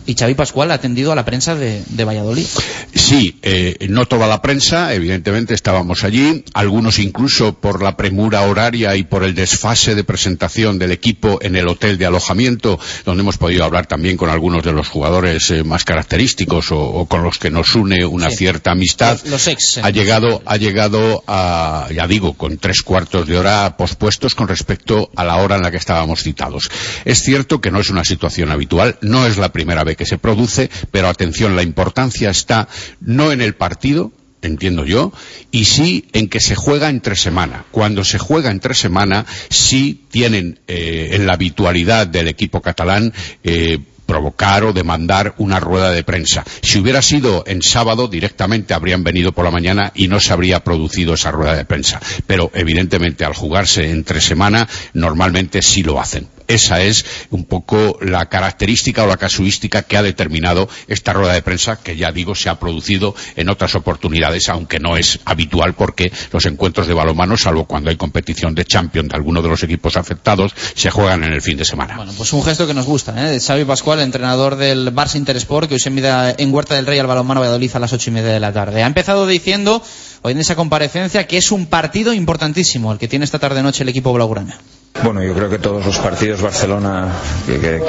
Y 0.10 0.16
Xavi 0.16 0.34
Pascual 0.34 0.72
ha 0.72 0.74
atendido 0.74 1.12
a 1.12 1.16
la 1.16 1.24
prensa 1.24 1.54
de, 1.54 1.84
de 1.88 2.04
Valladolid. 2.04 2.48
Sí, 2.96 3.38
eh, 3.44 3.78
no 3.90 4.06
toda 4.08 4.26
la 4.26 4.42
prensa, 4.42 4.92
evidentemente 4.96 5.54
estábamos 5.54 6.04
allí, 6.04 6.44
algunos 6.56 6.98
incluso 6.98 7.54
por 7.54 7.84
la 7.84 7.96
premura 7.96 8.42
horaria 8.42 8.96
y 8.96 9.04
por 9.04 9.24
el 9.24 9.36
desfase 9.36 9.94
de 9.94 10.04
presentación 10.04 10.80
del 10.80 10.92
equipo 10.92 11.38
en 11.44 11.56
el 11.56 11.68
hotel 11.68 12.00
de 12.00 12.08
alojamiento, 12.08 12.80
donde 13.06 13.22
hemos 13.22 13.38
podido 13.38 13.64
hablar 13.66 13.86
también 13.86 14.18
con 14.18 14.32
algunos 14.32 14.64
de 14.64 14.72
los 14.72 14.88
jugadores 14.88 15.52
eh, 15.52 15.64
más 15.64 15.84
característicos 15.86 16.72
o, 16.72 16.80
o, 16.80 17.06
con 17.06 17.22
los 17.22 17.38
que 17.38 17.52
nos 17.52 17.76
une 17.76 18.04
una 18.04 18.32
Sí. 18.32 18.38
cierta 18.38 18.72
amistad. 18.72 19.20
Los 19.26 19.48
ex. 19.48 19.78
ha 19.78 19.92
llegado, 19.92 20.42
ha 20.48 20.58
llegado 20.58 21.24
a, 21.28 21.88
ya 21.94 22.08
digo, 22.08 22.34
con 22.34 22.58
tres 22.58 22.82
cuartos 22.82 23.28
de 23.28 23.38
hora 23.38 23.78
pospuestos 23.78 24.34
con 24.34 24.48
respecto 24.48 25.12
a 25.16 25.24
la 25.24 25.36
hora 25.36 25.58
en 25.58 25.62
la 25.62 25.70
que 25.70 25.78
estábamos 25.78 26.24
citados. 26.24 26.72
Es 27.06 27.20
cierto 27.22 27.62
que 27.62 27.70
no 27.70 27.80
es 27.80 27.92
una 27.92 28.04
situación 28.04 28.50
habitual, 28.50 28.98
no 29.02 29.28
es 29.28 29.38
la 29.38 29.52
primera 29.52 29.84
vez 29.84 29.99
que 30.00 30.06
se 30.06 30.18
produce, 30.18 30.70
pero 30.92 31.10
atención, 31.10 31.58
la 31.58 31.62
importancia 31.62 32.30
está 32.30 32.70
no 33.02 33.34
en 33.34 33.42
el 33.42 33.54
partido, 33.54 34.14
entiendo 34.42 34.86
yo, 34.86 35.12
y 35.52 35.66
sí 35.66 36.08
en 36.14 36.30
que 36.30 36.40
se 36.40 36.56
juega 36.56 36.90
entre 36.90 37.18
semana. 37.18 37.66
Cuando 37.72 38.06
se 38.06 38.18
juega 38.18 38.50
entre 38.50 38.76
semana, 38.76 39.26
sí 39.50 40.06
tienen 40.10 40.62
eh, 40.70 41.10
en 41.12 41.28
la 41.28 41.34
habitualidad 41.34 42.08
del 42.08 42.30
equipo 42.30 42.62
catalán 42.62 43.14
eh, 43.44 43.80
provocar 44.06 44.64
o 44.64 44.72
demandar 44.72 45.36
una 45.38 45.60
rueda 45.60 45.92
de 45.92 46.06
prensa. 46.06 46.46
Si 46.62 46.80
hubiera 46.80 47.02
sido 47.02 47.44
en 47.46 47.62
sábado, 47.62 48.08
directamente 48.08 48.74
habrían 48.74 49.04
venido 49.04 49.34
por 49.34 49.44
la 49.44 49.52
mañana 49.52 49.92
y 49.94 50.08
no 50.08 50.22
se 50.22 50.32
habría 50.32 50.64
producido 50.64 51.16
esa 51.16 51.32
rueda 51.32 51.56
de 51.56 51.66
prensa. 51.66 52.00
Pero 52.26 52.52
evidentemente 52.54 53.26
al 53.26 53.36
jugarse 53.36 53.92
entre 53.92 54.22
semana, 54.22 54.66
normalmente 54.94 55.62
sí 55.62 55.84
lo 55.84 56.00
hacen. 56.00 56.39
Esa 56.50 56.82
es 56.82 57.06
un 57.30 57.46
poco 57.46 58.00
la 58.02 58.26
característica 58.26 59.04
o 59.04 59.08
la 59.08 59.18
casuística 59.18 59.84
que 59.84 59.98
ha 59.98 60.02
determinado 60.02 60.68
esta 60.88 61.14
rueda 61.14 61.34
de 61.34 61.44
prensa 61.44 61.78
que 61.78 61.96
ya 61.96 62.12
digo 62.12 62.34
se 62.34 62.50
ha 62.50 62.60
producido 62.60 63.14
en 63.36 63.50
otras 63.50 63.76
oportunidades, 63.76 64.50
aunque 64.50 64.80
no 64.80 64.98
es 64.98 65.20
habitual 65.26 65.76
porque 65.76 66.12
los 66.32 66.48
encuentros 66.48 66.88
de 66.88 66.96
balonmano, 66.96 67.38
salvo 67.38 67.66
cuando 67.66 67.92
hay 67.92 67.98
competición 67.98 68.56
de 68.56 68.66
Champions 68.66 69.10
de 69.10 69.16
alguno 69.16 69.44
de 69.44 69.50
los 69.50 69.62
equipos 69.62 69.96
afectados, 69.96 70.56
se 70.74 70.90
juegan 70.90 71.24
en 71.24 71.34
el 71.34 71.42
fin 71.44 71.56
de 71.56 71.66
semana. 71.66 71.98
Bueno, 71.98 72.14
pues 72.18 72.34
un 72.34 72.44
gesto 72.44 72.66
que 72.66 72.74
nos 72.74 72.88
gusta, 72.88 73.32
¿eh? 73.32 73.40
Xavi 73.40 73.66
Pascual, 73.66 74.00
entrenador 74.00 74.56
del 74.56 74.92
Barça 74.92 75.18
Intersport, 75.18 75.68
que 75.68 75.76
hoy 75.76 75.80
se 75.80 75.92
mide 75.92 76.34
en 76.36 76.52
Huerta 76.52 76.74
del 76.74 76.88
Rey 76.88 76.98
al 76.98 77.06
balonmano 77.06 77.42
Valladolid 77.42 77.76
a 77.76 77.80
las 77.80 77.94
ocho 77.94 78.10
y 78.10 78.14
media 78.14 78.34
de 78.34 78.40
la 78.40 78.52
tarde. 78.52 78.82
Ha 78.82 78.88
empezado 78.88 79.28
diciendo, 79.28 79.84
hoy 80.24 80.32
en 80.32 80.40
esa 80.40 80.56
comparecencia, 80.56 81.28
que 81.28 81.38
es 81.38 81.52
un 81.52 81.68
partido 81.68 82.12
importantísimo 82.12 82.92
el 82.92 82.98
que 82.98 83.08
tiene 83.08 83.26
esta 83.26 83.38
tarde-noche 83.38 83.84
el 83.84 83.90
equipo 83.90 84.12
blaugrana. 84.14 84.58
Bueno, 85.04 85.24
yo 85.24 85.34
creo 85.34 85.50
que 85.50 85.60
todos 85.60 85.86
los 85.86 85.98
partidos 86.00 86.39
Barcelona, 86.42 87.08
que, 87.46 87.82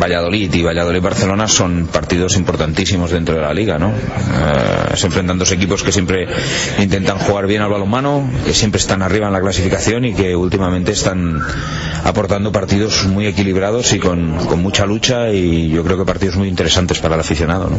Valladolid 0.00 0.52
y 0.54 0.62
Valladolid-Barcelona 0.62 1.48
son 1.48 1.88
partidos 1.92 2.36
importantísimos 2.36 3.10
dentro 3.10 3.34
de 3.34 3.40
la 3.40 3.54
liga, 3.54 3.78
¿no? 3.78 3.90
Eh, 3.90 4.94
es 4.94 5.04
enfrentan 5.04 5.38
dos 5.38 5.52
equipos 5.52 5.82
que 5.82 5.92
siempre 5.92 6.26
intentan 6.78 7.18
jugar 7.18 7.46
bien 7.46 7.62
al 7.62 7.70
balonmano, 7.70 8.28
que 8.44 8.54
siempre 8.54 8.80
están 8.80 9.02
arriba 9.02 9.26
en 9.26 9.32
la 9.32 9.40
clasificación 9.40 10.04
y 10.04 10.14
que 10.14 10.34
últimamente 10.36 10.92
están 10.92 11.40
aportando 12.04 12.52
partidos 12.52 13.04
muy 13.04 13.26
equilibrados 13.26 13.92
y 13.92 13.98
con, 13.98 14.36
mucha 14.60 14.86
lucha 14.86 15.30
y 15.30 15.70
yo 15.70 15.82
creo 15.84 15.98
que 15.98 16.04
partidos 16.04 16.36
muy 16.36 16.48
interesantes 16.48 16.98
para 16.98 17.14
el 17.14 17.20
aficionado. 17.20 17.70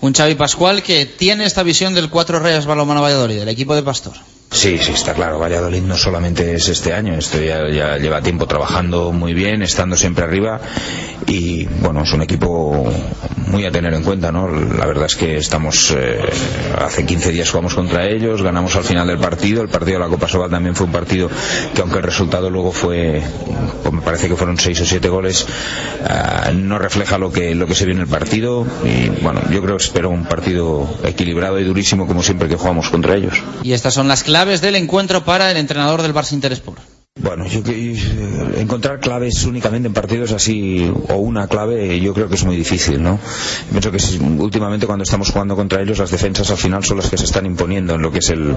Un 0.00 0.14
Xavi 0.14 0.34
Pascual 0.34 0.82
que 0.82 1.06
tiene 1.06 1.44
esta 1.44 1.62
visión 1.62 1.94
del 1.94 2.10
cuatro 2.10 2.40
rayas 2.40 2.66
balonmano 2.66 3.02
Valladolid, 3.02 3.38
del 3.38 3.48
equipo 3.48 3.74
de 3.74 3.82
Pastor. 3.82 4.14
Sí, 4.52 4.78
sí, 4.78 4.92
está 4.92 5.14
claro. 5.14 5.38
Valladolid 5.38 5.82
no 5.82 5.96
solamente 5.96 6.54
es 6.54 6.68
este 6.68 6.92
año, 6.92 7.14
esto 7.14 7.40
ya, 7.40 7.68
ya 7.70 7.96
lleva 7.96 8.20
tiempo 8.20 8.46
trabajando 8.46 9.10
muy 9.10 9.32
bien, 9.32 9.62
estando 9.62 9.96
siempre 9.96 10.24
arriba 10.24 10.60
y 11.26 11.64
bueno, 11.64 12.02
es 12.02 12.12
un 12.12 12.22
equipo 12.22 12.92
muy 13.46 13.64
a 13.64 13.70
tener 13.70 13.92
en 13.94 14.02
cuenta, 14.02 14.30
¿no? 14.30 14.48
La 14.48 14.86
verdad 14.86 15.06
es 15.06 15.16
que 15.16 15.36
estamos, 15.36 15.94
eh, 15.96 16.20
hace 16.78 17.04
15 17.04 17.32
días 17.32 17.50
jugamos 17.50 17.74
contra 17.74 18.06
ellos, 18.06 18.42
ganamos 18.42 18.76
al 18.76 18.84
final 18.84 19.06
del 19.06 19.18
partido, 19.18 19.62
el 19.62 19.68
partido 19.68 19.98
de 19.98 20.04
la 20.04 20.10
Copa 20.10 20.28
Sobal 20.28 20.50
también 20.50 20.74
fue 20.74 20.86
un 20.86 20.92
partido 20.92 21.30
que 21.74 21.80
aunque 21.80 21.98
el 21.98 22.04
resultado 22.04 22.50
luego 22.50 22.72
fue, 22.72 23.22
pues 23.82 23.94
me 23.94 24.02
parece 24.02 24.28
que 24.28 24.36
fueron 24.36 24.58
6 24.58 24.80
o 24.82 24.86
7 24.86 25.08
goles, 25.08 25.46
ah, 26.04 26.50
no 26.54 26.78
refleja 26.78 27.18
lo 27.18 27.32
que, 27.32 27.54
lo 27.54 27.66
que 27.66 27.74
se 27.74 27.84
vio 27.84 27.94
en 27.94 28.00
el 28.00 28.06
partido 28.06 28.66
y 28.84 29.08
bueno, 29.22 29.40
yo 29.50 29.62
creo 29.62 29.76
que 29.76 29.84
espero 29.84 30.10
un 30.10 30.24
partido 30.24 30.88
equilibrado 31.04 31.58
y 31.58 31.64
durísimo 31.64 32.06
como 32.06 32.22
siempre 32.22 32.48
que 32.48 32.56
jugamos 32.56 32.90
contra 32.90 33.16
ellos. 33.16 33.42
Y 33.62 33.72
estas 33.72 33.94
son 33.94 34.08
las 34.08 34.22
claves 34.22 34.41
del 34.46 34.76
encuentro 34.76 35.24
para 35.24 35.50
el 35.50 35.56
entrenador 35.56 36.02
del 36.02 36.12
Barça 36.14 36.32
Intersport. 36.32 36.80
Bueno, 37.20 37.46
yo 37.46 37.62
que- 37.62 37.94
encontrar 38.56 38.98
claves 38.98 39.44
únicamente 39.44 39.86
en 39.86 39.92
partidos 39.92 40.32
así 40.32 40.90
o 41.10 41.16
una 41.16 41.46
clave 41.46 42.00
yo 42.00 42.14
creo 42.14 42.28
que 42.28 42.36
es 42.36 42.44
muy 42.44 42.56
difícil, 42.56 43.02
¿no? 43.02 43.18
Pienso 43.70 43.92
que 43.92 43.98
últimamente 44.40 44.86
cuando 44.86 45.02
estamos 45.02 45.28
jugando 45.30 45.54
contra 45.54 45.82
ellos 45.82 45.98
las 45.98 46.10
defensas 46.10 46.50
al 46.50 46.56
final 46.56 46.82
son 46.84 46.96
las 46.96 47.10
que 47.10 47.18
se 47.18 47.24
están 47.26 47.44
imponiendo 47.44 47.94
en 47.94 48.02
lo 48.02 48.10
que 48.10 48.20
es 48.20 48.30
el, 48.30 48.56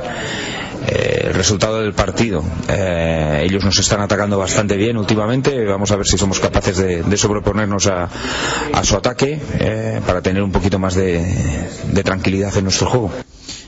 eh, 0.87 1.31
resultado 1.33 1.81
del 1.81 1.93
partido. 1.93 2.43
Eh, 2.69 3.43
ellos 3.45 3.63
nos 3.65 3.77
están 3.77 3.99
atacando 3.99 4.37
bastante 4.37 4.77
bien 4.77 4.95
últimamente, 4.95 5.65
vamos 5.65 5.91
a 5.91 5.97
ver 5.97 6.05
si 6.07 6.17
somos 6.17 6.39
capaces 6.39 6.77
de, 6.77 7.17
sobreponernos 7.17 7.87
a, 7.87 8.07
a 8.73 8.83
su 8.85 8.95
ataque 8.95 9.37
eh, 9.59 9.99
para 10.07 10.21
tener 10.21 10.41
un 10.41 10.53
poquito 10.53 10.79
más 10.79 10.95
de 10.95 12.03
tranquilidad 12.05 12.55
en 12.55 12.63
nuestro 12.63 12.87
juego. 12.87 13.11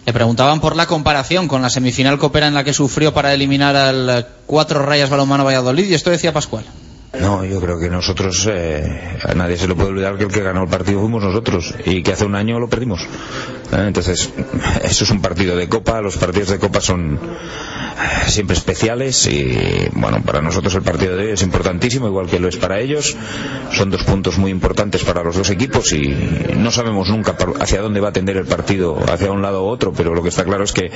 Le 0.07 0.13
preguntaban 0.13 0.61
por 0.61 0.77
la 0.77 0.85
comparación 0.85 1.49
con 1.49 1.61
la 1.61 1.69
semifinal 1.69 2.17
copera 2.17 2.47
en 2.47 2.53
la 2.53 2.63
que 2.63 2.71
sufrió 2.71 3.13
para 3.13 3.33
eliminar 3.33 3.75
al 3.75 4.09
eh, 4.09 4.25
cuatro 4.45 4.81
rayas 4.81 5.09
balonmano 5.09 5.43
Valladolid 5.43 5.85
y 5.85 5.95
esto 5.95 6.09
decía 6.11 6.31
Pascual. 6.31 6.63
No, 7.19 7.43
yo 7.43 7.59
creo 7.59 7.77
que 7.77 7.89
nosotros, 7.89 8.47
eh, 8.49 9.17
a 9.21 9.33
nadie 9.33 9.57
se 9.57 9.67
le 9.67 9.75
puede 9.75 9.89
olvidar 9.89 10.17
que 10.17 10.23
el 10.23 10.31
que 10.31 10.41
ganó 10.41 10.63
el 10.63 10.69
partido 10.69 11.01
fuimos 11.01 11.25
nosotros 11.25 11.75
y 11.83 12.03
que 12.03 12.13
hace 12.13 12.23
un 12.23 12.35
año 12.35 12.57
lo 12.57 12.69
perdimos. 12.69 13.01
Eh, 13.01 13.83
Entonces, 13.85 14.31
eso 14.81 15.03
es 15.03 15.11
un 15.11 15.21
partido 15.21 15.57
de 15.57 15.67
copa, 15.67 15.99
los 15.99 16.15
partidos 16.15 16.51
de 16.51 16.59
copa 16.59 16.79
son 16.79 17.19
siempre 18.27 18.55
especiales 18.55 19.25
y, 19.27 19.89
bueno, 19.93 20.21
para 20.23 20.41
nosotros 20.41 20.73
el 20.75 20.81
partido 20.81 21.15
de 21.15 21.27
hoy 21.27 21.31
es 21.33 21.41
importantísimo, 21.41 22.07
igual 22.07 22.27
que 22.27 22.39
lo 22.39 22.47
es 22.47 22.57
para 22.57 22.79
ellos. 22.79 23.15
Son 23.71 23.89
dos 23.89 24.03
puntos 24.03 24.37
muy 24.37 24.51
importantes 24.51 25.03
para 25.03 25.23
los 25.23 25.35
dos 25.35 25.49
equipos 25.49 25.91
y 25.93 26.15
no 26.57 26.71
sabemos 26.71 27.09
nunca 27.09 27.35
hacia 27.59 27.81
dónde 27.81 27.99
va 27.99 28.09
a 28.09 28.13
tender 28.13 28.37
el 28.37 28.45
partido, 28.45 28.97
hacia 29.11 29.31
un 29.31 29.41
lado 29.41 29.63
u 29.63 29.67
otro, 29.67 29.93
pero 29.93 30.13
lo 30.13 30.23
que 30.23 30.29
está 30.29 30.43
claro 30.43 30.63
es 30.63 30.71
que 30.71 30.91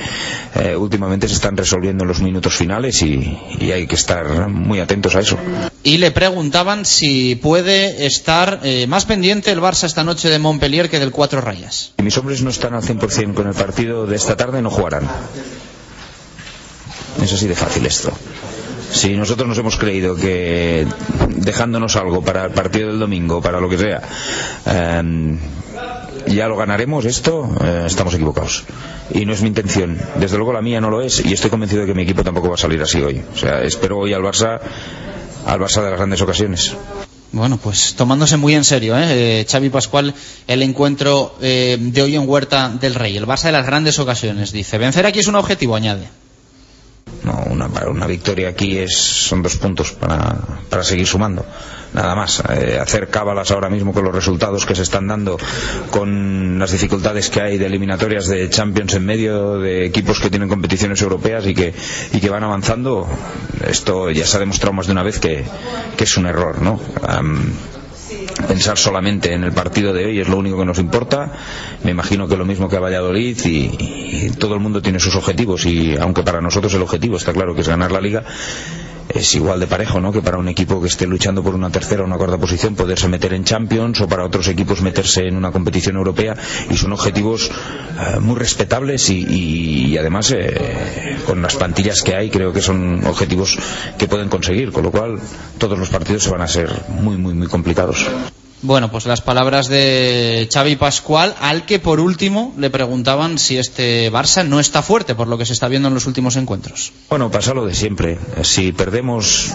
eh, 0.56 0.76
últimamente 0.76 1.28
se 1.28 1.34
están 1.34 1.56
resolviendo 1.56 2.04
en 2.04 2.08
los 2.08 2.20
minutos 2.20 2.54
finales 2.56 3.02
y- 3.02 3.38
y 3.60 3.70
hay 3.72 3.86
que 3.86 3.94
estar 3.94 4.48
muy 4.48 4.80
atentos 4.80 5.14
a 5.16 5.20
eso. 5.20 5.36
Y 5.82 5.98
le 5.98 6.10
preguntaban 6.12 6.84
si 6.84 7.34
puede 7.34 8.06
estar 8.06 8.60
eh, 8.62 8.86
más 8.86 9.04
pendiente 9.04 9.50
el 9.50 9.60
Barça 9.60 9.84
esta 9.84 10.04
noche 10.04 10.28
de 10.28 10.38
Montpellier 10.38 10.88
que 10.88 11.00
del 11.00 11.10
cuatro 11.10 11.40
rayas. 11.40 11.92
Mis 12.02 12.16
hombres 12.18 12.42
no 12.42 12.50
están 12.50 12.74
al 12.74 12.82
100% 12.82 13.34
con 13.34 13.48
el 13.48 13.54
partido 13.54 14.06
de 14.06 14.16
esta 14.16 14.36
tarde, 14.36 14.62
no 14.62 14.70
jugarán. 14.70 15.08
Es 17.20 17.32
así 17.32 17.46
de 17.46 17.54
fácil 17.54 17.86
esto. 17.86 18.12
Si 18.92 19.16
nosotros 19.16 19.48
nos 19.48 19.58
hemos 19.58 19.76
creído 19.76 20.14
que 20.14 20.86
dejándonos 21.28 21.96
algo 21.96 22.22
para 22.22 22.44
el 22.44 22.50
partido 22.50 22.88
del 22.88 22.98
domingo, 22.98 23.40
para 23.40 23.58
lo 23.58 23.68
que 23.68 23.78
sea, 23.78 24.02
em, 24.66 25.38
ya 26.26 26.46
lo 26.46 26.56
ganaremos 26.56 27.04
esto, 27.06 27.50
eh, 27.64 27.84
estamos 27.86 28.14
equivocados. 28.14 28.64
Y 29.10 29.24
no 29.24 29.32
es 29.32 29.40
mi 29.40 29.48
intención. 29.48 29.98
Desde 30.16 30.36
luego 30.36 30.52
la 30.52 30.60
mía 30.60 30.80
no 30.80 30.90
lo 30.90 31.00
es 31.00 31.24
y 31.24 31.32
estoy 31.32 31.50
convencido 31.50 31.82
de 31.82 31.88
que 31.88 31.94
mi 31.94 32.02
equipo 32.02 32.22
tampoco 32.22 32.48
va 32.48 32.54
a 32.54 32.58
salir 32.58 32.80
así 32.82 33.00
hoy. 33.00 33.22
O 33.34 33.38
sea, 33.38 33.62
espero 33.62 33.98
hoy 33.98 34.12
al 34.12 34.22
Barça, 34.22 34.60
al 35.46 35.58
Barça 35.58 35.82
de 35.82 35.90
las 35.90 35.98
grandes 35.98 36.20
ocasiones. 36.20 36.76
Bueno, 37.32 37.56
pues 37.56 37.94
tomándose 37.94 38.36
muy 38.36 38.54
en 38.54 38.62
serio, 38.62 38.96
¿eh? 38.96 39.40
Eh, 39.40 39.46
Xavi 39.50 39.70
Pascual, 39.70 40.14
el 40.46 40.62
encuentro 40.62 41.34
eh, 41.40 41.78
de 41.80 42.02
hoy 42.02 42.14
en 42.14 42.28
Huerta 42.28 42.68
del 42.68 42.94
Rey, 42.94 43.16
el 43.16 43.26
Barça 43.26 43.44
de 43.44 43.52
las 43.52 43.64
grandes 43.64 43.98
ocasiones, 43.98 44.52
dice. 44.52 44.76
Vencer 44.76 45.06
aquí 45.06 45.20
es 45.20 45.28
un 45.28 45.36
objetivo, 45.36 45.74
añade. 45.74 46.08
No, 47.24 47.44
una, 47.48 47.68
una 47.88 48.06
victoria 48.06 48.48
aquí 48.48 48.78
es, 48.78 48.96
son 48.96 49.42
dos 49.42 49.56
puntos 49.56 49.92
para, 49.92 50.36
para 50.68 50.82
seguir 50.82 51.06
sumando. 51.06 51.44
Nada 51.92 52.14
más. 52.14 52.42
Eh, 52.48 52.78
hacer 52.80 53.08
cábalas 53.08 53.50
ahora 53.50 53.68
mismo 53.68 53.92
con 53.92 54.04
los 54.04 54.14
resultados 54.14 54.66
que 54.66 54.74
se 54.74 54.82
están 54.82 55.06
dando, 55.06 55.38
con 55.90 56.58
las 56.58 56.72
dificultades 56.72 57.30
que 57.30 57.40
hay 57.40 57.58
de 57.58 57.66
eliminatorias 57.66 58.26
de 58.28 58.48
Champions 58.48 58.94
en 58.94 59.04
medio, 59.04 59.58
de 59.58 59.86
equipos 59.86 60.18
que 60.18 60.30
tienen 60.30 60.48
competiciones 60.48 61.00
europeas 61.02 61.46
y 61.46 61.54
que, 61.54 61.74
y 62.12 62.20
que 62.20 62.30
van 62.30 62.44
avanzando. 62.44 63.06
Esto 63.66 64.10
ya 64.10 64.26
se 64.26 64.38
ha 64.38 64.40
demostrado 64.40 64.72
más 64.72 64.86
de 64.86 64.92
una 64.92 65.02
vez 65.02 65.18
que, 65.18 65.44
que 65.96 66.04
es 66.04 66.16
un 66.16 66.26
error, 66.26 66.60
¿no? 66.62 66.80
Pensar 68.48 68.78
solamente 68.78 69.32
en 69.32 69.44
el 69.44 69.52
partido 69.52 69.92
de 69.92 70.04
hoy 70.06 70.20
es 70.20 70.28
lo 70.28 70.36
único 70.36 70.58
que 70.58 70.64
nos 70.64 70.78
importa. 70.78 71.32
Me 71.84 71.90
imagino 71.90 72.28
que 72.28 72.36
lo 72.36 72.44
mismo 72.44 72.68
que 72.68 72.76
a 72.76 72.80
Valladolid 72.80 73.38
y, 73.44 74.26
y 74.26 74.30
todo 74.38 74.54
el 74.54 74.60
mundo 74.60 74.82
tiene 74.82 75.00
sus 75.00 75.14
objetivos 75.16 75.64
y 75.66 75.96
aunque 75.96 76.22
para 76.22 76.40
nosotros 76.40 76.72
el 76.74 76.82
objetivo 76.82 77.16
está 77.16 77.32
claro 77.32 77.54
que 77.54 77.62
es 77.62 77.68
ganar 77.68 77.92
la 77.92 78.00
liga, 78.00 78.24
es 79.14 79.34
igual 79.34 79.60
de 79.60 79.66
parejo, 79.66 80.00
¿no? 80.00 80.12
Que 80.12 80.22
para 80.22 80.38
un 80.38 80.48
equipo 80.48 80.80
que 80.80 80.88
esté 80.88 81.06
luchando 81.06 81.42
por 81.42 81.54
una 81.54 81.70
tercera 81.70 82.02
o 82.02 82.06
una 82.06 82.16
cuarta 82.16 82.38
posición 82.38 82.74
poderse 82.74 83.08
meter 83.08 83.32
en 83.34 83.44
Champions 83.44 84.00
o 84.00 84.08
para 84.08 84.24
otros 84.24 84.48
equipos 84.48 84.80
meterse 84.82 85.26
en 85.26 85.36
una 85.36 85.52
competición 85.52 85.96
europea 85.96 86.36
y 86.70 86.76
son 86.76 86.92
objetivos 86.92 87.50
eh, 87.50 88.18
muy 88.20 88.36
respetables 88.36 89.10
y, 89.10 89.24
y- 89.28 89.98
además 89.98 90.30
eh, 90.32 91.16
con 91.26 91.42
las 91.42 91.54
plantillas 91.56 92.02
que 92.02 92.14
hay 92.14 92.30
creo 92.30 92.52
que 92.52 92.60
son 92.62 93.04
objetivos 93.06 93.58
que 93.98 94.08
pueden 94.08 94.28
conseguir, 94.28 94.72
con 94.72 94.82
lo 94.84 94.90
cual 94.90 95.18
todos 95.58 95.78
los 95.78 95.90
partidos 95.90 96.22
se 96.24 96.30
van 96.30 96.42
a 96.42 96.48
ser 96.48 96.70
muy 96.88 97.16
muy 97.16 97.34
muy 97.34 97.46
complicados. 97.48 98.06
Bueno, 98.62 98.92
pues 98.92 99.06
las 99.06 99.20
palabras 99.20 99.66
de 99.66 100.48
Xavi 100.52 100.76
Pascual, 100.76 101.34
al 101.40 101.66
que 101.66 101.80
por 101.80 101.98
último 101.98 102.54
le 102.56 102.70
preguntaban 102.70 103.36
si 103.38 103.58
este 103.58 104.10
Barça 104.12 104.46
no 104.46 104.60
está 104.60 104.82
fuerte 104.82 105.16
por 105.16 105.26
lo 105.26 105.36
que 105.36 105.44
se 105.44 105.52
está 105.52 105.66
viendo 105.66 105.88
en 105.88 105.94
los 105.94 106.06
últimos 106.06 106.36
encuentros. 106.36 106.92
Bueno, 107.10 107.28
pasa 107.28 107.54
lo 107.54 107.66
de 107.66 107.74
siempre. 107.74 108.18
Si 108.42 108.72
perdemos 108.72 109.52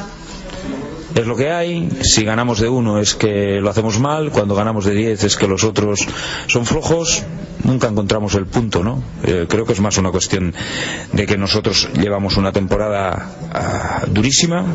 es 1.16 1.26
lo 1.26 1.38
que 1.38 1.52
hay. 1.52 1.90
Si 2.04 2.26
ganamos 2.26 2.60
de 2.60 2.68
uno 2.68 3.00
es 3.00 3.16
que 3.16 3.62
lo 3.62 3.70
hacemos 3.70 3.98
mal. 3.98 4.30
Cuando 4.32 4.56
ganamos 4.56 4.84
de 4.84 4.94
diez 4.94 5.24
es 5.24 5.38
que 5.38 5.48
los 5.48 5.64
otros 5.64 6.06
son 6.48 6.66
flojos. 6.66 7.24
Nunca 7.64 7.88
encontramos 7.88 8.36
el 8.36 8.46
punto, 8.46 8.84
¿no? 8.84 9.02
Eh, 9.24 9.46
creo 9.50 9.66
que 9.66 9.74
es 9.74 9.80
más 9.80 9.98
una 9.98 10.12
cuestión 10.12 10.54
de 11.14 11.26
que 11.26 11.38
nosotros 11.38 11.90
llevamos 11.94 12.38
una 12.38 12.52
temporada 12.52 13.32
ah, 13.54 14.06
durísima 14.08 14.66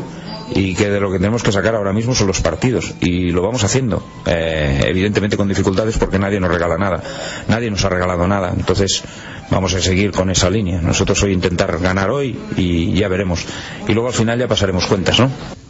y 0.53 0.75
que 0.75 0.89
de 0.89 0.99
lo 0.99 1.11
que 1.11 1.17
tenemos 1.17 1.43
que 1.43 1.51
sacar 1.51 1.75
ahora 1.75 1.93
mismo 1.93 2.13
son 2.13 2.27
los 2.27 2.41
partidos 2.41 2.93
y 2.99 3.31
lo 3.31 3.41
vamos 3.41 3.63
haciendo 3.63 4.05
eh, 4.25 4.83
evidentemente 4.85 5.37
con 5.37 5.47
dificultades 5.47 5.97
porque 5.97 6.19
nadie 6.19 6.39
nos 6.39 6.51
regala 6.51 6.77
nada 6.77 7.01
nadie 7.47 7.71
nos 7.71 7.83
ha 7.85 7.89
regalado 7.89 8.27
nada 8.27 8.53
entonces 8.55 9.03
vamos 9.49 9.73
a 9.73 9.81
seguir 9.81 10.11
con 10.11 10.29
esa 10.29 10.49
línea 10.49 10.81
nosotros 10.81 11.23
hoy 11.23 11.31
intentar 11.31 11.79
ganar 11.79 12.09
hoy 12.09 12.37
y 12.57 12.93
ya 12.93 13.07
veremos 13.07 13.45
y 13.87 13.93
luego 13.93 14.09
al 14.09 14.13
final 14.13 14.37
ya 14.37 14.47
pasaremos 14.47 14.85
cuentas 14.85 15.19
¿no? 15.19 15.62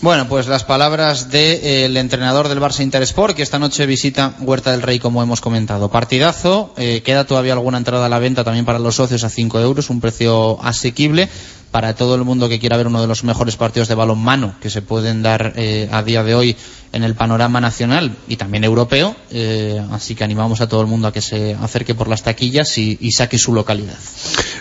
Bueno, 0.00 0.28
pues 0.28 0.46
las 0.46 0.64
palabras 0.64 1.30
del 1.30 1.96
entrenador 1.96 2.48
del 2.48 2.60
Barça 2.60 2.82
Intersport, 2.82 3.34
que 3.34 3.42
esta 3.42 3.58
noche 3.58 3.84
visita 3.84 4.34
Huerta 4.40 4.70
del 4.70 4.82
Rey, 4.82 4.98
como 4.98 5.22
hemos 5.22 5.40
comentado. 5.40 5.90
Partidazo, 5.90 6.72
eh, 6.76 7.02
queda 7.04 7.26
todavía 7.26 7.54
alguna 7.54 7.78
entrada 7.78 8.06
a 8.06 8.08
la 8.08 8.18
venta 8.18 8.44
también 8.44 8.64
para 8.64 8.78
los 8.78 8.94
socios 8.94 9.24
a 9.24 9.28
5 9.28 9.58
euros, 9.60 9.90
un 9.90 10.00
precio 10.00 10.62
asequible 10.62 11.28
para 11.70 11.94
todo 11.94 12.14
el 12.14 12.24
mundo 12.24 12.48
que 12.48 12.58
quiera 12.58 12.76
ver 12.76 12.86
uno 12.86 13.00
de 13.00 13.06
los 13.06 13.24
mejores 13.24 13.56
partidos 13.56 13.88
de 13.88 13.94
balonmano 13.94 14.54
que 14.60 14.70
se 14.70 14.82
pueden 14.82 15.22
dar 15.22 15.52
eh, 15.56 15.88
a 15.92 16.02
día 16.02 16.22
de 16.22 16.34
hoy 16.34 16.56
en 16.90 17.04
el 17.04 17.14
panorama 17.14 17.60
nacional 17.60 18.16
y 18.28 18.36
también 18.36 18.64
europeo. 18.64 19.14
Eh, 19.30 19.78
así 19.90 20.14
que 20.14 20.24
animamos 20.24 20.62
a 20.62 20.68
todo 20.68 20.80
el 20.80 20.86
mundo 20.86 21.08
a 21.08 21.12
que 21.12 21.20
se 21.20 21.54
acerque 21.54 21.94
por 21.94 22.08
las 22.08 22.22
taquillas 22.22 22.78
y, 22.78 22.96
saque 23.12 23.36
su 23.36 23.52
localidad. 23.52 23.98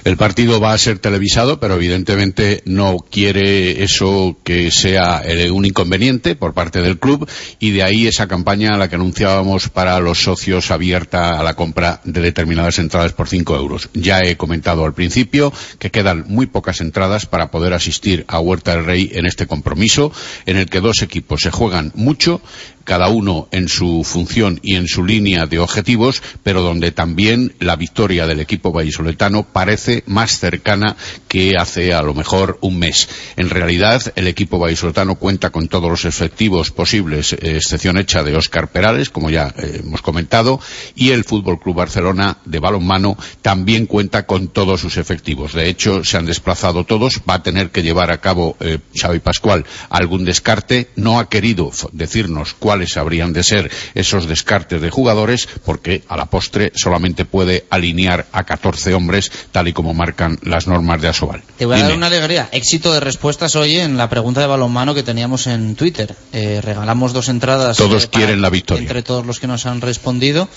El 0.03 0.17
partido 0.17 0.59
va 0.59 0.73
a 0.73 0.77
ser 0.77 0.99
televisado, 0.99 1.59
pero 1.59 1.75
evidentemente 1.75 2.63
no 2.65 2.97
quiere 2.97 3.83
eso 3.83 4.35
que 4.43 4.71
sea 4.71 5.21
un 5.53 5.65
inconveniente 5.65 6.35
por 6.35 6.53
parte 6.53 6.81
del 6.81 6.97
club 6.97 7.29
y 7.59 7.71
de 7.71 7.83
ahí 7.83 8.07
esa 8.07 8.27
campaña 8.27 8.71
a 8.73 8.77
la 8.77 8.89
que 8.89 8.95
anunciábamos 8.95 9.69
para 9.69 9.99
los 9.99 10.23
socios 10.23 10.71
abierta 10.71 11.39
a 11.39 11.43
la 11.43 11.55
compra 11.55 12.01
de 12.03 12.21
determinadas 12.21 12.79
entradas 12.79 13.13
por 13.13 13.27
5 13.27 13.55
euros. 13.55 13.89
Ya 13.93 14.21
he 14.21 14.37
comentado 14.37 14.85
al 14.85 14.93
principio 14.93 15.53
que 15.77 15.91
quedan 15.91 16.25
muy 16.27 16.47
pocas 16.47 16.81
entradas 16.81 16.96
para 17.29 17.51
poder 17.51 17.73
asistir 17.73 18.25
a 18.27 18.39
Huerta 18.39 18.71
del 18.71 18.85
Rey 18.85 19.11
en 19.13 19.25
este 19.25 19.45
compromiso, 19.45 20.11
en 20.45 20.57
el 20.57 20.67
que 20.67 20.81
dos 20.81 21.01
equipos 21.01 21.41
se 21.41 21.51
juegan 21.51 21.91
mucho 21.95 22.41
cada 22.87 23.09
uno 23.09 23.49
en 23.51 23.67
su 23.67 24.05
función 24.05 24.61
y 24.63 24.75
en 24.75 24.87
su 24.87 25.03
línea 25.03 25.45
de 25.45 25.59
objetivos, 25.59 26.23
pero 26.41 26.61
donde 26.61 26.93
también 26.93 27.53
la 27.59 27.75
victoria 27.75 28.25
del 28.25 28.39
equipo 28.39 28.71
vallisoletano 28.71 29.43
parece 29.43 30.05
más 30.07 30.39
cercana 30.39 30.95
que 31.27 31.55
hace 31.59 31.93
a 31.93 32.01
lo 32.01 32.13
mejor 32.13 32.57
un 32.61 32.79
mes. 32.79 33.09
En 33.35 33.49
realidad, 33.49 34.01
el 34.15 34.27
equipo 34.27 34.57
vallisoletano 34.57 35.15
cuenta 35.15 35.49
con 35.49 35.67
todos 35.67 35.89
los 35.89 36.05
efectivos 36.05 36.71
posibles, 36.71 37.33
excepción 37.33 37.97
hecha 37.97 38.23
de 38.23 38.37
Óscar 38.37 38.71
Perales, 38.71 39.09
como 39.09 39.29
ya 39.29 39.53
eh, 39.57 39.81
hemos 39.83 40.01
comentado, 40.01 40.61
y 40.95 41.09
el 41.09 41.25
Fútbol 41.25 41.59
Club 41.59 41.75
Barcelona 41.75 42.37
de 42.45 42.59
balonmano 42.59 43.17
también 43.41 43.85
cuenta 43.85 44.25
con 44.25 44.47
todos 44.47 44.79
sus 44.79 44.95
efectivos. 44.95 45.51
De 45.51 45.67
hecho, 45.67 46.05
se 46.05 46.15
han 46.15 46.25
desplazado 46.25 46.85
todos, 46.85 47.19
va 47.29 47.33
a 47.33 47.43
tener 47.43 47.69
que 47.69 47.83
llevar 47.83 48.11
a 48.11 48.21
cabo 48.21 48.55
eh, 48.61 48.79
Xavi 48.95 49.19
Pascual 49.19 49.65
algún 49.89 50.23
descarte, 50.23 50.87
no 50.95 51.19
ha 51.19 51.27
querido 51.27 51.69
decirnos 51.91 52.53
cuál 52.53 52.76
cuáles 52.77 52.95
habrían 52.95 53.33
de 53.33 53.41
ser 53.41 53.71
esos 53.95 54.27
descartes 54.27 54.79
de 54.79 54.91
jugadores, 54.91 55.49
porque 55.65 56.03
a 56.07 56.15
la 56.15 56.27
postre 56.27 56.71
solamente 56.75 57.25
puede 57.25 57.65
alinear 57.71 58.27
a 58.31 58.43
14 58.43 58.93
hombres, 58.93 59.31
tal 59.51 59.67
y 59.67 59.73
como 59.73 59.95
marcan 59.95 60.37
las 60.43 60.67
normas 60.67 61.01
de 61.01 61.07
Asobal. 61.07 61.41
Te 61.57 61.65
voy 61.65 61.79
a 61.79 61.83
dar 61.83 61.97
una 61.97 62.05
alegría. 62.05 62.49
Éxito 62.51 62.93
de 62.93 62.99
respuestas 62.99 63.55
hoy 63.55 63.77
en 63.77 63.97
la 63.97 64.09
pregunta 64.09 64.41
de 64.41 64.47
balonmano 64.47 64.93
que 64.93 65.01
teníamos 65.01 65.47
en 65.47 65.75
Twitter. 65.75 66.15
Eh, 66.33 66.61
regalamos 66.61 67.13
dos 67.13 67.29
entradas. 67.29 67.77
Todos 67.77 68.03
eh, 68.03 68.09
quieren 68.11 68.43
la 68.43 68.51
victoria. 68.51 68.83
Entre 68.83 69.01
todos 69.01 69.25
los 69.25 69.39
que 69.39 69.47
nos 69.47 69.65
han 69.65 69.81
respondido 69.81 70.47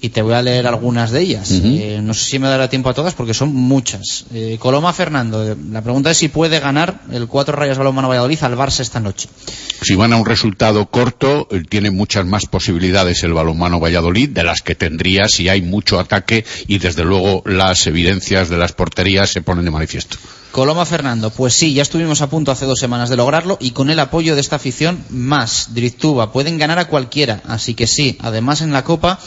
y 0.00 0.10
te 0.10 0.22
voy 0.22 0.34
a 0.34 0.42
leer 0.42 0.66
algunas 0.66 1.10
de 1.10 1.20
ellas. 1.20 1.50
eh, 1.50 2.00
no 2.02 2.14
sé 2.14 2.24
si 2.24 2.38
me 2.38 2.48
dará 2.48 2.68
tiempo 2.68 2.88
a 2.88 2.94
todas 2.94 3.14
porque 3.14 3.34
son 3.34 3.54
muchas. 3.54 4.26
Eh, 4.32 4.56
Coloma 4.60 4.92
Fernando, 4.92 5.52
eh, 5.52 5.56
la 5.70 5.82
pregunta 5.82 6.10
es 6.10 6.18
si 6.18 6.28
puede 6.28 6.60
ganar 6.60 7.00
el 7.10 7.26
cuatro 7.26 7.56
rayas 7.56 7.78
balonmano 7.78 8.08
Valladolid 8.08 8.42
al 8.42 8.56
Barça 8.56 8.80
esta 8.80 9.00
noche. 9.00 9.28
Si 9.82 9.94
van 9.94 10.12
a 10.12 10.16
un 10.16 10.26
resultado 10.26 10.86
corto, 10.86 11.48
tiene 11.68 11.90
muchas 11.90 12.26
más 12.26 12.46
posibilidades 12.46 13.22
el 13.22 13.32
balonmano 13.32 13.80
Valladolid 13.80 14.28
de 14.30 14.44
las 14.44 14.62
que 14.62 14.74
tendría 14.74 15.28
si 15.28 15.48
hay 15.48 15.62
mucho 15.62 15.98
ataque 15.98 16.44
y 16.66 16.78
desde 16.78 17.04
luego 17.04 17.42
las 17.46 17.86
evidencias 17.86 18.48
de 18.48 18.56
las 18.56 18.72
porterías 18.72 19.30
se 19.30 19.42
ponen 19.42 19.64
de 19.64 19.70
manifiesto. 19.70 20.16
Coloma 20.52 20.86
Fernando, 20.86 21.30
pues 21.30 21.54
sí, 21.54 21.74
ya 21.74 21.82
estuvimos 21.82 22.22
a 22.22 22.30
punto 22.30 22.50
hace 22.50 22.64
dos 22.64 22.78
semanas 22.78 23.10
de 23.10 23.16
lograrlo 23.16 23.58
y 23.60 23.72
con 23.72 23.90
el 23.90 23.98
apoyo 24.00 24.34
de 24.34 24.40
esta 24.40 24.56
afición 24.56 25.04
más. 25.10 25.74
Directuba, 25.74 26.32
pueden 26.32 26.58
ganar 26.58 26.78
a 26.78 26.88
cualquiera, 26.88 27.42
así 27.46 27.74
que 27.74 27.86
sí, 27.86 28.16
además 28.20 28.62
en 28.62 28.72
la 28.72 28.82
Copa 28.82 29.20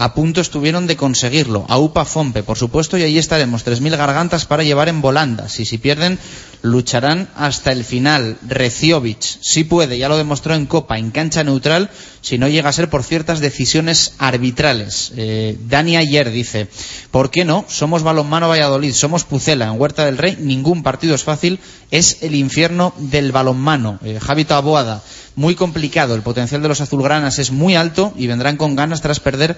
a 0.00 0.14
punto 0.14 0.40
estuvieron 0.40 0.86
de 0.86 0.96
conseguirlo. 0.96 1.66
A 1.68 1.76
UPA 1.78 2.04
Fompe, 2.04 2.44
por 2.44 2.56
supuesto, 2.56 2.96
y 2.96 3.02
ahí 3.02 3.18
estaremos. 3.18 3.66
3.000 3.66 3.96
gargantas 3.96 4.46
para 4.46 4.62
llevar 4.62 4.88
en 4.88 5.00
volandas. 5.00 5.58
Y 5.58 5.64
si 5.64 5.76
pierden, 5.76 6.20
lucharán 6.62 7.28
hasta 7.36 7.72
el 7.72 7.84
final. 7.84 8.38
Reciovic, 8.46 9.20
sí 9.20 9.64
puede, 9.64 9.98
ya 9.98 10.08
lo 10.08 10.16
demostró 10.16 10.54
en 10.54 10.66
Copa, 10.66 10.98
en 10.98 11.10
cancha 11.10 11.44
neutral, 11.44 11.90
si 12.20 12.38
no 12.38 12.48
llega 12.48 12.68
a 12.68 12.72
ser 12.72 12.90
por 12.90 13.02
ciertas 13.02 13.40
decisiones 13.40 14.14
arbitrales. 14.18 15.12
Eh, 15.16 15.56
Dani 15.68 15.96
ayer 15.96 16.30
dice, 16.30 16.68
¿por 17.10 17.30
qué 17.30 17.44
no? 17.44 17.64
Somos 17.68 18.02
balonmano 18.02 18.48
Valladolid, 18.48 18.92
somos 18.92 19.24
Pucela, 19.24 19.66
en 19.66 19.80
Huerta 19.80 20.04
del 20.04 20.18
Rey, 20.18 20.36
ningún 20.40 20.82
partido 20.82 21.14
es 21.14 21.22
fácil, 21.24 21.60
es 21.90 22.22
el 22.22 22.34
infierno 22.34 22.92
del 22.98 23.32
balonmano. 23.32 23.98
Eh, 24.02 24.18
Javito 24.20 24.54
Aboada, 24.54 25.02
muy 25.36 25.54
complicado. 25.54 26.14
El 26.14 26.22
potencial 26.22 26.62
de 26.62 26.68
los 26.68 26.80
azulgranas 26.80 27.38
es 27.38 27.52
muy 27.52 27.76
alto 27.76 28.12
y 28.16 28.26
vendrán 28.26 28.56
con 28.56 28.74
ganas 28.74 29.00
tras 29.00 29.20
perder 29.20 29.56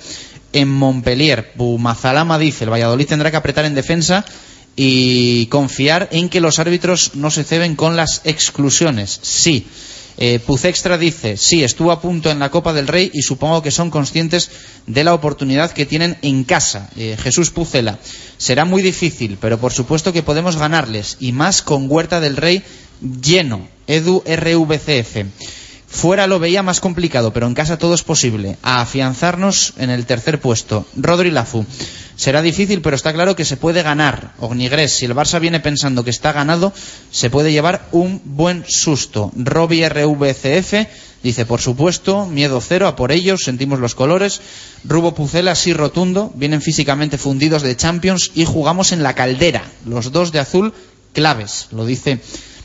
en 0.53 0.68
Montpellier. 0.68 1.53
Bumazalama 1.57 2.38
dice, 2.38 2.64
el 2.64 2.70
Valladolid 2.70 3.07
tendrá 3.07 3.30
que 3.30 3.38
apretar 3.38 3.64
en 3.64 3.74
defensa 3.74 4.24
y 4.77 5.47
confiar 5.47 6.09
en 6.12 6.29
que 6.29 6.41
los 6.41 6.59
árbitros 6.59 7.12
no 7.14 7.31
se 7.31 7.45
ceben 7.45 7.77
con 7.77 7.97
las 7.97 8.23
exclusiones. 8.25 9.18
Sí. 9.23 9.66
Eh, 10.23 10.39
Puzextra 10.39 10.99
dice, 10.99 11.39
sí, 11.39 11.64
estuvo 11.64 11.93
a 11.93 12.03
punto 12.03 12.31
en 12.31 12.39
la 12.39 12.51
Copa 12.51 12.75
del 12.75 12.89
Rey 12.89 13.11
y 13.14 13.23
supongo 13.23 13.62
que 13.62 13.71
son 13.71 13.91
conscientes 13.91 14.51
de 14.87 15.03
la 15.03 15.14
oportunidad 15.14 15.73
que 15.73 15.87
tienen 15.87 16.18
en 16.21 16.45
casa. 16.45 16.91
Eh, 16.97 17.16
Jesús 17.18 17.51
Pucela, 17.51 17.99
será 18.37 18.66
muy 18.66 18.83
difícil, 18.83 19.39
pero 19.41 19.59
por 19.59 19.73
supuesto 19.73 20.12
que 20.12 20.23
podemos 20.23 20.57
ganarles 20.57 21.16
y 21.21 21.33
más 21.33 21.62
con 21.62 21.91
Huerta 21.91 22.21
del 22.21 22.37
Rey 22.37 22.62
lleno. 23.23 23.66
Edu 23.87 24.23
RVCF. 24.27 25.25
Fuera 25.91 26.28
lo 26.28 26.38
veía 26.38 26.62
más 26.62 26.78
complicado, 26.78 27.32
pero 27.32 27.49
en 27.49 27.55
casa 27.55 27.76
todo 27.76 27.95
es 27.95 28.05
posible. 28.05 28.57
A 28.62 28.80
afianzarnos 28.80 29.74
en 29.76 29.91
el 29.91 30.07
tercer 30.07 30.41
puesto. 30.41 30.86
Rodri 30.97 31.32
Lafu. 31.32 31.66
Será 32.14 32.43
difícil, 32.43 32.80
pero 32.80 32.95
está 32.95 33.12
claro 33.12 33.34
que 33.34 33.45
se 33.45 33.57
puede 33.57 33.82
ganar. 33.82 34.32
Ognigres, 34.38 34.93
si 34.93 35.07
el 35.07 35.16
Barça 35.16 35.41
viene 35.41 35.59
pensando 35.59 36.05
que 36.05 36.11
está 36.11 36.32
ganado, 36.32 36.72
se 37.11 37.28
puede 37.28 37.51
llevar 37.51 37.88
un 37.91 38.22
buen 38.24 38.64
susto. 38.68 39.32
Robbie 39.34 39.88
RVCF 39.88 40.74
dice, 41.24 41.45
por 41.45 41.61
supuesto, 41.61 42.24
miedo 42.26 42.61
cero, 42.61 42.86
a 42.86 42.95
por 42.95 43.11
ellos, 43.11 43.43
sentimos 43.43 43.80
los 43.80 43.97
colores. 43.97 44.41
Rubo 44.84 45.14
Pucela, 45.14 45.57
sí 45.57 45.72
rotundo, 45.72 46.30
vienen 46.36 46.62
físicamente 46.62 47.18
fundidos 47.18 47.62
de 47.62 47.76
Champions 47.76 48.30
y 48.34 48.45
jugamos 48.45 48.93
en 48.93 49.03
la 49.03 49.14
caldera. 49.14 49.64
Los 49.84 50.12
dos 50.12 50.30
de 50.30 50.38
azul, 50.38 50.72
claves, 51.12 51.66
lo 51.72 51.84
dice 51.84 52.20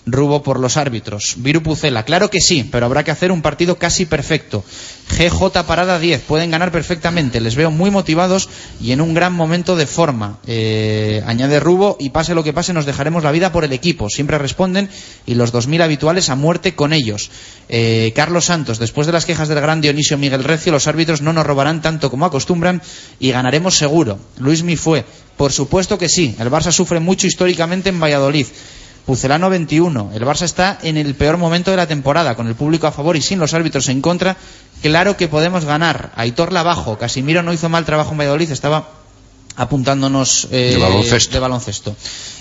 Rubo 0.05 0.43
por 0.43 0.59
los 0.59 0.77
árbitros. 0.77 1.35
Viru 1.37 1.63
Pucela, 1.63 2.03
claro 2.03 2.29
que 2.29 2.39
sí, 2.39 2.67
pero 2.71 2.85
habrá 2.85 3.03
que 3.03 3.11
hacer 3.11 3.31
un 3.31 3.41
partido 3.41 3.77
casi 3.77 4.05
perfecto. 4.05 4.63
GJ 5.09 5.63
Parada 5.65 5.99
10, 5.99 6.21
pueden 6.21 6.51
ganar 6.51 6.71
perfectamente, 6.71 7.41
les 7.41 7.55
veo 7.55 7.71
muy 7.71 7.89
motivados 7.89 8.49
y 8.79 8.91
en 8.91 9.01
un 9.01 9.13
gran 9.13 9.33
momento 9.33 9.75
de 9.75 9.87
forma. 9.87 10.39
Eh, 10.45 11.23
añade 11.25 11.59
Rubo, 11.59 11.97
y 11.99 12.09
pase 12.09 12.35
lo 12.35 12.43
que 12.43 12.53
pase, 12.53 12.73
nos 12.73 12.85
dejaremos 12.85 13.23
la 13.23 13.31
vida 13.31 13.51
por 13.51 13.63
el 13.63 13.73
equipo. 13.73 14.09
Siempre 14.09 14.37
responden 14.37 14.89
y 15.25 15.35
los 15.35 15.53
2.000 15.53 15.81
habituales 15.81 16.29
a 16.29 16.35
muerte 16.35 16.75
con 16.75 16.93
ellos. 16.93 17.31
Eh, 17.69 18.13
Carlos 18.15 18.45
Santos, 18.45 18.77
después 18.77 19.07
de 19.07 19.13
las 19.13 19.25
quejas 19.25 19.47
del 19.47 19.61
gran 19.61 19.81
Dionisio 19.81 20.17
Miguel 20.17 20.43
Recio, 20.43 20.71
los 20.71 20.87
árbitros 20.87 21.21
no 21.21 21.33
nos 21.33 21.45
robarán 21.45 21.81
tanto 21.81 22.11
como 22.11 22.25
acostumbran 22.25 22.81
y 23.19 23.31
ganaremos 23.31 23.77
seguro. 23.77 24.19
Luis 24.37 24.63
Mifue, 24.63 25.03
por 25.37 25.51
supuesto 25.51 25.97
que 25.97 26.09
sí, 26.09 26.35
el 26.39 26.51
Barça 26.51 26.71
sufre 26.71 26.99
mucho 26.99 27.27
históricamente 27.27 27.89
en 27.89 27.99
Valladolid. 27.99 28.47
Pucelano 29.05 29.49
21. 29.49 30.11
El 30.15 30.23
Barça 30.23 30.43
está 30.43 30.79
en 30.81 30.97
el 30.97 31.13
peor 31.15 31.37
momento 31.37 31.71
de 31.71 31.77
la 31.77 31.87
temporada, 31.87 32.35
con 32.35 32.47
el 32.47 32.55
público 32.55 32.87
a 32.87 32.91
favor 32.91 33.15
y 33.15 33.21
sin 33.21 33.39
los 33.39 33.53
árbitros 33.53 33.87
en 33.89 34.01
contra. 34.01 34.35
Claro 34.81 35.15
que 35.15 35.27
podemos 35.27 35.63
ganar. 35.65 36.11
Aitor 36.15 36.51
Labajo. 36.51 36.97
Casimiro 36.97 37.43
no 37.43 37.53
hizo 37.53 37.69
mal 37.69 37.85
trabajo 37.85 38.11
en 38.11 38.17
Valladolid, 38.17 38.51
estaba 38.51 38.89
apuntándonos 39.57 40.47
eh, 40.51 40.71
De 40.73 40.77
baloncesto. 40.77 41.33
de 41.33 41.39
baloncesto. 41.39 41.95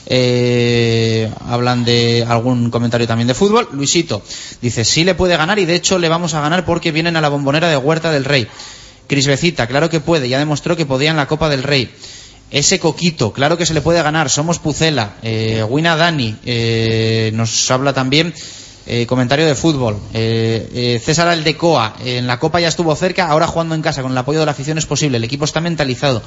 Eh, 0.07 1.31
hablan 1.47 1.85
de 1.85 2.25
algún 2.27 2.71
comentario 2.71 3.07
también 3.07 3.29
de 3.29 3.35
fútbol. 3.35 3.69
Luisito 3.73 4.23
dice, 4.63 4.85
sí 4.85 5.05
le 5.05 5.15
puede 5.15 5.37
ganar 5.37 5.59
y 5.59 5.67
de 5.67 5.75
hecho 5.75 5.99
le 5.99 6.09
vamos 6.09 6.35
a 6.35 6.41
ganar 6.41 6.65
porque 6.65 6.93
vienen 6.93 7.17
a 7.17 7.21
la 7.21 7.29
bombonera 7.29 7.69
de 7.69 7.77
Huerta 7.77 8.11
del 8.11 8.25
Rey. 8.25 8.49
Cris 9.07 9.27
Becita, 9.27 9.67
claro 9.67 9.91
que 9.91 10.01
puede, 10.01 10.29
ya 10.31 10.39
demostró 10.39 10.77
que 10.77 10.87
podía 10.87 11.11
en 11.11 11.17
la 11.17 11.29
Copa 11.29 11.49
del 11.51 11.63
Rey. 11.63 11.91
Ese 12.55 12.79
Coquito, 12.79 13.33
claro 13.33 13.59
que 13.59 13.67
se 13.67 13.75
le 13.75 13.81
puede 13.81 14.01
ganar, 14.01 14.31
somos 14.31 14.61
Pucela. 14.61 15.17
Eh, 15.23 15.65
Wina 15.69 15.97
Dani 15.97 16.37
eh, 16.45 17.33
nos 17.35 17.69
habla 17.69 17.93
también 17.93 18.33
eh, 18.87 19.07
comentario 19.07 19.45
de 19.45 19.57
fútbol. 19.57 19.99
Eh, 20.13 20.69
eh, 20.73 21.03
César 21.05 21.27
Aldecoa, 21.27 21.97
en 22.05 22.29
la 22.29 22.39
Copa 22.39 22.61
ya 22.61 22.69
estuvo 22.69 22.95
cerca, 22.95 23.27
ahora 23.27 23.49
jugando 23.49 23.75
en 23.75 23.83
casa 23.83 24.03
con 24.03 24.13
el 24.13 24.19
apoyo 24.19 24.39
de 24.39 24.47
la 24.47 24.53
afición 24.53 24.79
es 24.79 24.87
posible. 24.87 25.17
El 25.17 25.25
equipo 25.25 25.45
está 25.45 25.61
mentalizado. 25.61 26.23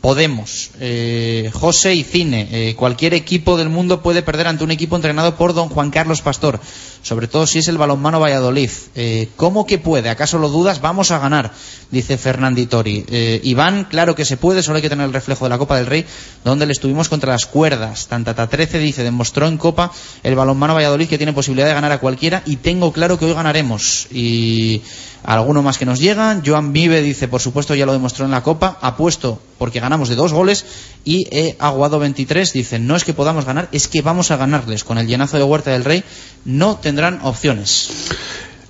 Podemos. 0.00 0.70
Eh, 0.80 1.50
José 1.52 1.94
y 1.94 2.04
Cine. 2.04 2.48
eh, 2.50 2.74
cualquier 2.74 3.12
equipo 3.12 3.58
del 3.58 3.68
mundo 3.68 4.02
puede 4.02 4.22
perder 4.22 4.46
ante 4.46 4.64
un 4.64 4.70
equipo 4.70 4.96
entrenado 4.96 5.36
por 5.36 5.52
don 5.52 5.68
Juan 5.68 5.90
Carlos 5.90 6.22
Pastor. 6.22 6.58
Sobre 7.02 7.28
todo 7.28 7.46
si 7.46 7.58
es 7.58 7.68
el 7.68 7.76
balonmano 7.76 8.18
Valladolid. 8.18 8.70
Eh, 8.94 9.28
¿Cómo 9.36 9.66
que 9.66 9.78
puede? 9.78 10.08
¿Acaso 10.08 10.38
lo 10.38 10.48
dudas? 10.48 10.80
Vamos 10.80 11.10
a 11.10 11.18
ganar, 11.18 11.52
dice 11.90 12.16
Fernandi 12.16 12.66
Tori. 12.66 13.04
Iván, 13.42 13.84
claro 13.84 14.14
que 14.14 14.24
se 14.24 14.36
puede, 14.38 14.62
solo 14.62 14.76
hay 14.76 14.82
que 14.82 14.88
tener 14.88 15.06
el 15.06 15.12
reflejo 15.12 15.44
de 15.44 15.50
la 15.50 15.58
Copa 15.58 15.76
del 15.76 15.86
Rey, 15.86 16.06
donde 16.44 16.66
le 16.66 16.72
estuvimos 16.72 17.08
contra 17.08 17.32
las 17.32 17.46
cuerdas. 17.46 18.06
Tantata 18.08 18.48
13 18.48 18.78
dice, 18.78 19.02
demostró 19.02 19.46
en 19.46 19.58
Copa 19.58 19.92
el 20.22 20.34
balonmano 20.34 20.74
Valladolid 20.74 21.08
que 21.08 21.18
tiene 21.18 21.32
posibilidad 21.32 21.68
de 21.68 21.74
ganar 21.74 21.92
a 21.92 21.98
cualquiera 21.98 22.42
y 22.46 22.56
tengo 22.56 22.92
claro 22.92 23.18
que 23.18 23.26
hoy 23.26 23.34
ganaremos. 23.34 24.06
Y 24.10 24.82
alguno 25.24 25.62
más 25.62 25.78
que 25.78 25.86
nos 25.86 26.00
llega. 26.00 26.40
Joan 26.44 26.72
Vive 26.72 27.02
dice, 27.02 27.28
por 27.28 27.40
supuesto, 27.40 27.74
ya 27.74 27.86
lo 27.86 27.92
demostró 27.92 28.24
en 28.24 28.30
la 28.30 28.42
Copa. 28.42 28.78
Apuesto 28.80 29.40
porque 29.60 29.78
ganamos 29.78 29.89
de 29.90 30.14
dos 30.14 30.32
goles. 30.32 30.64
Y 31.04 31.26
E 31.30 31.56
Aguado 31.58 31.98
23 31.98 32.52
dice, 32.52 32.78
no 32.78 32.96
es 32.96 33.04
que 33.04 33.14
podamos 33.14 33.44
ganar, 33.44 33.68
es 33.72 33.88
que 33.88 34.02
vamos 34.02 34.30
a 34.30 34.36
ganarles. 34.36 34.84
Con 34.84 34.98
el 34.98 35.06
llenazo 35.06 35.36
de 35.36 35.44
Huerta 35.44 35.70
del 35.70 35.84
Rey 35.84 36.04
no 36.44 36.76
tendrán 36.76 37.20
opciones. 37.22 37.90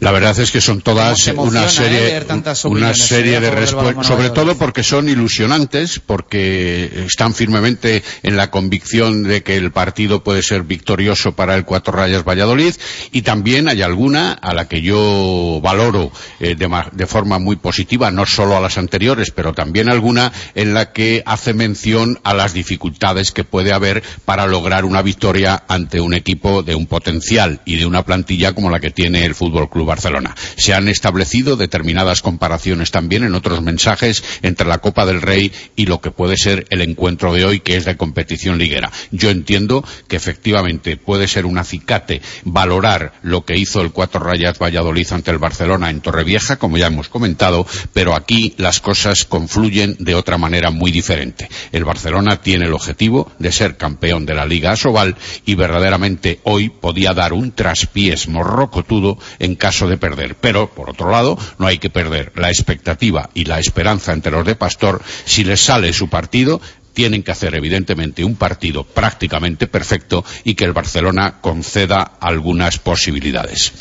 La 0.01 0.13
verdad 0.13 0.39
es 0.39 0.51
que 0.51 0.63
son 0.63 0.81
todas 0.81 1.27
una 1.29 1.67
eh, 1.67 1.69
serie, 1.69 2.21
tantas 2.23 2.65
una 2.65 2.95
serie 2.95 3.37
eh, 3.37 3.41
de 3.41 3.51
respuestas, 3.51 4.07
sobre 4.07 4.31
todo 4.31 4.57
porque 4.57 4.83
son 4.83 5.11
ilusionantes, 5.11 6.01
porque 6.01 7.05
están 7.07 7.35
firmemente 7.35 8.03
en 8.23 8.39
la 8.39 8.51
convicción 8.51 9.25
de 9.25 9.43
que 9.43 9.57
el 9.57 9.73
partido 9.73 10.25
puede 10.25 10.43
ser 10.43 10.63
victorioso 10.63 11.33
para 11.33 11.55
el 11.55 11.67
Cuatro 11.67 11.93
Rayas 11.93 12.25
Valladolid 12.25 12.75
y 13.13 13.21
también 13.23 13.69
hay 13.69 13.83
alguna 13.83 14.33
a 14.33 14.55
la 14.55 14.69
que 14.69 14.81
yo 14.81 15.61
valoro 15.63 16.11
eh, 16.41 16.55
de, 16.55 16.71
de 16.93 17.07
forma 17.07 17.39
muy 17.39 17.57
positiva, 17.57 18.11
no 18.11 18.25
solo 18.25 18.57
a 18.57 18.61
las 18.61 18.79
anteriores, 18.79 19.31
pero 19.31 19.53
también 19.53 19.91
alguna 19.91 20.33
en 20.55 20.73
la 20.73 20.93
que 20.93 21.23
hace 21.27 21.53
mención 21.53 22.19
a 22.25 22.33
las 22.33 22.55
dificultades 22.55 23.33
que 23.33 23.45
puede 23.45 23.75
haber 23.75 24.03
para 24.25 24.47
lograr 24.47 24.87
una 24.87 25.03
victoria 25.03 25.63
ante 25.69 26.01
un 26.01 26.15
equipo 26.15 26.63
de 26.63 26.75
un 26.75 26.87
potencial 26.87 27.61
y 27.67 27.77
de 27.77 27.85
una 27.85 28.03
plantilla 28.03 28.55
como 28.55 28.71
la 28.71 28.81
que 28.81 28.91
tiene 28.91 29.27
el 29.27 29.35
Fútbol 29.35 29.69
Club 29.69 29.90
Barcelona. 29.91 30.37
Se 30.57 30.73
han 30.73 30.87
establecido 30.87 31.57
determinadas 31.57 32.23
comparaciones 32.23 32.93
también 32.93 33.25
en 33.25 33.35
otros 33.35 33.61
mensajes 33.61 34.23
entre 34.43 34.69
la 34.69 34.79
Copa 34.79 35.05
del 35.05 35.21
Rey 35.21 35.51
y 35.75 35.87
lo 35.87 36.01
que 36.01 36.13
puede 36.13 36.37
ser 36.37 36.65
el 36.71 36.81
encuentro 36.81 37.33
de 37.33 37.45
hoy, 37.45 37.59
que 37.59 37.77
es 37.77 37.85
de 37.85 37.97
competición 37.97 38.57
liguera. 38.57 38.93
Yo 39.11 39.31
entiendo 39.31 39.85
que 40.07 40.15
efectivamente 40.15 40.97
puede 40.97 41.27
ser 41.27 41.45
un 41.45 41.59
acicate 41.59 42.23
valorar 42.45 43.15
lo 43.23 43.45
que 43.45 43.57
hizo 43.57 43.81
el 43.81 43.91
Cuatro 43.91 44.21
Rayas 44.21 44.59
Valladolid 44.59 45.09
ante 45.11 45.33
el 45.33 45.39
Barcelona 45.39 45.91
en 45.91 46.01
Torrevieja, 46.01 46.57
como 46.57 46.79
ya 46.79 46.87
hemos 46.87 47.09
comentado, 47.09 47.67
pero 47.93 48.15
aquí 48.15 48.55
las 48.59 48.79
cosas 48.79 49.25
confluyen 49.25 49.97
de 49.99 50.15
otra 50.15 50.39
manera 50.39 50.71
muy 50.71 50.93
diferente. 50.93 51.49
El 51.73 51.85
Barcelona 51.85 52.41
tiene 52.41 52.67
el 52.67 52.75
objetivo 52.75 53.33
de 53.41 53.51
ser 53.51 53.77
campeón 53.77 54.25
de 54.25 54.35
la 54.35 54.47
Liga 54.47 54.71
Asobal 54.71 55.17
y 55.45 55.57
verdaderamente 55.57 56.39
hoy 56.45 56.69
podía 56.69 57.13
dar 57.13 57.33
un 57.33 57.51
traspiés 57.51 58.29
morrocotudo 58.29 59.19
en 59.41 59.57
caso 59.57 59.80
de 59.89 59.97
perder. 59.97 60.37
Pero, 60.37 60.71
por 60.71 60.91
otro 60.91 61.11
lado, 61.11 61.39
no 61.59 61.67
hay 61.67 61.79
que 61.79 61.91
perder 61.91 62.33
la 62.37 62.49
expectativa 62.49 63.31
y 63.35 63.45
la 63.45 63.59
esperanza 63.59 64.13
entre 64.13 64.33
los 64.33 64.47
de 64.47 64.55
Pastor. 64.55 65.03
Si 65.25 65.45
les 65.45 65.61
sale 65.61 65.93
su 65.93 66.09
partido, 66.09 66.61
tienen 66.95 67.23
que 67.23 67.33
hacer 67.33 67.55
evidentemente 67.55 68.25
un 68.25 68.37
partido 68.37 68.85
prácticamente 68.85 69.67
perfecto 69.67 70.25
y 70.45 70.55
que 70.55 70.65
el 70.65 70.73
Barcelona 70.73 71.41
conceda 71.41 72.03
algunas 72.21 72.79
posibilidades. 72.79 73.73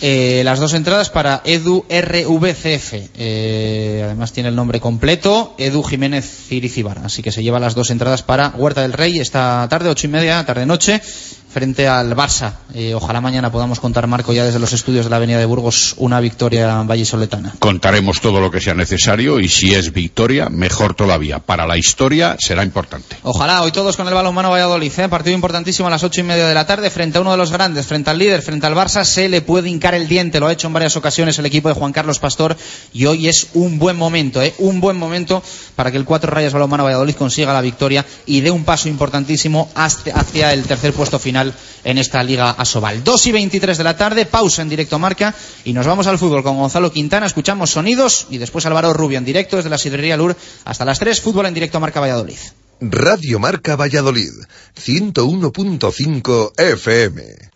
Eh, 0.00 0.42
las 0.44 0.60
dos 0.60 0.74
entradas 0.74 1.10
para 1.10 1.42
Edu 1.44 1.84
RVCF. 1.88 2.94
Eh, 3.16 4.02
además 4.04 4.32
tiene 4.32 4.48
el 4.48 4.54
nombre 4.54 4.78
completo, 4.78 5.56
Edu 5.58 5.82
Jiménez 5.82 6.24
Ciricibar. 6.24 6.98
Así 6.98 7.20
que 7.20 7.32
se 7.32 7.42
lleva 7.42 7.58
las 7.58 7.74
dos 7.74 7.90
entradas 7.90 8.22
para 8.22 8.50
Huerta 8.50 8.82
del 8.82 8.92
Rey 8.92 9.18
esta 9.18 9.66
tarde, 9.68 9.88
ocho 9.88 10.06
y 10.06 10.10
media, 10.10 10.44
tarde-noche, 10.46 11.02
frente 11.50 11.88
al 11.88 12.14
Barça. 12.14 12.52
Eh, 12.74 12.94
ojalá 12.94 13.20
mañana 13.20 13.50
podamos 13.50 13.80
contar, 13.80 14.06
Marco, 14.06 14.32
ya 14.32 14.44
desde 14.44 14.58
los 14.58 14.72
estudios 14.72 15.06
de 15.06 15.10
la 15.10 15.16
Avenida 15.16 15.38
de 15.38 15.44
Burgos, 15.44 15.94
una 15.98 16.20
victoria 16.20 16.82
vallisoletana. 16.82 17.54
Contaremos 17.58 18.20
todo 18.20 18.40
lo 18.40 18.50
que 18.50 18.60
sea 18.60 18.74
necesario 18.74 19.40
y 19.40 19.48
si 19.48 19.74
es 19.74 19.92
victoria, 19.92 20.48
mejor 20.48 20.94
todavía. 20.94 21.38
Para 21.38 21.66
la 21.66 21.78
historia 21.78 22.36
será 22.38 22.64
importante. 22.64 23.16
Ojalá, 23.22 23.62
hoy 23.62 23.72
todos 23.72 23.96
con 23.96 24.08
el 24.08 24.14
balonmano 24.14 24.50
Valladolid, 24.50 24.92
¿eh? 24.98 25.08
partido 25.08 25.34
importantísimo 25.34 25.88
a 25.88 25.90
las 25.90 26.04
ocho 26.04 26.20
y 26.20 26.24
media 26.24 26.46
de 26.46 26.54
la 26.54 26.66
tarde, 26.66 26.90
frente 26.90 27.18
a 27.18 27.20
uno 27.20 27.30
de 27.32 27.36
los 27.36 27.50
grandes, 27.50 27.86
frente 27.86 28.10
al 28.10 28.18
líder, 28.18 28.42
frente 28.42 28.66
al 28.66 28.74
Barça, 28.74 29.04
se 29.04 29.28
le 29.28 29.40
puede 29.40 29.68
hincar 29.68 29.94
el 29.94 30.08
diente, 30.08 30.40
lo 30.40 30.46
ha 30.46 30.52
hecho 30.52 30.66
en 30.66 30.72
varias 30.72 30.96
ocasiones 30.96 31.38
el 31.38 31.46
equipo 31.46 31.68
de 31.68 31.74
Juan 31.74 31.92
Carlos 31.92 32.18
Pastor, 32.18 32.56
y 32.92 33.06
hoy 33.06 33.28
es 33.28 33.48
un 33.54 33.78
buen 33.78 33.96
momento, 33.96 34.42
¿eh? 34.42 34.54
un 34.58 34.80
buen 34.80 34.96
momento 34.96 35.42
para 35.76 35.90
que 35.90 35.96
el 35.96 36.04
Cuatro 36.04 36.30
Rayas 36.30 36.52
Balonmano 36.52 36.84
Valladolid 36.84 37.14
consiga 37.14 37.52
la 37.52 37.60
victoria 37.60 38.04
y 38.26 38.40
dé 38.40 38.50
un 38.50 38.64
paso 38.64 38.88
importantísimo 38.88 39.70
hacia 39.74 40.18
hacia 40.18 40.52
el 40.52 40.64
tercer 40.64 40.92
puesto 40.92 41.18
final 41.18 41.37
en 41.84 41.98
esta 41.98 42.22
Liga 42.22 42.50
Asobal. 42.50 43.04
2 43.04 43.26
y 43.26 43.32
23 43.32 43.78
de 43.78 43.84
la 43.84 43.96
tarde, 43.96 44.26
pausa 44.26 44.62
en 44.62 44.68
directo 44.68 44.98
marca, 44.98 45.34
y 45.64 45.72
nos 45.72 45.86
vamos 45.86 46.06
al 46.06 46.18
fútbol 46.18 46.42
con 46.42 46.56
Gonzalo 46.56 46.92
Quintana, 46.92 47.26
escuchamos 47.26 47.70
sonidos, 47.70 48.26
y 48.30 48.38
después 48.38 48.66
Álvaro 48.66 48.92
Rubio 48.92 49.18
en 49.18 49.24
directo 49.24 49.56
desde 49.56 49.70
la 49.70 49.78
Sidrería 49.78 50.16
Lur 50.16 50.36
hasta 50.64 50.84
las 50.84 50.98
3, 50.98 51.20
fútbol 51.20 51.46
en 51.46 51.54
directo 51.54 51.80
marca 51.80 52.00
Valladolid. 52.00 52.38
Radio 52.80 53.40
Marca 53.40 53.74
Valladolid, 53.74 54.30
101.5 54.76 56.52
FM. 56.56 57.22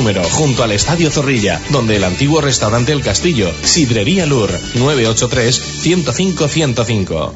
número, 0.00 0.24
junto 0.24 0.64
al 0.64 0.72
Estadio 0.72 1.10
Zorrilla, 1.10 1.60
donde 1.68 1.96
el 1.96 2.04
antiguo 2.04 2.40
restaurante 2.40 2.92
El 2.92 3.02
Castillo. 3.02 3.52
Sidrería 3.62 4.24
Lur, 4.24 4.50
983-105-105. 4.76 7.32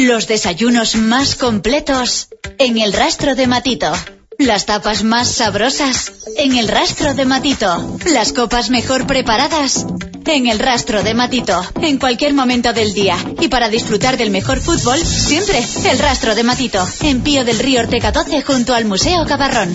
Los 0.00 0.26
desayunos 0.26 0.96
más 0.96 1.34
completos 1.34 2.28
en 2.56 2.78
el 2.78 2.94
rastro 2.94 3.34
de 3.34 3.46
Matito. 3.46 3.92
Las 4.38 4.64
tapas 4.64 5.04
más 5.04 5.28
sabrosas 5.28 6.12
en 6.38 6.56
el 6.56 6.66
rastro 6.66 7.12
de 7.12 7.26
Matito. 7.26 7.98
Las 8.10 8.32
copas 8.32 8.70
mejor 8.70 9.06
preparadas 9.06 9.84
en 10.24 10.46
el 10.46 10.58
rastro 10.58 11.02
de 11.02 11.12
Matito. 11.12 11.62
En 11.82 11.98
cualquier 11.98 12.32
momento 12.32 12.72
del 12.72 12.94
día. 12.94 13.18
Y 13.38 13.48
para 13.48 13.68
disfrutar 13.68 14.16
del 14.16 14.30
mejor 14.30 14.60
fútbol, 14.60 14.98
siempre 14.98 15.62
el 15.90 15.98
rastro 15.98 16.34
de 16.34 16.42
Matito. 16.42 16.88
En 17.02 17.20
Pío 17.20 17.44
del 17.44 17.58
Río 17.58 17.80
Ortega 17.80 18.12
12 18.12 18.40
junto 18.40 18.74
al 18.74 18.86
Museo 18.86 19.26
Cabarrón. 19.26 19.74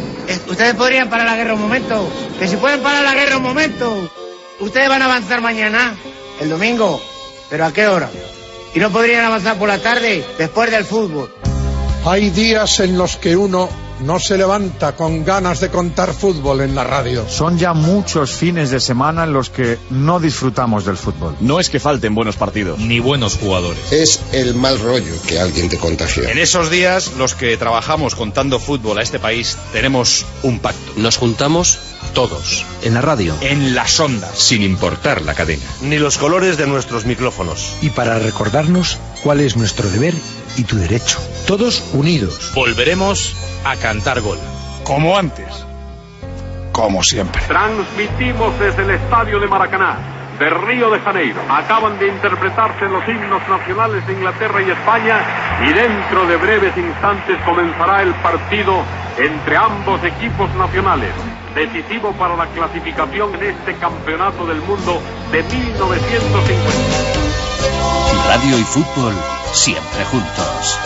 Eh, 0.31 0.39
Ustedes 0.47 0.75
podrían 0.75 1.09
parar 1.09 1.25
la 1.25 1.35
guerra 1.35 1.53
un 1.55 1.61
momento. 1.61 2.07
Que 2.39 2.47
si 2.47 2.55
pueden 2.55 2.81
parar 2.81 3.03
la 3.03 3.13
guerra 3.13 3.37
un 3.37 3.43
momento. 3.43 4.09
Ustedes 4.59 4.87
van 4.87 5.01
a 5.01 5.05
avanzar 5.05 5.41
mañana, 5.41 5.95
el 6.39 6.49
domingo. 6.49 7.01
¿Pero 7.49 7.65
a 7.65 7.73
qué 7.73 7.87
hora? 7.87 8.09
¿Y 8.73 8.79
no 8.79 8.89
podrían 8.91 9.25
avanzar 9.25 9.57
por 9.57 9.67
la 9.67 9.79
tarde, 9.79 10.23
después 10.37 10.71
del 10.71 10.85
fútbol? 10.85 11.33
Hay 12.05 12.29
días 12.29 12.79
en 12.79 12.97
los 12.97 13.17
que 13.17 13.35
uno 13.35 13.67
no 14.01 14.19
se 14.19 14.37
levanta 14.37 14.95
con 14.95 15.23
ganas 15.23 15.59
de 15.59 15.69
contar 15.69 16.13
fútbol 16.13 16.61
en 16.61 16.75
la 16.75 16.83
radio. 16.83 17.25
Son 17.29 17.57
ya 17.57 17.73
muchos 17.73 18.31
fines 18.31 18.71
de 18.71 18.79
semana 18.79 19.23
en 19.23 19.33
los 19.33 19.49
que 19.49 19.77
no 19.89 20.19
disfrutamos 20.19 20.85
del 20.85 20.97
fútbol. 20.97 21.35
No 21.39 21.59
es 21.59 21.69
que 21.69 21.79
falten 21.79 22.15
buenos 22.15 22.35
partidos. 22.35 22.79
Ni 22.79 22.99
buenos 22.99 23.37
jugadores. 23.37 23.91
Es 23.91 24.19
el 24.31 24.55
mal 24.55 24.79
rollo 24.79 25.13
que 25.27 25.39
alguien 25.39 25.69
te 25.69 25.77
contagia. 25.77 26.29
En 26.29 26.37
esos 26.37 26.69
días, 26.69 27.13
los 27.17 27.35
que 27.35 27.55
trabajamos 27.57 28.15
contando 28.15 28.59
fútbol 28.59 28.97
a 28.97 29.01
este 29.01 29.19
país, 29.19 29.57
tenemos 29.73 30.25
un 30.43 30.59
pacto. 30.59 30.93
Nos 30.97 31.17
juntamos 31.17 31.79
todos. 32.13 32.65
En 32.83 32.93
la 32.93 33.01
radio. 33.01 33.35
En 33.41 33.75
las 33.75 33.99
ondas. 33.99 34.37
Sin 34.37 34.61
importar 34.61 35.21
la 35.21 35.33
cadena. 35.33 35.63
Ni 35.81 35.97
los 35.97 36.17
colores 36.17 36.57
de 36.57 36.67
nuestros 36.67 37.05
micrófonos. 37.05 37.77
Y 37.81 37.89
para 37.89 38.19
recordarnos 38.19 38.99
cuál 39.23 39.41
es 39.41 39.55
nuestro 39.57 39.89
deber 39.89 40.13
y 40.57 40.63
tu 40.63 40.77
derecho. 40.77 41.19
Todos 41.47 41.83
unidos. 41.93 42.51
Volveremos 42.53 43.35
a 43.63 43.75
cantar 43.77 44.21
gol. 44.21 44.37
Como 44.83 45.17
antes. 45.17 45.65
Como 46.71 47.03
siempre. 47.03 47.41
Transmitimos 47.47 48.57
desde 48.59 48.83
el 48.83 48.91
estadio 48.91 49.39
de 49.39 49.47
Maracaná, 49.47 50.35
de 50.39 50.49
Río 50.49 50.89
de 50.89 50.99
Janeiro. 50.99 51.41
Acaban 51.49 51.99
de 51.99 52.07
interpretarse 52.07 52.85
los 52.85 53.07
himnos 53.07 53.41
nacionales 53.49 54.05
de 54.07 54.13
Inglaterra 54.13 54.61
y 54.61 54.71
España 54.71 55.19
y 55.63 55.73
dentro 55.73 56.25
de 56.25 56.37
breves 56.37 56.75
instantes 56.77 57.37
comenzará 57.45 58.01
el 58.01 58.13
partido 58.15 58.83
entre 59.17 59.57
ambos 59.57 60.03
equipos 60.03 60.49
nacionales. 60.55 61.11
Decisivo 61.55 62.13
para 62.13 62.35
la 62.37 62.47
clasificación 62.47 63.35
en 63.35 63.43
este 63.43 63.75
campeonato 63.75 64.45
del 64.45 64.61
mundo 64.61 65.01
de 65.31 65.43
1950. 65.43 66.71
Radio 68.27 68.57
y 68.57 68.63
fútbol 68.63 69.13
siempre 69.51 70.05
juntos. 70.05 70.79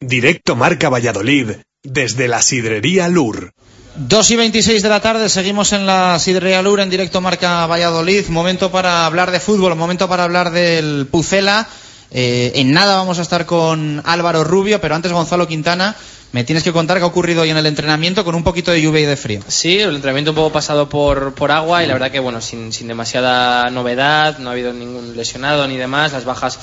Directo 0.00 0.54
Marca 0.54 0.88
Valladolid, 0.88 1.50
desde 1.82 2.28
la 2.28 2.40
Sidrería 2.40 3.08
Lur. 3.08 3.52
2 3.96 4.30
y 4.30 4.36
26 4.36 4.82
de 4.82 4.88
la 4.88 5.00
tarde, 5.00 5.28
seguimos 5.28 5.72
en 5.72 5.86
la 5.86 6.18
Sidrería 6.20 6.62
Lur 6.62 6.80
en 6.80 6.90
directo 6.90 7.20
Marca 7.20 7.66
Valladolid. 7.66 8.28
Momento 8.28 8.70
para 8.70 9.06
hablar 9.06 9.32
de 9.32 9.40
fútbol, 9.40 9.74
momento 9.74 10.08
para 10.08 10.24
hablar 10.24 10.52
del 10.52 11.08
Pucela. 11.10 11.66
Eh, 12.10 12.52
en 12.56 12.72
nada 12.72 12.96
vamos 12.96 13.18
a 13.18 13.22
estar 13.22 13.46
con 13.46 14.02
Álvaro 14.04 14.44
Rubio, 14.44 14.80
pero 14.80 14.94
antes 14.94 15.12
Gonzalo 15.12 15.46
Quintana. 15.46 15.96
Me 16.32 16.44
tienes 16.44 16.64
que 16.64 16.72
contar 16.72 16.98
qué 16.98 17.04
ha 17.04 17.06
ocurrido 17.06 17.42
hoy 17.42 17.50
en 17.50 17.56
el 17.56 17.64
entrenamiento 17.64 18.24
con 18.24 18.34
un 18.34 18.42
poquito 18.42 18.70
de 18.70 18.82
lluvia 18.82 19.00
y 19.00 19.06
de 19.06 19.16
frío. 19.16 19.40
Sí, 19.46 19.78
el 19.78 19.94
entrenamiento 19.94 20.32
un 20.32 20.34
poco 20.34 20.52
pasado 20.52 20.88
por, 20.88 21.32
por 21.34 21.50
agua 21.50 21.82
y 21.82 21.86
la 21.86 21.94
verdad 21.94 22.10
que 22.10 22.18
bueno, 22.18 22.40
sin, 22.40 22.72
sin 22.72 22.88
demasiada 22.88 23.70
novedad, 23.70 24.38
no 24.38 24.50
ha 24.50 24.52
habido 24.52 24.72
ningún 24.72 25.16
lesionado 25.16 25.66
ni 25.66 25.76
demás, 25.78 26.12
las 26.12 26.24
bajas, 26.24 26.58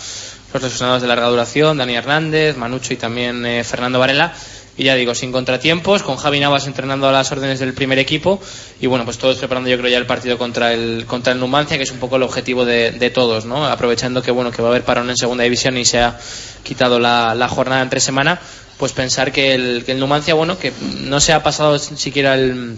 los 0.53 0.61
lesionados 0.61 1.01
de 1.01 1.07
larga 1.07 1.27
duración, 1.27 1.77
Dani 1.77 1.95
Hernández, 1.95 2.55
Manucho 2.55 2.93
y 2.93 2.97
también 2.97 3.45
eh, 3.45 3.63
Fernando 3.63 3.97
Varela. 3.99 4.33
Y 4.75 4.85
ya 4.85 4.95
digo, 4.95 5.13
sin 5.13 5.31
contratiempos, 5.31 6.01
con 6.01 6.17
Javi 6.17 6.39
Navas 6.39 6.65
entrenando 6.65 7.07
a 7.07 7.11
las 7.11 7.31
órdenes 7.31 7.59
del 7.59 7.73
primer 7.73 7.99
equipo 7.99 8.41
y 8.81 8.87
bueno, 8.87 9.05
pues 9.05 9.19
todos 9.19 9.37
preparando 9.37 9.69
yo 9.69 9.77
creo 9.77 9.91
ya 9.91 9.99
el 9.99 10.07
partido 10.07 10.39
contra 10.39 10.73
el, 10.73 11.05
contra 11.05 11.33
el 11.33 11.39
Numancia, 11.39 11.77
que 11.77 11.83
es 11.83 11.91
un 11.91 11.99
poco 11.99 12.15
el 12.15 12.23
objetivo 12.23 12.65
de, 12.65 12.91
de 12.91 13.09
todos, 13.11 13.45
¿no? 13.45 13.67
Aprovechando 13.67 14.23
que 14.23 14.31
bueno, 14.31 14.51
que 14.51 14.63
va 14.63 14.69
a 14.69 14.71
haber 14.71 14.83
parón 14.83 15.09
en 15.11 15.17
segunda 15.17 15.43
división 15.43 15.77
y 15.77 15.85
se 15.85 15.99
ha 15.99 16.17
quitado 16.63 16.99
la, 16.99 17.35
la 17.35 17.47
jornada 17.47 17.83
entre 17.83 17.99
semana, 17.99 18.41
pues 18.77 18.93
pensar 18.93 19.31
que 19.31 19.53
el, 19.53 19.83
que 19.85 19.91
el 19.91 19.99
Numancia, 19.99 20.33
bueno, 20.33 20.57
que 20.57 20.73
no 21.01 21.19
se 21.19 21.33
ha 21.33 21.43
pasado 21.43 21.77
siquiera 21.77 22.33
el, 22.33 22.77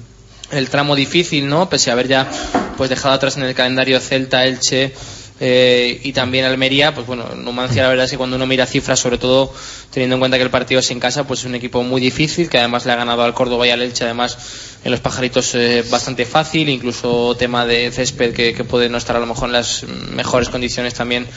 el 0.52 0.70
tramo 0.70 0.96
difícil, 0.96 1.48
¿no? 1.48 1.70
Pese 1.70 1.92
a 1.92 1.94
haber 1.94 2.10
ya 2.10 2.30
pues 2.78 2.90
dejado 2.90 3.16
atrás 3.16 3.38
en 3.38 3.44
el 3.44 3.56
calendario 3.56 4.00
Celta, 4.02 4.46
Elche, 4.46 4.94
eh, 5.40 6.00
y 6.04 6.14
también 6.14 6.46
Almería, 6.46 6.96
pues 6.96 7.06
bueno, 7.08 7.36
Numancia 7.36 7.84
la 7.84 7.90
verdad 7.90 8.06
es 8.06 8.12
que 8.12 8.18
cuando 8.18 8.38
uno 8.38 8.48
mira 8.48 8.66
cifras, 8.66 9.00
sobre 9.00 9.18
todo 9.18 9.54
teniendo 9.92 10.16
en 10.16 10.20
cuenta 10.20 10.38
que 10.38 10.44
el 10.44 10.50
partido 10.50 10.80
es 10.80 10.90
en 10.92 11.00
casa, 11.00 11.28
pues 11.28 11.42
es 11.42 11.46
un 11.46 11.56
equipo 11.56 11.84
muy 11.84 12.00
difícil, 12.00 12.50
que 12.50 12.58
además 12.58 12.86
le 12.86 12.94
ha 12.94 12.96
ganado 12.96 13.24
al 13.24 13.34
Córdoba 13.34 13.68
y 13.68 13.70
al 13.70 13.82
Elche, 13.82 14.06
además 14.06 14.38
en 14.86 14.92
los 14.92 15.02
pajaritos 15.02 15.54
eh, 15.56 15.84
bastante 15.90 16.26
fácil, 16.26 16.70
incluso 16.70 17.36
tema 17.36 17.66
de 17.66 17.92
césped 17.92 18.34
que, 18.34 18.64
puede 18.64 18.88
no 18.88 18.98
estar 18.98 19.16
a 19.16 19.20
lo 19.20 19.26
mejor 19.26 19.50
en 19.50 19.54
las 19.54 19.84
mejores 19.84 20.48
condiciones 20.48 20.94
también, 20.94 21.28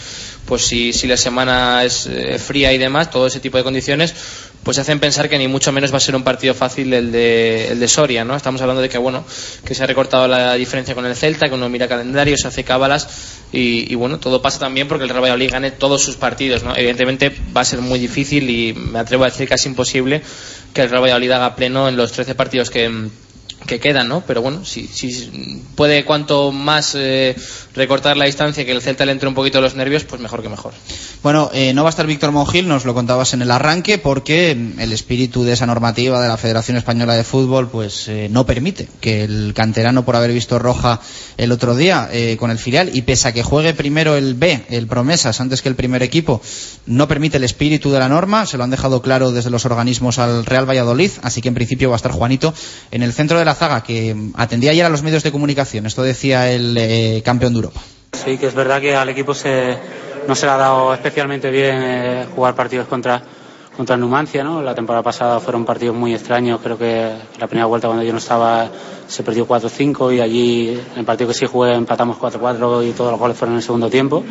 pues 0.47 0.63
si, 0.63 0.93
si 0.93 1.09
la 1.09 1.17
semana 1.17 1.83
es 1.83 2.07
eh, 2.07 2.39
fría 2.39 2.73
y 2.73 2.79
demás, 2.79 3.11
todo 3.11 3.27
ese 3.27 3.41
tipo 3.41 3.59
de 3.59 3.65
condiciones, 3.65 4.15
pues 4.63 4.79
hacen 4.79 5.01
pensar 5.01 5.29
que 5.29 5.39
ni 5.39 5.49
mucho 5.49 5.73
menos 5.73 5.93
va 5.93 5.97
a 5.97 6.01
ser 6.01 6.17
un 6.17 6.23
partido 6.23 6.55
fácil 6.55 6.93
el 6.93 7.13
de, 7.13 7.69
el 7.73 7.81
de 7.81 7.89
Soria, 7.89 8.25
¿no? 8.25 8.37
Estamos 8.37 8.61
hablando 8.61 8.83
de 8.83 8.89
que, 8.89 8.99
bueno, 8.99 9.25
que 9.65 9.75
se 9.75 9.83
ha 9.83 9.87
recortado 9.87 10.29
la 10.29 10.55
diferencia 10.55 10.95
con 10.95 11.07
el 11.07 11.17
Celta, 11.17 11.49
que 11.49 11.55
uno 11.55 11.69
mira 11.69 11.89
calendario, 11.89 12.37
se 12.37 12.49
hace 12.49 12.65
cábalas 12.65 13.09
y, 13.53 13.91
y, 13.91 13.95
bueno, 13.95 14.19
todo 14.19 14.43
pasa 14.43 14.59
también 14.59 14.89
porque 14.89 15.05
el 15.05 15.11
Real 15.11 15.23
Valladolid 15.23 15.51
gane 15.51 15.71
todos 15.71 16.03
sus 16.03 16.17
partidos, 16.17 16.63
¿no? 16.63 16.77
Evidentemente 16.77 17.35
va 17.57 17.63
a 17.63 17.65
ser 17.65 17.81
muy 17.81 17.99
difícil 17.99 18.51
y 18.51 18.75
me 18.75 18.99
atrevo 18.99 19.25
a 19.25 19.29
decir 19.29 19.49
casi 19.49 19.69
imposible 19.69 20.23
que 20.75 20.83
el 20.83 20.91
Real 20.91 21.03
Valladolid 21.03 21.31
haga 21.31 21.57
pleno 21.57 21.89
en 21.89 21.97
los 21.97 22.13
13 22.13 22.35
partidos 22.35 22.71
que 22.71 23.09
que 23.69 23.79
quedan, 23.79 24.09
¿no? 24.09 24.25
Pero 24.27 24.43
bueno, 24.43 24.65
si, 24.65 24.89
si 24.89 25.63
puede 25.77 26.05
cuanto 26.05 26.51
más 26.51 26.97
eh, 26.97 27.37
recortar 27.75 28.17
la 28.17 28.25
distancia 28.25 28.65
que 28.65 28.73
el 28.73 28.83
Celta 28.83 29.07
le 29.07 29.13
entre 29.13 29.29
un 29.29 29.35
poquito 29.35 29.61
los 29.61 29.77
nervios, 29.77 30.03
pues 30.03 30.21
mejor 30.21 30.43
que 30.43 30.49
mejor. 30.49 30.73
Bueno, 31.23 31.51
eh, 31.53 31.73
no 31.73 31.85
va 31.85 31.89
a 31.89 31.91
estar 31.91 32.07
Víctor 32.07 32.33
Mongil, 32.33 32.69
nos 32.69 32.85
lo 32.85 32.95
contabas 32.95 33.35
en 33.35 33.43
el 33.43 33.51
arranque, 33.51 33.99
porque 33.99 34.51
el 34.51 34.93
espíritu 34.93 35.45
de 35.45 35.53
esa 35.53 35.67
normativa 35.67 36.21
de 36.21 36.29
la 36.29 36.37
Federación 36.37 36.77
Española 36.77 37.15
de 37.15 37.25
Fútbol, 37.25 37.69
pues 37.69 38.09
eh, 38.09 38.29
no 38.31 38.47
permite 38.47 38.89
que 39.01 39.25
el 39.25 39.53
canterano, 39.55 40.05
por 40.05 40.17
haber 40.17 40.33
visto 40.33 40.59
roja 40.59 41.01
el 41.37 41.53
otro 41.53 41.77
día 41.77 42.09
eh, 42.13 42.37
con 42.39 42.51
el 42.51 42.59
filial, 42.59 42.91
y 42.93 43.03
pese 43.03 43.29
a 43.29 43.33
que 43.33 43.43
juegue 43.43 43.75
primero 43.75 44.17
el 44.17 44.35
B, 44.35 44.65
el 44.71 44.87
Promesas, 44.87 45.41
antes 45.41 45.63
que 45.63 45.69
el 45.69 45.77
primer 45.77 46.03
equipo, 46.03 46.41
no 46.87 47.07
permite 47.07 47.37
el 47.37 47.45
espíritu 47.45 47.91
de 47.91 47.99
la 47.99 48.09
norma, 48.09 48.47
se 48.47 48.57
lo 48.57 48.65
han 48.65 48.71
dejado 48.71 49.03
claro 49.03 49.31
desde 49.31 49.51
los 49.51 49.65
organismos 49.67 50.19
al 50.19 50.47
Real 50.47 50.69
Valladolid, 50.69 51.11
así 51.23 51.41
que 51.43 51.49
en 51.49 51.55
principio 51.55 51.91
va 51.91 51.97
a 51.97 51.99
estar 51.99 52.13
Juanito 52.13 52.55
en 52.91 53.03
el 53.03 53.13
centro 53.13 53.39
de 53.39 53.45
la 53.45 53.55
que 53.85 54.17
atendía 54.35 54.71
ayer 54.71 54.85
a 54.85 54.89
los 54.89 55.03
medios 55.03 55.23
de 55.23 55.33
comunicación. 55.33 55.87
Esto 55.87 56.03
decía 56.03 56.51
el 56.51 56.77
eh, 56.79 57.23
campeón 57.25 57.53
de 57.53 57.59
Europa. 57.59 57.81
Sí, 58.13 58.39
que 58.39 58.47
es 58.47 58.55
verdad 58.55 58.81
que 58.81 58.95
al 58.95 59.09
equipo 59.09 59.35
se, 59.35 59.77
no 60.27 60.35
se 60.35 60.47
le 60.47 60.53
ha 60.53 60.57
dado 60.57 60.95
especialmente 60.95 61.51
bien 61.51 61.77
eh, 61.83 62.27
jugar 62.35 62.55
partidos 62.55 62.87
contra, 62.87 63.23
contra 63.77 63.97
Numancia. 63.97 64.45
¿no? 64.45 64.63
La 64.63 64.75
temporada 64.75 65.03
pasada 65.03 65.41
fueron 65.41 65.65
partidos 65.65 65.97
muy 65.97 66.15
extraños. 66.15 66.61
Creo 66.63 66.79
que 66.79 67.13
la 67.39 67.47
primera 67.47 67.67
vuelta 67.67 67.89
cuando 67.89 68.05
yo 68.05 68.13
no 68.13 68.19
estaba 68.19 68.71
se 69.07 69.23
perdió 69.23 69.47
4-5 69.47 70.15
y 70.15 70.21
allí 70.21 70.69
en 70.93 70.99
el 70.99 71.05
partido 71.05 71.29
que 71.29 71.35
sí 71.35 71.47
jugué 71.47 71.75
empatamos 71.75 72.19
4-4 72.19 72.89
y 72.89 72.93
todos 72.93 73.11
los 73.13 73.21
goles 73.21 73.37
fueron 73.37 73.55
en 73.55 73.59
el 73.59 73.63
segundo 73.63 73.91
tiempo. 73.91 74.23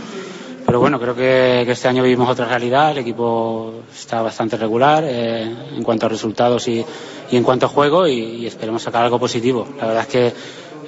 Pero 0.67 0.81
bueno, 0.81 0.99
creo 0.99 1.15
que, 1.15 1.61
este 1.61 1.87
año 1.87 2.03
vivimos 2.03 2.29
otra 2.29 2.45
realidad. 2.45 2.91
El 2.91 2.97
equipo 2.97 3.83
está 3.89 4.21
bastante 4.21 4.57
regular 4.57 5.01
eh, 5.07 5.43
en 5.75 5.81
cuanto 5.81 6.05
a 6.07 6.09
resultados 6.09 6.67
y, 6.67 6.85
y 7.31 7.37
en 7.37 7.43
cuanto 7.43 7.67
a 7.67 7.69
juego 7.69 8.05
y, 8.05 8.19
y, 8.19 8.45
esperemos 8.45 8.83
sacar 8.83 9.05
algo 9.05 9.17
positivo. 9.17 9.65
La 9.79 9.87
verdad 9.87 10.01
es 10.03 10.07
que 10.09 10.33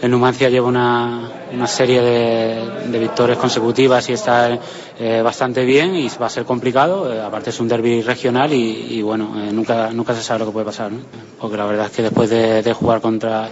el 0.02 0.12
Numancia 0.12 0.50
lleva 0.50 0.68
una, 0.68 1.68
serie 1.68 2.02
de, 2.02 2.90
de, 2.90 3.00
victorias 3.00 3.38
consecutivas 3.38 4.10
y 4.10 4.14
está 4.14 4.60
eh, 5.00 5.22
bastante 5.22 5.64
bien 5.64 5.96
y 5.96 6.10
va 6.22 6.26
a 6.26 6.30
ser 6.30 6.44
complicado. 6.44 7.14
Eh, 7.14 7.22
aparte 7.22 7.52
es 7.52 7.60
un 7.62 7.70
derby 7.70 8.02
regional 8.02 8.52
y, 8.52 8.98
y 8.98 9.02
bueno, 9.02 9.34
eh, 9.42 9.52
nunca, 9.54 9.92
nunca 9.92 10.14
se 10.14 10.22
sabe 10.22 10.40
lo 10.40 10.46
que 10.48 10.52
puede 10.52 10.66
pasar. 10.66 10.92
¿no? 10.92 11.00
Porque 11.40 11.56
la 11.56 11.66
verdad 11.66 11.86
es 11.86 11.92
que 11.94 12.04
después 12.04 12.30
de, 12.30 12.62
de 12.62 12.74
jugar 12.74 13.00
contra 13.00 13.50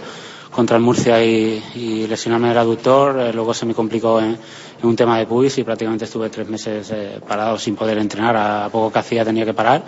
contra 0.50 0.76
el 0.76 0.82
Murcia 0.82 1.24
y, 1.24 1.62
y 1.74 2.06
lesionarme 2.06 2.50
el 2.50 2.58
aductor, 2.58 3.18
eh, 3.20 3.32
luego 3.32 3.52
se 3.54 3.66
me 3.66 3.74
complicó 3.74 4.18
en, 4.20 4.36
en, 4.80 4.88
un 4.88 4.96
tema 4.96 5.18
de 5.18 5.26
puis 5.26 5.58
y 5.58 5.64
prácticamente 5.64 6.04
estuve 6.04 6.30
tres 6.30 6.48
meses 6.48 6.90
eh, 6.90 7.20
parado 7.26 7.58
sin 7.58 7.76
poder 7.76 7.98
entrenar, 7.98 8.36
a 8.36 8.68
poco 8.70 8.92
que 8.92 8.98
hacía 8.98 9.24
tenía 9.24 9.44
que 9.44 9.54
parar 9.54 9.84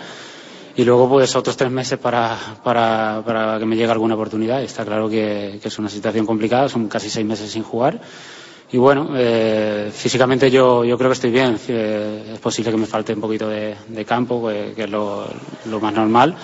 y 0.77 0.85
luego 0.85 1.09
pues 1.09 1.35
otros 1.37 1.57
tres 1.57 1.71
meses 1.71 1.99
para, 1.99 2.37
para, 2.63 3.23
para 3.25 3.59
que 3.59 3.67
me 3.67 3.77
llegue 3.77 3.91
alguna 3.91 4.15
oportunidad. 4.15 4.63
Está 4.63 4.85
claro 4.85 5.09
que, 5.09 5.59
que, 5.61 5.69
es 5.69 5.79
una 5.79 5.89
situación 5.89 6.25
complicada, 6.25 6.69
son 6.69 6.89
casi 6.89 7.11
seis 7.11 7.27
meses 7.27 7.51
sin 7.51 7.63
jugar. 7.63 8.01
Y 8.73 8.79
bueno, 8.79 9.11
eh, 9.17 9.91
físicamente 9.93 10.51
yo, 10.51 10.85
yo 10.85 10.97
creo 10.97 11.11
que 11.11 11.15
estoy 11.15 11.31
bien. 11.31 11.59
Eh, 11.69 12.33
es 12.35 12.39
posible 12.39 12.71
que 12.71 12.77
me 12.77 12.87
falte 12.87 13.13
un 13.13 13.21
poquito 13.21 13.49
de, 13.49 13.75
de 13.89 14.05
campo, 14.05 14.49
que, 14.49 14.73
que 14.75 14.85
es 14.85 14.91
lo, 14.91 15.27
lo, 15.67 15.81
más 15.81 15.93
normal. 15.93 16.37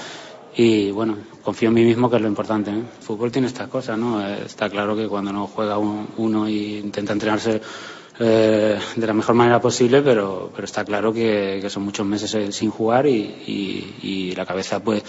Y 0.56 0.90
bueno, 0.90 1.16
confío 1.46 1.68
en 1.68 1.74
mí 1.74 1.84
mismo, 1.84 2.10
que 2.10 2.16
es 2.16 2.22
lo 2.22 2.26
importante. 2.26 2.72
¿eh? 2.72 2.82
Fútbol 2.98 3.30
tiene 3.30 3.46
estas 3.46 3.68
cosas, 3.68 3.96
¿no? 3.96 4.20
Eh, 4.20 4.42
está 4.46 4.68
claro 4.68 4.96
que 4.96 5.06
cuando 5.06 5.32
no 5.32 5.46
juega 5.46 5.78
uno, 5.78 6.08
uno 6.16 6.48
y 6.48 6.78
intenta 6.78 7.12
entrenarse 7.12 7.60
eh, 8.18 8.76
de 8.96 9.06
la 9.06 9.12
mejor 9.12 9.36
manera 9.36 9.60
posible, 9.60 10.02
pero, 10.02 10.50
pero 10.52 10.64
está 10.64 10.84
claro 10.84 11.12
que, 11.12 11.64
son 11.68 11.84
muchos 11.84 12.04
meses 12.04 12.52
sin 12.52 12.70
jugar 12.72 13.06
y, 13.06 14.34
la 14.36 14.44
cabeza 14.44 14.80
pues 14.80 15.04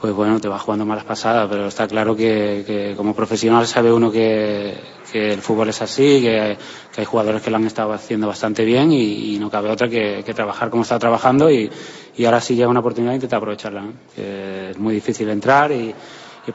pues 0.00 0.12
bueno, 0.14 0.40
te 0.40 0.48
va 0.48 0.58
jugando 0.58 0.84
malas 0.84 1.04
pasadas, 1.04 1.48
pero 1.48 1.66
está 1.66 1.86
claro 1.86 2.16
que 2.16 2.94
como 2.96 3.14
profesional 3.14 3.66
sabe 3.66 3.92
uno 3.92 4.10
que, 4.10 4.74
que, 5.12 5.32
el 5.32 5.40
fútbol 5.40 5.68
es 5.68 5.82
así, 5.82 6.20
que, 6.22 6.56
hay 6.96 7.04
jugadores 7.04 7.42
que 7.42 7.50
lo 7.50 7.56
han 7.56 7.66
estado 7.66 7.92
haciendo 7.92 8.26
bastante 8.26 8.64
bien 8.64 8.90
y, 8.92 9.38
no 9.38 9.50
cabe 9.50 9.70
otra 9.70 9.88
que, 9.88 10.22
trabajar 10.34 10.70
como 10.70 10.82
está 10.82 10.98
trabajando 10.98 11.50
y, 11.50 11.70
ahora 12.24 12.40
sí 12.40 12.54
llega 12.54 12.68
una 12.68 12.80
oportunidad 12.80 13.14
intenta 13.14 13.36
aprovecharla. 13.36 13.82
¿no? 13.82 13.92
es 14.16 14.78
muy 14.78 14.94
difícil 14.94 15.28
entrar 15.28 15.70
y, 15.72 15.94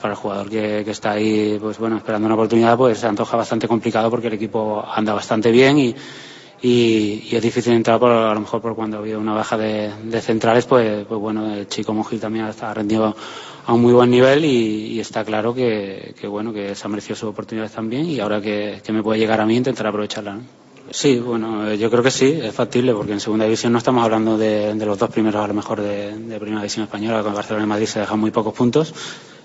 para 0.02 0.10
el 0.10 0.16
jugador 0.16 0.50
que, 0.50 0.82
está 0.90 1.12
ahí, 1.12 1.58
pues 1.62 1.78
bueno, 1.78 1.98
esperando 1.98 2.26
una 2.26 2.36
oportunidad, 2.36 2.76
pues 2.78 2.98
se 2.98 3.08
antoja 3.08 3.38
bastante 3.38 3.68
complicado 3.68 4.10
porque 4.10 4.28
el 4.28 4.34
equipo 4.34 4.84
anda 4.86 5.14
bastante 5.14 5.52
bien 5.52 5.78
y, 5.78 5.96
es 6.60 7.42
difícil 7.42 7.74
entrar 7.74 8.00
por, 8.00 8.12
a 8.12 8.34
lo 8.34 8.40
mejor 8.40 8.62
por 8.62 8.76
cuando 8.76 8.98
ha 8.98 9.00
habido 9.00 9.20
una 9.20 9.34
baja 9.34 9.58
de, 9.58 9.92
de 10.04 10.22
centrales, 10.22 10.66
pues, 10.66 11.06
pues 11.06 11.20
bueno, 11.20 11.54
el 11.54 11.68
chico 11.68 11.94
Monjil 11.94 12.20
también 12.20 12.46
ha 12.46 12.74
rendido 12.74 13.16
a 13.68 13.74
un 13.74 13.82
muy 13.82 13.92
buen 13.92 14.10
nivel 14.10 14.46
y, 14.46 14.94
y 14.94 15.00
está 15.02 15.26
claro 15.26 15.54
que, 15.54 16.16
que, 16.20 16.26
bueno, 16.26 16.54
que 16.54 16.74
se 16.74 16.86
ha 16.86 16.90
merecido 16.90 17.18
sus 17.18 17.30
oportunidades 17.30 17.74
también 17.74 18.06
y 18.06 18.18
ahora 18.22 18.42
que, 18.42 18.82
me 18.90 19.04
puede 19.04 19.20
llegar 19.20 19.42
a 19.42 19.46
mí 19.46 19.58
intentar 19.58 19.86
aprovecharla. 19.88 20.40
Sí, 20.90 21.20
bueno, 21.20 21.70
eh, 21.70 21.78
yo 21.78 21.92
creo 21.92 22.02
que 22.02 22.10
sí, 22.10 22.40
es 22.42 22.56
factible, 22.56 22.94
porque 22.94 23.12
en 23.12 23.20
segunda 23.20 23.44
división 23.44 23.74
no 23.74 23.80
estamos 23.80 24.06
hablando 24.06 24.38
de, 24.38 24.74
de 24.74 24.86
los 24.86 24.98
dos 24.98 25.10
primeros 25.10 25.44
a 25.44 25.48
lo 25.48 25.54
mejor 25.54 25.82
de, 25.82 26.18
de 26.18 26.40
primera 26.40 26.62
división 26.62 26.86
española, 26.86 27.22
con 27.24 27.34
Barcelona 27.34 27.66
y 27.66 27.68
Madrid 27.68 27.88
se 27.88 28.00
dejan 28.00 28.18
muy 28.22 28.32
pocos 28.32 28.54
puntos. 28.54 28.94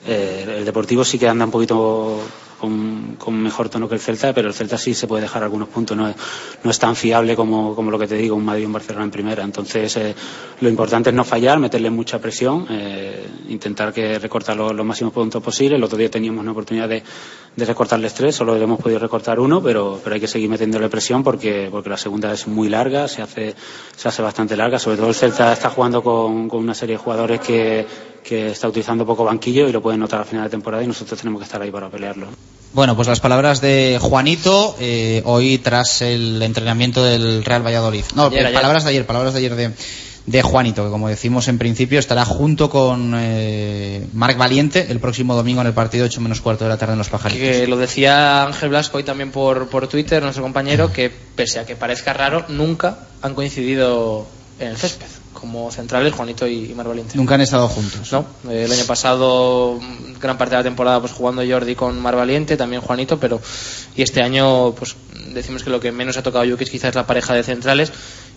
Eh, 0.06 0.58
el 0.58 0.64
Deportivo 0.64 1.04
sí 1.04 1.18
que 1.18 1.28
anda 1.28 1.44
un 1.44 1.50
poquito 1.50 2.20
con, 2.62 3.42
mejor 3.42 3.68
tono 3.68 3.88
que 3.88 3.96
el 3.96 4.00
Celta, 4.00 4.32
pero 4.32 4.48
el 4.48 4.54
Celta 4.54 4.78
sí 4.78 4.94
se 4.94 5.06
puede 5.06 5.22
dejar 5.22 5.42
algunos 5.42 5.68
puntos, 5.68 5.96
no 5.96 6.08
es, 6.08 6.16
no 6.62 6.70
es 6.70 6.78
tan 6.78 6.94
fiable 6.94 7.34
como, 7.34 7.74
como, 7.74 7.90
lo 7.90 7.98
que 7.98 8.06
te 8.06 8.14
digo, 8.14 8.36
un 8.36 8.44
Madrid 8.44 8.62
y 8.62 8.66
un 8.66 8.72
Barcelona 8.72 9.04
en 9.04 9.10
primera. 9.10 9.42
Entonces, 9.42 9.96
eh, 9.96 10.14
lo 10.60 10.68
importante 10.68 11.10
es 11.10 11.16
no 11.16 11.24
fallar, 11.24 11.58
meterle 11.58 11.90
mucha 11.90 12.20
presión, 12.20 12.66
eh, 12.70 13.26
intentar 13.48 13.92
que 13.92 14.18
recortar 14.18 14.56
los, 14.56 14.72
los 14.74 14.86
máximos 14.86 15.12
puntos 15.12 15.42
posibles. 15.42 15.78
El 15.78 15.84
otro 15.84 15.98
día 15.98 16.10
teníamos 16.10 16.42
una 16.42 16.52
oportunidad 16.52 16.88
de, 16.88 17.02
de 17.56 17.64
recortarles 17.64 18.14
tres, 18.14 18.36
solo 18.36 18.56
hemos 18.56 18.80
podido 18.80 18.98
recortar 18.98 19.40
uno, 19.40 19.62
pero, 19.62 20.00
pero 20.02 20.14
hay 20.14 20.20
que 20.20 20.28
seguir 20.28 20.48
metiéndole 20.48 20.88
presión 20.88 21.24
porque, 21.24 21.68
porque 21.70 21.90
la 21.90 21.96
segunda 21.96 22.32
es 22.32 22.46
muy 22.46 22.68
larga, 22.68 23.08
se 23.08 23.22
hace, 23.22 23.54
se 23.96 24.08
hace 24.08 24.22
bastante 24.22 24.56
larga. 24.56 24.78
Sobre 24.78 24.96
todo 24.96 25.08
el 25.08 25.14
Celta 25.14 25.52
está 25.52 25.68
jugando 25.70 26.02
con, 26.02 26.48
con 26.48 26.60
una 26.60 26.74
serie 26.74 26.96
de 26.96 27.02
jugadores 27.02 27.40
que, 27.40 27.86
que 28.22 28.50
está 28.50 28.68
utilizando 28.68 29.04
poco 29.04 29.24
banquillo 29.24 29.68
y 29.68 29.72
lo 29.72 29.82
pueden 29.82 30.00
notar 30.00 30.20
a 30.20 30.24
final 30.24 30.44
de 30.44 30.50
temporada 30.50 30.82
y 30.82 30.86
nosotros 30.86 31.18
tenemos 31.18 31.40
que 31.40 31.44
estar 31.44 31.60
ahí 31.60 31.70
para 31.70 31.88
pelearlo. 31.88 32.28
Bueno, 32.72 32.96
pues 32.96 33.06
las 33.06 33.20
palabras 33.20 33.60
de 33.60 33.98
Juanito 34.00 34.76
eh, 34.80 35.22
hoy 35.26 35.58
tras 35.58 36.00
el 36.00 36.40
entrenamiento 36.42 37.04
del 37.04 37.44
Real 37.44 37.64
Valladolid. 37.64 38.04
No, 38.14 38.26
ayer, 38.26 38.46
ayer. 38.46 38.54
palabras 38.54 38.84
de 38.84 38.90
ayer, 38.90 39.06
palabras 39.06 39.34
de 39.34 39.38
ayer 39.40 39.54
de, 39.54 39.72
de 40.24 40.42
Juanito, 40.42 40.84
que 40.84 40.90
como 40.90 41.08
decimos 41.08 41.48
en 41.48 41.58
principio 41.58 41.98
estará 41.98 42.24
junto 42.24 42.70
con 42.70 43.12
eh, 43.14 44.06
Marc 44.14 44.38
Valiente 44.38 44.86
el 44.88 45.00
próximo 45.00 45.34
domingo 45.34 45.60
en 45.60 45.66
el 45.66 45.74
partido 45.74 46.06
8 46.06 46.20
menos 46.22 46.40
cuarto 46.40 46.64
de 46.64 46.70
la 46.70 46.78
tarde 46.78 46.92
en 46.92 46.98
Los 46.98 47.10
Pajaritos. 47.10 47.46
Que 47.46 47.66
lo 47.66 47.76
decía 47.76 48.44
Ángel 48.44 48.70
Blasco 48.70 48.96
hoy 48.96 49.04
también 49.04 49.32
por, 49.32 49.68
por 49.68 49.88
Twitter, 49.88 50.22
nuestro 50.22 50.42
compañero, 50.42 50.92
que 50.92 51.10
pese 51.10 51.58
a 51.58 51.66
que 51.66 51.76
parezca 51.76 52.14
raro, 52.14 52.46
nunca 52.48 53.00
han 53.20 53.34
coincidido 53.34 54.26
en 54.58 54.68
el 54.68 54.76
césped 54.78 55.21
como 55.42 55.72
centrales 55.72 56.14
Juanito 56.14 56.46
y, 56.46 56.72
Mar 56.72 56.86
Valiente. 56.86 57.16
Nunca 57.16 57.34
han 57.34 57.40
estado 57.40 57.66
juntos. 57.66 58.12
No, 58.12 58.24
el 58.48 58.70
año 58.70 58.84
pasado 58.86 59.80
gran 60.20 60.38
parte 60.38 60.54
de 60.54 60.60
la 60.60 60.62
temporada 60.62 61.00
pues 61.00 61.10
jugando 61.10 61.42
Jordi 61.44 61.74
con 61.74 62.00
Mar 62.00 62.14
Valiente, 62.14 62.56
también 62.56 62.80
Juanito, 62.80 63.18
pero 63.18 63.40
y 63.96 64.02
este 64.02 64.22
año 64.22 64.72
pues 64.72 64.94
decimos 65.34 65.64
que 65.64 65.70
lo 65.70 65.80
que 65.80 65.90
menos 65.90 66.16
ha 66.16 66.22
tocado 66.22 66.44
quizás 66.56 66.90
es 66.90 66.94
la 66.94 67.08
pareja 67.08 67.34
de 67.34 67.42
centrales 67.42 67.92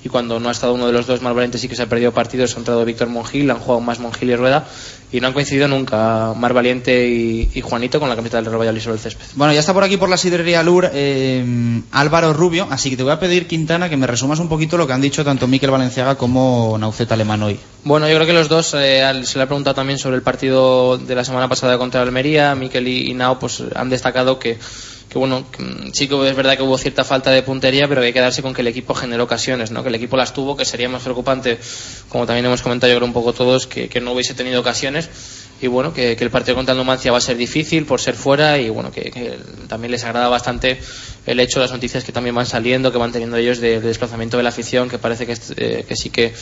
y 0.05 0.09
cuando 0.09 0.39
no 0.39 0.49
ha 0.49 0.51
estado 0.51 0.75
uno 0.75 0.85
de 0.85 0.93
los 0.93 1.07
dos 1.07 1.23
Mar 1.23 1.33
Valiente 1.33 1.57
sí 1.57 1.67
que 1.67 1.75
se 1.75 1.81
ha 1.81 1.87
perdido 1.87 2.11
partidos, 2.11 2.55
ha 2.55 2.59
entrado 2.59 2.85
Víctor 2.85 3.07
Mongil, 3.07 3.49
han 3.49 3.57
jugado 3.57 3.81
más 3.81 3.99
Mongil 3.99 4.29
y 4.29 4.35
Rueda 4.35 4.67
y 5.11 5.19
no 5.19 5.27
han 5.27 5.33
coincidido 5.33 5.67
nunca 5.67 6.33
Mar 6.35 6.53
Valiente 6.53 7.09
y, 7.09 7.49
y 7.55 7.61
Juanito 7.61 7.99
con 7.99 8.07
la 8.07 8.15
camiseta 8.15 8.37
del 8.37 8.45
Real 8.45 8.59
Valladolid 8.59 8.81
sobre 8.81 8.97
el 8.97 8.99
césped. 8.99 9.25
Bueno, 9.33 9.51
ya 9.53 9.61
está 9.61 9.73
por 9.73 9.83
aquí 9.83 9.97
por 9.97 10.09
la 10.09 10.17
sidrería 10.17 10.61
Lur 10.61 10.91
eh, 10.93 11.43
Álvaro 11.91 12.33
Rubio, 12.33 12.67
así 12.69 12.91
que 12.91 12.97
te 12.97 13.01
voy 13.01 13.13
a 13.13 13.19
pedir 13.19 13.47
Quintana 13.47 13.89
que 13.89 13.97
me 13.97 14.05
resumas 14.05 14.37
un 14.37 14.47
poquito 14.47 14.77
lo 14.77 14.85
que 14.85 14.93
han 14.93 15.01
dicho 15.01 15.25
tanto 15.25 15.47
Miquel 15.47 15.71
Valenciaga 15.71 16.13
como 16.15 16.77
Nauceta 16.77 17.15
Alemán 17.15 17.41
hoy. 17.41 17.59
Bueno, 17.83 18.07
yo 18.07 18.13
creo 18.13 18.27
que 18.27 18.33
los 18.33 18.47
dos 18.47 18.75
eh, 18.77 19.01
se 19.23 19.39
le 19.39 19.43
ha 19.43 19.47
preguntado 19.47 19.73
también 19.73 19.97
sobre 19.97 20.17
el 20.17 20.21
partido 20.21 20.99
de 20.99 21.15
la 21.15 21.23
semana 21.23 21.49
pasada 21.49 21.79
contra 21.79 22.03
Almería. 22.03 22.53
Miquel 22.53 22.87
y, 22.87 23.09
y 23.09 23.13
Nao 23.15 23.39
pues 23.39 23.63
han 23.73 23.89
destacado 23.89 24.37
que 24.37 24.59
que 25.15 25.19
bueno, 25.19 25.45
sí 25.93 26.09
que 26.09 26.27
es 26.27 26.35
verdad 26.35 26.57
que 26.57 26.63
hubo 26.63 26.77
cierta 26.77 27.05
falta 27.05 27.31
de 27.31 27.41
puntería, 27.41 27.87
pero 27.87 28.01
hay 28.01 28.11
que 28.11 28.19
darse 28.19 28.41
con 28.41 28.53
que 28.53 28.59
el 28.59 28.67
equipo 28.67 28.93
generó 28.93 29.23
ocasiones, 29.23 29.71
¿no? 29.71 29.81
Que 29.81 29.87
el 29.87 29.95
equipo 29.95 30.17
las 30.17 30.33
tuvo, 30.33 30.57
que 30.57 30.65
sería 30.65 30.89
más 30.89 31.03
preocupante, 31.03 31.57
como 32.09 32.25
también 32.25 32.45
hemos 32.45 32.61
comentado 32.61 32.91
yo 32.91 32.97
creo 32.97 33.07
un 33.07 33.13
poco 33.13 33.31
todos, 33.31 33.65
que, 33.65 33.89
no 34.01 34.11
hubiese 34.11 34.33
tenido 34.33 34.59
ocasiones 34.59 35.09
y 35.61 35.67
bueno, 35.67 35.93
que, 35.93 36.17
el 36.19 36.29
partido 36.31 36.55
contra 36.55 36.73
el 36.73 36.79
Numancia 36.79 37.13
va 37.13 37.19
a 37.19 37.21
ser 37.21 37.37
difícil 37.37 37.85
por 37.85 38.01
ser 38.01 38.15
fuera 38.15 38.57
y 38.59 38.67
bueno, 38.67 38.91
que, 38.91 39.09
que, 39.09 39.39
también 39.69 39.91
les 39.91 40.03
agrada 40.03 40.27
bastante 40.27 40.81
el 41.25 41.39
hecho, 41.39 41.61
las 41.61 41.71
noticias 41.71 42.03
que 42.03 42.11
también 42.11 42.35
van 42.35 42.45
saliendo, 42.45 42.91
que 42.91 42.97
van 42.97 43.13
teniendo 43.13 43.37
ellos 43.37 43.61
de, 43.61 43.79
de 43.79 43.87
desplazamiento 43.87 44.35
de 44.35 44.43
la 44.43 44.49
afición, 44.49 44.89
que 44.89 44.97
parece 44.97 45.25
que, 45.25 45.37
eh, 45.55 45.85
que 45.87 45.95
sí 45.95 46.09
que 46.09 46.33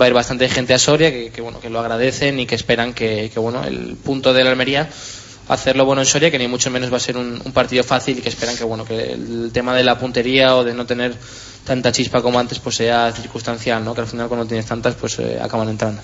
va 0.00 0.04
a 0.04 0.08
ir 0.08 0.14
bastante 0.14 0.48
gente 0.48 0.74
a 0.74 0.78
Soria, 0.78 1.10
que, 1.10 1.40
bueno, 1.40 1.58
que 1.58 1.70
lo 1.70 1.80
agradecen 1.80 2.38
y 2.38 2.46
que 2.46 2.54
esperan 2.54 2.94
que, 2.94 3.32
que 3.34 3.40
bueno, 3.40 3.64
el 3.64 3.96
punto 3.96 4.32
de 4.32 4.44
la 4.44 4.50
Almería 4.50 4.88
hacerlo 5.48 5.84
bueno 5.84 6.02
en 6.02 6.06
Soria, 6.06 6.30
que 6.30 6.38
ni 6.38 6.48
mucho 6.48 6.70
menos 6.70 6.92
va 6.92 6.96
a 6.96 7.00
ser 7.00 7.16
un, 7.16 7.40
partido 7.52 7.84
fácil 7.84 8.18
y 8.18 8.20
que 8.20 8.28
esperan 8.28 8.56
que 8.56 8.64
bueno 8.64 8.84
que 8.84 9.12
el 9.12 9.50
tema 9.52 9.74
de 9.74 9.84
la 9.84 9.98
puntería 9.98 10.56
o 10.56 10.64
de 10.64 10.74
no 10.74 10.86
tener 10.86 11.14
tanta 11.64 11.92
chispa 11.92 12.22
como 12.22 12.38
antes 12.38 12.58
pues 12.58 12.76
sea 12.76 13.12
circunstancial, 13.12 13.84
¿no? 13.84 13.94
Que 13.94 14.02
al 14.02 14.06
final 14.06 14.28
cuando 14.28 14.46
tienes 14.46 14.66
tantas 14.66 14.94
pues 14.94 15.18
eh, 15.18 15.38
acaban 15.40 15.68
entrando. 15.68 16.00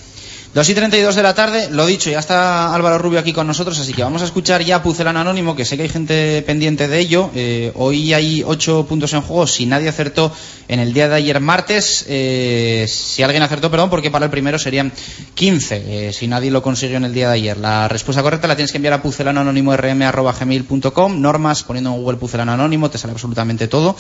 2 0.55 0.66
y 0.70 0.75
32 0.75 1.15
de 1.15 1.23
la 1.23 1.35
tarde, 1.35 1.69
lo 1.70 1.85
dicho, 1.85 2.09
ya 2.11 2.20
está 2.20 2.75
Álvaro 2.75 2.97
Rubio 2.97 3.20
aquí 3.20 3.35
con 3.35 3.47
nosotros, 3.47 3.79
así 3.79 3.93
que 3.93 4.03
vamos 4.03 4.23
a 4.23 4.25
escuchar 4.25 4.65
ya 4.65 4.83
Pucelano 4.83 5.20
Anónimo, 5.20 5.55
que 5.55 5.66
sé 5.66 5.77
que 5.77 5.83
hay 5.83 5.91
gente 5.91 6.43
pendiente 6.47 6.89
de 6.89 6.99
ello. 6.99 7.31
Eh, 7.35 7.70
hoy 7.75 8.15
hay 8.15 8.43
8 8.45 8.87
puntos 8.89 9.12
en 9.12 9.20
juego, 9.20 9.47
si 9.47 9.66
nadie 9.66 9.91
acertó 9.91 10.33
en 10.66 10.81
el 10.81 10.95
día 10.95 11.07
de 11.09 11.16
ayer 11.16 11.39
martes, 11.41 12.07
eh, 12.09 12.87
si 12.89 13.23
alguien 13.23 13.43
acertó, 13.43 13.70
perdón, 13.70 13.91
porque 13.91 14.11
para 14.11 14.25
el 14.25 14.31
primero 14.31 14.59
serían 14.59 14.91
15, 15.35 16.09
eh, 16.09 16.15
si 16.15 16.29
nadie 16.29 16.51
lo 16.51 16.62
consiguió 16.62 16.97
en 16.97 17.05
el 17.05 17.12
día 17.12 17.29
de 17.29 17.35
ayer. 17.35 17.59
La 17.59 17.87
respuesta 17.89 18.23
correcta 18.23 18.49
la 18.49 18.57
tienes 18.57 18.73
que 18.73 18.79
enviar 18.79 18.95
a 18.95 19.03
pucelanoanónimo.rm.gmail.com, 19.03 21.20
normas, 21.20 21.62
poniendo 21.62 21.91
en 21.91 21.97
Google 21.97 22.16
Pucelano 22.16 22.53
Anónimo, 22.53 22.89
te 22.91 22.97
sale 22.97 23.12
absolutamente 23.12 23.69
todo. 23.69 23.95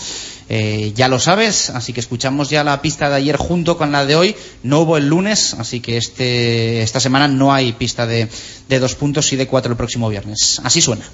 Eh, 0.48 0.92
ya 0.94 1.08
lo 1.08 1.18
sabes, 1.18 1.68
así 1.70 1.92
que 1.92 1.98
escuchamos 2.00 2.48
ya 2.48 2.64
la 2.64 2.80
pista 2.80 3.10
de 3.10 3.16
ayer 3.16 3.36
junto 3.36 3.76
con 3.76 3.92
la 3.92 4.06
de 4.06 4.16
hoy. 4.16 4.34
No 4.62 4.80
hubo 4.80 4.96
el 4.96 5.08
lunes, 5.08 5.52
así 5.54 5.80
que 5.80 5.98
este 5.98 6.37
esta 6.82 7.00
semana 7.00 7.28
no 7.28 7.52
hay 7.52 7.72
pista 7.72 8.06
de, 8.06 8.28
de 8.68 8.78
dos 8.78 8.94
puntos 8.94 9.32
y 9.32 9.36
de 9.36 9.46
cuatro 9.46 9.72
el 9.72 9.76
próximo 9.76 10.08
viernes. 10.08 10.60
Así 10.64 10.80
suena. 10.80 11.04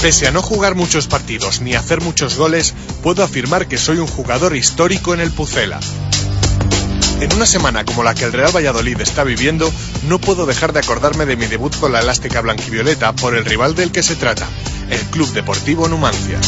Pese 0.00 0.28
a 0.28 0.30
no 0.30 0.42
jugar 0.42 0.76
muchos 0.76 1.08
partidos 1.08 1.60
ni 1.60 1.74
hacer 1.74 2.00
muchos 2.00 2.36
goles, 2.36 2.72
puedo 3.02 3.24
afirmar 3.24 3.66
que 3.66 3.78
soy 3.78 3.98
un 3.98 4.06
jugador 4.06 4.54
histórico 4.54 5.12
en 5.12 5.18
el 5.20 5.32
Pucela. 5.32 5.80
En 7.20 7.32
una 7.32 7.46
semana 7.46 7.84
como 7.84 8.04
la 8.04 8.14
que 8.14 8.24
el 8.24 8.32
Real 8.32 8.54
Valladolid 8.54 9.00
está 9.00 9.24
viviendo, 9.24 9.72
no 10.08 10.20
puedo 10.20 10.46
dejar 10.46 10.72
de 10.72 10.78
acordarme 10.78 11.26
de 11.26 11.36
mi 11.36 11.46
debut 11.46 11.76
con 11.76 11.90
la 11.90 12.00
elástica 12.00 12.40
blanquivioleta 12.40 13.12
por 13.12 13.34
el 13.34 13.44
rival 13.44 13.74
del 13.74 13.90
que 13.90 14.04
se 14.04 14.14
trata, 14.14 14.46
el 14.88 15.00
Club 15.06 15.32
Deportivo 15.32 15.88
Numancia. 15.88 16.38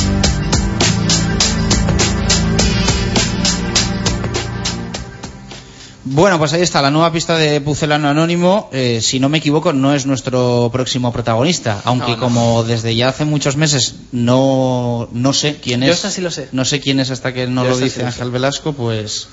Bueno, 6.12 6.40
pues 6.40 6.52
ahí 6.52 6.62
está 6.62 6.82
la 6.82 6.90
nueva 6.90 7.12
pista 7.12 7.38
de 7.38 7.60
Pucelano 7.60 8.08
Anónimo. 8.08 8.68
Eh, 8.72 8.98
si 9.00 9.20
no 9.20 9.28
me 9.28 9.38
equivoco, 9.38 9.72
no 9.72 9.94
es 9.94 10.06
nuestro 10.06 10.68
próximo 10.72 11.12
protagonista. 11.12 11.80
Aunque, 11.84 12.10
no, 12.10 12.16
no. 12.16 12.22
como 12.24 12.64
desde 12.64 12.96
ya 12.96 13.10
hace 13.10 13.24
muchos 13.24 13.56
meses 13.56 13.94
no, 14.10 15.08
no 15.12 15.32
sé 15.32 15.58
quién 15.62 15.84
es. 15.84 16.02
Yo 16.02 16.10
sí 16.10 16.20
lo 16.20 16.32
sé. 16.32 16.48
No 16.50 16.64
sé 16.64 16.80
quién 16.80 16.98
es 16.98 17.12
hasta 17.12 17.32
que 17.32 17.46
no 17.46 17.62
Yo 17.62 17.70
lo 17.70 17.78
dice 17.78 18.00
sí 18.00 18.06
Ángel 18.06 18.32
Velasco, 18.32 18.72
pues. 18.72 19.28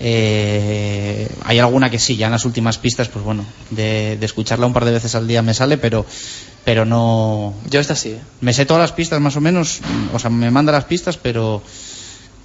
Eh, 0.00 1.28
hay 1.44 1.60
alguna 1.60 1.88
que 1.88 2.00
sí, 2.00 2.16
ya 2.16 2.26
en 2.26 2.32
las 2.32 2.46
últimas 2.46 2.78
pistas, 2.78 3.06
pues 3.06 3.24
bueno, 3.24 3.44
de, 3.70 4.16
de, 4.16 4.26
escucharla 4.26 4.66
un 4.66 4.72
par 4.72 4.84
de 4.84 4.90
veces 4.90 5.14
al 5.14 5.28
día 5.28 5.40
me 5.42 5.54
sale, 5.54 5.78
pero, 5.78 6.04
pero 6.64 6.84
no. 6.84 7.54
Yo 7.70 7.78
esta 7.78 7.94
sí. 7.94 8.08
¿eh? 8.08 8.20
Me 8.40 8.52
sé 8.52 8.66
todas 8.66 8.80
las 8.80 8.90
pistas 8.90 9.20
más 9.20 9.36
o 9.36 9.40
menos, 9.40 9.78
o 10.12 10.18
sea, 10.18 10.30
me 10.30 10.50
manda 10.50 10.72
las 10.72 10.86
pistas, 10.86 11.16
pero 11.16 11.62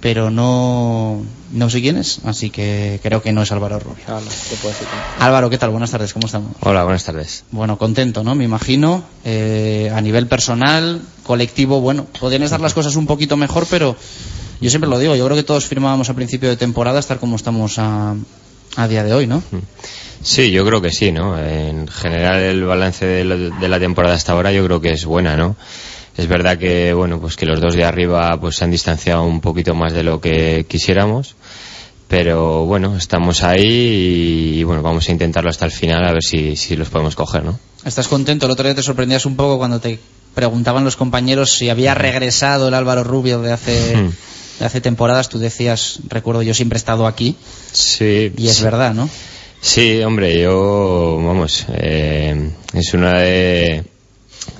pero 0.00 0.30
no, 0.30 1.22
no 1.52 1.70
sé 1.70 1.80
quién 1.80 1.96
es, 1.96 2.20
así 2.24 2.50
que 2.50 3.00
creo 3.02 3.20
que 3.22 3.32
no 3.32 3.42
es 3.42 3.50
Álvaro 3.52 3.78
Rubio. 3.78 4.04
Ah, 4.06 4.20
no, 4.22 4.30
te 4.30 4.56
puedo 4.56 4.68
decir 4.68 4.86
Álvaro, 5.18 5.50
¿qué 5.50 5.58
tal? 5.58 5.70
Buenas 5.70 5.90
tardes, 5.90 6.12
¿cómo 6.12 6.26
estamos? 6.26 6.52
Hola, 6.60 6.84
buenas 6.84 7.04
tardes. 7.04 7.44
Bueno, 7.50 7.78
contento, 7.78 8.22
¿no? 8.22 8.34
Me 8.34 8.44
imagino. 8.44 9.02
Eh, 9.24 9.90
a 9.94 10.00
nivel 10.00 10.26
personal, 10.28 11.02
colectivo, 11.24 11.80
bueno, 11.80 12.06
podrían 12.18 12.42
estar 12.44 12.60
las 12.60 12.74
cosas 12.74 12.96
un 12.96 13.06
poquito 13.06 13.36
mejor, 13.36 13.66
pero 13.68 13.96
yo 14.60 14.70
siempre 14.70 14.88
lo 14.88 14.98
digo, 14.98 15.16
yo 15.16 15.24
creo 15.24 15.36
que 15.36 15.42
todos 15.42 15.66
firmábamos 15.66 16.10
a 16.10 16.14
principio 16.14 16.48
de 16.48 16.56
temporada 16.56 17.00
estar 17.00 17.18
como 17.18 17.36
estamos 17.36 17.78
a, 17.78 18.14
a 18.76 18.88
día 18.88 19.02
de 19.02 19.14
hoy, 19.14 19.26
¿no? 19.26 19.42
Sí, 20.22 20.50
yo 20.50 20.64
creo 20.64 20.80
que 20.80 20.90
sí, 20.92 21.12
¿no? 21.12 21.38
En 21.38 21.88
general 21.88 22.40
el 22.40 22.64
balance 22.64 23.06
de, 23.06 23.24
lo, 23.24 23.36
de 23.36 23.68
la 23.68 23.78
temporada 23.78 24.14
hasta 24.14 24.32
ahora 24.32 24.52
yo 24.52 24.64
creo 24.64 24.80
que 24.80 24.92
es 24.92 25.04
buena, 25.04 25.36
¿no? 25.36 25.56
Es 26.18 26.26
verdad 26.26 26.58
que, 26.58 26.92
bueno, 26.92 27.20
pues 27.20 27.36
que 27.36 27.46
los 27.46 27.60
dos 27.60 27.74
de 27.74 27.84
arriba 27.84 28.36
pues 28.40 28.56
se 28.56 28.64
han 28.64 28.72
distanciado 28.72 29.22
un 29.22 29.40
poquito 29.40 29.76
más 29.76 29.92
de 29.92 30.02
lo 30.02 30.20
que 30.20 30.66
quisiéramos, 30.68 31.36
pero 32.08 32.64
bueno, 32.64 32.96
estamos 32.96 33.44
ahí 33.44 34.56
y, 34.58 34.64
bueno, 34.64 34.82
vamos 34.82 35.08
a 35.08 35.12
intentarlo 35.12 35.48
hasta 35.48 35.64
el 35.64 35.70
final 35.70 36.04
a 36.04 36.12
ver 36.12 36.24
si, 36.24 36.56
si 36.56 36.74
los 36.74 36.88
podemos 36.88 37.14
coger, 37.14 37.44
¿no? 37.44 37.60
¿Estás 37.84 38.08
contento? 38.08 38.46
El 38.46 38.52
otro 38.52 38.64
día 38.64 38.74
te 38.74 38.82
sorprendías 38.82 39.26
un 39.26 39.36
poco 39.36 39.58
cuando 39.58 39.78
te 39.78 40.00
preguntaban 40.34 40.82
los 40.82 40.96
compañeros 40.96 41.52
si 41.52 41.70
había 41.70 41.94
regresado 41.94 42.66
el 42.66 42.74
Álvaro 42.74 43.04
Rubio 43.04 43.40
de 43.40 43.52
hace... 43.52 44.10
De 44.58 44.64
hace 44.64 44.80
temporadas 44.80 45.28
tú 45.28 45.38
decías, 45.38 46.00
recuerdo, 46.08 46.42
yo 46.42 46.52
siempre 46.52 46.78
he 46.78 46.80
estado 46.80 47.06
aquí. 47.06 47.36
Sí. 47.70 48.32
Y 48.36 48.48
es 48.48 48.56
sí. 48.56 48.64
verdad, 48.64 48.92
¿no? 48.92 49.08
Sí, 49.60 50.02
hombre, 50.02 50.36
yo, 50.40 51.22
vamos, 51.24 51.64
eh, 51.74 52.50
es 52.72 52.92
una 52.92 53.20
de, 53.20 53.84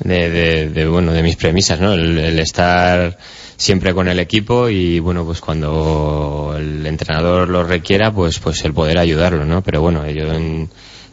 de, 0.05 0.31
de- 0.31 0.69
de, 0.71 0.87
bueno, 0.89 1.13
de 1.13 1.23
mis 1.23 1.37
premisas, 1.37 1.81
¿no? 1.81 1.93
El, 1.93 2.19
el 2.19 2.39
estar 2.39 3.19
siempre 3.57 3.93
con 3.95 4.09
el 4.09 4.21
equipo 4.21 4.69
y 4.69 5.01
bueno, 5.01 5.25
pues 5.25 5.41
cuando 5.41 6.55
el 6.57 6.87
entrenador 6.87 7.49
lo 7.49 7.65
requiera, 7.65 8.13
pues, 8.13 8.39
pues 8.39 8.65
el 8.65 8.73
poder 8.73 8.99
ayudarlo, 8.99 9.45
¿no? 9.45 9.63
Pero 9.63 9.81
bueno, 9.81 10.09
yo 10.11 10.33
en, 10.33 10.69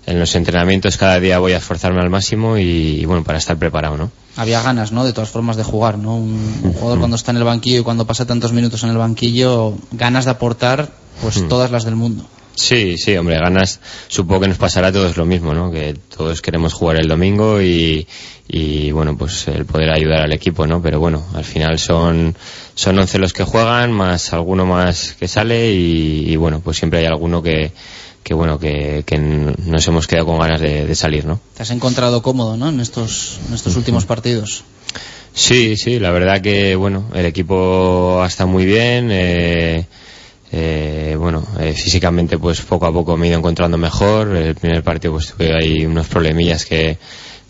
en 0.06 0.19
los 0.19 0.35
entrenamientos 0.35 0.97
cada 0.97 1.19
día 1.19 1.39
voy 1.39 1.53
a 1.53 1.57
esforzarme 1.57 2.02
al 2.02 2.10
máximo 2.10 2.57
y, 2.57 2.61
y, 3.02 3.06
bueno, 3.06 3.23
para 3.23 3.38
estar 3.39 3.57
preparado, 3.57 3.97
¿no? 3.97 4.11
Había 4.38 4.61
ganas, 4.61 4.91
¿no? 4.91 5.06
De 5.06 5.14
todas 5.14 5.30
formas 5.30 5.56
de 5.57 5.64
jugar, 5.64 5.97
¿no? 5.97 6.15
Un, 6.18 6.60
un 6.64 6.73
jugador 6.73 6.99
cuando 6.99 7.15
está 7.15 7.31
en 7.31 7.38
el 7.38 7.43
banquillo 7.45 7.80
y 7.80 7.84
cuando 7.84 8.06
pasa 8.06 8.26
tantos 8.27 8.52
minutos 8.53 8.84
en 8.84 8.89
el 8.89 8.97
banquillo, 8.97 9.73
ganas 9.91 10.26
de 10.26 10.31
aportar, 10.31 10.89
pues 11.22 11.41
Mm. 11.41 11.47
todas 11.47 11.72
las 11.72 11.85
del 11.85 11.95
mundo. 11.95 12.26
Sí, 12.56 12.98
sí, 12.98 13.15
hombre, 13.18 13.38
ganas, 13.38 13.80
supongo 14.07 14.41
que 14.41 14.48
nos 14.48 14.57
pasará 14.57 14.88
a 14.88 14.91
todos 14.91 15.18
lo 15.18 15.26
mismo, 15.26 15.53
¿no? 15.53 15.72
Que 15.72 15.94
todos 16.15 16.41
queremos 16.41 16.73
jugar 16.73 16.98
el 16.98 17.07
domingo 17.07 17.61
y, 17.61 18.07
y 18.48 18.91
bueno, 18.91 19.18
pues 19.18 19.48
el 19.49 19.65
poder 19.65 19.91
ayudar 19.91 20.22
al 20.22 20.34
equipo, 20.34 20.65
¿no? 20.65 20.82
Pero 20.82 20.99
bueno, 20.99 21.23
al 21.34 21.44
final 21.44 21.77
son, 21.80 22.36
son 22.73 22.98
11 22.98 23.19
los 23.19 23.34
que 23.34 23.44
juegan, 23.44 23.91
más 23.91 24.32
alguno 24.34 24.65
más 24.65 25.15
que 25.19 25.27
sale 25.27 25.73
y, 25.73 26.32
y 26.32 26.36
bueno, 26.38 26.61
pues 26.61 26.77
siempre 26.77 26.99
hay 26.99 27.06
alguno 27.06 27.44
que, 27.44 27.72
que 28.23 28.34
bueno, 28.34 28.57
que, 28.57 29.03
que 29.06 29.18
nos 29.18 29.88
hemos 29.88 30.07
quedado 30.07 30.27
con 30.27 30.40
ganas 30.40 30.61
de, 30.61 30.86
de 30.88 30.95
salir, 30.95 31.26
¿no? 31.26 31.40
Te 31.56 31.64
has 31.64 31.72
encontrado 31.72 32.22
cómodo, 32.22 32.56
¿no? 32.56 32.69
En 32.69 32.80
estos, 32.80 33.38
en 33.49 33.53
estos 33.53 33.76
últimos 33.76 34.06
partidos. 34.06 34.64
Sí, 35.34 35.76
sí, 35.76 35.99
la 35.99 36.11
verdad 36.11 36.41
que 36.41 36.76
bueno, 36.76 37.10
el 37.14 37.26
equipo 37.26 38.23
está 38.26 38.45
muy 38.45 38.65
bien. 38.65 39.10
Eh, 39.11 39.86
eh, 40.57 41.18
bueno, 41.19 41.45
eh, 41.60 41.73
físicamente 41.73 42.38
pues 42.38 42.61
poco 42.61 42.86
a 42.86 42.94
poco 42.94 43.18
me 43.18 43.26
he 43.26 43.30
ido 43.30 43.40
encontrando 43.40 43.77
mejor. 43.77 44.34
El 44.34 44.56
primer 44.56 44.84
partido 44.84 45.14
pues 45.15 45.34
tuve 45.34 45.53
ahí 45.53 45.86
unos 45.86 46.07
problemillas 46.07 46.65
que, 46.65 46.98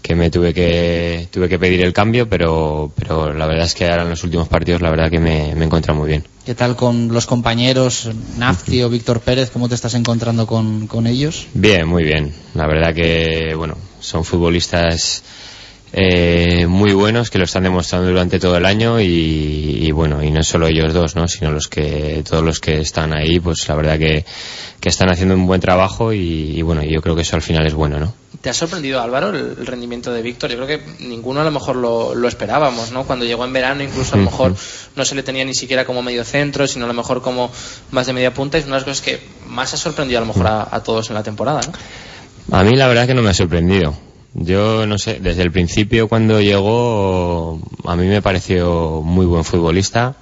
que 0.01 0.15
me 0.15 0.31
tuve 0.31 0.55
que 0.55 1.27
tuve 1.29 1.47
que 1.47 1.59
pedir 1.59 1.81
el 1.81 1.93
cambio, 1.93 2.27
pero 2.27 2.91
pero 2.95 3.31
la 3.31 3.45
verdad 3.45 3.67
es 3.67 3.75
que 3.75 3.87
ahora 3.87 4.01
en 4.01 4.09
los 4.09 4.23
últimos 4.23 4.47
partidos 4.47 4.81
la 4.81 4.89
verdad 4.89 5.11
que 5.11 5.19
me, 5.19 5.53
me 5.53 5.61
he 5.61 5.65
encontrado 5.65 5.99
muy 5.99 6.07
bien. 6.07 6.23
¿Qué 6.43 6.55
tal 6.55 6.75
con 6.75 7.09
los 7.13 7.27
compañeros, 7.27 8.09
Nafti 8.37 8.81
o 8.81 8.89
Víctor 8.89 9.19
Pérez? 9.19 9.51
¿Cómo 9.51 9.69
te 9.69 9.75
estás 9.75 9.93
encontrando 9.93 10.47
con, 10.47 10.87
con 10.87 11.05
ellos? 11.05 11.45
Bien, 11.53 11.87
muy 11.87 12.03
bien. 12.03 12.33
La 12.55 12.65
verdad 12.65 12.93
que, 12.93 13.53
bueno, 13.55 13.77
son 13.99 14.23
futbolistas 14.25 15.23
eh, 15.97 16.67
muy 16.67 16.91
buenos 16.91 17.29
que 17.29 17.37
lo 17.37 17.45
están 17.45 17.63
demostrando 17.63 18.09
durante 18.09 18.37
todo 18.37 18.57
el 18.57 18.65
año 18.65 18.99
y, 18.99 19.05
y, 19.05 19.91
bueno, 19.91 20.21
y 20.21 20.29
no 20.29 20.43
solo 20.43 20.67
ellos 20.67 20.93
dos, 20.93 21.15
¿no? 21.15 21.25
Sino 21.29 21.51
los 21.51 21.69
que, 21.69 22.21
todos 22.29 22.43
los 22.43 22.59
que 22.59 22.81
están 22.81 23.15
ahí, 23.15 23.39
pues 23.39 23.65
la 23.69 23.75
verdad 23.75 23.97
que, 23.97 24.25
que 24.81 24.89
están 24.89 25.09
haciendo 25.09 25.35
un 25.35 25.47
buen 25.47 25.61
trabajo 25.61 26.11
y, 26.11 26.51
y 26.57 26.61
bueno, 26.63 26.83
yo 26.83 27.01
creo 27.01 27.15
que 27.15 27.21
eso 27.21 27.37
al 27.37 27.41
final 27.41 27.65
es 27.65 27.73
bueno, 27.73 27.97
¿no? 27.97 28.13
¿Te 28.41 28.49
ha 28.49 28.53
sorprendido, 28.53 29.01
Álvaro, 29.01 29.29
el, 29.29 29.65
rendimiento 29.65 30.11
de 30.11 30.21
Víctor? 30.21 30.51
Yo 30.51 30.57
creo 30.57 30.67
que 30.67 30.81
ninguno 30.99 31.39
a 31.39 31.45
lo 31.45 31.51
mejor 31.51 31.77
lo, 31.77 32.13
lo 32.13 32.27
esperábamos, 32.27 32.91
¿no? 32.91 33.05
Cuando 33.05 33.23
llegó 33.23 33.45
en 33.45 33.53
verano, 33.53 33.81
incluso 33.81 34.15
a 34.15 34.17
lo 34.17 34.25
mejor 34.25 34.53
no 34.97 35.05
se 35.05 35.15
le 35.15 35.23
tenía 35.23 35.45
ni 35.45 35.55
siquiera 35.55 35.85
como 35.85 36.03
medio 36.03 36.25
centro, 36.25 36.67
sino 36.67 36.83
a 36.83 36.87
lo 36.89 36.93
mejor 36.93 37.21
como 37.21 37.49
más 37.91 38.05
de 38.05 38.11
media 38.11 38.33
punta. 38.33 38.57
Es 38.57 38.65
una 38.65 38.75
de 38.75 38.81
las 38.81 38.83
cosas 38.83 39.01
que 39.01 39.21
más 39.47 39.73
ha 39.73 39.77
sorprendido 39.77 40.17
a 40.17 40.21
lo 40.21 40.27
mejor 40.27 40.45
a, 40.45 40.67
a 40.69 40.83
todos 40.83 41.09
en 41.09 41.13
la 41.13 41.23
temporada, 41.23 41.61
¿no? 41.61 42.57
A 42.57 42.65
mí 42.65 42.75
la 42.75 42.89
verdad 42.89 43.07
que 43.07 43.13
no 43.13 43.21
me 43.21 43.29
ha 43.29 43.33
sorprendido. 43.33 43.95
Yo 44.37 44.85
no 44.85 44.97
sé, 44.97 45.19
desde 45.21 45.43
el 45.43 45.51
principio 45.51 46.09
cuando 46.09 46.41
llegó 46.41 47.59
a 47.85 47.95
mí 47.95 48.05
me 48.07 48.21
pareció 48.21 49.01
muy 49.01 49.25
buen 49.25 49.45
futbolista, 49.45 50.15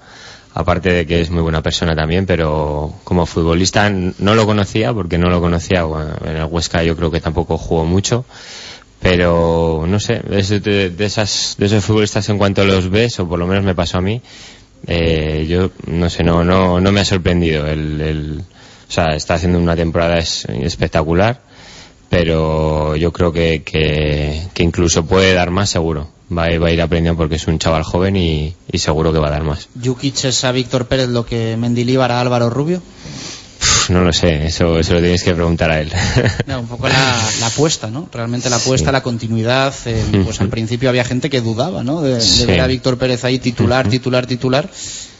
aparte 0.53 0.91
de 0.93 1.07
que 1.07 1.21
es 1.21 1.31
muy 1.31 1.41
buena 1.41 1.63
persona 1.63 1.95
también, 1.95 2.27
pero 2.27 2.93
como 3.03 3.25
futbolista 3.25 3.89
no 3.89 4.35
lo 4.35 4.45
conocía 4.45 4.93
porque 4.93 5.17
no 5.17 5.29
lo 5.31 5.41
conocía, 5.41 5.83
en 6.25 6.37
el 6.37 6.45
Huesca 6.45 6.83
yo 6.83 6.95
creo 6.95 7.09
que 7.09 7.21
tampoco 7.21 7.57
jugó 7.57 7.85
mucho, 7.85 8.23
pero 9.01 9.85
no 9.87 9.99
sé, 9.99 10.19
de, 10.19 10.89
de 10.91 11.05
esas, 11.05 11.55
de 11.57 11.65
esos 11.65 11.83
futbolistas 11.83 12.29
en 12.29 12.37
cuanto 12.37 12.63
los 12.65 12.89
ves, 12.91 13.19
o 13.19 13.27
por 13.27 13.39
lo 13.39 13.47
menos 13.47 13.63
me 13.63 13.73
pasó 13.73 13.97
a 13.97 14.01
mí, 14.01 14.21
eh, 14.85 15.45
yo 15.49 15.71
no 15.87 16.09
sé, 16.11 16.23
no, 16.23 16.43
no, 16.43 16.79
no 16.79 16.91
me 16.91 17.01
ha 17.01 17.05
sorprendido 17.05 17.65
el, 17.67 17.99
el, 17.99 18.43
o 18.87 18.91
sea, 18.91 19.15
está 19.15 19.33
haciendo 19.35 19.57
una 19.59 19.75
temporada 19.75 20.19
es- 20.19 20.45
espectacular 20.45 21.41
pero 22.13 22.95
yo 22.95 23.11
creo 23.11 23.31
que, 23.31 23.63
que, 23.63 24.43
que 24.53 24.63
incluso 24.63 25.03
puede 25.05 25.33
dar 25.33 25.49
más 25.49 25.69
seguro. 25.69 26.09
Va, 26.35 26.45
a- 26.45 26.59
va 26.59 26.67
a 26.67 26.71
ir 26.71 26.81
aprendiendo 26.81 27.17
porque 27.17 27.35
es 27.35 27.47
un 27.47 27.57
chaval 27.59 27.83
joven 27.83 28.15
y, 28.15 28.53
y 28.71 28.77
seguro 28.77 29.11
que 29.11 29.19
va 29.19 29.27
a 29.27 29.31
dar 29.31 29.43
más. 29.43 29.67
¿Jukic 29.83 30.23
es 30.25 30.43
a 30.43 30.51
Víctor 30.51 30.85
Pérez 30.87 31.09
lo 31.09 31.25
que 31.25 31.57
Mendilíbar 31.57 32.11
a 32.11 32.21
Álvaro 32.21 32.49
Rubio? 32.49 32.81
Uf, 33.61 33.89
no 33.89 34.01
lo 34.03 34.13
sé, 34.13 34.45
eso, 34.45 34.77
eso 34.79 34.93
lo 34.93 34.99
tienes 35.01 35.23
que 35.23 35.33
preguntar 35.33 35.71
a 35.71 35.79
él. 35.81 35.91
No, 36.47 36.59
un 36.59 36.67
poco 36.67 36.87
la, 36.87 37.19
la 37.39 37.47
apuesta, 37.47 37.89
¿no? 37.89 38.07
Realmente 38.11 38.49
la 38.49 38.57
apuesta, 38.57 38.91
la 38.91 39.01
continuidad. 39.03 39.73
eh, 39.85 40.03
pues 40.23 40.39
al 40.41 40.49
principio 40.49 40.89
había 40.89 41.03
gente 41.05 41.29
que 41.29 41.41
dudaba, 41.41 41.83
¿no? 41.83 42.01
De, 42.01 42.15
de 42.15 42.21
Sí. 42.21 42.45
ver 42.45 42.61
a 42.61 42.67
Víctor 42.67 42.97
Pérez 42.97 43.23
ahí 43.25 43.39
titular, 43.39 43.87
titular, 43.89 44.25
titular. 44.25 44.69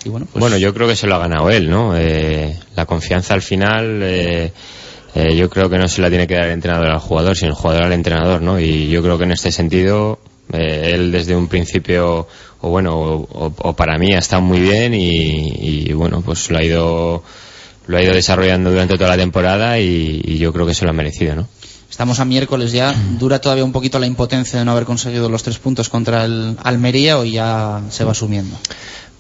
Y 0.06 0.10
bueno, 0.10 0.28
pues 0.32 0.40
Bueno, 0.42 0.58
yo 0.58 0.74
creo 0.74 0.88
que 0.88 0.96
se 0.96 1.08
lo 1.08 1.16
ha 1.16 1.20
ganado 1.20 1.50
él, 1.50 1.70
¿no? 1.70 1.96
Eh, 1.98 2.58
la 2.76 2.86
confianza 2.86 3.34
al 3.34 3.42
final, 3.42 4.00
eh, 4.04 4.52
eh, 5.16 5.36
yo 5.36 5.50
creo 5.50 5.70
que 5.70 5.78
no 5.78 5.88
se 5.88 6.02
la 6.02 6.10
tiene 6.10 6.28
que 6.28 6.36
dar 6.36 6.46
el 6.46 6.52
entrenador 6.52 6.90
al 6.90 7.00
jugador, 7.00 7.38
sino 7.38 7.50
el 7.52 7.56
jugador 7.56 7.84
al 7.84 7.94
entrenador, 7.94 8.42
¿no? 8.42 8.60
Y 8.60 8.90
yo 8.90 9.04
creo 9.04 9.18
que 9.18 9.26
en 9.26 9.32
este 9.32 9.52
sentido, 9.52 10.20
eh, 10.52 10.92
él 10.94 11.12
desde 11.12 11.36
un 11.36 11.48
principio, 11.48 12.28
o 12.62 12.70
bueno, 12.70 13.28
o, 13.30 13.74
para 13.74 13.98
mí 13.98 14.14
ha 14.14 14.20
estado 14.20 14.42
muy 14.42 14.60
bien 14.60 14.94
y, 14.94 15.88
y, 15.90 15.94
bueno, 15.94 16.22
pues 16.22 16.50
lo 16.50 16.58
ha 16.58 16.64
ido, 16.64 17.24
lo 17.86 17.98
ha 17.98 18.02
ido 18.02 18.14
desarrollando 18.14 18.72
durante 18.72 18.96
toda 18.96 19.10
la 19.10 19.18
temporada 19.18 19.80
y, 19.80 20.22
y 20.24 20.38
yo 20.38 20.52
creo 20.52 20.66
que 20.66 20.74
se 20.74 20.86
lo 20.86 20.92
ha 20.92 20.94
merecido, 20.94 21.36
¿no? 21.36 21.48
estamos 21.94 22.20
a 22.20 22.26
miércoles 22.26 22.72
ya. 22.72 22.92
¿Dura 23.20 23.40
todavía 23.40 23.64
un 23.64 23.72
poquito 23.72 24.00
la 24.00 24.08
impotencia 24.08 24.58
de 24.58 24.66
no 24.66 24.72
haber 24.72 24.86
conseguido 24.86 25.30
los 25.30 25.44
tres 25.44 25.60
puntos 25.60 25.90
contra 25.90 26.26
el 26.26 26.58
Almería 26.64 27.20
o 27.20 27.24
ya 27.24 27.84
se 27.92 28.04
va 28.04 28.16
sumiendo? 28.16 28.58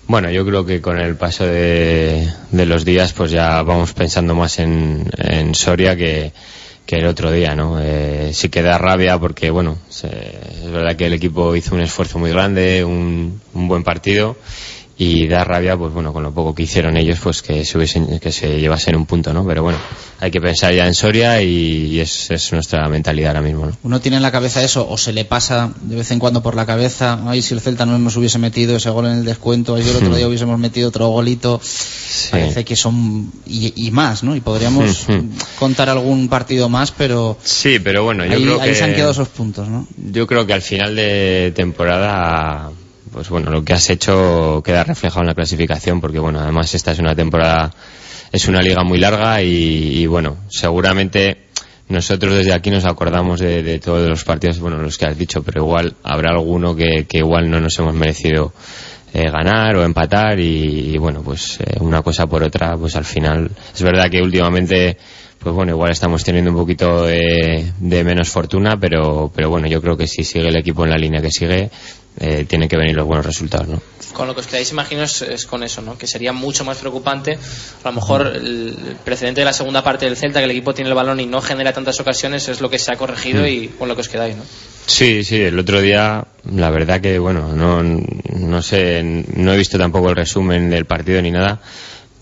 Bueno, 0.07 0.29
yo 0.29 0.45
creo 0.45 0.65
que 0.65 0.81
con 0.81 0.99
el 0.99 1.15
paso 1.15 1.45
de, 1.45 2.27
los 2.51 2.85
días, 2.85 3.13
pues 3.13 3.31
ya 3.31 3.61
vamos 3.63 3.93
pensando 3.93 4.35
más 4.35 4.59
en, 4.59 5.09
Soria 5.55 5.95
que, 5.95 6.33
el 6.87 7.05
otro 7.07 7.31
día, 7.31 7.55
¿no? 7.55 7.79
Eh, 7.81 8.31
sí 8.33 8.49
que 8.49 8.61
da 8.61 8.77
rabia 8.77 9.17
porque, 9.17 9.49
bueno, 9.49 9.77
se- 9.89 10.07
es 10.63 10.69
verdad 10.71 10.95
que 10.95 11.07
el 11.07 11.13
equipo 11.13 11.55
hizo 11.55 11.73
un 11.73 11.81
esfuerzo 11.81 12.19
muy 12.19 12.29
grande, 12.29 12.83
un 12.83 13.41
buen 13.53 13.83
partido 13.83 14.37
y 14.95 15.27
da 15.27 15.43
rabia, 15.43 15.75
pues 15.75 15.91
bueno, 15.91 16.13
con 16.13 16.21
lo 16.21 16.31
poco 16.31 16.53
que 16.53 16.63
hicieron 16.63 16.95
ellos, 16.97 17.17
pues 17.21 17.41
que 17.41 17.65
se, 17.65 17.77
hubiesen- 17.79 18.19
que 18.19 18.31
se 18.31 18.59
llevasen 18.59 18.95
un 18.95 19.07
punto, 19.07 19.33
¿no? 19.33 19.43
Pero 19.45 19.63
bueno, 19.63 19.79
hay 20.19 20.29
que 20.29 20.39
pensar 20.39 20.71
ya 20.73 20.85
en 20.85 20.93
Soria 20.93 21.41
y, 21.41 21.47
y 21.93 21.99
es, 21.99 22.29
es 22.29 22.53
nuestra 22.53 22.87
mentalidad 22.89 23.29
ahora 23.35 23.41
mismo, 23.41 23.65
¿no? 23.65 23.71
Uno 23.81 23.99
tiene 23.99 24.17
en 24.17 24.23
la 24.23 24.31
cabeza 24.31 24.63
eso, 24.63 24.87
o 24.87 24.95
se 24.99 25.11
le 25.11 25.25
pasa 25.25 25.71
de 25.81 25.95
vez 25.95 26.11
en 26.11 26.19
cuando 26.19 26.43
por 26.43 26.55
la 26.55 26.67
cabeza, 26.67 27.19
ay, 27.25 27.41
si 27.41 27.55
el 27.55 27.61
Celta 27.61 27.87
no 27.87 27.97
nos 27.97 28.15
hubiese 28.17 28.37
metido 28.37 28.75
ese 28.75 28.91
gol 28.91 29.07
en 29.07 29.13
el 29.13 29.25
descuento, 29.25 29.73
ay, 29.75 29.83
si 29.83 29.89
el 29.89 29.95
otro 29.95 30.15
día 30.15 30.27
hubiésemos 30.29 30.59
metido 30.59 30.89
otro 30.89 31.07
golito, 31.07 31.59
parece 32.29 32.63
que 32.63 32.75
son, 32.75 33.31
y, 33.47 33.73
y 33.87 33.89
más, 33.89 34.23
¿no? 34.23 34.35
Y 34.35 34.41
podríamos 34.41 35.07
contar 35.59 35.89
algún 35.89 36.27
partido 36.29 36.69
más, 36.69 36.91
pero 36.91 37.35
Sí, 37.43 37.79
pero 37.79 38.03
bueno, 38.03 38.25
yo 38.25 38.33
ahí, 38.33 38.43
creo 38.43 38.61
ahí 38.61 38.69
que... 38.69 38.75
se 38.75 38.83
han 38.83 38.93
quedado 38.93 39.11
esos 39.11 39.29
puntos, 39.29 39.67
¿no? 39.67 39.87
Yo 40.11 40.27
creo 40.27 40.45
que 40.45 40.53
al 40.53 40.61
final 40.61 40.95
de 40.95 41.51
temporada, 41.55 42.69
pues 43.13 43.29
bueno, 43.29 43.51
lo 43.51 43.63
que 43.63 43.73
has 43.73 43.89
hecho 43.89 44.61
queda 44.65 44.83
reflejado 44.83 45.21
en 45.21 45.27
la 45.27 45.35
clasificación, 45.35 46.01
porque 46.01 46.19
bueno, 46.19 46.39
además 46.39 46.73
esta 46.73 46.91
es 46.91 46.99
una 46.99 47.15
temporada, 47.15 47.71
es 48.31 48.47
una 48.47 48.61
liga 48.61 48.83
muy 48.83 48.97
larga 48.97 49.41
y, 49.41 50.05
bueno, 50.07 50.37
seguramente 50.49 51.43
nosotros 51.89 52.35
desde 52.35 52.53
aquí 52.53 52.71
nos 52.71 52.85
acordamos 52.85 53.39
de, 53.39 53.61
de 53.61 53.79
todos 53.79 54.09
los 54.09 54.23
partidos, 54.23 54.59
bueno, 54.59 54.77
los 54.77 54.97
que 54.97 55.05
has 55.05 55.17
dicho, 55.17 55.43
pero 55.43 55.63
igual 55.63 55.93
habrá 56.03 56.31
alguno 56.31 56.75
que, 56.75 57.05
igual 57.11 57.49
no 57.49 57.59
nos 57.59 57.77
hemos 57.77 57.93
merecido 57.93 58.51
eh, 59.13 59.29
ganar 59.29 59.75
o 59.75 59.83
empatar 59.83 60.39
y, 60.39 60.95
y, 60.95 60.97
bueno, 60.97 61.21
pues 61.21 61.59
eh, 61.59 61.77
una 61.81 62.01
cosa 62.01 62.25
por 62.25 62.41
otra, 62.41 62.75
pues 62.77 62.95
al 62.95 63.05
final 63.05 63.51
es 63.73 63.83
verdad 63.83 64.09
que 64.09 64.21
últimamente 64.21 64.97
pues 65.43 65.55
bueno, 65.55 65.73
igual 65.73 65.91
estamos 65.91 66.23
teniendo 66.23 66.51
un 66.51 66.57
poquito 66.57 67.05
de, 67.05 67.71
de 67.79 68.03
menos 68.03 68.29
fortuna, 68.29 68.77
pero, 68.79 69.31
pero 69.35 69.49
bueno, 69.49 69.67
yo 69.67 69.81
creo 69.81 69.97
que 69.97 70.07
si 70.07 70.23
sigue 70.23 70.47
el 70.47 70.55
equipo 70.55 70.83
en 70.83 70.91
la 70.91 70.97
línea 70.97 71.21
que 71.21 71.29
sigue, 71.31 71.69
eh, 72.19 72.45
tienen 72.47 72.69
que 72.69 72.77
venir 72.77 72.95
los 72.95 73.05
buenos 73.07 73.25
resultados, 73.25 73.67
¿no? 73.67 73.81
Con 74.13 74.27
lo 74.27 74.35
que 74.35 74.41
os 74.41 74.47
quedáis, 74.47 74.71
imagino, 74.71 75.01
es, 75.01 75.23
es 75.23 75.47
con 75.47 75.63
eso, 75.63 75.81
¿no? 75.81 75.97
Que 75.97 76.05
sería 76.05 76.31
mucho 76.33 76.63
más 76.63 76.77
preocupante, 76.77 77.33
a 77.83 77.87
lo 77.89 77.93
mejor 77.95 78.27
el 78.27 78.95
precedente 79.03 79.41
de 79.41 79.45
la 79.45 79.53
segunda 79.53 79.83
parte 79.83 80.05
del 80.05 80.15
Celta, 80.15 80.37
que 80.39 80.45
el 80.45 80.51
equipo 80.51 80.73
tiene 80.75 80.89
el 80.89 80.95
balón 80.95 81.19
y 81.19 81.25
no 81.25 81.41
genera 81.41 81.73
tantas 81.73 81.99
ocasiones, 81.99 82.47
es 82.47 82.61
lo 82.61 82.69
que 82.69 82.77
se 82.77 82.93
ha 82.93 82.95
corregido 82.97 83.41
Mm. 83.41 83.47
y 83.47 83.67
con 83.69 83.87
lo 83.87 83.95
que 83.95 84.01
os 84.01 84.09
quedáis, 84.09 84.35
¿no? 84.37 84.43
Sí, 84.85 85.23
sí, 85.23 85.41
el 85.41 85.57
otro 85.57 85.81
día, 85.81 86.25
la 86.53 86.69
verdad 86.69 87.01
que, 87.01 87.17
bueno, 87.17 87.53
no, 87.55 87.81
no 87.81 88.61
sé, 88.61 89.01
no 89.35 89.53
he 89.53 89.57
visto 89.57 89.79
tampoco 89.79 90.09
el 90.09 90.15
resumen 90.15 90.69
del 90.69 90.85
partido 90.85 91.19
ni 91.21 91.31
nada, 91.31 91.59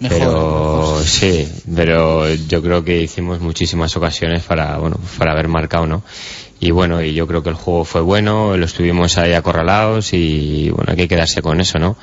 Pero 0.10 1.00
sí, 1.04 1.48
pero 1.76 2.28
yo 2.34 2.62
creo 2.62 2.84
que 2.84 3.02
hicimos 3.02 3.40
muchísimas 3.40 3.96
ocasiones 3.96 4.44
para, 4.44 4.78
bueno, 4.78 5.00
para 5.18 5.34
haber 5.34 5.48
marcado, 5.48 5.86
¿no? 5.86 6.04
Y 6.60 6.72
bueno, 6.72 7.02
y 7.02 7.14
yo 7.14 7.28
creo 7.28 7.44
que 7.44 7.50
el 7.50 7.56
juego 7.56 7.86
fue 7.86 8.02
bueno, 8.02 8.56
lo 8.58 8.66
estuvimos 8.66 9.18
ahí 9.18 9.34
acorralados 9.34 10.14
y 10.14 10.70
bueno, 10.70 10.92
hay 10.92 10.98
que 10.98 11.08
quedarse 11.08 11.42
con 11.42 11.60
eso, 11.60 11.80
¿no? 11.80 11.98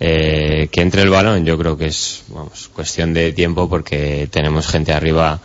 Eh, 0.00 0.68
que 0.70 0.80
entre 0.80 1.02
el 1.02 1.10
balón, 1.10 1.44
yo 1.44 1.56
creo 1.56 1.76
que 1.76 1.86
es, 1.86 2.22
vamos, 2.28 2.70
cuestión 2.74 3.14
de 3.14 3.32
tiempo 3.32 3.68
porque 3.68 4.28
tenemos 4.30 4.66
gente 4.66 4.92
arriba 4.92 5.40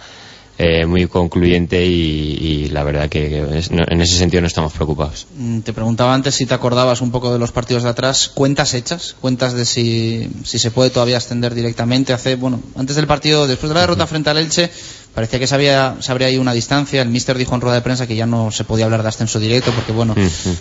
eh, 0.62 0.86
muy 0.86 1.08
concluyente 1.08 1.86
y, 1.86 2.38
y 2.38 2.68
la 2.70 2.84
verdad 2.84 3.08
que 3.08 3.30
que 3.30 3.58
es- 3.60 3.72
no- 3.72 3.86
en 3.88 4.02
ese 4.02 4.18
sentido 4.18 4.42
no 4.42 4.48
estamos 4.48 4.74
preocupados. 4.74 5.26
Mm, 5.38 5.60
Te 5.62 5.72
preguntaba 5.72 6.14
antes 6.14 6.36
si 6.36 6.46
te 6.46 6.54
acordabas 6.54 7.00
un 7.02 7.12
poco 7.12 7.32
de 7.32 7.40
los 7.40 7.52
partidos 7.54 7.84
de 7.84 7.90
atrás. 7.90 8.30
¿Cuentas 8.34 8.74
hechas? 8.74 9.16
¿Cuentas 9.22 9.54
de 9.54 9.64
si, 9.66 10.30
si 10.44 10.60
se 10.60 10.70
puede 10.72 10.90
todavía 10.90 11.16
ascender 11.18 11.56
directamente? 11.56 12.12
Hace, 12.12 12.36
bueno, 12.36 12.60
antes 12.76 12.98
del 12.98 13.08
partido, 13.08 13.48
después 13.48 13.70
de 13.70 13.76
la 13.76 13.82
derrota 13.82 14.06
frente 14.06 14.30
al 14.30 14.38
Elche, 14.38 14.70
parecía 15.16 15.40
que 15.40 15.48
se, 15.48 15.56
había, 15.56 15.96
se 16.02 16.12
abría 16.12 16.28
ahí 16.28 16.38
una 16.38 16.52
distancia. 16.54 17.02
El 17.02 17.10
míster 17.10 17.38
dijo 17.38 17.56
en 17.56 17.62
rueda 17.62 17.76
de 17.76 17.82
prensa 17.82 18.06
que 18.06 18.18
ya 18.18 18.26
no 18.26 18.52
se 18.52 18.66
podía 18.66 18.84
hablar 18.84 19.02
de 19.02 19.08
ascenso 19.10 19.40
directo 19.40 19.72
porque, 19.72 19.94
bueno, 19.94 20.14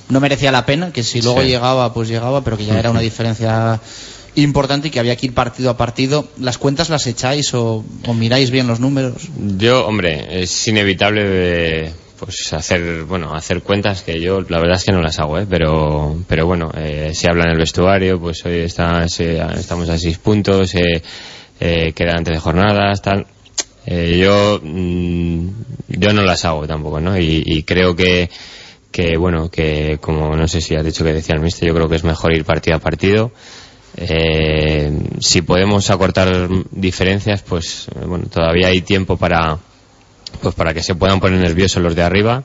no 0.08 0.20
merecía 0.20 0.52
la 0.52 0.64
pena, 0.64 0.92
que 0.92 1.02
si 1.02 1.20
luego 1.22 1.42
Sí. 1.42 1.48
llegaba, 1.48 1.92
pues 1.92 2.08
llegaba, 2.08 2.42
pero 2.44 2.56
que 2.56 2.64
ya 2.66 2.78
era 2.78 2.90
una 2.92 3.00
diferencia 3.00 3.80
importante 4.34 4.88
y 4.88 4.90
que 4.90 5.00
había 5.00 5.16
que 5.16 5.26
ir 5.26 5.34
partido 5.34 5.70
a 5.70 5.76
partido. 5.76 6.28
¿Las 6.38 6.59
cuentas 6.59 6.90
las 6.90 7.06
echáis 7.06 7.52
o, 7.55 7.84
miráis 8.14 8.50
bien 8.50 8.66
los 8.66 8.80
números? 8.80 9.28
Yo, 9.56 9.86
hombre, 9.86 10.42
es 10.42 10.68
inevitable 10.68 11.92
pues 12.18 12.52
hacer, 12.52 13.05
bueno, 13.05 13.32
hacer 13.32 13.62
cuentas 13.62 14.02
que 14.02 14.20
yo 14.20 14.40
la 14.48 14.59
verdad 14.59 14.76
es 14.76 14.84
que 14.84 14.92
no 14.92 15.00
las 15.00 15.20
hago, 15.20 15.38
¿eh? 15.38 15.46
pero, 15.48 16.16
pero 16.26 16.46
bueno, 16.46 16.72
eh, 16.76 17.12
se 17.14 17.28
habla 17.30 17.44
en 17.44 17.50
el 17.50 17.59
vestuario, 17.59 18.18
pues 18.18 18.44
hoy 18.44 18.59
está, 18.59 19.05
estamos 19.05 19.88
a 19.88 19.96
seis 19.96 20.18
puntos, 20.18 20.74
eh, 20.74 21.00
eh, 21.60 21.92
quedan 21.92 22.24
de 22.24 22.38
jornadas, 22.38 23.02
tal. 23.02 23.26
Eh, 23.86 24.18
yo, 24.18 24.60
mm, 24.62 25.48
yo 25.88 26.12
no 26.12 26.22
las 26.22 26.44
hago 26.44 26.66
tampoco, 26.66 27.00
¿no? 27.00 27.18
Y, 27.18 27.42
y 27.46 27.62
creo 27.62 27.96
que, 27.96 28.28
que, 28.90 29.16
bueno, 29.16 29.50
que 29.50 29.98
como 30.00 30.36
no 30.36 30.46
sé 30.46 30.60
si 30.60 30.74
has 30.74 30.84
dicho 30.84 31.05
que 31.05 31.12
decía 31.12 31.34
el 31.34 31.40
mister, 31.40 31.68
yo 31.68 31.74
creo 31.74 31.88
que 31.88 31.96
es 31.96 32.05
mejor 32.05 32.34
ir 32.34 32.44
partido 32.44 32.76
a 32.76 32.80
partido. 32.80 33.32
Eh, 33.97 34.93
si 35.20 35.43
podemos 35.43 35.90
acortar 35.90 36.48
diferencias, 36.70 37.43
pues 37.43 37.89
eh, 37.89 38.05
bueno, 38.06 38.27
todavía 38.27 38.69
hay 38.69 38.81
tiempo 38.82 39.16
para, 39.16 39.59
pues 40.43 40.55
para 40.55 40.74
que 40.74 40.82
se 40.82 40.94
puedan 40.94 41.20
poner 41.20 41.40
nerviosos 41.40 41.82
los 41.82 41.94
de 41.94 42.02
arriba. 42.02 42.44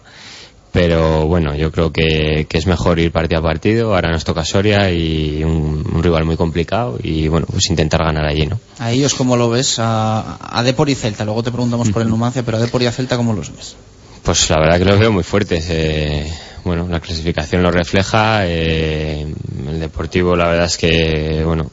Pero 0.72 1.28
bueno, 1.28 1.53
yo 1.53 1.72
creo 1.72 1.94
que, 1.94 2.48
que 2.49 2.57
es 2.57 2.65
mejor 2.65 2.98
ir 2.98 3.11
partido 3.11 3.41
a 3.41 3.44
partido. 3.44 3.94
Ahora 3.94 4.10
nos 4.10 4.24
toca 4.24 4.44
Soria 4.44 4.91
y 4.91 5.44
un, 5.44 5.88
un 5.94 6.02
rival 6.02 6.26
muy 6.26 6.36
complicado 6.36 6.98
y 7.02 7.28
bueno, 7.28 7.45
pues 7.48 7.70
intentar 7.70 8.03
ganar 8.03 8.26
allí, 8.26 8.48
¿no? 8.48 8.60
A 8.80 8.91
ellos, 8.91 9.14
¿cómo 9.14 9.38
lo 9.38 9.52
ves? 9.52 9.78
A, 9.78 10.40
a 10.41 10.64
Depor 10.64 10.90
y 10.90 10.95
Celta. 10.95 11.26
Luego 11.26 11.44
te 11.44 11.52
preguntamos 11.52 11.91
por 11.91 12.02
el 12.02 12.10
Numancia, 12.10 12.41
pero 12.41 12.57
a 12.57 12.60
Depor 12.60 12.82
y 12.82 12.88
a 12.88 12.91
Celta, 12.91 13.18
¿cómo 13.18 13.34
los 13.34 13.56
ves? 13.56 13.76
Pues 14.24 14.50
la 14.50 14.60
verdad 14.60 14.80
que 14.80 14.86
los 14.86 15.00
veo 15.00 15.12
muy 15.12 15.24
fuertes. 15.24 15.68
eh, 15.70 16.32
bueno, 16.64 16.88
la 16.90 17.00
clasificación 17.00 17.62
lo 17.62 17.72
refleja. 17.72 18.48
eh, 18.48 19.26
el 19.68 19.80
Deportivo, 19.80 20.36
la 20.36 20.48
verdad 20.48 20.66
es 20.66 20.78
que, 20.78 21.44
bueno, 21.45 21.70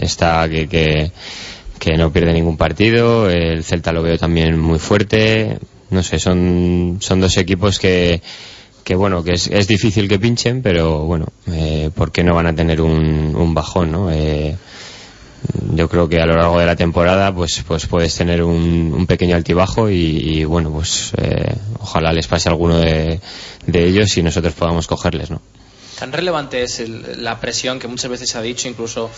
está 0.00 0.48
que, 0.48 0.68
que, 0.68 1.12
que 1.78 1.96
no 1.96 2.10
pierde 2.12 2.32
ningún 2.32 2.56
partido. 2.56 3.28
El 3.28 3.62
Celta 3.62 3.92
lo 3.92 4.02
veo 4.02 4.16
también 4.16 4.58
muy 4.58 4.78
fuerte. 4.78 5.58
No 5.90 6.02
sé, 6.02 6.18
son, 6.18 6.96
son 7.00 7.20
dos 7.20 7.36
equipos 7.36 7.78
que, 7.78 8.22
que 8.84 8.94
bueno, 8.94 9.22
que 9.22 9.32
es, 9.32 9.48
es 9.48 9.68
difícil 9.68 10.08
que 10.08 10.18
pinchen, 10.18 10.62
pero 10.62 11.04
bueno, 11.04 11.26
eh, 11.50 11.90
¿por 11.94 12.10
qué 12.10 12.24
no 12.24 12.34
van 12.34 12.46
a 12.46 12.54
tener 12.54 12.80
un, 12.80 13.36
un 13.36 13.52
bajón, 13.52 13.92
no? 13.92 14.10
Eh, 14.10 14.56
yo 15.74 15.88
creo 15.88 16.08
que 16.08 16.20
a 16.20 16.26
lo 16.26 16.34
largo 16.36 16.58
de 16.58 16.66
la 16.66 16.76
temporada 16.76 17.34
pues 17.34 17.62
pues 17.66 17.86
puedes 17.86 18.14
tener 18.14 18.42
un, 18.42 19.06
pequeño 19.06 19.36
altibajo 19.36 19.90
y, 19.90 20.44
bueno 20.44 20.70
pues 20.70 21.12
eh, 21.16 21.54
ojalá 21.80 22.12
les 22.12 22.26
pase 22.26 22.48
alguno 22.48 22.78
de, 22.78 23.20
ellos 23.72 24.16
y 24.16 24.22
nosotros 24.22 24.54
podamos 24.54 24.86
cogerles 24.86 25.30
no 25.30 25.40
Tan 25.98 26.12
relevante 26.12 26.62
es 26.62 26.80
el- 26.80 27.22
la 27.22 27.38
presión 27.38 27.78
que 27.78 27.86
muchas 27.86 28.10
veces 28.10 28.28
se 28.30 28.36
ha 28.38 28.42
dicho, 28.42 28.66
incluso 28.68 29.08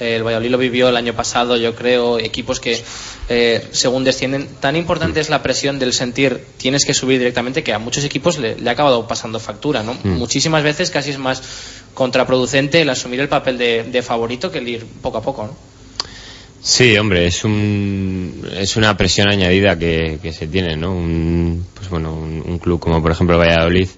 el 0.00 0.24
Valladolid 0.24 0.50
lo 0.50 0.58
vivió 0.58 0.88
el 0.88 0.96
año 0.96 1.14
pasado, 1.14 1.56
yo 1.56 1.74
creo, 1.74 2.18
equipos 2.18 2.60
que 2.60 2.82
eh, 3.28 3.66
según 3.70 4.04
descienden. 4.04 4.48
Tan 4.60 4.76
importante 4.76 5.20
es 5.20 5.30
la 5.30 5.42
presión 5.42 5.78
del 5.78 5.92
sentir 5.92 6.44
tienes 6.56 6.84
que 6.84 6.94
subir 6.94 7.18
directamente 7.18 7.62
que 7.62 7.72
a 7.72 7.78
muchos 7.78 8.04
equipos 8.04 8.38
le, 8.38 8.56
le 8.56 8.68
ha 8.68 8.72
acabado 8.72 9.06
pasando 9.06 9.38
factura, 9.38 9.82
¿no? 9.82 9.94
Mm. 9.94 10.18
Muchísimas 10.18 10.62
veces 10.62 10.90
casi 10.90 11.10
es 11.10 11.18
más 11.18 11.42
contraproducente 11.94 12.80
el 12.80 12.90
asumir 12.90 13.20
el 13.20 13.28
papel 13.28 13.56
de, 13.56 13.84
de 13.84 14.02
favorito 14.02 14.50
que 14.50 14.58
el 14.58 14.68
ir 14.68 14.86
poco 15.00 15.18
a 15.18 15.22
poco, 15.22 15.46
¿no? 15.46 15.56
Sí, 16.60 16.96
hombre, 16.96 17.26
es 17.26 17.44
un 17.44 18.48
es 18.56 18.76
una 18.76 18.96
presión 18.96 19.28
añadida 19.28 19.78
que, 19.78 20.18
que 20.22 20.32
se 20.32 20.46
tiene, 20.46 20.76
¿no? 20.76 20.92
Un, 20.92 21.66
pues 21.74 21.88
bueno, 21.88 22.14
un, 22.14 22.42
un 22.46 22.58
club 22.58 22.80
como 22.80 23.02
por 23.02 23.12
ejemplo 23.12 23.38
Valladolid, 23.38 23.88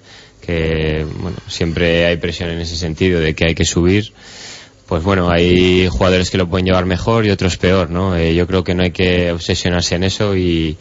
que 0.45 1.05
bueno, 1.19 1.37
siempre 1.47 2.05
hay 2.05 2.17
presión 2.17 2.49
en 2.49 2.59
ese 2.59 2.75
sentido 2.75 3.19
de 3.19 3.33
que 3.33 3.45
hay 3.47 3.55
que 3.55 3.65
subir. 3.65 4.11
Pues 4.87 5.03
bueno, 5.03 5.29
hay 5.29 5.89
jugadores 5.89 6.29
que 6.29 6.37
lo 6.37 6.47
pueden 6.47 6.65
llevar 6.65 6.85
mejor 6.85 7.25
y 7.25 7.29
otros 7.29 7.57
peor, 7.57 7.89
¿no? 7.89 8.15
Eh, 8.15 8.33
yo 8.33 8.47
creo 8.47 8.63
que 8.63 8.73
no 8.73 8.83
hay 8.83 8.91
que 8.91 9.31
obsesionarse 9.33 9.95
en 9.95 10.05
eso 10.05 10.33
y, 10.37 10.77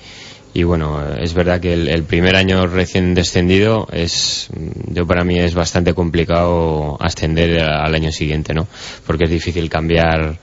y 0.55 0.63
bueno, 0.63 1.03
es 1.19 1.35
verdad 1.35 1.61
que 1.61 1.73
el, 1.73 1.89
el 1.89 2.05
primer 2.05 2.37
año 2.37 2.69
recién 2.69 3.15
descendido 3.15 3.89
es, 3.93 4.49
yo 4.93 5.07
para 5.09 5.25
mí 5.25 5.41
es 5.41 5.55
bastante 5.55 5.93
complicado 5.93 6.97
ascender 7.01 7.61
al 7.61 7.93
año 7.97 8.13
siguiente, 8.13 8.55
¿no? 8.55 8.69
Porque 9.05 9.25
es 9.25 9.31
difícil 9.31 9.69
cambiar 9.69 10.39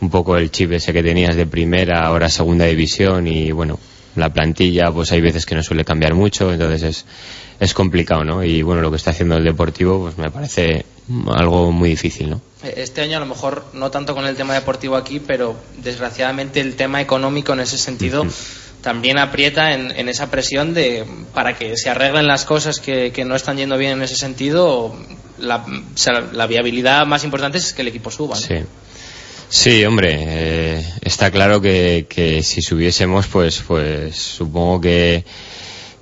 un 0.00 0.10
poco 0.10 0.36
el 0.36 0.50
chip 0.50 0.72
ese 0.72 0.92
que 0.92 1.02
tenías 1.04 1.36
de 1.36 1.46
primera, 1.46 2.00
ahora 2.00 2.28
segunda 2.28 2.64
división 2.64 3.28
y 3.28 3.52
bueno, 3.52 3.78
la 4.16 4.32
plantilla 4.32 4.90
pues 4.92 5.12
hay 5.12 5.20
veces 5.20 5.46
que 5.46 5.54
no 5.54 5.62
suele 5.62 5.84
cambiar 5.84 6.14
mucho, 6.14 6.52
entonces 6.52 6.82
es, 6.82 7.06
es 7.60 7.74
complicado, 7.74 8.24
¿no? 8.24 8.42
Y 8.44 8.62
bueno, 8.62 8.82
lo 8.82 8.90
que 8.90 8.96
está 8.96 9.10
haciendo 9.10 9.36
el 9.36 9.44
Deportivo 9.44 10.00
pues 10.00 10.18
me 10.18 10.30
parece 10.30 10.84
algo 11.34 11.70
muy 11.72 11.90
difícil, 11.90 12.30
¿no? 12.30 12.40
Este 12.62 13.02
año 13.02 13.18
a 13.18 13.20
lo 13.20 13.26
mejor 13.26 13.64
no 13.74 13.90
tanto 13.90 14.14
con 14.14 14.26
el 14.26 14.36
tema 14.36 14.54
deportivo 14.54 14.96
aquí, 14.96 15.20
pero 15.20 15.54
desgraciadamente 15.82 16.60
el 16.60 16.76
tema 16.76 17.02
económico 17.02 17.52
en 17.52 17.60
ese 17.60 17.76
sentido 17.76 18.26
también 18.80 19.18
aprieta 19.18 19.74
en, 19.74 19.90
en 19.92 20.08
esa 20.08 20.30
presión 20.30 20.74
de 20.74 21.04
para 21.32 21.56
que 21.56 21.76
se 21.76 21.90
arreglen 21.90 22.26
las 22.26 22.44
cosas 22.44 22.80
que, 22.80 23.12
que 23.12 23.24
no 23.24 23.34
están 23.34 23.56
yendo 23.56 23.78
bien 23.78 23.92
en 23.92 24.02
ese 24.02 24.16
sentido. 24.16 24.94
La, 25.38 25.64
la 26.32 26.46
viabilidad 26.46 27.06
más 27.06 27.24
importante 27.24 27.58
es 27.58 27.72
que 27.72 27.82
el 27.82 27.88
equipo 27.88 28.10
suba. 28.10 28.36
¿no? 28.36 28.40
Sí. 28.40 28.56
Sí, 29.48 29.84
hombre, 29.84 30.16
eh, 30.20 30.92
está 31.02 31.30
claro 31.30 31.60
que, 31.60 32.06
que 32.08 32.42
si 32.42 32.60
subiésemos, 32.60 33.26
pues, 33.26 33.62
pues 33.66 34.16
supongo 34.16 34.80
que, 34.80 35.24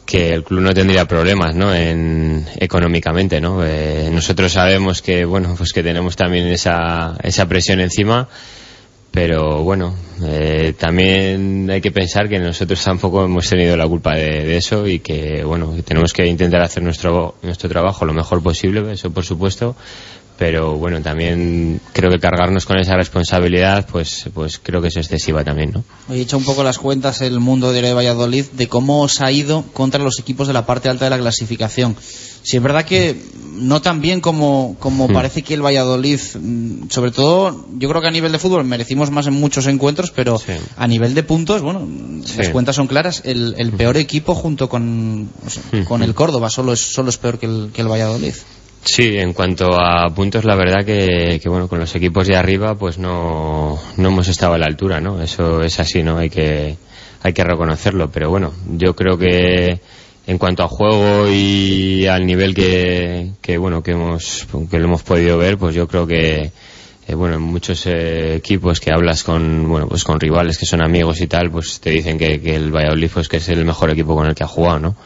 que 0.04 0.30
el 0.30 0.44
club 0.44 0.60
no 0.60 0.74
tendría 0.74 1.06
problemas, 1.06 1.54
¿no? 1.54 1.74
En, 1.74 2.46
económicamente, 2.58 3.40
¿no? 3.40 3.64
Eh, 3.64 4.10
nosotros 4.12 4.52
sabemos 4.52 5.02
que, 5.02 5.24
bueno, 5.24 5.54
pues 5.56 5.72
que 5.72 5.82
tenemos 5.82 6.16
también 6.16 6.46
esa, 6.48 7.16
esa 7.22 7.46
presión 7.46 7.80
encima, 7.80 8.28
pero 9.10 9.62
bueno, 9.62 9.94
eh, 10.24 10.74
también 10.78 11.70
hay 11.70 11.80
que 11.80 11.92
pensar 11.92 12.28
que 12.28 12.38
nosotros 12.38 12.82
tampoco 12.82 13.24
hemos 13.24 13.48
tenido 13.48 13.76
la 13.76 13.86
culpa 13.86 14.14
de, 14.14 14.44
de 14.44 14.56
eso 14.56 14.86
y 14.86 15.00
que, 15.00 15.44
bueno, 15.44 15.74
tenemos 15.84 16.12
que 16.12 16.26
intentar 16.26 16.62
hacer 16.62 16.82
nuestro, 16.82 17.36
nuestro 17.42 17.68
trabajo 17.68 18.04
lo 18.04 18.14
mejor 18.14 18.42
posible, 18.42 18.90
eso 18.92 19.10
por 19.10 19.24
supuesto, 19.24 19.76
pero 20.38 20.76
bueno, 20.76 21.00
también 21.02 21.80
creo 21.92 22.10
que 22.10 22.18
cargarnos 22.18 22.66
con 22.66 22.78
esa 22.78 22.96
responsabilidad, 22.96 23.86
pues, 23.90 24.26
pues 24.34 24.58
creo 24.62 24.82
que 24.82 24.88
es 24.88 24.96
excesiva 24.96 25.44
también, 25.44 25.72
¿no? 25.72 25.84
Hoy 26.08 26.18
he 26.18 26.22
hecho 26.22 26.36
un 26.38 26.44
poco 26.44 26.62
las 26.64 26.78
cuentas 26.78 27.20
el 27.20 27.38
mundo 27.40 27.72
de 27.72 27.92
Valladolid 27.92 28.46
de 28.52 28.68
cómo 28.68 29.02
os 29.02 29.20
ha 29.20 29.30
ido 29.30 29.64
contra 29.72 30.02
los 30.02 30.18
equipos 30.18 30.46
de 30.48 30.52
la 30.54 30.66
parte 30.66 30.88
alta 30.88 31.04
de 31.06 31.10
la 31.10 31.18
clasificación. 31.18 31.96
Si 32.42 32.56
es 32.56 32.62
verdad 32.62 32.84
que 32.84 33.16
no 33.52 33.80
tan 33.82 34.00
bien 34.00 34.20
como, 34.20 34.74
como 34.80 35.06
Hmm. 35.06 35.12
parece 35.12 35.42
que 35.42 35.54
el 35.54 35.64
Valladolid, 35.64 36.18
mm, 36.40 36.88
sobre 36.90 37.12
todo, 37.12 37.66
yo 37.78 37.88
creo 37.88 38.02
que 38.02 38.08
a 38.08 38.10
nivel 38.10 38.32
de 38.32 38.38
fútbol 38.40 38.64
merecimos 38.64 39.12
más 39.12 39.28
en 39.28 39.34
muchos 39.34 39.66
encuentros, 39.68 40.10
pero 40.10 40.40
a 40.76 40.86
nivel 40.88 41.14
de 41.14 41.22
puntos, 41.22 41.62
bueno, 41.62 41.86
las 42.36 42.48
cuentas 42.48 42.74
son 42.74 42.88
claras. 42.88 43.22
El, 43.24 43.54
el 43.58 43.70
peor 43.72 43.96
equipo 43.96 44.34
junto 44.34 44.68
con, 44.68 45.28
o 45.46 45.50
sea, 45.50 45.62
Hmm. 45.70 45.84
con 45.84 46.02
el 46.02 46.14
Córdoba 46.14 46.50
solo 46.50 46.72
es, 46.72 46.80
solo 46.80 47.10
es 47.10 47.16
peor 47.18 47.38
que 47.38 47.46
el, 47.46 47.70
que 47.72 47.82
el 47.82 47.88
Valladolid. 47.88 48.34
Sí, 48.84 49.16
en 49.16 49.32
cuanto 49.32 49.80
a 49.80 50.08
puntos, 50.10 50.44
la 50.44 50.56
verdad 50.56 50.84
que, 50.84 51.38
que, 51.40 51.48
bueno, 51.48 51.68
con 51.68 51.78
los 51.78 51.94
equipos 51.94 52.26
de 52.26 52.36
arriba, 52.36 52.74
pues 52.74 52.98
no, 52.98 53.78
no 53.96 54.08
hemos 54.08 54.26
estado 54.26 54.54
a 54.54 54.58
la 54.58 54.66
altura, 54.66 55.00
¿no? 55.00 55.22
Eso 55.22 55.62
es 55.62 55.78
así, 55.78 56.02
¿no? 56.02 56.18
Hay 56.18 56.30
que, 56.30 56.76
hay 57.22 57.32
que 57.32 57.44
reconocerlo, 57.44 58.10
pero 58.10 58.28
bueno, 58.28 58.52
yo 58.68 58.96
creo 58.96 59.16
que 59.16 59.80
en 60.26 60.38
cuanto 60.38 60.64
a 60.64 60.68
juego 60.68 61.28
y 61.28 62.06
al 62.06 62.26
nivel 62.26 62.54
que, 62.54 63.56
bueno, 63.56 63.82
que 63.84 63.92
hemos, 63.92 64.48
que 64.68 64.78
lo 64.78 64.86
hemos 64.86 65.02
podido 65.04 65.38
ver, 65.38 65.58
pues 65.58 65.76
yo 65.76 65.86
creo 65.86 66.06
que, 66.06 66.50
eh, 67.06 67.14
bueno, 67.14 67.36
en 67.36 67.42
muchos 67.42 67.86
eh, 67.86 68.34
equipos 68.34 68.80
que 68.80 68.92
hablas 68.92 69.22
con, 69.22 69.68
bueno, 69.68 69.88
pues 69.88 70.02
con 70.02 70.18
rivales 70.18 70.58
que 70.58 70.66
son 70.66 70.82
amigos 70.82 71.20
y 71.20 71.28
tal, 71.28 71.52
pues 71.52 71.80
te 71.80 71.90
dicen 71.90 72.18
que, 72.18 72.40
que 72.40 72.56
el 72.56 72.74
Valladolid, 72.74 73.10
pues 73.14 73.28
que 73.28 73.36
es 73.36 73.48
el 73.48 73.64
mejor 73.64 73.90
equipo 73.90 74.16
con 74.16 74.26
el 74.26 74.34
que 74.34 74.42
ha 74.42 74.48
jugado, 74.48 74.80
¿no? 74.80 74.96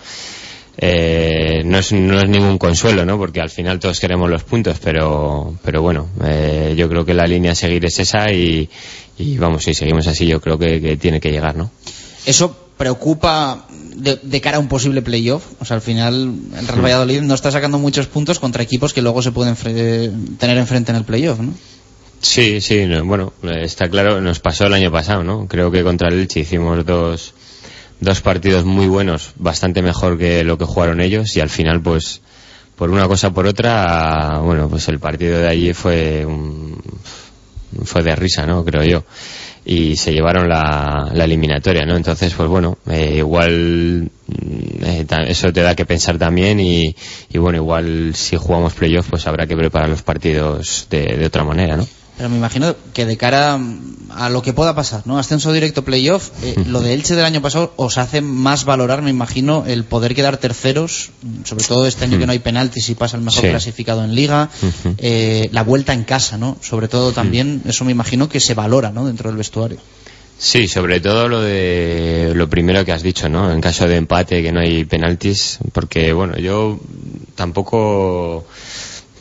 Eh, 0.79 1.63
no, 1.65 1.79
es, 1.79 1.93
no 1.93 2.21
es 2.21 2.29
ningún 2.29 2.59
consuelo, 2.59 3.07
¿no? 3.07 3.17
Porque 3.19 3.41
al 3.41 3.51
final 3.51 3.79
todos 3.79 3.99
queremos 3.99 4.29
los 4.29 4.45
puntos, 4.45 4.79
pero, 4.83 5.55
pero 5.65 5.81
bueno, 5.81 6.09
eh, 6.25 6.75
yo 6.77 6.89
creo 6.89 7.05
que 7.05 7.15
la 7.15 7.27
línea 7.27 7.53
a 7.53 7.55
seguir 7.55 7.85
es 7.87 7.99
esa 7.99 8.31
y, 8.31 8.69
y 9.19 9.39
vamos, 9.39 9.65
si 9.65 9.73
seguimos 9.73 10.07
así, 10.07 10.27
yo 10.27 10.41
creo 10.41 10.59
que, 10.59 10.81
que 10.81 10.97
tiene 10.97 11.19
que 11.21 11.31
llegar, 11.31 11.57
¿no? 11.57 11.71
¿Eso 12.27 12.55
preocupa 12.77 13.67
de, 13.95 14.19
de 14.23 14.41
cara 14.43 14.59
a 14.59 14.61
un 14.61 14.69
posible 14.69 15.01
playoff? 15.01 15.45
O 15.61 15.65
sea, 15.65 15.77
al 15.77 15.81
final 15.83 16.35
el 16.59 16.67
Real 16.67 16.79
Hmm. 16.79 16.83
Valladolid 16.83 17.21
no 17.23 17.35
está 17.35 17.51
sacando 17.51 17.79
muchos 17.79 18.07
puntos 18.07 18.39
contra 18.39 18.63
equipos 18.63 18.93
que 18.93 19.01
luego 19.01 19.23
se 19.23 19.33
pueden 19.33 19.57
tener 20.37 20.59
enfrente 20.59 20.93
en 20.93 20.97
el 20.99 21.05
playoff, 21.05 21.39
¿no? 21.41 21.55
Sí, 22.21 22.61
sí, 22.61 22.87
no, 22.87 23.05
bueno, 23.05 23.33
eh, 23.43 23.61
está 23.63 23.89
claro, 23.89 24.21
nos 24.21 24.41
pasó 24.41 24.67
el 24.67 24.75
año 24.75 24.91
pasado, 24.91 25.23
¿no? 25.23 25.47
Creo 25.47 25.71
que 25.71 25.83
contra 25.83 26.09
el 26.09 26.19
Elche 26.21 26.41
hicimos 26.41 26.85
dos, 26.85 27.35
dos 28.01 28.21
partidos 28.21 28.65
muy 28.65 28.87
buenos, 28.87 29.33
bastante 29.37 29.83
mejor 29.83 30.19
que 30.19 30.45
lo 30.45 30.59
que 30.59 30.65
jugaron 30.65 31.01
ellos 31.01 31.37
y 31.37 31.41
al 31.41 31.51
final 31.51 31.81
pues 31.81 32.21
por 32.77 32.91
una 32.91 33.09
cosa 33.09 33.31
por 33.31 33.47
otra, 33.47 34.39
bueno, 34.43 34.69
pues 34.69 34.87
el 34.89 34.99
partido 34.99 35.39
de 35.39 35.49
allí 35.49 35.73
fue 35.73 36.27
un, 36.27 36.79
fue 37.85 38.03
de 38.03 38.15
risa, 38.15 38.47
¿no? 38.47 38.65
Creo 38.65 38.85
yo. 38.85 39.05
Y 39.65 39.97
se 39.97 40.13
llevaron 40.13 40.49
la, 40.49 41.11
eliminatoria, 41.15 41.85
¿no? 41.85 41.97
Entonces, 41.97 42.33
pues 42.35 42.49
bueno, 42.49 42.79
eh, 42.89 43.17
igual 43.17 44.11
mm, 44.27 44.85
eh, 44.85 45.07
eso 45.27 45.53
te 45.53 45.63
da 45.63 45.75
que 45.75 45.87
pensar 45.87 46.19
también 46.19 46.61
y, 46.61 46.95
y 47.33 47.39
bueno, 47.39 47.59
igual 47.59 48.15
si 48.15 48.37
jugamos 48.37 48.75
playoff, 48.75 49.09
pues 49.11 49.27
habrá 49.27 49.47
que 49.47 49.57
preparar 49.57 49.89
los 49.89 50.03
partidos 50.03 50.87
de, 50.91 51.17
de 51.17 51.27
otra 51.27 51.45
manera, 51.45 51.77
¿no? 51.77 51.87
Pero 52.17 52.31
me 52.31 52.37
imagino 52.37 52.75
que 52.95 53.05
de 53.05 53.17
cara 53.17 53.61
a 54.11 54.31
lo 54.31 54.41
que 54.41 54.55
pueda 54.55 54.75
pasar, 54.75 55.03
¿no? 55.05 55.19
Ascenso 55.19 55.53
directo 55.53 55.85
playoff, 55.85 56.31
eh, 56.43 56.55
lo 56.67 56.81
de 56.81 56.95
Elche 56.95 57.15
del 57.15 57.27
año 57.27 57.43
pasado 57.43 57.75
os 57.77 57.99
hace 57.99 58.23
más 58.23 58.65
valorar, 58.65 59.03
me 59.03 59.11
imagino, 59.11 59.65
el 59.67 59.85
poder 59.85 60.15
quedar 60.15 60.39
terceros, 60.39 61.11
sobre 61.45 61.65
todo 61.65 61.87
este 61.87 62.05
año 62.05 62.19
que 62.19 62.25
no 62.25 62.33
hay 62.33 62.39
penaltis 62.39 62.89
y 62.89 62.95
pasa 62.95 63.19
el 63.19 63.23
mejor 63.23 63.43
Sí. 63.43 63.49
clasificado 63.49 64.03
en 64.03 64.15
liga, 64.15 64.49
eh, 64.99 65.51
la 65.53 65.63
vuelta 65.63 65.93
en 65.93 66.05
casa, 66.05 66.39
¿no? 66.39 66.57
Sobre 66.63 66.89
todo 66.89 67.13
también, 67.13 67.63
eso 67.67 67.85
me 67.85 67.93
imagino 67.93 68.29
que 68.31 68.41
se 68.41 68.55
valora, 68.55 68.91
¿no? 68.91 69.07
Dentro 69.07 69.29
del 69.29 69.37
vestuario. 69.37 69.79
Sí, 70.39 70.69
sobre 70.69 71.01
todo 71.01 71.29
lo 71.29 71.41
de 71.41 72.33
lo 72.35 72.49
primero 72.49 72.85
que 72.85 72.93
has 72.93 73.03
dicho, 73.03 73.29
¿no? 73.29 73.51
En 73.51 73.61
caso 73.61 73.89
de 73.89 73.97
empate, 73.97 74.43
que 74.43 74.53
no 74.53 74.61
hay 74.61 74.85
penaltis, 74.85 75.59
porque 75.73 76.13
bueno, 76.13 76.37
yo 76.37 76.79
tampoco 77.35 78.45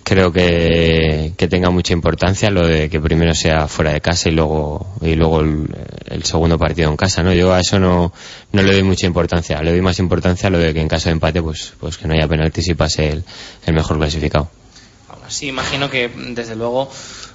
creo 0.06 0.32
que, 0.32 1.34
que 1.36 1.48
tenga 1.48 1.72
mucha 1.72 1.92
importancia 1.92 2.52
lo 2.52 2.66
de 2.66 2.90
que 2.90 3.02
primero 3.02 3.34
sea 3.34 3.68
fuera 3.68 3.92
de 3.92 4.02
casa 4.02 4.30
y 4.30 4.34
luego 4.34 4.96
y 5.02 5.16
luego 5.16 5.42
el, 5.42 5.68
el 6.06 6.24
segundo 6.24 6.60
partido 6.60 6.90
en 6.90 6.96
casa, 6.96 7.24
¿no? 7.24 7.34
Yo 7.34 7.54
a 7.54 7.60
eso 7.60 7.80
no, 7.80 8.14
no 8.52 8.62
le 8.62 8.72
doy 8.72 8.84
mucha 8.84 9.08
importancia, 9.08 9.62
le 9.64 9.72
doy 9.72 9.82
más 9.82 9.98
importancia 9.98 10.48
a 10.48 10.52
lo 10.52 10.60
de 10.60 10.74
que 10.74 10.80
en 10.80 10.88
caso 10.88 11.10
de 11.10 11.14
empate, 11.14 11.42
pues 11.42 11.74
pues 11.80 11.98
que 11.98 12.08
no 12.08 12.14
haya 12.14 12.28
penaltis 12.28 12.68
y 12.68 12.76
pase 12.76 13.10
el, 13.10 13.24
el 13.66 13.74
mejor 13.74 13.98
clasificado. 13.98 14.48
Sí, 15.28 15.48
imagino 15.48 15.90
que 15.90 16.08
desde 16.08 16.56
luego 16.56 16.88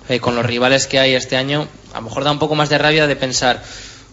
eh, 0.09 0.21
con 0.21 0.37
los 0.37 0.47
rivales 0.47 0.87
que 0.87 1.01
hay 1.01 1.15
este 1.15 1.37
año, 1.37 1.67
a 1.93 1.97
lo 1.97 2.03
mejor 2.03 2.23
da 2.23 2.31
un 2.31 2.39
poco 2.39 2.55
más 2.55 2.69
de 2.69 2.79
rabia 2.79 3.09
de 3.09 3.17
pensar 3.17 3.65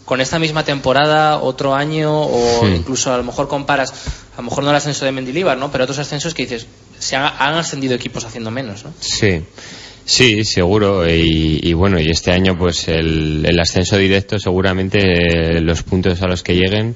con 0.03 0.19
esta 0.19 0.39
misma 0.39 0.63
temporada, 0.63 1.37
otro 1.39 1.75
año, 1.75 2.23
o 2.23 2.67
incluso 2.67 3.13
a 3.13 3.17
lo 3.17 3.23
mejor 3.23 3.47
comparas, 3.47 3.91
a 4.33 4.37
lo 4.37 4.43
mejor 4.43 4.63
no 4.63 4.71
el 4.71 4.75
ascenso 4.77 5.05
de 5.05 5.11
Mendilibar, 5.11 5.57
¿no? 5.57 5.69
Pero 5.69 5.83
otros 5.83 5.99
ascensos 5.99 6.33
que 6.33 6.43
dices, 6.43 6.65
se 6.99 7.15
han, 7.15 7.31
han 7.37 7.55
ascendido 7.55 7.95
equipos 7.95 8.25
haciendo 8.25 8.51
menos, 8.51 8.83
¿no? 8.85 8.93
Sí, 8.99 9.41
sí, 10.05 10.43
seguro. 10.43 11.07
Y, 11.07 11.59
y 11.63 11.73
bueno, 11.73 11.99
y 11.99 12.09
este 12.09 12.31
año, 12.31 12.57
pues 12.57 12.87
el, 12.87 13.45
el 13.47 13.59
ascenso 13.59 13.97
directo, 13.97 14.39
seguramente 14.39 14.99
eh, 14.99 15.61
los 15.61 15.83
puntos 15.83 16.21
a 16.21 16.27
los 16.27 16.43
que 16.43 16.55
lleguen 16.55 16.95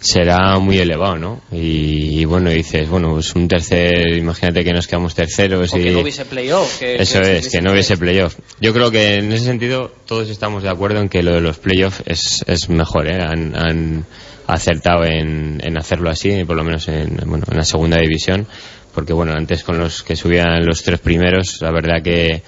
será 0.00 0.58
muy 0.58 0.78
elevado, 0.78 1.16
¿no? 1.16 1.42
Y, 1.52 2.20
y 2.20 2.24
bueno, 2.24 2.50
dices, 2.50 2.88
bueno, 2.88 3.12
pues 3.12 3.36
un 3.36 3.46
tercer, 3.46 4.16
imagínate 4.16 4.64
que 4.64 4.72
nos 4.72 4.88
quedamos 4.88 5.14
terceros 5.14 5.72
O 5.72 5.78
y. 5.78 5.84
que 5.84 5.90
no 5.92 6.00
hubiese 6.00 6.24
playoff. 6.24 6.78
Que, 6.80 6.96
Eso 7.00 7.20
que 7.20 7.36
es, 7.38 7.48
que 7.48 7.60
no 7.62 7.70
hubiese 7.70 7.96
playoff. 7.96 8.36
Yo 8.60 8.72
creo 8.72 8.90
que 8.90 9.14
en 9.14 9.30
ese 9.32 9.44
sentido 9.44 9.92
todos 10.06 10.28
estamos 10.28 10.64
de 10.64 10.70
acuerdo 10.70 11.00
en 11.00 11.08
que 11.08 11.22
lo 11.22 11.32
de 11.32 11.40
los 11.40 11.58
playoffs 11.58 12.02
es, 12.06 12.44
es 12.48 12.68
mejor, 12.68 13.06
¿eh? 13.06 13.22
Han, 13.22 13.54
han 13.56 14.04
acertado 14.48 15.04
en, 15.04 15.60
en 15.62 15.78
hacerlo 15.78 16.10
así, 16.10 16.44
por 16.44 16.56
lo 16.56 16.64
menos 16.64 16.88
en, 16.88 17.20
bueno, 17.26 17.44
en 17.48 17.56
la 17.56 17.64
segunda 17.64 17.98
división, 17.98 18.48
porque 18.94 19.12
bueno, 19.12 19.32
antes 19.32 19.64
con 19.64 19.78
los 19.78 20.02
que 20.02 20.16
subían 20.16 20.64
los 20.64 20.82
tres 20.82 21.00
primeros, 21.00 21.58
la 21.60 21.70
verdad 21.70 22.02
que, 22.02 22.42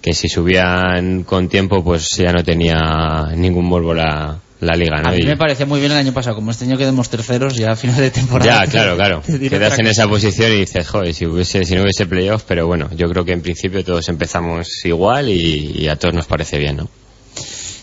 que 0.00 0.12
si 0.14 0.28
subían 0.28 1.24
con 1.24 1.48
tiempo, 1.48 1.82
pues 1.82 2.10
ya 2.10 2.32
no 2.32 2.44
tenía 2.44 3.30
ningún 3.34 3.66
morbo 3.66 3.94
la, 3.94 4.38
la 4.60 4.74
liga, 4.74 5.00
¿no? 5.02 5.08
A 5.08 5.12
mí 5.12 5.22
me 5.24 5.36
parecía 5.36 5.66
muy 5.66 5.80
bien 5.80 5.92
el 5.92 5.98
año 5.98 6.12
pasado, 6.12 6.36
como 6.36 6.50
este 6.50 6.64
año 6.64 6.76
quedemos 6.76 7.08
terceros, 7.08 7.56
ya 7.56 7.72
a 7.72 7.76
final 7.76 7.96
de 7.96 8.10
temporada. 8.10 8.64
ya, 8.64 8.70
claro, 8.70 8.96
claro. 8.96 9.22
te 9.26 9.50
Quedas 9.50 9.78
en 9.78 9.86
esa 9.86 10.08
posición 10.08 10.52
y 10.52 10.56
dices, 10.56 10.86
joder, 10.88 11.14
si, 11.14 11.26
hubiese, 11.26 11.64
si 11.64 11.74
no 11.74 11.82
hubiese 11.82 12.06
playoff, 12.06 12.44
pero 12.46 12.66
bueno, 12.66 12.88
yo 12.94 13.06
creo 13.08 13.24
que 13.24 13.32
en 13.32 13.42
principio 13.42 13.84
todos 13.84 14.08
empezamos 14.08 14.84
igual 14.84 15.28
y, 15.28 15.72
y 15.78 15.88
a 15.88 15.96
todos 15.96 16.14
nos 16.14 16.26
parece 16.26 16.58
bien, 16.58 16.76
¿no? 16.76 16.88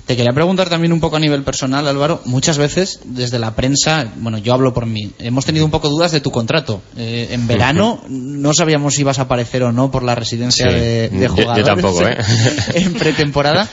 Te 0.06 0.18
quería 0.18 0.34
preguntar 0.34 0.68
también 0.68 0.92
un 0.92 1.00
poco 1.00 1.16
a 1.16 1.20
nivel 1.20 1.44
personal, 1.44 1.88
Álvaro. 1.88 2.22
Muchas 2.26 2.58
veces, 2.58 3.00
desde 3.06 3.40
la 3.40 3.56
prensa, 3.56 4.12
bueno, 4.18 4.38
yo 4.38 4.54
hablo 4.54 4.74
por 4.74 4.86
mí, 4.86 5.12
hemos 5.20 5.46
tenido 5.46 5.64
un 5.64 5.72
poco 5.72 5.88
dudas 5.88 6.12
de 6.12 6.20
tu 6.20 6.30
contrato. 6.30 6.82
Eh, 6.98 7.30
en 7.32 7.48
verano 7.48 8.02
no 8.10 8.54
sabíamos 8.54 8.96
si 8.96 9.02
ibas 9.02 9.20
a 9.20 9.24
aparecer 9.24 9.64
o 9.64 9.72
no 9.72 9.92
por 9.92 10.04
la 10.04 10.14
residencia 10.14 10.68
Sí. 10.70 10.76
de, 10.76 11.10
de 11.10 11.20
Yo- 11.28 11.28
yo 11.28 11.30
jugadores 11.44 11.66
tampoco, 11.66 12.06
¿eh? 12.06 12.18
en 12.74 12.94
pretemporada. 12.96 13.70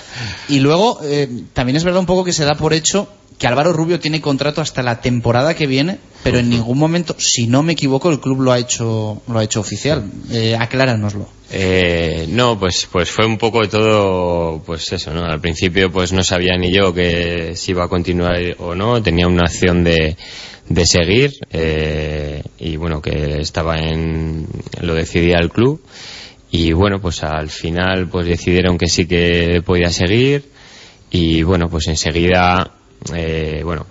Y 0.48 0.60
luego, 0.60 1.00
eh, 1.02 1.28
también 1.52 1.74
es 1.76 1.82
verdad 1.82 1.98
un 2.00 2.06
poco 2.06 2.22
que 2.24 2.32
se 2.32 2.44
da 2.44 2.54
por 2.54 2.74
hecho 2.74 3.08
que 3.40 3.46
Álvaro 3.46 3.72
Rubio 3.72 3.98
tiene 3.98 4.20
contrato 4.20 4.60
hasta 4.60 4.82
la 4.82 5.00
temporada 5.00 5.54
que 5.54 5.66
viene, 5.66 5.98
pero 6.22 6.38
en 6.38 6.50
ningún 6.50 6.76
momento, 6.76 7.16
si 7.18 7.46
no 7.46 7.62
me 7.62 7.72
equivoco, 7.72 8.10
el 8.10 8.20
club 8.20 8.42
lo 8.42 8.52
ha 8.52 8.58
hecho, 8.58 9.22
lo 9.26 9.38
ha 9.38 9.42
hecho 9.42 9.60
oficial. 9.60 10.04
Eh, 10.30 10.54
acláranoslo. 10.54 11.26
Eh, 11.50 12.26
no, 12.28 12.58
pues, 12.58 12.86
pues 12.92 13.10
fue 13.10 13.24
un 13.24 13.38
poco 13.38 13.62
de 13.62 13.68
todo, 13.68 14.62
pues 14.66 14.92
eso, 14.92 15.14
¿no? 15.14 15.24
Al 15.24 15.40
principio, 15.40 15.90
pues 15.90 16.12
no 16.12 16.22
sabía 16.22 16.58
ni 16.58 16.70
yo 16.70 16.92
que 16.92 17.56
si 17.56 17.70
iba 17.70 17.84
a 17.84 17.88
continuar 17.88 18.36
o 18.58 18.74
no. 18.74 19.02
Tenía 19.02 19.26
una 19.26 19.44
opción 19.44 19.84
de, 19.84 20.18
de 20.68 20.86
seguir, 20.86 21.32
eh, 21.50 22.42
y 22.58 22.76
bueno, 22.76 23.00
que 23.00 23.38
estaba 23.40 23.78
en, 23.78 24.48
lo 24.82 24.92
decidía 24.92 25.38
el 25.38 25.48
club. 25.48 25.82
Y 26.50 26.72
bueno, 26.72 27.00
pues 27.00 27.22
al 27.22 27.48
final, 27.48 28.06
pues 28.10 28.26
decidieron 28.26 28.76
que 28.76 28.88
sí 28.88 29.06
que 29.06 29.62
podía 29.64 29.88
seguir. 29.88 30.44
Y 31.10 31.42
bueno, 31.42 31.70
pues 31.70 31.88
enseguida, 31.88 32.74
eh, 33.14 33.62
bueno, 33.64 33.86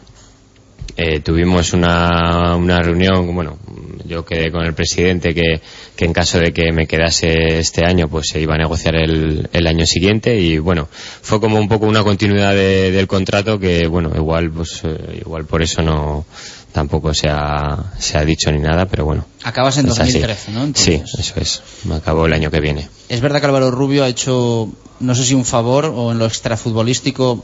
eh, 0.98 1.20
tuvimos 1.22 1.74
una, 1.74 2.56
una 2.56 2.82
reunión, 2.82 3.34
bueno, 3.34 3.58
yo 4.06 4.26
quedé 4.26 4.52
con 4.52 4.66
el 4.66 4.74
presidente 4.74 5.34
que, 5.34 5.62
que 5.96 6.06
en 6.06 6.14
caso 6.14 6.40
de 6.40 6.52
que 6.52 6.72
me 6.72 6.88
quedase 6.88 7.60
este 7.60 7.86
año, 7.86 8.08
pues 8.10 8.28
se 8.32 8.42
iba 8.42 8.56
a 8.56 8.58
negociar 8.58 8.96
el, 8.96 9.48
el 9.54 9.68
año 9.68 9.86
siguiente 9.86 10.36
y 10.38 10.58
bueno, 10.58 10.88
fue 10.92 11.40
como 11.40 11.58
un 11.60 11.70
poco 11.70 11.86
una 11.86 12.04
continuidad 12.04 12.54
de- 12.54 12.92
del 12.92 13.08
contrato 13.08 13.60
que 13.60 13.88
bueno, 13.88 14.12
igual 14.16 14.52
pues 14.52 14.82
eh, 14.84 15.20
igual 15.22 15.46
por 15.46 15.62
eso 15.62 15.82
no 15.82 16.26
tampoco 16.74 17.14
se 17.14 17.30
ha, 17.30 17.94
se 17.98 18.18
ha 18.18 18.26
dicho 18.26 18.52
ni 18.52 18.60
nada, 18.60 18.86
pero 18.86 19.06
bueno. 19.06 19.26
Acabas 19.44 19.78
en 19.78 19.88
es 19.88 20.00
así. 20.00 20.20
2013, 20.20 20.52
¿no? 20.52 20.72
Sí, 20.76 21.02
eso 21.18 21.34
es. 21.40 21.62
Me 21.86 21.96
acabó 21.96 22.26
el 22.26 22.34
año 22.34 22.52
que 22.52 22.60
viene. 22.60 22.88
Es 23.10 23.22
verdad 23.22 23.40
que 23.40 23.48
Álvaro 23.48 23.72
Rubio 23.72 24.04
ha 24.04 24.08
hecho, 24.08 24.70
no 25.00 25.16
sé 25.16 25.24
si 25.24 25.34
un 25.34 25.46
favor 25.46 25.86
o 25.86 26.12
en 26.12 26.20
lo 26.20 26.26
extrafutbolístico 26.26 27.44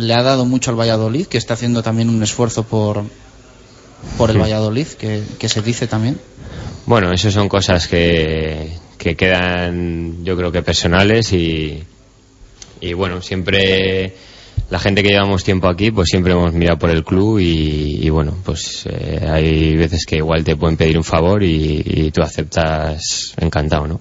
le 0.00 0.14
ha 0.14 0.22
dado 0.22 0.44
mucho 0.44 0.70
al 0.70 0.78
Valladolid, 0.78 1.26
que 1.26 1.38
está 1.38 1.54
haciendo 1.54 1.82
también 1.82 2.08
un 2.08 2.22
esfuerzo 2.22 2.64
por, 2.64 3.04
por 4.16 4.30
el. 4.30 4.38
Valladolid, 4.38 4.86
que, 4.86 5.22
que 5.38 5.48
se 5.48 5.62
dice 5.62 5.86
también. 5.86 6.18
Bueno, 6.86 7.12
eso 7.12 7.30
son 7.30 7.48
cosas 7.48 7.86
que, 7.86 8.72
que 8.98 9.14
quedan, 9.14 10.24
yo 10.24 10.36
creo 10.36 10.50
que 10.50 10.62
personales 10.62 11.32
y, 11.32 11.84
y 12.80 12.92
bueno, 12.94 13.22
siempre 13.22 14.14
la 14.70 14.78
gente 14.78 15.02
que 15.02 15.10
llevamos 15.10 15.44
tiempo 15.44 15.68
aquí, 15.68 15.90
pues 15.90 16.08
siempre 16.08 16.32
hemos 16.32 16.52
mirado 16.52 16.78
por 16.78 16.90
el 16.90 17.04
club 17.04 17.38
y, 17.38 17.98
y 18.02 18.08
bueno, 18.08 18.36
pues 18.44 18.84
eh, 18.86 19.26
hay 19.28 19.76
veces 19.76 20.06
que 20.06 20.16
igual 20.16 20.44
te 20.44 20.56
pueden 20.56 20.76
pedir 20.76 20.96
un 20.96 21.04
favor 21.04 21.42
y, 21.42 21.82
y 21.84 22.10
tú 22.10 22.22
aceptas 22.22 23.34
encantado, 23.36 23.86
¿no? 23.86 24.00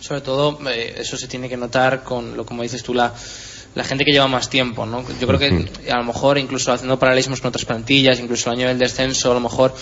Sobre 0.00 0.20
todo, 0.22 0.58
eh, 0.68 0.96
eso 0.98 1.16
se 1.16 1.28
tiene 1.28 1.48
que 1.48 1.56
notar 1.56 2.02
con, 2.02 2.36
lo 2.36 2.44
como 2.44 2.62
dices 2.62 2.82
tú, 2.82 2.92
la, 2.92 3.14
la 3.74 3.84
gente 3.84 4.04
que 4.04 4.10
lleva 4.10 4.26
más 4.26 4.50
tiempo, 4.50 4.84
¿no? 4.84 5.04
Yo 5.20 5.26
creo 5.28 5.38
que 5.38 5.90
a 5.92 5.96
lo 5.98 6.04
mejor, 6.04 6.38
incluso 6.38 6.72
haciendo 6.72 6.98
paralelismos 6.98 7.40
con 7.40 7.50
otras 7.50 7.64
plantillas, 7.64 8.18
incluso 8.18 8.50
a 8.50 8.54
nivel 8.56 8.76
de 8.78 8.84
descenso, 8.86 9.30
a 9.30 9.34
lo 9.34 9.40
mejor 9.40 9.74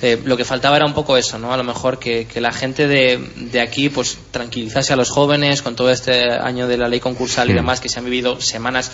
eh, 0.00 0.20
lo 0.24 0.36
que 0.36 0.44
faltaba 0.44 0.76
era 0.76 0.86
un 0.86 0.94
poco 0.94 1.16
eso, 1.16 1.38
¿no? 1.38 1.52
A 1.52 1.56
lo 1.56 1.64
mejor 1.64 1.98
que, 1.98 2.26
que 2.26 2.40
la 2.40 2.52
gente 2.52 2.86
de, 2.86 3.18
de 3.36 3.60
aquí, 3.60 3.88
pues, 3.88 4.16
tranquilizase 4.30 4.92
a 4.92 4.96
los 4.96 5.10
jóvenes 5.10 5.60
con 5.62 5.74
todo 5.74 5.90
este 5.90 6.30
año 6.30 6.68
de 6.68 6.76
la 6.76 6.86
ley 6.88 7.00
concursal 7.00 7.50
y 7.50 7.54
demás, 7.54 7.80
que 7.80 7.88
se 7.88 7.98
han 7.98 8.04
vivido 8.04 8.40
semanas, 8.40 8.90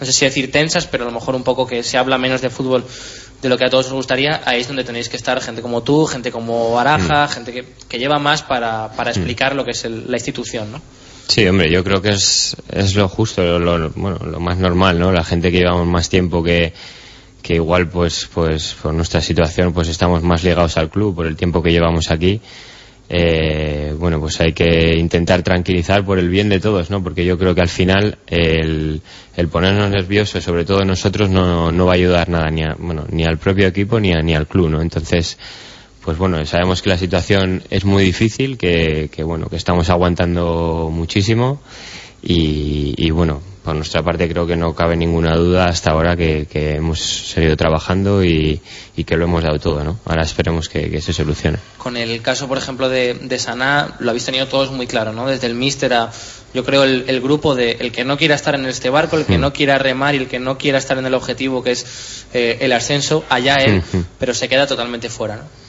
no 0.00 0.06
sé 0.06 0.12
si 0.14 0.24
decir 0.24 0.50
tensas, 0.50 0.86
pero 0.86 1.04
a 1.04 1.06
lo 1.08 1.12
mejor 1.12 1.34
un 1.34 1.44
poco 1.44 1.66
que 1.66 1.82
se 1.82 1.98
habla 1.98 2.16
menos 2.16 2.40
de 2.40 2.48
fútbol 2.48 2.84
de 3.42 3.48
lo 3.48 3.58
que 3.58 3.64
a 3.66 3.70
todos 3.70 3.86
os 3.86 3.92
gustaría, 3.92 4.40
ahí 4.46 4.60
es 4.62 4.68
donde 4.68 4.84
tenéis 4.84 5.08
que 5.10 5.16
estar 5.16 5.38
gente 5.42 5.60
como 5.62 5.82
tú, 5.82 6.06
gente 6.06 6.30
como 6.32 6.72
Baraja, 6.72 7.28
gente 7.28 7.52
que, 7.52 7.64
que 7.88 7.98
lleva 7.98 8.18
más 8.18 8.42
para, 8.42 8.90
para 8.92 9.10
explicar 9.10 9.54
lo 9.54 9.64
que 9.64 9.72
es 9.72 9.84
el- 9.84 10.10
la 10.10 10.16
institución, 10.16 10.70
¿no? 10.72 10.80
Sí, 11.28 11.46
hombre, 11.46 11.70
yo 11.70 11.82
creo 11.82 12.02
que 12.02 12.10
es, 12.10 12.56
es 12.70 12.94
lo 12.94 13.08
justo, 13.08 13.42
lo, 13.58 13.78
lo- 13.78 13.90
bueno, 13.90 14.18
lo 14.30 14.40
más 14.40 14.58
normal, 14.58 14.98
¿no? 14.98 15.12
La 15.12 15.24
gente 15.24 15.50
que 15.50 15.58
llevamos 15.58 15.86
más 15.86 16.08
tiempo 16.10 16.42
que, 16.42 16.72
que 17.42 17.54
igual, 17.54 17.88
pues, 17.88 18.28
pues, 18.32 18.74
por 18.82 18.92
nuestra 18.92 19.20
situación, 19.20 19.72
pues 19.72 19.88
estamos 19.88 20.22
más 20.22 20.44
ligados 20.44 20.76
al 20.76 20.90
club 20.90 21.14
por 21.14 21.26
el 21.26 21.36
tiempo 21.36 21.62
que 21.62 21.70
llevamos 21.72 22.10
aquí. 22.10 22.40
Eh, 23.08 23.94
bueno, 23.98 24.20
pues 24.20 24.40
hay 24.40 24.52
que 24.52 24.96
intentar 24.96 25.42
tranquilizar 25.42 26.04
por 26.04 26.18
el 26.18 26.28
bien 26.28 26.48
de 26.48 26.60
todos, 26.60 26.90
¿no? 26.90 27.02
Porque 27.02 27.24
yo 27.24 27.38
creo 27.38 27.54
que 27.54 27.60
al 27.60 27.68
final 27.68 28.18
el, 28.26 29.00
el 29.36 29.48
ponernos 29.48 29.90
nerviosos, 29.90 30.42
sobre 30.44 30.64
todo 30.64 30.84
nosotros, 30.84 31.28
no, 31.30 31.72
no 31.72 31.86
va 31.86 31.92
a 31.92 31.96
ayudar 31.96 32.28
nada 32.28 32.50
ni, 32.50 32.62
a- 32.62 32.76
bueno, 32.78 33.06
ni 33.10 33.24
al 33.24 33.38
propio 33.38 33.66
equipo 33.68 34.00
ni, 34.00 34.12
a- 34.12 34.22
ni 34.22 34.34
al 34.34 34.46
club, 34.46 34.70
¿no? 34.70 34.80
Entonces, 34.82 35.38
pues 36.04 36.18
bueno, 36.18 36.44
sabemos 36.46 36.82
que 36.82 36.90
la 36.90 36.98
situación 36.98 37.62
es 37.70 37.84
muy 37.84 38.04
difícil, 38.04 38.58
que, 38.58 39.08
que 39.12 39.22
bueno, 39.22 39.48
que 39.48 39.56
estamos 39.56 39.88
aguantando 39.90 40.90
muchísimo 40.92 41.60
y, 42.22 42.94
y 42.96 43.10
bueno, 43.10 43.40
por 43.64 43.76
nuestra 43.76 44.02
parte 44.02 44.28
creo 44.28 44.46
que 44.46 44.56
no 44.56 44.74
cabe 44.74 44.96
ninguna 44.96 45.36
duda 45.36 45.66
hasta 45.66 45.92
ahora 45.92 46.16
que, 46.16 46.46
que 46.46 46.76
hemos 46.76 47.00
seguido 47.00 47.56
trabajando 47.56 48.24
y, 48.24 48.60
y, 48.96 49.04
que 49.04 49.16
lo 49.16 49.24
hemos 49.24 49.44
dado 49.44 49.58
todo, 49.60 49.84
¿no? 49.84 49.98
Ahora 50.04 50.22
esperemos 50.22 50.68
que, 50.68 50.90
que 50.90 51.00
se 51.00 51.12
solucione. 51.12 51.58
Con 51.78 51.96
el 51.96 52.20
caso, 52.22 52.48
por 52.48 52.58
ejemplo, 52.58 52.88
de, 52.88 53.14
de 53.14 53.38
Saná, 53.38 53.94
lo 54.00 54.10
habéis 54.10 54.24
tenido 54.24 54.48
todos 54.48 54.72
muy 54.72 54.88
claro, 54.88 55.12
¿no? 55.12 55.28
Desde 55.28 55.46
el 55.46 55.54
míster 55.54 55.94
a, 55.94 56.10
yo 56.54 56.64
creo, 56.64 56.82
el, 56.82 57.04
el, 57.06 57.20
grupo 57.20 57.54
de 57.54 57.76
el 57.78 57.92
que 57.92 58.04
no 58.04 58.16
quiera 58.16 58.34
estar 58.34 58.56
en 58.56 58.66
este 58.66 58.90
barco, 58.90 59.16
el 59.16 59.26
que 59.26 59.38
no 59.38 59.52
quiera 59.52 59.78
remar 59.78 60.16
y 60.16 60.18
el 60.18 60.28
que 60.28 60.40
no 60.40 60.58
quiera 60.58 60.78
estar 60.78 60.98
en 60.98 61.06
el 61.06 61.14
objetivo 61.14 61.62
que 61.62 61.72
es 61.72 62.26
eh, 62.34 62.58
el 62.60 62.72
ascenso, 62.72 63.24
allá 63.28 63.56
él, 63.56 63.82
pero 64.18 64.34
se 64.34 64.48
queda 64.48 64.66
totalmente 64.66 65.08
fuera, 65.08 65.36
¿no? 65.36 65.61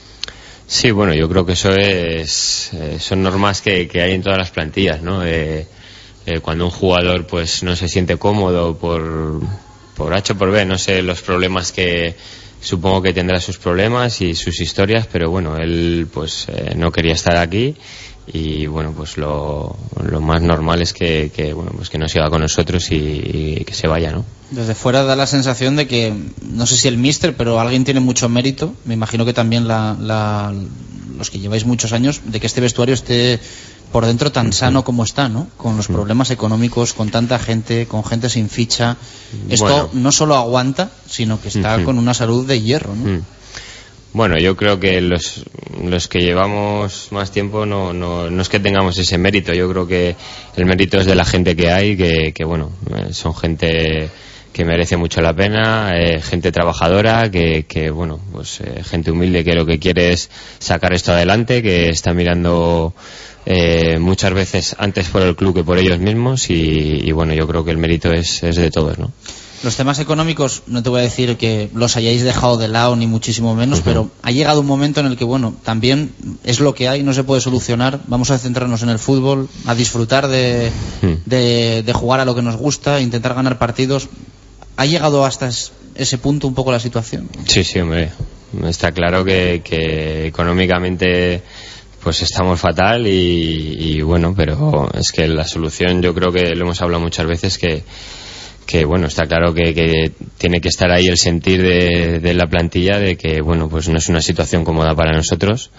Sí, 0.66 0.90
bueno, 0.90 1.14
yo 1.14 1.28
creo 1.28 1.44
que 1.44 1.52
eso 1.52 1.70
es, 1.72 2.70
eh, 2.72 2.98
son 2.98 3.22
normas 3.22 3.60
que, 3.60 3.88
hay 3.94 4.12
en 4.12 4.22
todas 4.22 4.38
las 4.38 4.50
plantillas, 4.50 5.02
¿no? 5.02 5.24
Eh, 5.24 5.66
eh, 6.26 6.40
cuando 6.40 6.64
un 6.64 6.70
jugador 6.70 7.26
pues 7.26 7.62
no 7.62 7.76
se 7.76 7.88
siente 7.88 8.16
cómodo 8.16 8.78
por, 8.78 9.42
por 9.94 10.14
H 10.14 10.32
o 10.32 10.36
por 10.38 10.50
B, 10.50 10.64
no 10.64 10.78
sé 10.78 11.02
los 11.02 11.20
problemas 11.20 11.70
que 11.70 12.16
supongo 12.64 13.02
que 13.02 13.12
tendrá 13.12 13.40
sus 13.40 13.58
problemas 13.58 14.22
y 14.22 14.34
sus 14.34 14.58
historias, 14.60 15.06
pero 15.06 15.30
bueno, 15.30 15.58
él 15.58 16.08
pues 16.12 16.46
eh, 16.48 16.72
no 16.76 16.90
quería 16.90 17.12
estar 17.12 17.36
aquí 17.36 17.76
y 18.26 18.66
bueno, 18.66 18.92
pues 18.96 19.18
lo, 19.18 19.76
lo 20.02 20.20
más 20.20 20.40
normal 20.40 20.80
es 20.80 20.92
que, 20.92 21.30
que, 21.34 21.52
bueno, 21.52 21.72
pues 21.76 21.90
que 21.90 21.98
no 21.98 22.08
siga 22.08 22.30
con 22.30 22.40
nosotros 22.40 22.90
y, 22.90 22.94
y, 22.96 23.64
que 23.64 23.74
se 23.74 23.86
vaya, 23.86 24.12
¿no? 24.12 24.24
Desde 24.50 24.74
fuera 24.74 25.04
da 25.04 25.14
la 25.14 25.26
sensación 25.26 25.76
de 25.76 25.86
que, 25.86 26.14
no 26.42 26.66
sé 26.66 26.76
si 26.76 26.88
el 26.88 26.96
mister, 26.96 27.36
pero 27.36 27.60
alguien 27.60 27.84
tiene 27.84 28.00
mucho 28.00 28.28
mérito, 28.28 28.74
me 28.84 28.94
imagino 28.94 29.26
que 29.26 29.34
también 29.34 29.68
la, 29.68 29.96
la, 30.00 30.54
los 31.18 31.30
que 31.30 31.38
lleváis 31.38 31.66
muchos 31.66 31.92
años, 31.92 32.22
de 32.24 32.40
que 32.40 32.46
este 32.46 32.60
vestuario 32.60 32.94
esté 32.94 33.40
por 33.92 34.06
dentro 34.06 34.32
tan 34.32 34.52
sano 34.52 34.82
como 34.84 35.04
está, 35.04 35.28
¿no? 35.28 35.46
Con 35.56 35.76
los 35.76 35.86
problemas 35.86 36.30
económicos, 36.30 36.94
con 36.94 37.10
tanta 37.10 37.38
gente, 37.38 37.86
con 37.86 38.04
gente 38.04 38.28
sin 38.28 38.48
ficha. 38.48 38.96
Esto 39.48 39.66
Bueno. 39.66 39.90
no 39.92 40.10
solo 40.10 40.34
aguanta, 40.34 40.90
sino 41.08 41.40
que 41.40 41.48
está 41.48 41.84
con 41.84 41.98
una 41.98 42.12
salud 42.12 42.44
de 42.46 42.60
hierro, 42.60 42.96
¿no? 42.96 43.22
Bueno, 44.14 44.38
yo 44.38 44.54
creo 44.56 44.78
que 44.78 45.00
los, 45.00 45.44
los 45.82 46.06
que 46.06 46.20
llevamos 46.20 47.08
más 47.10 47.32
tiempo 47.32 47.66
no, 47.66 47.92
no, 47.92 48.30
no 48.30 48.42
es 48.42 48.48
que 48.48 48.60
tengamos 48.60 48.96
ese 48.96 49.18
mérito, 49.18 49.52
yo 49.52 49.68
creo 49.68 49.88
que 49.88 50.14
el 50.56 50.66
mérito 50.66 51.00
es 51.00 51.06
de 51.06 51.16
la 51.16 51.24
gente 51.24 51.56
que 51.56 51.72
hay, 51.72 51.96
que, 51.96 52.32
que 52.32 52.44
bueno, 52.44 52.70
eh, 52.94 53.12
son 53.12 53.34
gente 53.34 54.08
que 54.52 54.64
merece 54.64 54.96
mucho 54.96 55.20
la 55.20 55.34
pena, 55.34 55.90
eh, 55.96 56.22
gente 56.22 56.52
trabajadora, 56.52 57.28
que, 57.28 57.64
que 57.64 57.90
bueno, 57.90 58.20
pues 58.30 58.60
eh, 58.60 58.84
gente 58.84 59.10
humilde 59.10 59.42
que 59.42 59.54
lo 59.54 59.66
que 59.66 59.80
quiere 59.80 60.12
es 60.12 60.30
sacar 60.60 60.92
esto 60.92 61.10
adelante, 61.10 61.60
que 61.60 61.88
está 61.88 62.14
mirando 62.14 62.94
eh, 63.46 63.98
muchas 63.98 64.32
veces 64.32 64.76
antes 64.78 65.08
por 65.08 65.22
el 65.22 65.34
club 65.34 65.56
que 65.56 65.64
por 65.64 65.76
ellos 65.76 65.98
mismos 65.98 66.50
y, 66.50 67.00
y 67.02 67.10
bueno, 67.10 67.34
yo 67.34 67.48
creo 67.48 67.64
que 67.64 67.72
el 67.72 67.78
mérito 67.78 68.12
es, 68.12 68.44
es 68.44 68.54
de 68.54 68.70
todos, 68.70 68.96
¿no? 68.96 69.10
Los 69.64 69.76
temas 69.76 69.98
económicos, 69.98 70.62
no 70.66 70.82
te 70.82 70.90
voy 70.90 71.00
a 71.00 71.04
decir 71.04 71.36
que 71.38 71.70
los 71.74 71.96
hayáis 71.96 72.22
dejado 72.22 72.58
de 72.58 72.68
lado 72.68 72.94
ni 72.96 73.06
muchísimo 73.06 73.54
menos, 73.54 73.80
pero 73.80 74.10
ha 74.22 74.30
llegado 74.30 74.60
un 74.60 74.66
momento 74.66 75.00
en 75.00 75.06
el 75.06 75.16
que, 75.16 75.24
bueno, 75.24 75.54
también 75.64 76.12
es 76.44 76.60
lo 76.60 76.74
que 76.74 76.88
hay, 76.88 77.02
no 77.02 77.14
se 77.14 77.24
puede 77.24 77.40
solucionar. 77.40 78.00
Vamos 78.06 78.30
a 78.30 78.38
centrarnos 78.38 78.82
en 78.82 78.90
el 78.90 78.98
fútbol, 78.98 79.48
a 79.66 79.74
disfrutar 79.74 80.28
de, 80.28 80.70
de, 81.24 81.82
de 81.82 81.92
jugar 81.94 82.20
a 82.20 82.24
lo 82.26 82.34
que 82.34 82.42
nos 82.42 82.56
gusta, 82.56 83.00
intentar 83.00 83.34
ganar 83.34 83.58
partidos. 83.58 84.08
¿Ha 84.76 84.84
llegado 84.86 85.24
hasta 85.24 85.48
es- 85.48 85.72
ese 85.94 86.18
punto 86.18 86.46
un 86.46 86.54
poco 86.54 86.70
la 86.70 86.80
situación? 86.80 87.28
Sí, 87.46 87.64
sí, 87.64 87.78
hombre. 87.80 88.10
Está 88.64 88.92
claro 88.92 89.24
que, 89.24 89.62
que 89.64 90.26
económicamente 90.26 91.42
pues 92.02 92.20
estamos 92.20 92.60
fatal 92.60 93.06
y, 93.06 93.76
y 93.78 94.02
bueno, 94.02 94.34
pero 94.36 94.90
es 94.94 95.10
que 95.10 95.26
la 95.26 95.46
solución 95.46 96.02
yo 96.02 96.14
creo 96.14 96.30
que 96.30 96.54
lo 96.54 96.64
hemos 96.66 96.82
hablado 96.82 97.02
muchas 97.02 97.26
veces 97.26 97.56
que, 97.56 97.82
que 98.66 98.84
bueno, 98.84 99.06
está 99.06 99.26
claro 99.26 99.52
que, 99.52 99.74
que 99.74 100.12
tiene 100.38 100.60
que 100.60 100.68
estar 100.68 100.90
ahí 100.90 101.06
el 101.06 101.18
sentir 101.18 101.62
de, 101.62 102.20
de 102.20 102.34
la 102.34 102.46
plantilla 102.46 102.98
de 102.98 103.16
que 103.16 103.40
bueno, 103.40 103.68
pues 103.68 103.88
no 103.88 103.98
es 103.98 104.08
una 104.08 104.20
situación 104.20 104.64
cómoda 104.64 104.94
para 104.94 105.12
nosotros 105.12 105.70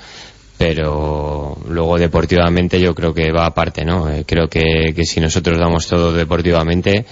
pero 0.57 1.57
luego 1.67 1.97
deportivamente 1.97 2.79
yo 2.79 2.95
creo 2.95 3.13
que 3.13 3.31
va 3.31 3.45
aparte, 3.45 3.83
¿no? 3.83 4.09
Eh, 4.09 4.23
creo 4.25 4.47
que, 4.47 4.93
que 4.95 5.03
si 5.03 5.19
nosotros 5.19 5.57
damos 5.57 5.87
todo 5.87 6.13
deportivamente 6.13 7.05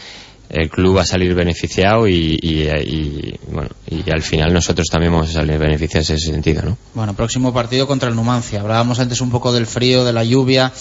el 0.50 0.70
club 0.70 0.98
va 0.98 1.02
a 1.02 1.06
salir 1.06 1.34
beneficiado 1.34 2.08
y, 2.08 2.38
y, 2.40 2.70
y, 2.70 3.40
bueno 3.50 3.70
y 3.90 4.10
al 4.12 4.22
final 4.22 4.54
nosotros 4.54 4.88
también 4.90 5.12
vamos 5.12 5.30
a 5.32 5.34
salir 5.34 5.58
beneficiados 5.58 6.10
en 6.12 6.16
ese 6.18 6.32
sentido, 6.32 6.62
¿no? 6.62 6.78
Bueno, 6.94 7.16
próximo 7.16 7.54
partido 7.54 7.88
contra 7.88 8.10
el 8.10 8.16
Numancia. 8.16 8.62
Hablábamos 8.62 9.00
antes 9.00 9.20
un 9.20 9.32
poco 9.32 9.52
del 9.52 9.66
frío, 9.66 10.06
de 10.06 10.14
la 10.14 10.24
lluvia. 10.24 10.72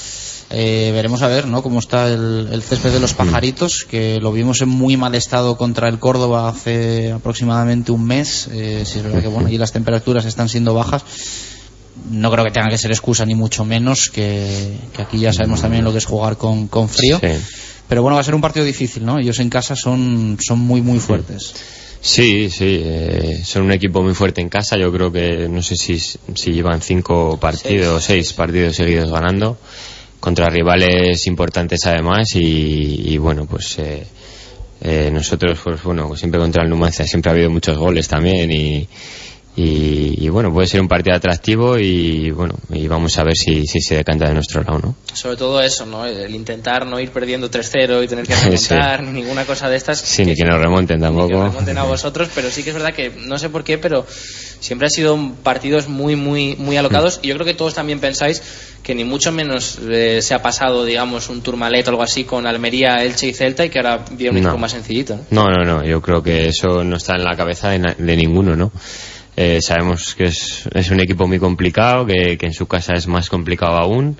Eh, 0.54 0.90
veremos 0.92 1.22
a 1.22 1.28
ver 1.28 1.46
¿no? 1.46 1.62
cómo 1.62 1.78
está 1.78 2.12
el, 2.12 2.48
el 2.52 2.62
césped 2.62 2.92
de 2.92 3.00
los 3.00 3.14
pajaritos, 3.14 3.84
que 3.88 4.20
lo 4.20 4.32
vimos 4.32 4.60
en 4.60 4.68
muy 4.68 4.98
mal 4.98 5.14
estado 5.14 5.56
contra 5.56 5.88
el 5.88 5.98
Córdoba 5.98 6.46
hace 6.46 7.10
aproximadamente 7.10 7.90
un 7.90 8.04
mes. 8.04 8.48
Eh, 8.52 8.82
si 8.84 8.98
es 8.98 9.04
verdad 9.04 9.22
que 9.22 9.28
bueno, 9.28 9.48
y 9.48 9.56
las 9.56 9.72
temperaturas 9.72 10.26
están 10.26 10.50
siendo 10.50 10.74
bajas. 10.74 11.04
No 12.10 12.30
creo 12.30 12.44
que 12.44 12.50
tenga 12.50 12.68
que 12.68 12.76
ser 12.76 12.90
excusa, 12.90 13.24
ni 13.24 13.34
mucho 13.34 13.64
menos, 13.64 14.10
que, 14.10 14.76
que 14.94 15.02
aquí 15.02 15.18
ya 15.18 15.32
sabemos 15.32 15.62
también 15.62 15.84
lo 15.84 15.92
que 15.92 15.98
es 15.98 16.04
jugar 16.04 16.36
con, 16.36 16.68
con 16.68 16.88
frío. 16.88 17.18
Sí. 17.18 17.28
Pero 17.88 18.02
bueno, 18.02 18.16
va 18.16 18.20
a 18.20 18.24
ser 18.24 18.34
un 18.34 18.40
partido 18.40 18.66
difícil, 18.66 19.04
¿no? 19.06 19.18
Ellos 19.18 19.38
en 19.38 19.48
casa 19.48 19.74
son, 19.74 20.36
son 20.40 20.58
muy, 20.58 20.82
muy 20.82 20.98
fuertes. 20.98 21.54
Sí, 22.00 22.50
sí, 22.50 22.80
eh, 22.82 23.42
son 23.44 23.62
un 23.62 23.72
equipo 23.72 24.02
muy 24.02 24.12
fuerte 24.12 24.40
en 24.40 24.48
casa. 24.48 24.76
Yo 24.76 24.92
creo 24.92 25.12
que 25.12 25.48
no 25.48 25.62
sé 25.62 25.76
si, 25.76 25.98
si 25.98 26.52
llevan 26.52 26.82
cinco 26.82 27.38
partidos, 27.40 28.04
seis 28.04 28.32
partidos 28.32 28.76
seguidos 28.76 29.10
ganando 29.10 29.56
contra 30.22 30.48
rivales 30.48 31.26
importantes 31.26 31.80
además 31.84 32.36
y, 32.36 33.12
y 33.12 33.18
bueno, 33.18 33.44
pues 33.44 33.76
eh, 33.80 34.06
eh, 34.80 35.10
nosotros, 35.12 35.58
pues 35.64 35.82
bueno, 35.82 36.14
siempre 36.14 36.38
contra 36.38 36.62
el 36.62 36.70
Numancia 36.70 37.04
siempre 37.04 37.28
ha 37.30 37.34
habido 37.34 37.50
muchos 37.50 37.76
goles 37.76 38.06
también 38.06 38.52
y, 38.52 38.86
y, 39.54 40.24
y, 40.24 40.28
bueno, 40.30 40.50
puede 40.52 40.66
ser 40.66 40.80
un 40.80 40.88
partido 40.88 41.14
atractivo 41.14 41.78
y 41.78 42.30
bueno, 42.30 42.54
y 42.72 42.88
vamos 42.88 43.18
a 43.18 43.22
ver 43.24 43.36
si, 43.36 43.66
si 43.66 43.80
se 43.82 43.96
decanta 43.96 44.26
de 44.26 44.32
nuestro 44.34 44.62
lado, 44.62 44.78
¿no? 44.78 44.94
Sobre 45.12 45.36
todo 45.36 45.60
eso, 45.60 45.84
¿no? 45.84 46.06
El 46.06 46.34
intentar 46.34 46.86
no 46.86 46.98
ir 46.98 47.10
perdiendo 47.10 47.50
3-0 47.50 48.02
y 48.02 48.08
tener 48.08 48.26
que 48.26 48.34
remontar, 48.42 49.02
ni 49.02 49.12
ninguna 49.20 49.44
cosa 49.44 49.68
de 49.68 49.76
estas. 49.76 49.98
Sí, 50.00 50.24
ni 50.24 50.34
que 50.34 50.44
nos 50.44 50.58
remonten 50.58 50.98
que 51.00 51.04
tampoco. 51.04 51.44
remonten 51.44 51.76
a 51.76 51.82
vosotros, 51.84 52.30
pero 52.34 52.50
sí 52.50 52.62
que 52.62 52.70
es 52.70 52.74
verdad 52.74 52.94
que 52.94 53.10
no 53.10 53.36
sé 53.38 53.50
por 53.50 53.62
qué, 53.62 53.76
pero 53.76 54.06
siempre 54.08 54.86
han 54.86 54.90
sido 54.90 55.18
partidos 55.42 55.86
muy, 55.86 56.16
muy, 56.16 56.56
muy 56.56 56.78
alocados 56.78 57.20
y 57.22 57.28
yo 57.28 57.34
creo 57.34 57.44
que 57.44 57.52
todos 57.54 57.74
también 57.74 58.00
pensáis 58.00 58.42
que 58.82 58.94
ni 58.94 59.04
mucho 59.04 59.32
menos 59.32 59.78
eh, 59.90 60.20
se 60.22 60.32
ha 60.34 60.40
pasado, 60.42 60.84
digamos, 60.86 61.28
un 61.28 61.42
Tourmalet 61.42 61.86
o 61.88 61.90
algo 61.90 62.02
así 62.02 62.24
con 62.24 62.46
Almería, 62.46 63.04
Elche 63.04 63.28
y 63.28 63.34
Celta 63.34 63.64
y 63.66 63.68
que 63.68 63.78
ahora 63.80 64.02
viene 64.12 64.38
un 64.38 64.42
No. 64.44 64.48
equipo 64.48 64.58
más 64.58 64.72
sencillito. 64.72 65.18
¿no? 65.30 65.50
No, 65.50 65.58
no, 65.58 65.64
no, 65.64 65.84
yo 65.84 66.00
creo 66.00 66.22
que 66.22 66.48
eso 66.48 66.82
no 66.84 66.96
está 66.96 67.16
en 67.16 67.24
la 67.24 67.36
cabeza 67.36 67.68
de, 67.68 67.78
na- 67.80 67.94
de 67.98 68.16
ninguno, 68.16 68.56
¿no? 68.56 68.72
Eh, 69.44 69.60
sabemos 69.60 70.14
que 70.14 70.26
es, 70.26 70.90
un 70.92 71.00
equipo 71.00 71.26
muy 71.26 71.40
complicado, 71.40 72.06
que, 72.06 72.38
en 72.40 72.52
su 72.52 72.68
casa 72.68 72.92
es 72.94 73.08
más 73.08 73.28
complicado 73.28 73.76
aún. 73.76 74.16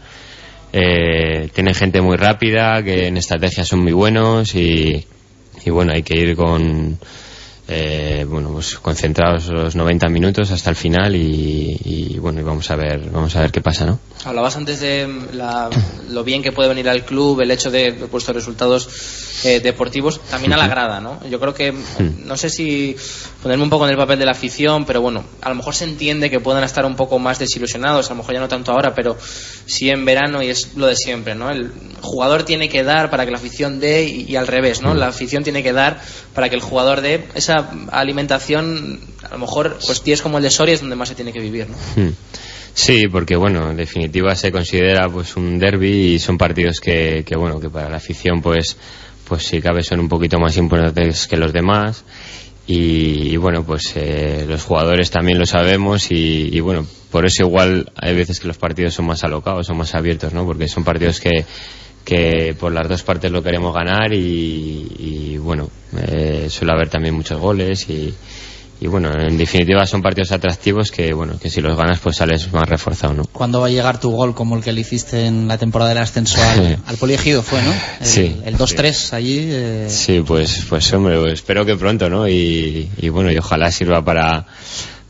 Eh, 0.73 1.49
tiene 1.55 1.75
gente 1.75 2.01
muy 2.01 2.17
rápida, 2.17 2.83
que 2.83 3.07
en 3.07 3.17
estrategia 3.17 3.65
son 3.65 3.85
muy 3.85 3.93
buenos 3.93 4.57
y, 4.57 5.07
y 5.65 5.71
bueno, 5.71 5.93
hay 5.93 6.03
que 6.03 6.19
ir 6.19 6.35
con, 6.35 6.99
eh, 7.75 8.27
bueno, 8.29 8.51
pues 8.53 8.79
concentrados 8.79 9.49
los 9.49 9.75
90 9.75 10.09
minutos 10.09 10.51
hasta 10.51 10.71
el 10.71 10.77
final 10.77 11.17
y, 11.17 11.79
y 11.85 12.19
bueno, 12.19 12.41
y 12.41 12.43
vamos 12.43 12.71
a 12.71 12.77
ver, 12.77 13.09
vamos 13.11 13.35
a 13.37 13.41
ver 13.41 13.51
qué 13.51 13.61
pasa, 13.61 13.87
¿no? 13.87 13.99
Hablabas 14.25 14.57
antes 14.57 14.81
de 14.81 15.09
la- 15.33 15.71
lo 16.11 16.23
bien 16.25 16.43
que 16.43 16.53
puede 16.53 16.69
venir 16.69 16.89
al 16.89 17.05
club, 17.05 17.41
el 17.41 17.51
hecho 17.51 17.71
de 17.71 17.89
haber 17.89 18.07
puesto 18.09 18.33
resultados 18.33 18.89
eh, 19.45 19.61
deportivos, 19.61 20.21
también 20.31 20.53
a 20.53 20.57
la 20.57 20.69
grada, 20.69 21.01
¿no? 21.01 21.19
Yo 21.29 21.41
creo 21.41 21.55
que, 21.55 21.73
mm, 21.73 22.27
no 22.27 22.37
sé 22.37 22.51
si 22.51 22.95
ponerme 23.43 23.65
un 23.65 23.71
poco 23.71 23.85
en 23.87 23.91
el 23.93 23.97
papel 23.97 24.19
de 24.19 24.27
la 24.27 24.33
afición, 24.33 24.85
pero 24.85 25.01
bueno, 25.01 25.25
a 25.41 25.49
lo 25.49 25.55
mejor 25.55 25.75
se 25.75 25.85
entiende 25.85 26.31
que 26.31 26.39
puedan 26.41 26.63
estar 26.65 26.85
un 26.85 26.95
poco 26.95 27.19
más 27.19 27.39
desilusionados, 27.39 28.07
a 28.07 28.11
lo 28.11 28.19
mejor 28.19 28.35
ya 28.35 28.41
no 28.41 28.49
tanto 28.49 28.71
ahora, 28.73 28.95
pero 28.95 29.17
sí 29.67 29.89
en 29.91 30.05
verano 30.05 30.43
y 30.43 30.49
es 30.49 30.75
lo 30.77 30.87
de 30.87 30.95
siempre, 30.97 31.35
¿no? 31.35 31.51
El 31.51 31.73
jugador 32.03 32.43
tiene 32.45 32.69
que 32.69 32.83
dar 32.83 33.11
para 33.11 33.25
que 33.25 33.31
la 33.31 33.39
afición 33.39 33.81
dé 33.81 34.05
y, 34.05 34.37
al 34.37 34.47
revés, 34.47 34.83
¿no? 34.83 34.95
La 34.95 35.09
afición 35.09 35.45
tiene 35.45 35.63
que 35.63 35.73
dar 35.73 36.01
para 36.35 36.49
que 36.49 36.57
el 36.57 36.61
jugador 36.61 37.01
dé 37.01 37.25
esa 37.35 37.71
alimentación, 37.91 39.01
a 39.23 39.33
lo 39.33 39.39
mejor, 39.39 39.79
pues 39.87 40.05
días 40.05 40.23
como 40.23 40.39
el 40.39 40.45
de 40.45 40.51
Soria 40.51 40.75
es 40.75 40.81
donde 40.81 40.97
más 40.97 41.09
se 41.09 41.15
tiene 41.15 41.33
que 41.33 41.41
vivir, 41.41 41.69
¿no? 41.69 41.77
Hmm. 41.97 42.15
Sí, 42.75 43.07
porque 43.09 43.37
bueno, 43.37 43.71
en 43.71 43.77
definitiva 43.77 44.35
se 44.35 44.51
considera 44.51 45.09
pues 45.09 45.37
un 45.37 45.59
derby 45.59 46.15
y 46.15 46.19
son 46.19 46.39
partidos 46.39 46.81
que, 46.81 47.23
que 47.25 47.37
bueno, 47.37 47.61
que 47.61 47.69
para 47.69 47.91
la 47.91 47.99
afición 47.99 48.41
pues 48.41 48.79
pues 49.29 49.45
si 49.45 49.61
cabe 49.61 49.83
son 49.83 50.01
un 50.01 50.09
poquito 50.09 50.39
más 50.39 50.57
importantes 50.57 51.27
que 51.27 51.37
los 51.37 51.53
demás 51.53 52.05
y, 52.67 53.33
y, 53.33 53.37
bueno, 53.39 53.65
pues 53.65 53.93
eh, 53.97 54.45
los 54.49 54.63
jugadores 54.63 55.11
también 55.11 55.39
lo 55.39 55.47
sabemos 55.47 56.11
y, 56.13 56.49
y, 56.53 56.61
bueno, 56.61 56.87
por 57.11 57.27
eso 57.27 57.43
igual 57.43 57.91
hay 57.97 58.15
veces 58.15 58.39
que 58.39 58.47
los 58.47 58.57
partidos 58.57 58.95
son 58.95 59.07
más 59.07 59.25
alocados, 59.25 59.67
son 59.67 59.79
más 59.79 59.95
abiertos, 59.97 60.33
¿no? 60.33 60.47
Porque 60.47 60.69
son 60.69 60.85
partidos 60.85 61.19
que 61.19 61.45
que 62.05 62.55
por 62.59 62.73
las 62.73 62.89
dos 62.89 63.03
partes 63.03 63.31
lo 63.31 63.43
queremos 63.43 63.75
ganar 63.75 64.13
y, 64.13 64.19
y, 64.99 65.37
bueno, 65.39 65.69
eh, 65.97 66.47
suele 66.51 66.73
haber 66.73 66.89
también 66.89 67.15
muchos 67.15 67.39
goles 67.41 67.89
y, 67.89 68.13
y 68.81 68.87
bueno, 68.89 69.13
en 69.17 69.39
definitiva 69.39 69.87
son 69.87 70.03
partidos 70.03 70.33
atractivos 70.33 70.91
que 70.91 71.15
bueno, 71.15 71.39
que 71.41 71.49
si 71.49 71.61
los 71.61 71.77
ganas 71.77 72.01
pues 72.01 72.17
sales 72.17 72.53
más 72.53 72.69
reforzado, 72.69 73.15
¿no? 73.15 73.25
¿Cuándo 73.33 73.61
va 73.61 73.69
a 73.69 73.71
llegar 73.71 74.01
tu 74.01 74.11
gol 74.11 74.35
como 74.35 74.57
el 74.57 74.65
que 74.65 74.73
le 74.73 74.81
hiciste 74.81 75.27
en 75.27 75.47
la 75.47 75.57
temporada 75.59 75.91
del 75.91 75.99
ascenso 75.99 76.43
al, 76.43 76.79
al 76.87 76.97
Poliegido 76.97 77.43
fue, 77.43 77.63
¿no? 77.63 77.73
El, 78.01 78.07
Sí. 78.07 78.37
El 78.45 78.59
2-3 78.59 79.13
allí. 79.13 79.39
eh, 79.53 79.87
Sí, 79.89 80.25
pues, 80.27 80.67
pues 80.69 80.93
hombre, 80.93 81.19
pues 81.21 81.35
espero 81.35 81.65
que 81.65 81.77
pronto, 81.77 82.11
¿no? 82.11 82.29
Y, 82.29 82.91
y 82.99 83.09
bueno, 83.11 83.31
y 83.31 83.39
ojalá 83.39 83.71
sirva 83.71 84.05
para, 84.05 84.47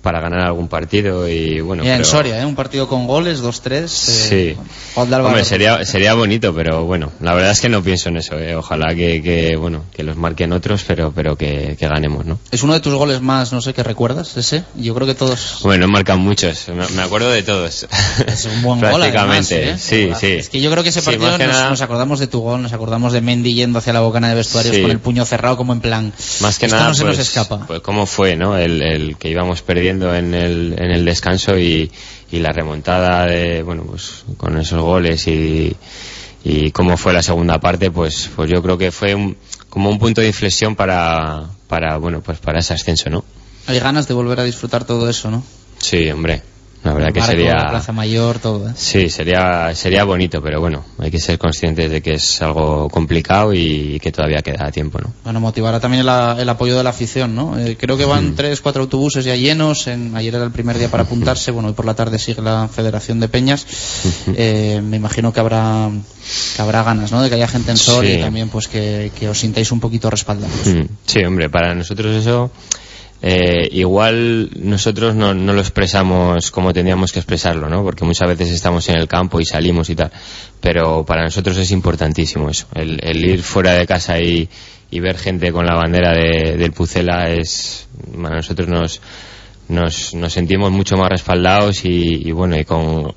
para 0.02 0.20
ganar 0.20 0.40
algún 0.40 0.68
partido 0.68 1.28
y 1.28 1.60
bueno. 1.60 1.82
mira, 1.82 1.94
en 1.94 2.00
pero- 2.02 2.10
Soria, 2.10 2.40
¿eh? 2.42 2.44
Un 2.44 2.54
partido 2.56 2.88
con 2.88 3.06
goles, 3.06 3.40
2-3. 3.42 3.84
eh, 4.32 4.56
Sí. 4.56 4.56
Hombre, 4.94 5.44
sería, 5.44 5.84
sería 5.86 6.14
bonito, 6.14 6.54
pero 6.54 6.84
bueno, 6.84 7.12
la 7.20 7.34
verdad 7.34 7.52
es 7.52 7.60
que 7.60 7.68
no 7.68 7.82
pienso 7.82 8.08
en 8.08 8.16
eso, 8.18 8.38
¿eh? 8.38 8.54
Ojalá 8.56 8.94
que, 8.94 9.22
que, 9.22 9.56
bueno, 9.56 9.84
que 9.94 10.02
los 10.02 10.16
marquen 10.16 10.52
otros, 10.52 10.84
pero, 10.86 11.12
pero 11.14 11.36
que, 11.36 11.76
que 11.78 11.86
ganemos, 11.88 12.26
¿no? 12.26 12.38
Es 12.50 12.62
uno 12.62 12.74
de 12.74 12.80
tus 12.80 12.92
goles 12.94 13.20
más, 13.22 13.52
no 13.52 13.60
sé, 13.62 13.72
que 13.74 13.82
recuerdas, 13.82 14.36
ese. 14.36 14.64
Yo 14.76 14.94
creo 14.94 15.06
que 15.06 15.14
todos. 15.14 15.60
Bueno, 15.62 15.86
marcan 15.88 16.18
muchos, 16.20 16.68
me, 16.68 16.86
me 16.96 17.02
acuerdo 17.02 17.30
de 17.30 17.42
todos. 17.42 17.86
Es 18.26 18.44
un 18.44 18.62
buen 18.62 18.80
gol, 18.80 19.02
además, 19.02 19.48
Prácticamente, 19.48 19.70
¿eh? 19.70 19.78
sí, 19.78 20.10
sí. 20.18 20.26
Es 20.32 20.48
que 20.48 20.60
yo 20.60 20.70
creo 20.70 20.82
que 20.82 20.88
ese 20.90 21.00
Sí, 21.00 21.06
partido 21.06 21.38
que 21.38 21.46
nos, 21.46 21.56
nada- 21.56 21.70
nos 21.70 21.80
acordamos 21.80 22.18
de 22.18 22.26
tu 22.26 22.40
gol, 22.40 22.60
nos 22.60 22.72
acordamos 22.72 23.12
de 23.12 23.20
Mendy 23.20 23.54
yendo 23.54 23.78
hacia 23.78 23.92
la 23.92 24.00
bocana 24.00 24.28
de 24.28 24.34
vestuarios 24.34 24.74
Sí. 24.74 24.82
con 24.82 24.90
el 24.90 24.98
puño 24.98 25.24
cerrado 25.24 25.56
como 25.56 25.72
en 25.72 25.80
plan. 25.80 26.12
Más 26.40 26.58
que 26.58 26.66
esto 26.66 26.76
nada, 26.76 26.88
no 26.88 26.94
se 26.94 27.04
pues, 27.04 27.18
nos 27.18 27.26
escapa. 27.28 27.66
pues 27.66 27.80
cómo 27.80 28.06
fue, 28.06 28.36
¿no? 28.36 28.56
El, 28.58 28.82
el 28.82 29.16
que 29.16 29.28
íbamos 29.30 29.62
perdiendo 29.62 29.91
en 29.92 30.34
el, 30.34 30.74
en 30.78 30.90
el 30.90 31.04
descanso 31.04 31.58
y, 31.58 31.90
y 32.30 32.38
la 32.38 32.52
remontada 32.52 33.26
de, 33.26 33.62
bueno, 33.62 33.82
pues 33.84 34.24
con 34.36 34.56
esos 34.58 34.80
goles 34.80 35.26
y, 35.26 35.76
y 36.44 36.70
cómo 36.70 36.96
fue 36.96 37.12
la 37.12 37.22
segunda 37.22 37.58
parte, 37.60 37.90
pues, 37.90 38.30
pues 38.34 38.50
yo 38.50 38.62
creo 38.62 38.78
que 38.78 38.90
fue 38.92 39.14
un- 39.14 39.36
como 39.68 39.90
un 39.90 39.98
punto 39.98 40.20
de 40.20 40.26
inflexión 40.28 40.76
para, 40.76 41.48
para, 41.68 41.96
bueno, 41.98 42.20
pues 42.22 42.38
para 42.38 42.58
ese 42.60 42.74
ascenso, 42.74 43.10
¿no? 43.10 43.24
Hay 43.66 43.78
ganas 43.78 44.06
de 44.08 44.14
volver 44.14 44.40
a 44.40 44.44
disfrutar 44.44 44.84
todo 44.84 45.08
eso, 45.08 45.30
¿no? 45.30 45.42
Sí, 45.78 46.10
hombre. 46.10 46.42
La 46.84 46.94
verdad 46.94 47.08
El 47.08 47.14
que 47.14 47.20
marco, 47.20 47.32
sería. 47.32 47.54
la 47.54 47.68
Plaza 47.70 47.92
Mayor, 47.92 48.38
todo, 48.40 48.68
¿eh? 48.68 48.72
Sí, 48.74 49.08
sería, 49.08 49.72
sería 49.74 50.02
bonito, 50.02 50.42
pero 50.42 50.60
bueno, 50.60 50.84
hay 50.98 51.12
que 51.12 51.20
ser 51.20 51.38
conscientes 51.38 51.88
de 51.90 52.02
que 52.02 52.14
es 52.14 52.42
algo 52.42 52.88
complicado 52.88 53.54
y 53.54 54.00
que 54.00 54.10
todavía 54.10 54.42
queda 54.42 54.68
tiempo, 54.72 54.98
¿no? 55.00 55.12
Bueno, 55.22 55.38
motivará 55.40 55.78
también 55.78 56.04
la- 56.04 56.36
el 56.38 56.48
apoyo 56.48 56.76
de 56.76 56.82
la 56.82 56.90
afición, 56.90 57.36
¿no? 57.36 57.56
Eh, 57.56 57.76
creo 57.78 57.96
que 57.96 58.04
Mm. 58.04 58.08
van 58.08 58.34
tres, 58.34 58.60
cuatro 58.60 58.82
autobuses 58.82 59.24
ya 59.24 59.36
llenos. 59.36 59.86
En, 59.86 60.16
ayer 60.16 60.34
era 60.34 60.42
el 60.44 60.50
primer 60.50 60.76
día 60.76 60.88
para 60.88 61.04
apuntarse. 61.36 61.52
Bueno, 61.52 61.68
hoy 61.68 61.74
por 61.74 61.84
la 61.86 61.94
tarde 61.94 62.18
sigue 62.18 62.42
la 62.42 62.66
Federación 62.66 63.20
de 63.20 63.28
Peñas. 63.28 63.64
Eh, 64.34 64.80
me 64.82 64.96
imagino 64.96 65.32
que 65.32 65.38
habrá 65.40 65.88
que 66.56 66.62
habrá 66.62 66.82
ganas, 66.82 67.12
¿no? 67.12 67.22
De 67.22 67.28
que 67.28 67.36
haya 67.36 67.48
gente 67.48 67.70
en 67.70 67.76
Soria 67.76 68.14
Sí. 68.14 68.18
y 68.18 68.22
también 68.22 68.48
pues 68.48 68.66
que, 68.68 69.12
que 69.18 69.28
os 69.28 69.38
sintáis 69.38 69.70
un 69.70 69.78
poquito 69.80 70.10
respaldados. 70.10 70.66
Mm, 70.66 70.82
Sí, 71.06 71.24
hombre, 71.24 71.48
para 71.48 71.74
nosotros 71.74 72.14
eso, 72.16 72.50
eh, 73.22 73.68
igual 73.70 74.50
nosotros 74.56 75.14
no, 75.14 75.32
no 75.32 75.52
lo 75.52 75.60
expresamos 75.60 76.50
como 76.50 76.72
tendríamos 76.72 77.12
que 77.12 77.20
expresarlo, 77.20 77.68
¿no? 77.68 77.82
Porque 77.84 78.04
muchas 78.04 78.28
veces 78.28 78.50
estamos 78.50 78.88
en 78.88 78.96
el 78.96 79.06
campo 79.06 79.40
y 79.40 79.44
salimos 79.44 79.88
y 79.90 79.94
tal. 79.94 80.10
Pero 80.60 81.04
para 81.04 81.22
nosotros 81.22 81.56
es 81.56 81.70
importantísimo 81.70 82.50
eso. 82.50 82.66
El, 82.74 83.24
ir 83.24 83.42
fuera 83.42 83.74
de 83.74 83.86
casa 83.86 84.18
y, 84.20 84.48
y 84.90 85.00
ver 85.00 85.16
gente 85.18 85.52
con 85.52 85.64
la 85.66 85.74
bandera 85.76 86.12
de- 86.12 86.56
del 86.56 86.72
Pucela 86.72 87.30
es, 87.30 87.86
nosotros 88.16 88.66
nos, 88.68 89.00
nos, 89.68 90.14
nos 90.14 90.32
sentimos 90.32 90.70
mucho 90.72 90.96
más 90.96 91.08
respaldados 91.08 91.84
y, 91.84 92.28
y 92.28 92.32
bueno, 92.32 92.58
y 92.58 92.64
con, 92.64 93.14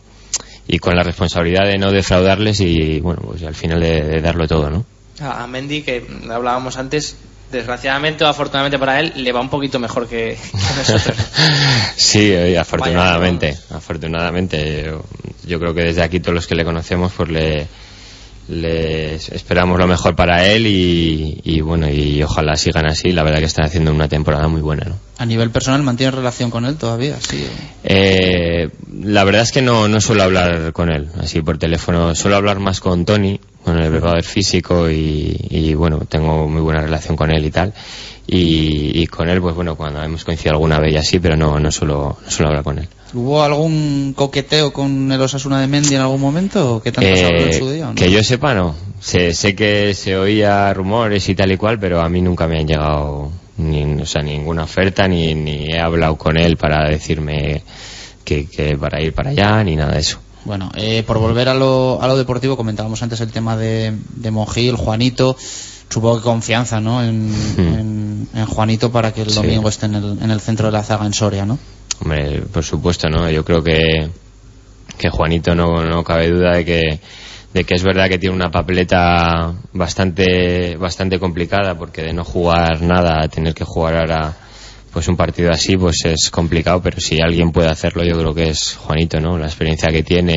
y 0.68 0.78
con 0.78 0.96
la 0.96 1.02
responsabilidad 1.04 1.66
de 1.66 1.78
no 1.80 1.92
defraudarles 1.92 2.60
y 2.62 3.00
bueno, 3.00 3.22
pues 3.26 3.42
al 3.44 3.56
final 3.56 3.80
de, 3.82 4.02
de 4.04 4.22
darlo 4.22 4.48
todo, 4.48 4.70
¿no? 4.70 4.86
A 5.20 5.44
a 5.44 5.48
Mendy, 5.48 5.82
que 5.82 6.06
hablábamos 6.30 6.78
antes, 6.78 7.16
desgraciadamente 7.52 8.24
o 8.24 8.28
afortunadamente 8.28 8.80
para 8.80 9.00
él, 9.00 9.14
le 9.16 9.32
va 9.32 9.42
un 9.42 9.50
poquito 9.50 9.80
mejor 9.80 10.08
que, 10.08 10.38
que 10.52 10.78
nosotros. 10.78 11.18
Sí, 11.96 12.56
afortunadamente, 12.56 13.58
afortunadamente. 13.72 14.84
Yo, 14.86 15.04
yo 15.46 15.60
creo 15.60 15.74
que 15.74 15.84
desde 15.84 16.04
aquí 16.04 16.20
todos 16.20 16.36
los 16.36 16.48
que 16.48 16.56
le 16.56 16.66
conocemos, 16.66 17.12
pues 17.16 17.30
le, 17.30 17.68
le 18.48 19.16
esperamos 19.16 19.80
lo 19.80 19.88
mejor 19.88 20.16
para 20.16 20.46
él 20.46 20.68
y, 20.68 21.42
y 21.44 21.62
bueno, 21.62 21.90
y 21.90 22.22
ojalá 22.22 22.56
sigan 22.56 22.86
así. 22.88 23.12
La 23.12 23.24
verdad 23.24 23.40
que 23.40 23.46
están 23.46 23.66
haciendo 23.66 23.92
una 23.92 24.08
temporada 24.08 24.48
muy 24.48 24.62
buena, 24.62 24.86
¿no? 24.86 24.96
A 25.18 25.26
nivel 25.26 25.50
personal, 25.50 25.82
¿mantienes 25.82 26.14
relación 26.14 26.52
con 26.52 26.66
él 26.66 26.76
todavía? 26.76 27.18
Sí. 27.20 27.46
Eh, 27.84 28.70
la 29.02 29.24
verdad 29.24 29.42
es 29.42 29.52
que 29.52 29.62
no, 29.62 29.88
no 29.88 30.00
suelo 30.02 30.24
hablar 30.24 30.74
con 30.74 30.92
él, 30.92 31.08
así 31.20 31.42
por 31.42 31.58
teléfono. 31.58 32.14
Suelo 32.14 32.36
hablar 32.36 32.60
más 32.60 32.82
con 32.82 33.06
Tony, 33.06 33.40
con 33.64 33.80
el 33.82 33.90
preparador 33.90 34.24
físico 34.24 34.90
y, 34.90 35.36
y, 35.50 35.74
bueno, 35.74 36.02
tengo 36.08 36.48
muy 36.48 36.62
buena 36.62 36.82
relación 36.82 37.16
con 37.16 37.32
él 37.32 37.44
y 37.46 37.52
tal. 37.52 37.74
Y, 38.28 39.02
y 39.02 39.08
con 39.08 39.30
él, 39.30 39.42
pues 39.42 39.56
bueno, 39.56 39.76
cuando 39.76 40.04
hemos 40.04 40.24
coincidido 40.24 40.54
alguna 40.54 40.80
vez 40.80 40.94
y 40.94 40.98
así, 40.98 41.20
pero 41.20 41.36
no, 41.36 41.60
no 41.60 41.72
suelo, 41.72 42.18
no 42.24 42.32
suelo 42.32 42.50
hablar 42.50 42.64
con 42.64 42.80
él. 42.80 42.88
¿Hubo 43.16 43.42
algún 43.44 44.14
coqueteo 44.16 44.72
con 44.74 45.12
el 45.12 45.22
Osasuna 45.22 45.62
de 45.62 45.68
Mendy 45.68 45.96
en 45.96 46.02
algún 46.02 46.20
momento? 46.22 46.76
¿O 46.76 46.82
qué 46.82 46.92
tanto 46.92 47.16
se 47.16 47.26
habló 47.26 47.40
en 47.44 47.50
Eh, 47.50 47.54
su 47.60 47.70
día? 47.72 47.86
o 47.86 47.90
no? 47.90 47.96
Que 47.96 48.12
yo 48.12 48.22
sepa, 48.24 48.54
no. 48.54 48.76
Sé, 49.00 49.34
sé 49.34 49.56
que 49.56 49.94
se 49.94 50.18
oía 50.18 50.74
rumores 50.74 51.28
y 51.30 51.36
tal 51.36 51.52
y 51.52 51.58
cual, 51.58 51.80
pero 51.80 52.02
a 52.02 52.10
mí 52.10 52.22
nunca 52.22 52.48
me 52.48 52.60
han 52.60 52.68
llegado 52.68 53.32
ni, 53.58 53.84
o 54.02 54.06
sea, 54.06 54.22
ninguna 54.22 54.64
oferta, 54.64 55.08
ni, 55.08 55.34
ni 55.34 55.68
he 55.72 55.80
hablado 55.80 56.16
con 56.18 56.38
él 56.38 56.58
para 56.58 56.90
decirme 56.90 57.62
que, 58.24 58.48
que 58.48 58.78
para 58.78 59.02
ir 59.02 59.14
para 59.14 59.30
allá, 59.30 59.64
ni 59.64 59.76
nada 59.76 59.94
de 59.94 60.00
eso. 60.00 60.20
Bueno, 60.44 60.72
eh, 60.76 61.04
por 61.08 61.18
volver 61.20 61.48
a 61.50 61.54
lo, 61.54 62.00
a 62.02 62.08
lo 62.08 62.18
deportivo, 62.18 62.58
comentábamos 62.58 63.02
antes 63.02 63.20
el 63.22 63.32
tema 63.32 63.56
de, 63.58 63.94
de 64.16 64.32
Monjil, 64.32 64.76
Juanito. 64.76 65.36
Supongo 65.90 66.18
que 66.18 66.24
confianza, 66.24 66.82
¿no? 66.82 67.04
En, 67.04 67.32
en- 67.58 68.28
en 68.34 68.46
Juanito 68.48 68.92
para 68.92 69.14
que 69.14 69.22
el 69.22 69.28
Hmm. 69.28 69.32
Sí. 69.32 69.36
domingo 69.36 69.70
esté 69.70 69.86
en 69.86 69.96
el, 69.96 70.18
en 70.22 70.32
el 70.32 70.42
centro 70.42 70.66
de 70.68 70.72
la 70.74 70.84
zaga 70.84 71.06
en 71.06 71.14
Soria, 71.14 71.46
¿no? 71.46 71.58
Hombre, 72.02 72.42
por 72.52 72.64
supuesto, 72.64 73.10
¿no? 73.10 73.30
Yo 73.30 73.44
creo 73.44 73.64
que, 73.64 74.10
que 74.98 75.10
Juanito 75.10 75.56
no, 75.56 75.84
no 75.84 76.04
cabe 76.04 76.30
duda 76.30 76.58
de 76.58 76.66
que, 76.66 77.00
de 77.54 77.64
que 77.64 77.76
es 77.76 77.84
verdad 77.84 78.10
que 78.10 78.18
tiene 78.18 78.36
una 78.36 78.52
papeleta 78.52 79.54
bastante, 79.74 80.76
bastante 80.78 81.20
complicada, 81.20 81.78
porque 81.78 82.02
de 82.02 82.14
no 82.14 82.24
jugar 82.24 82.82
nada 82.82 83.22
a 83.24 83.28
tener 83.28 83.54
que 83.54 83.64
jugar 83.64 83.96
ahora 83.96 84.38
pues 84.92 85.10
un 85.10 85.18
partido 85.18 85.52
así 85.52 85.76
pues 85.76 86.06
es 86.06 86.30
complicado, 86.30 86.82
pero 86.82 87.02
si 87.02 87.20
alguien 87.22 87.52
puede 87.52 87.70
hacerlo 87.70 88.04
yo 88.06 88.18
creo 88.18 88.34
que 88.34 88.50
es 88.50 88.76
Juanito, 88.76 89.20
¿no? 89.20 89.38
La 89.38 89.48
experiencia 89.48 89.90
que 89.90 90.04
tiene 90.04 90.36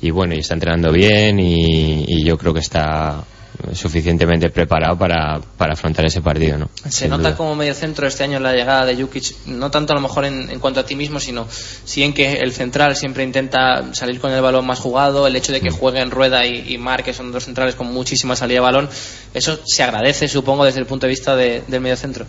y, 0.00 0.10
bueno, 0.10 0.34
y 0.34 0.38
está 0.40 0.54
entrenando 0.54 0.92
bien 0.92 1.40
y 1.40 2.22
yo 2.22 2.36
creo 2.36 2.52
que 2.52 2.60
está 2.60 3.24
suficientemente 3.72 4.50
preparado 4.50 4.96
para, 4.98 5.40
para 5.56 5.72
afrontar 5.74 6.04
ese 6.06 6.20
partido, 6.20 6.58
¿no? 6.58 6.68
Se 6.84 6.90
Sin 6.90 7.10
nota 7.10 7.22
duda. 7.28 7.36
como 7.36 7.54
medio 7.54 7.74
centro 7.74 8.06
este 8.06 8.24
año 8.24 8.38
la 8.40 8.52
llegada 8.52 8.84
de 8.86 8.96
Jukic, 8.96 9.34
no 9.46 9.70
tanto 9.70 9.92
a 9.92 9.96
lo 9.96 10.02
mejor 10.02 10.24
en, 10.24 10.50
en 10.50 10.60
cuanto 10.60 10.80
a 10.80 10.86
ti 10.86 10.94
mismo, 10.96 11.20
sino 11.20 11.46
sí 11.84 12.02
en 12.02 12.12
que 12.12 12.34
el 12.34 12.52
central 12.52 12.96
siempre 12.96 13.24
intenta 13.24 13.94
salir 13.94 14.20
con 14.20 14.32
el 14.32 14.40
balón 14.42 14.66
más 14.66 14.78
jugado, 14.78 15.26
el 15.26 15.36
hecho 15.36 15.52
de 15.52 15.60
que 15.60 15.70
jueguen 15.70 16.10
Rueda 16.10 16.46
y, 16.46 16.72
y 16.74 16.78
Mar, 16.78 17.02
que 17.04 17.12
son 17.14 17.32
dos 17.32 17.44
centrales 17.44 17.74
con 17.74 17.92
muchísima 17.92 18.36
salida 18.36 18.56
de 18.56 18.60
balón, 18.60 18.88
eso 19.34 19.58
se 19.64 19.82
agradece, 19.82 20.28
supongo, 20.28 20.64
desde 20.64 20.80
el 20.80 20.86
punto 20.86 21.06
de 21.06 21.10
vista 21.10 21.34
de- 21.36 21.62
del 21.66 21.80
medio 21.80 21.96
centro. 21.96 22.26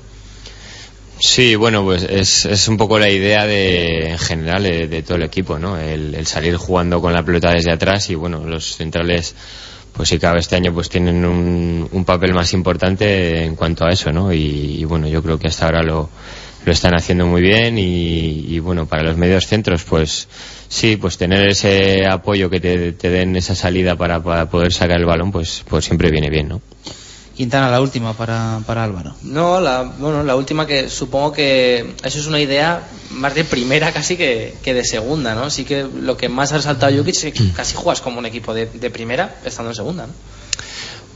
Sí, 1.20 1.56
bueno, 1.56 1.84
pues 1.84 2.04
es, 2.04 2.46
es 2.46 2.68
un 2.68 2.78
poco 2.78 3.00
la 3.00 3.10
idea 3.10 3.48
de, 3.48 4.12
en 4.12 4.20
general 4.20 4.62
de, 4.62 4.88
de 4.88 5.02
todo 5.02 5.16
el 5.18 5.24
equipo, 5.24 5.58
¿no? 5.58 5.76
El, 5.80 6.14
el 6.14 6.28
salir 6.28 6.56
jugando 6.58 7.02
con 7.02 7.12
la 7.12 7.24
pelota 7.24 7.52
desde 7.52 7.72
atrás 7.74 8.12
y 8.12 8.16
bueno, 8.16 8.44
los 8.46 8.76
centrales, 8.76 9.34
pues 9.98 10.10
sí, 10.10 10.20
cada 10.20 10.38
este 10.38 10.56
año 10.56 10.72
pues 10.72 10.90
tienen 10.90 11.26
un, 11.26 11.90
un 11.92 12.06
papel 12.06 12.32
más 12.36 12.54
importante 12.54 13.44
en 13.44 13.56
cuanto 13.56 13.84
a 13.84 13.90
eso, 13.90 14.12
¿no? 14.12 14.32
Y, 14.32 14.86
bueno, 14.86 15.08
yo 15.08 15.24
creo 15.24 15.40
que 15.40 15.48
hasta 15.48 15.66
ahora 15.66 15.82
lo, 15.82 16.08
lo 16.64 16.72
están 16.72 16.94
haciendo 16.94 17.26
muy 17.26 17.42
bien 17.42 17.80
y, 17.80 18.46
y 18.48 18.60
bueno, 18.60 18.86
para 18.86 19.02
los 19.02 19.18
medios 19.18 19.48
centros, 19.48 19.84
pues 19.84 20.28
sí, 20.68 20.98
pues 20.98 21.18
tener 21.18 21.48
ese 21.48 22.06
apoyo 22.06 22.48
que 22.48 22.60
te, 22.60 22.92
te 22.92 23.10
den 23.10 23.36
esa 23.36 23.56
salida 23.56 23.96
para, 23.96 24.22
para 24.22 24.48
poder 24.48 24.72
sacar 24.72 25.00
el 25.00 25.06
balón, 25.06 25.32
pues, 25.32 25.64
pues 25.68 25.86
siempre 25.86 26.12
viene 26.12 26.30
bien, 26.30 26.50
¿no? 26.50 26.62
Quintana, 27.38 27.70
la 27.70 27.80
última 27.80 28.14
para, 28.14 28.60
para 28.66 28.84
Álvaro. 28.84 29.16
No, 29.22 29.62
la, 29.62 29.84
bueno, 29.84 30.24
la 30.24 30.36
última 30.36 30.66
que 30.66 30.90
supongo 30.90 31.32
que 31.32 31.94
eso 32.04 32.20
es 32.20 32.26
una 32.26 32.40
idea 32.40 32.88
más 33.12 33.36
de 33.36 33.44
primera 33.44 33.92
casi 33.92 34.18
que, 34.18 34.56
que 34.64 34.74
de 34.74 34.84
segunda, 34.84 35.36
¿no? 35.36 35.50
Sí 35.52 35.64
que 35.64 35.84
lo 36.02 36.18
que 36.18 36.30
más 36.30 36.52
ha 36.52 36.58
resaltado 36.58 36.98
Jukic 36.98 37.16
es 37.24 37.34
que 37.34 37.52
casi 37.52 37.76
juegas 37.76 38.02
como 38.02 38.18
un 38.18 38.26
equipo 38.26 38.54
de, 38.56 38.66
de 38.66 38.90
primera 38.90 39.36
estando 39.46 39.70
en 39.72 39.76
segunda, 39.76 40.08
¿no? 40.08 40.14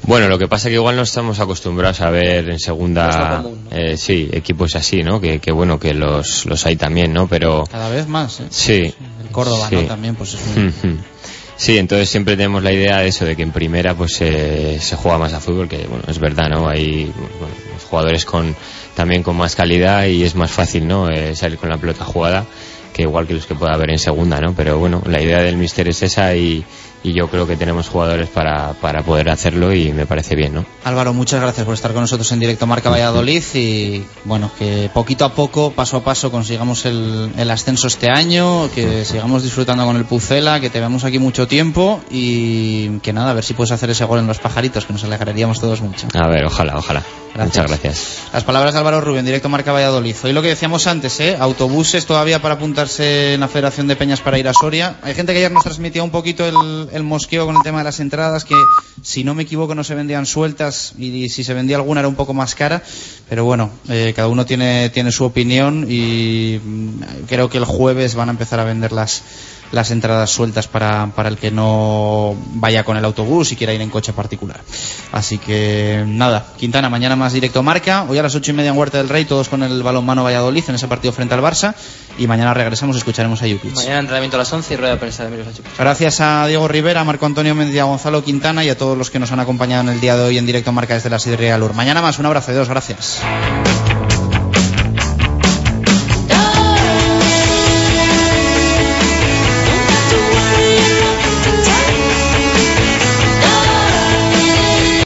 Bueno, 0.03 0.27
lo 0.27 0.37
que 0.39 0.47
pasa 0.47 0.67
es 0.67 0.71
que 0.71 0.75
igual 0.75 0.95
no 0.95 1.03
estamos 1.03 1.39
acostumbrados 1.39 2.01
a 2.01 2.09
ver 2.09 2.45
en 2.45 2.53
No 2.53 2.59
segunda, 2.59 3.37
lo 3.37 3.43
común, 3.43 3.67
eh, 3.71 3.97
sí, 3.97 4.29
equipos 4.31 4.75
así, 4.75 5.03
¿no? 5.03 5.21
Que, 5.21 5.39
que 5.39 5.51
bueno, 5.51 5.79
que 5.79 5.93
los, 5.93 6.45
los 6.45 6.65
hay 6.65 6.75
también, 6.75 7.13
¿no? 7.13 7.27
Pero 7.27 7.65
Cada 7.69 7.89
vez 7.89 8.07
más, 8.07 8.39
¿eh? 8.39 8.47
sí. 8.49 8.93
El 9.23 9.29
Córdoba, 9.31 9.67
sí. 9.69 9.75
¿no? 9.75 9.81
También, 9.83 10.15
pues 10.15 10.33
es 10.33 10.41
un... 10.55 11.01
Sí, 11.61 11.77
entonces 11.77 12.09
siempre 12.09 12.35
tenemos 12.35 12.63
la 12.63 12.71
idea 12.71 13.01
de 13.01 13.09
eso, 13.09 13.23
de 13.23 13.35
que 13.35 13.43
en 13.43 13.51
primera 13.51 13.93
pues 13.93 14.15
se 14.15 14.95
juega 14.95 15.19
más 15.19 15.33
a 15.33 15.39
fútbol, 15.39 15.69
que 15.69 15.85
bueno, 15.85 16.03
es 16.07 16.17
verdad, 16.17 16.49
¿no? 16.49 16.67
Hay 16.67 17.13
jugadores 17.87 18.25
con 18.25 18.55
también 18.95 19.21
con 19.21 19.37
más 19.37 19.55
calidad 19.55 20.07
y 20.07 20.23
es 20.23 20.33
más 20.33 20.49
fácil, 20.49 20.87
¿no? 20.87 21.07
Eh, 21.07 21.35
salir 21.35 21.59
con 21.59 21.69
la 21.69 21.77
pelota 21.77 22.03
jugada 22.03 22.47
que 22.91 23.03
igual 23.03 23.27
que 23.27 23.35
los 23.35 23.45
que 23.45 23.53
pueda 23.53 23.75
haber 23.75 23.91
en 23.91 23.99
segunda, 23.99 24.41
¿no? 24.41 24.55
Pero 24.55 24.79
bueno, 24.79 25.03
la 25.05 25.21
idea 25.21 25.43
del 25.43 25.55
míster 25.55 25.87
es 25.87 26.01
esa 26.01 26.35
y, 26.35 26.65
y 27.03 27.13
yo 27.13 27.27
creo 27.27 27.47
que 27.47 27.57
tenemos 27.57 27.89
jugadores 27.89 28.29
para, 28.29 28.73
para 28.73 29.03
poder 29.03 29.29
hacerlo 29.29 29.73
y 29.73 29.91
me 29.91 30.05
parece 30.05 30.35
bien, 30.35 30.53
¿no? 30.53 30.65
Álvaro, 30.83 31.13
muchas 31.13 31.41
gracias 31.41 31.65
por 31.65 31.73
estar 31.73 31.93
con 31.93 32.01
nosotros 32.01 32.31
en 32.31 32.39
directo 32.39 32.67
Marca 32.67 32.89
Valladolid 32.89 33.43
y 33.53 34.03
bueno, 34.25 34.51
que 34.57 34.89
poquito 34.93 35.25
a 35.25 35.33
poco, 35.33 35.71
paso 35.71 35.97
a 35.97 36.03
paso 36.03 36.31
consigamos 36.31 36.85
el, 36.85 37.31
el 37.37 37.51
ascenso 37.51 37.87
este 37.87 38.09
año, 38.09 38.69
que 38.73 39.05
sigamos 39.05 39.43
disfrutando 39.43 39.85
con 39.85 39.97
el 39.97 40.05
Pucela, 40.05 40.59
que 40.59 40.69
te 40.69 40.79
veamos 40.79 41.03
aquí 41.03 41.19
mucho 41.19 41.47
tiempo 41.47 42.01
y 42.09 42.99
que 42.99 43.13
nada, 43.13 43.31
a 43.31 43.33
ver 43.33 43.43
si 43.43 43.53
puedes 43.53 43.71
hacer 43.71 43.89
ese 43.89 44.05
gol 44.05 44.19
en 44.19 44.27
los 44.27 44.39
pajaritos, 44.39 44.85
que 44.85 44.93
nos 44.93 45.03
alegraríamos 45.03 45.59
todos 45.59 45.81
mucho. 45.81 46.07
A 46.13 46.27
ver, 46.27 46.45
ojalá, 46.45 46.77
ojalá. 46.77 47.03
Muchas 47.35 47.67
gracias. 47.67 48.17
Las 48.33 48.43
palabras 48.43 48.73
de 48.73 48.79
Álvaro 48.79 49.01
Rubén, 49.01 49.25
directo 49.25 49.47
Marca 49.47 49.71
Valladolid. 49.71 50.15
Hoy 50.23 50.33
lo 50.33 50.41
que 50.41 50.49
decíamos 50.49 50.85
antes, 50.87 51.19
¿eh? 51.21 51.37
autobuses 51.39 52.05
todavía 52.05 52.41
para 52.41 52.55
apuntarse 52.55 53.35
en 53.35 53.39
la 53.39 53.47
Federación 53.47 53.87
de 53.87 53.95
Peñas 53.95 54.19
para 54.19 54.37
ir 54.37 54.47
a 54.47 54.53
Soria. 54.53 54.97
Hay 55.01 55.13
gente 55.13 55.31
que 55.31 55.39
ayer 55.39 55.51
nos 55.51 55.63
transmitía 55.63 56.03
un 56.03 56.11
poquito 56.11 56.45
el, 56.45 56.89
el 56.93 57.03
mosqueo 57.03 57.45
con 57.45 57.55
el 57.55 57.63
tema 57.63 57.79
de 57.79 57.83
las 57.83 57.99
entradas, 57.99 58.45
que 58.45 58.67
si 59.01 59.23
no 59.23 59.33
me 59.33 59.43
equivoco 59.43 59.75
no 59.75 59.83
se 59.83 59.95
vendían 59.95 60.25
sueltas 60.25 60.93
y, 60.97 61.29
si 61.29 61.43
se 61.43 61.53
vendía 61.53 61.77
alguna 61.77 62.01
era 62.01 62.07
un 62.07 62.15
poco 62.15 62.33
más 62.33 62.55
cara. 62.55 62.81
Pero 63.29 63.45
bueno, 63.45 63.71
eh, 63.89 64.13
cada 64.15 64.27
uno 64.27 64.45
tiene, 64.45 64.89
tiene 64.89 65.11
su 65.11 65.23
opinión 65.23 65.85
y 65.89 66.59
mm, 66.63 67.01
creo 67.27 67.49
que 67.49 67.57
el 67.57 67.65
jueves 67.65 68.15
van 68.15 68.29
a 68.29 68.31
empezar 68.31 68.59
a 68.59 68.63
vender 68.63 68.91
las 69.71 69.91
entradas 69.91 70.29
sueltas 70.29 70.67
para, 70.67 71.07
para 71.07 71.29
el 71.29 71.37
que 71.37 71.51
no 71.51 72.35
vaya 72.53 72.83
con 72.83 72.97
el 72.97 73.05
autobús 73.05 73.51
y 73.51 73.55
quiera 73.55 73.73
ir 73.73 73.81
en 73.81 73.89
coche 73.89 74.13
particular. 74.13 74.61
Así 75.11 75.37
que 75.37 76.03
nada, 76.05 76.45
Quintana, 76.57 76.89
mañana 76.89 77.15
más 77.15 77.33
directo 77.33 77.63
marca. 77.63 78.05
Hoy 78.07 78.17
a 78.17 78.23
las 78.23 78.35
ocho 78.35 78.51
y 78.51 78.53
media 78.53 78.71
en 78.71 78.77
Huerta 78.77 78.97
del 78.97 79.09
Rey, 79.09 79.25
todos 79.25 79.49
con 79.49 79.63
el 79.63 79.83
balonmano 79.83 80.23
Valladolid 80.23 80.63
en 80.67 80.75
ese 80.75 80.87
partido 80.87 81.13
frente 81.13 81.33
al 81.33 81.41
Barça. 81.41 81.73
Y 82.17 82.27
mañana 82.27 82.53
regresamos 82.53 82.95
y 82.95 82.99
escucharemos 82.99 83.41
a 83.41 83.45
Jukic. 83.45 83.75
Mañana 83.75 83.99
entrenamiento 83.99 84.37
a 84.37 84.39
las 84.39 84.51
11 84.51 84.73
y 84.73 84.77
rueda 84.77 84.93
de 84.93 84.99
prensa 84.99 85.25
de 85.25 85.43
Sachuc. 85.43 85.65
Gracias 85.77 86.21
a 86.21 86.45
Diego 86.47 86.67
Rivera, 86.67 87.03
Marco 87.03 87.25
Antonio 87.25 87.55
Méndez 87.55 87.75
y 87.75 87.79
a 87.79 87.85
Gonzalo 87.85 88.23
Quintana 88.23 88.63
y 88.63 88.69
a 88.69 88.77
todos 88.77 88.97
los 88.97 89.09
que 89.09 89.19
nos 89.19 89.31
han 89.31 89.39
acompañado 89.39 89.83
en 89.83 89.89
el 89.89 90.01
día 90.01 90.15
de 90.15 90.23
hoy 90.23 90.37
en 90.37 90.45
directo 90.45 90.71
marca 90.71 90.93
desde 90.93 91.09
la 91.09 91.19
Sidrería 91.19 91.57
Lur. 91.57 91.73
Mañana 91.73 92.01
más, 92.01 92.19
un 92.19 92.25
abrazo 92.25 92.51
de 92.51 92.57
dos, 92.57 92.69
gracias. 92.69 93.21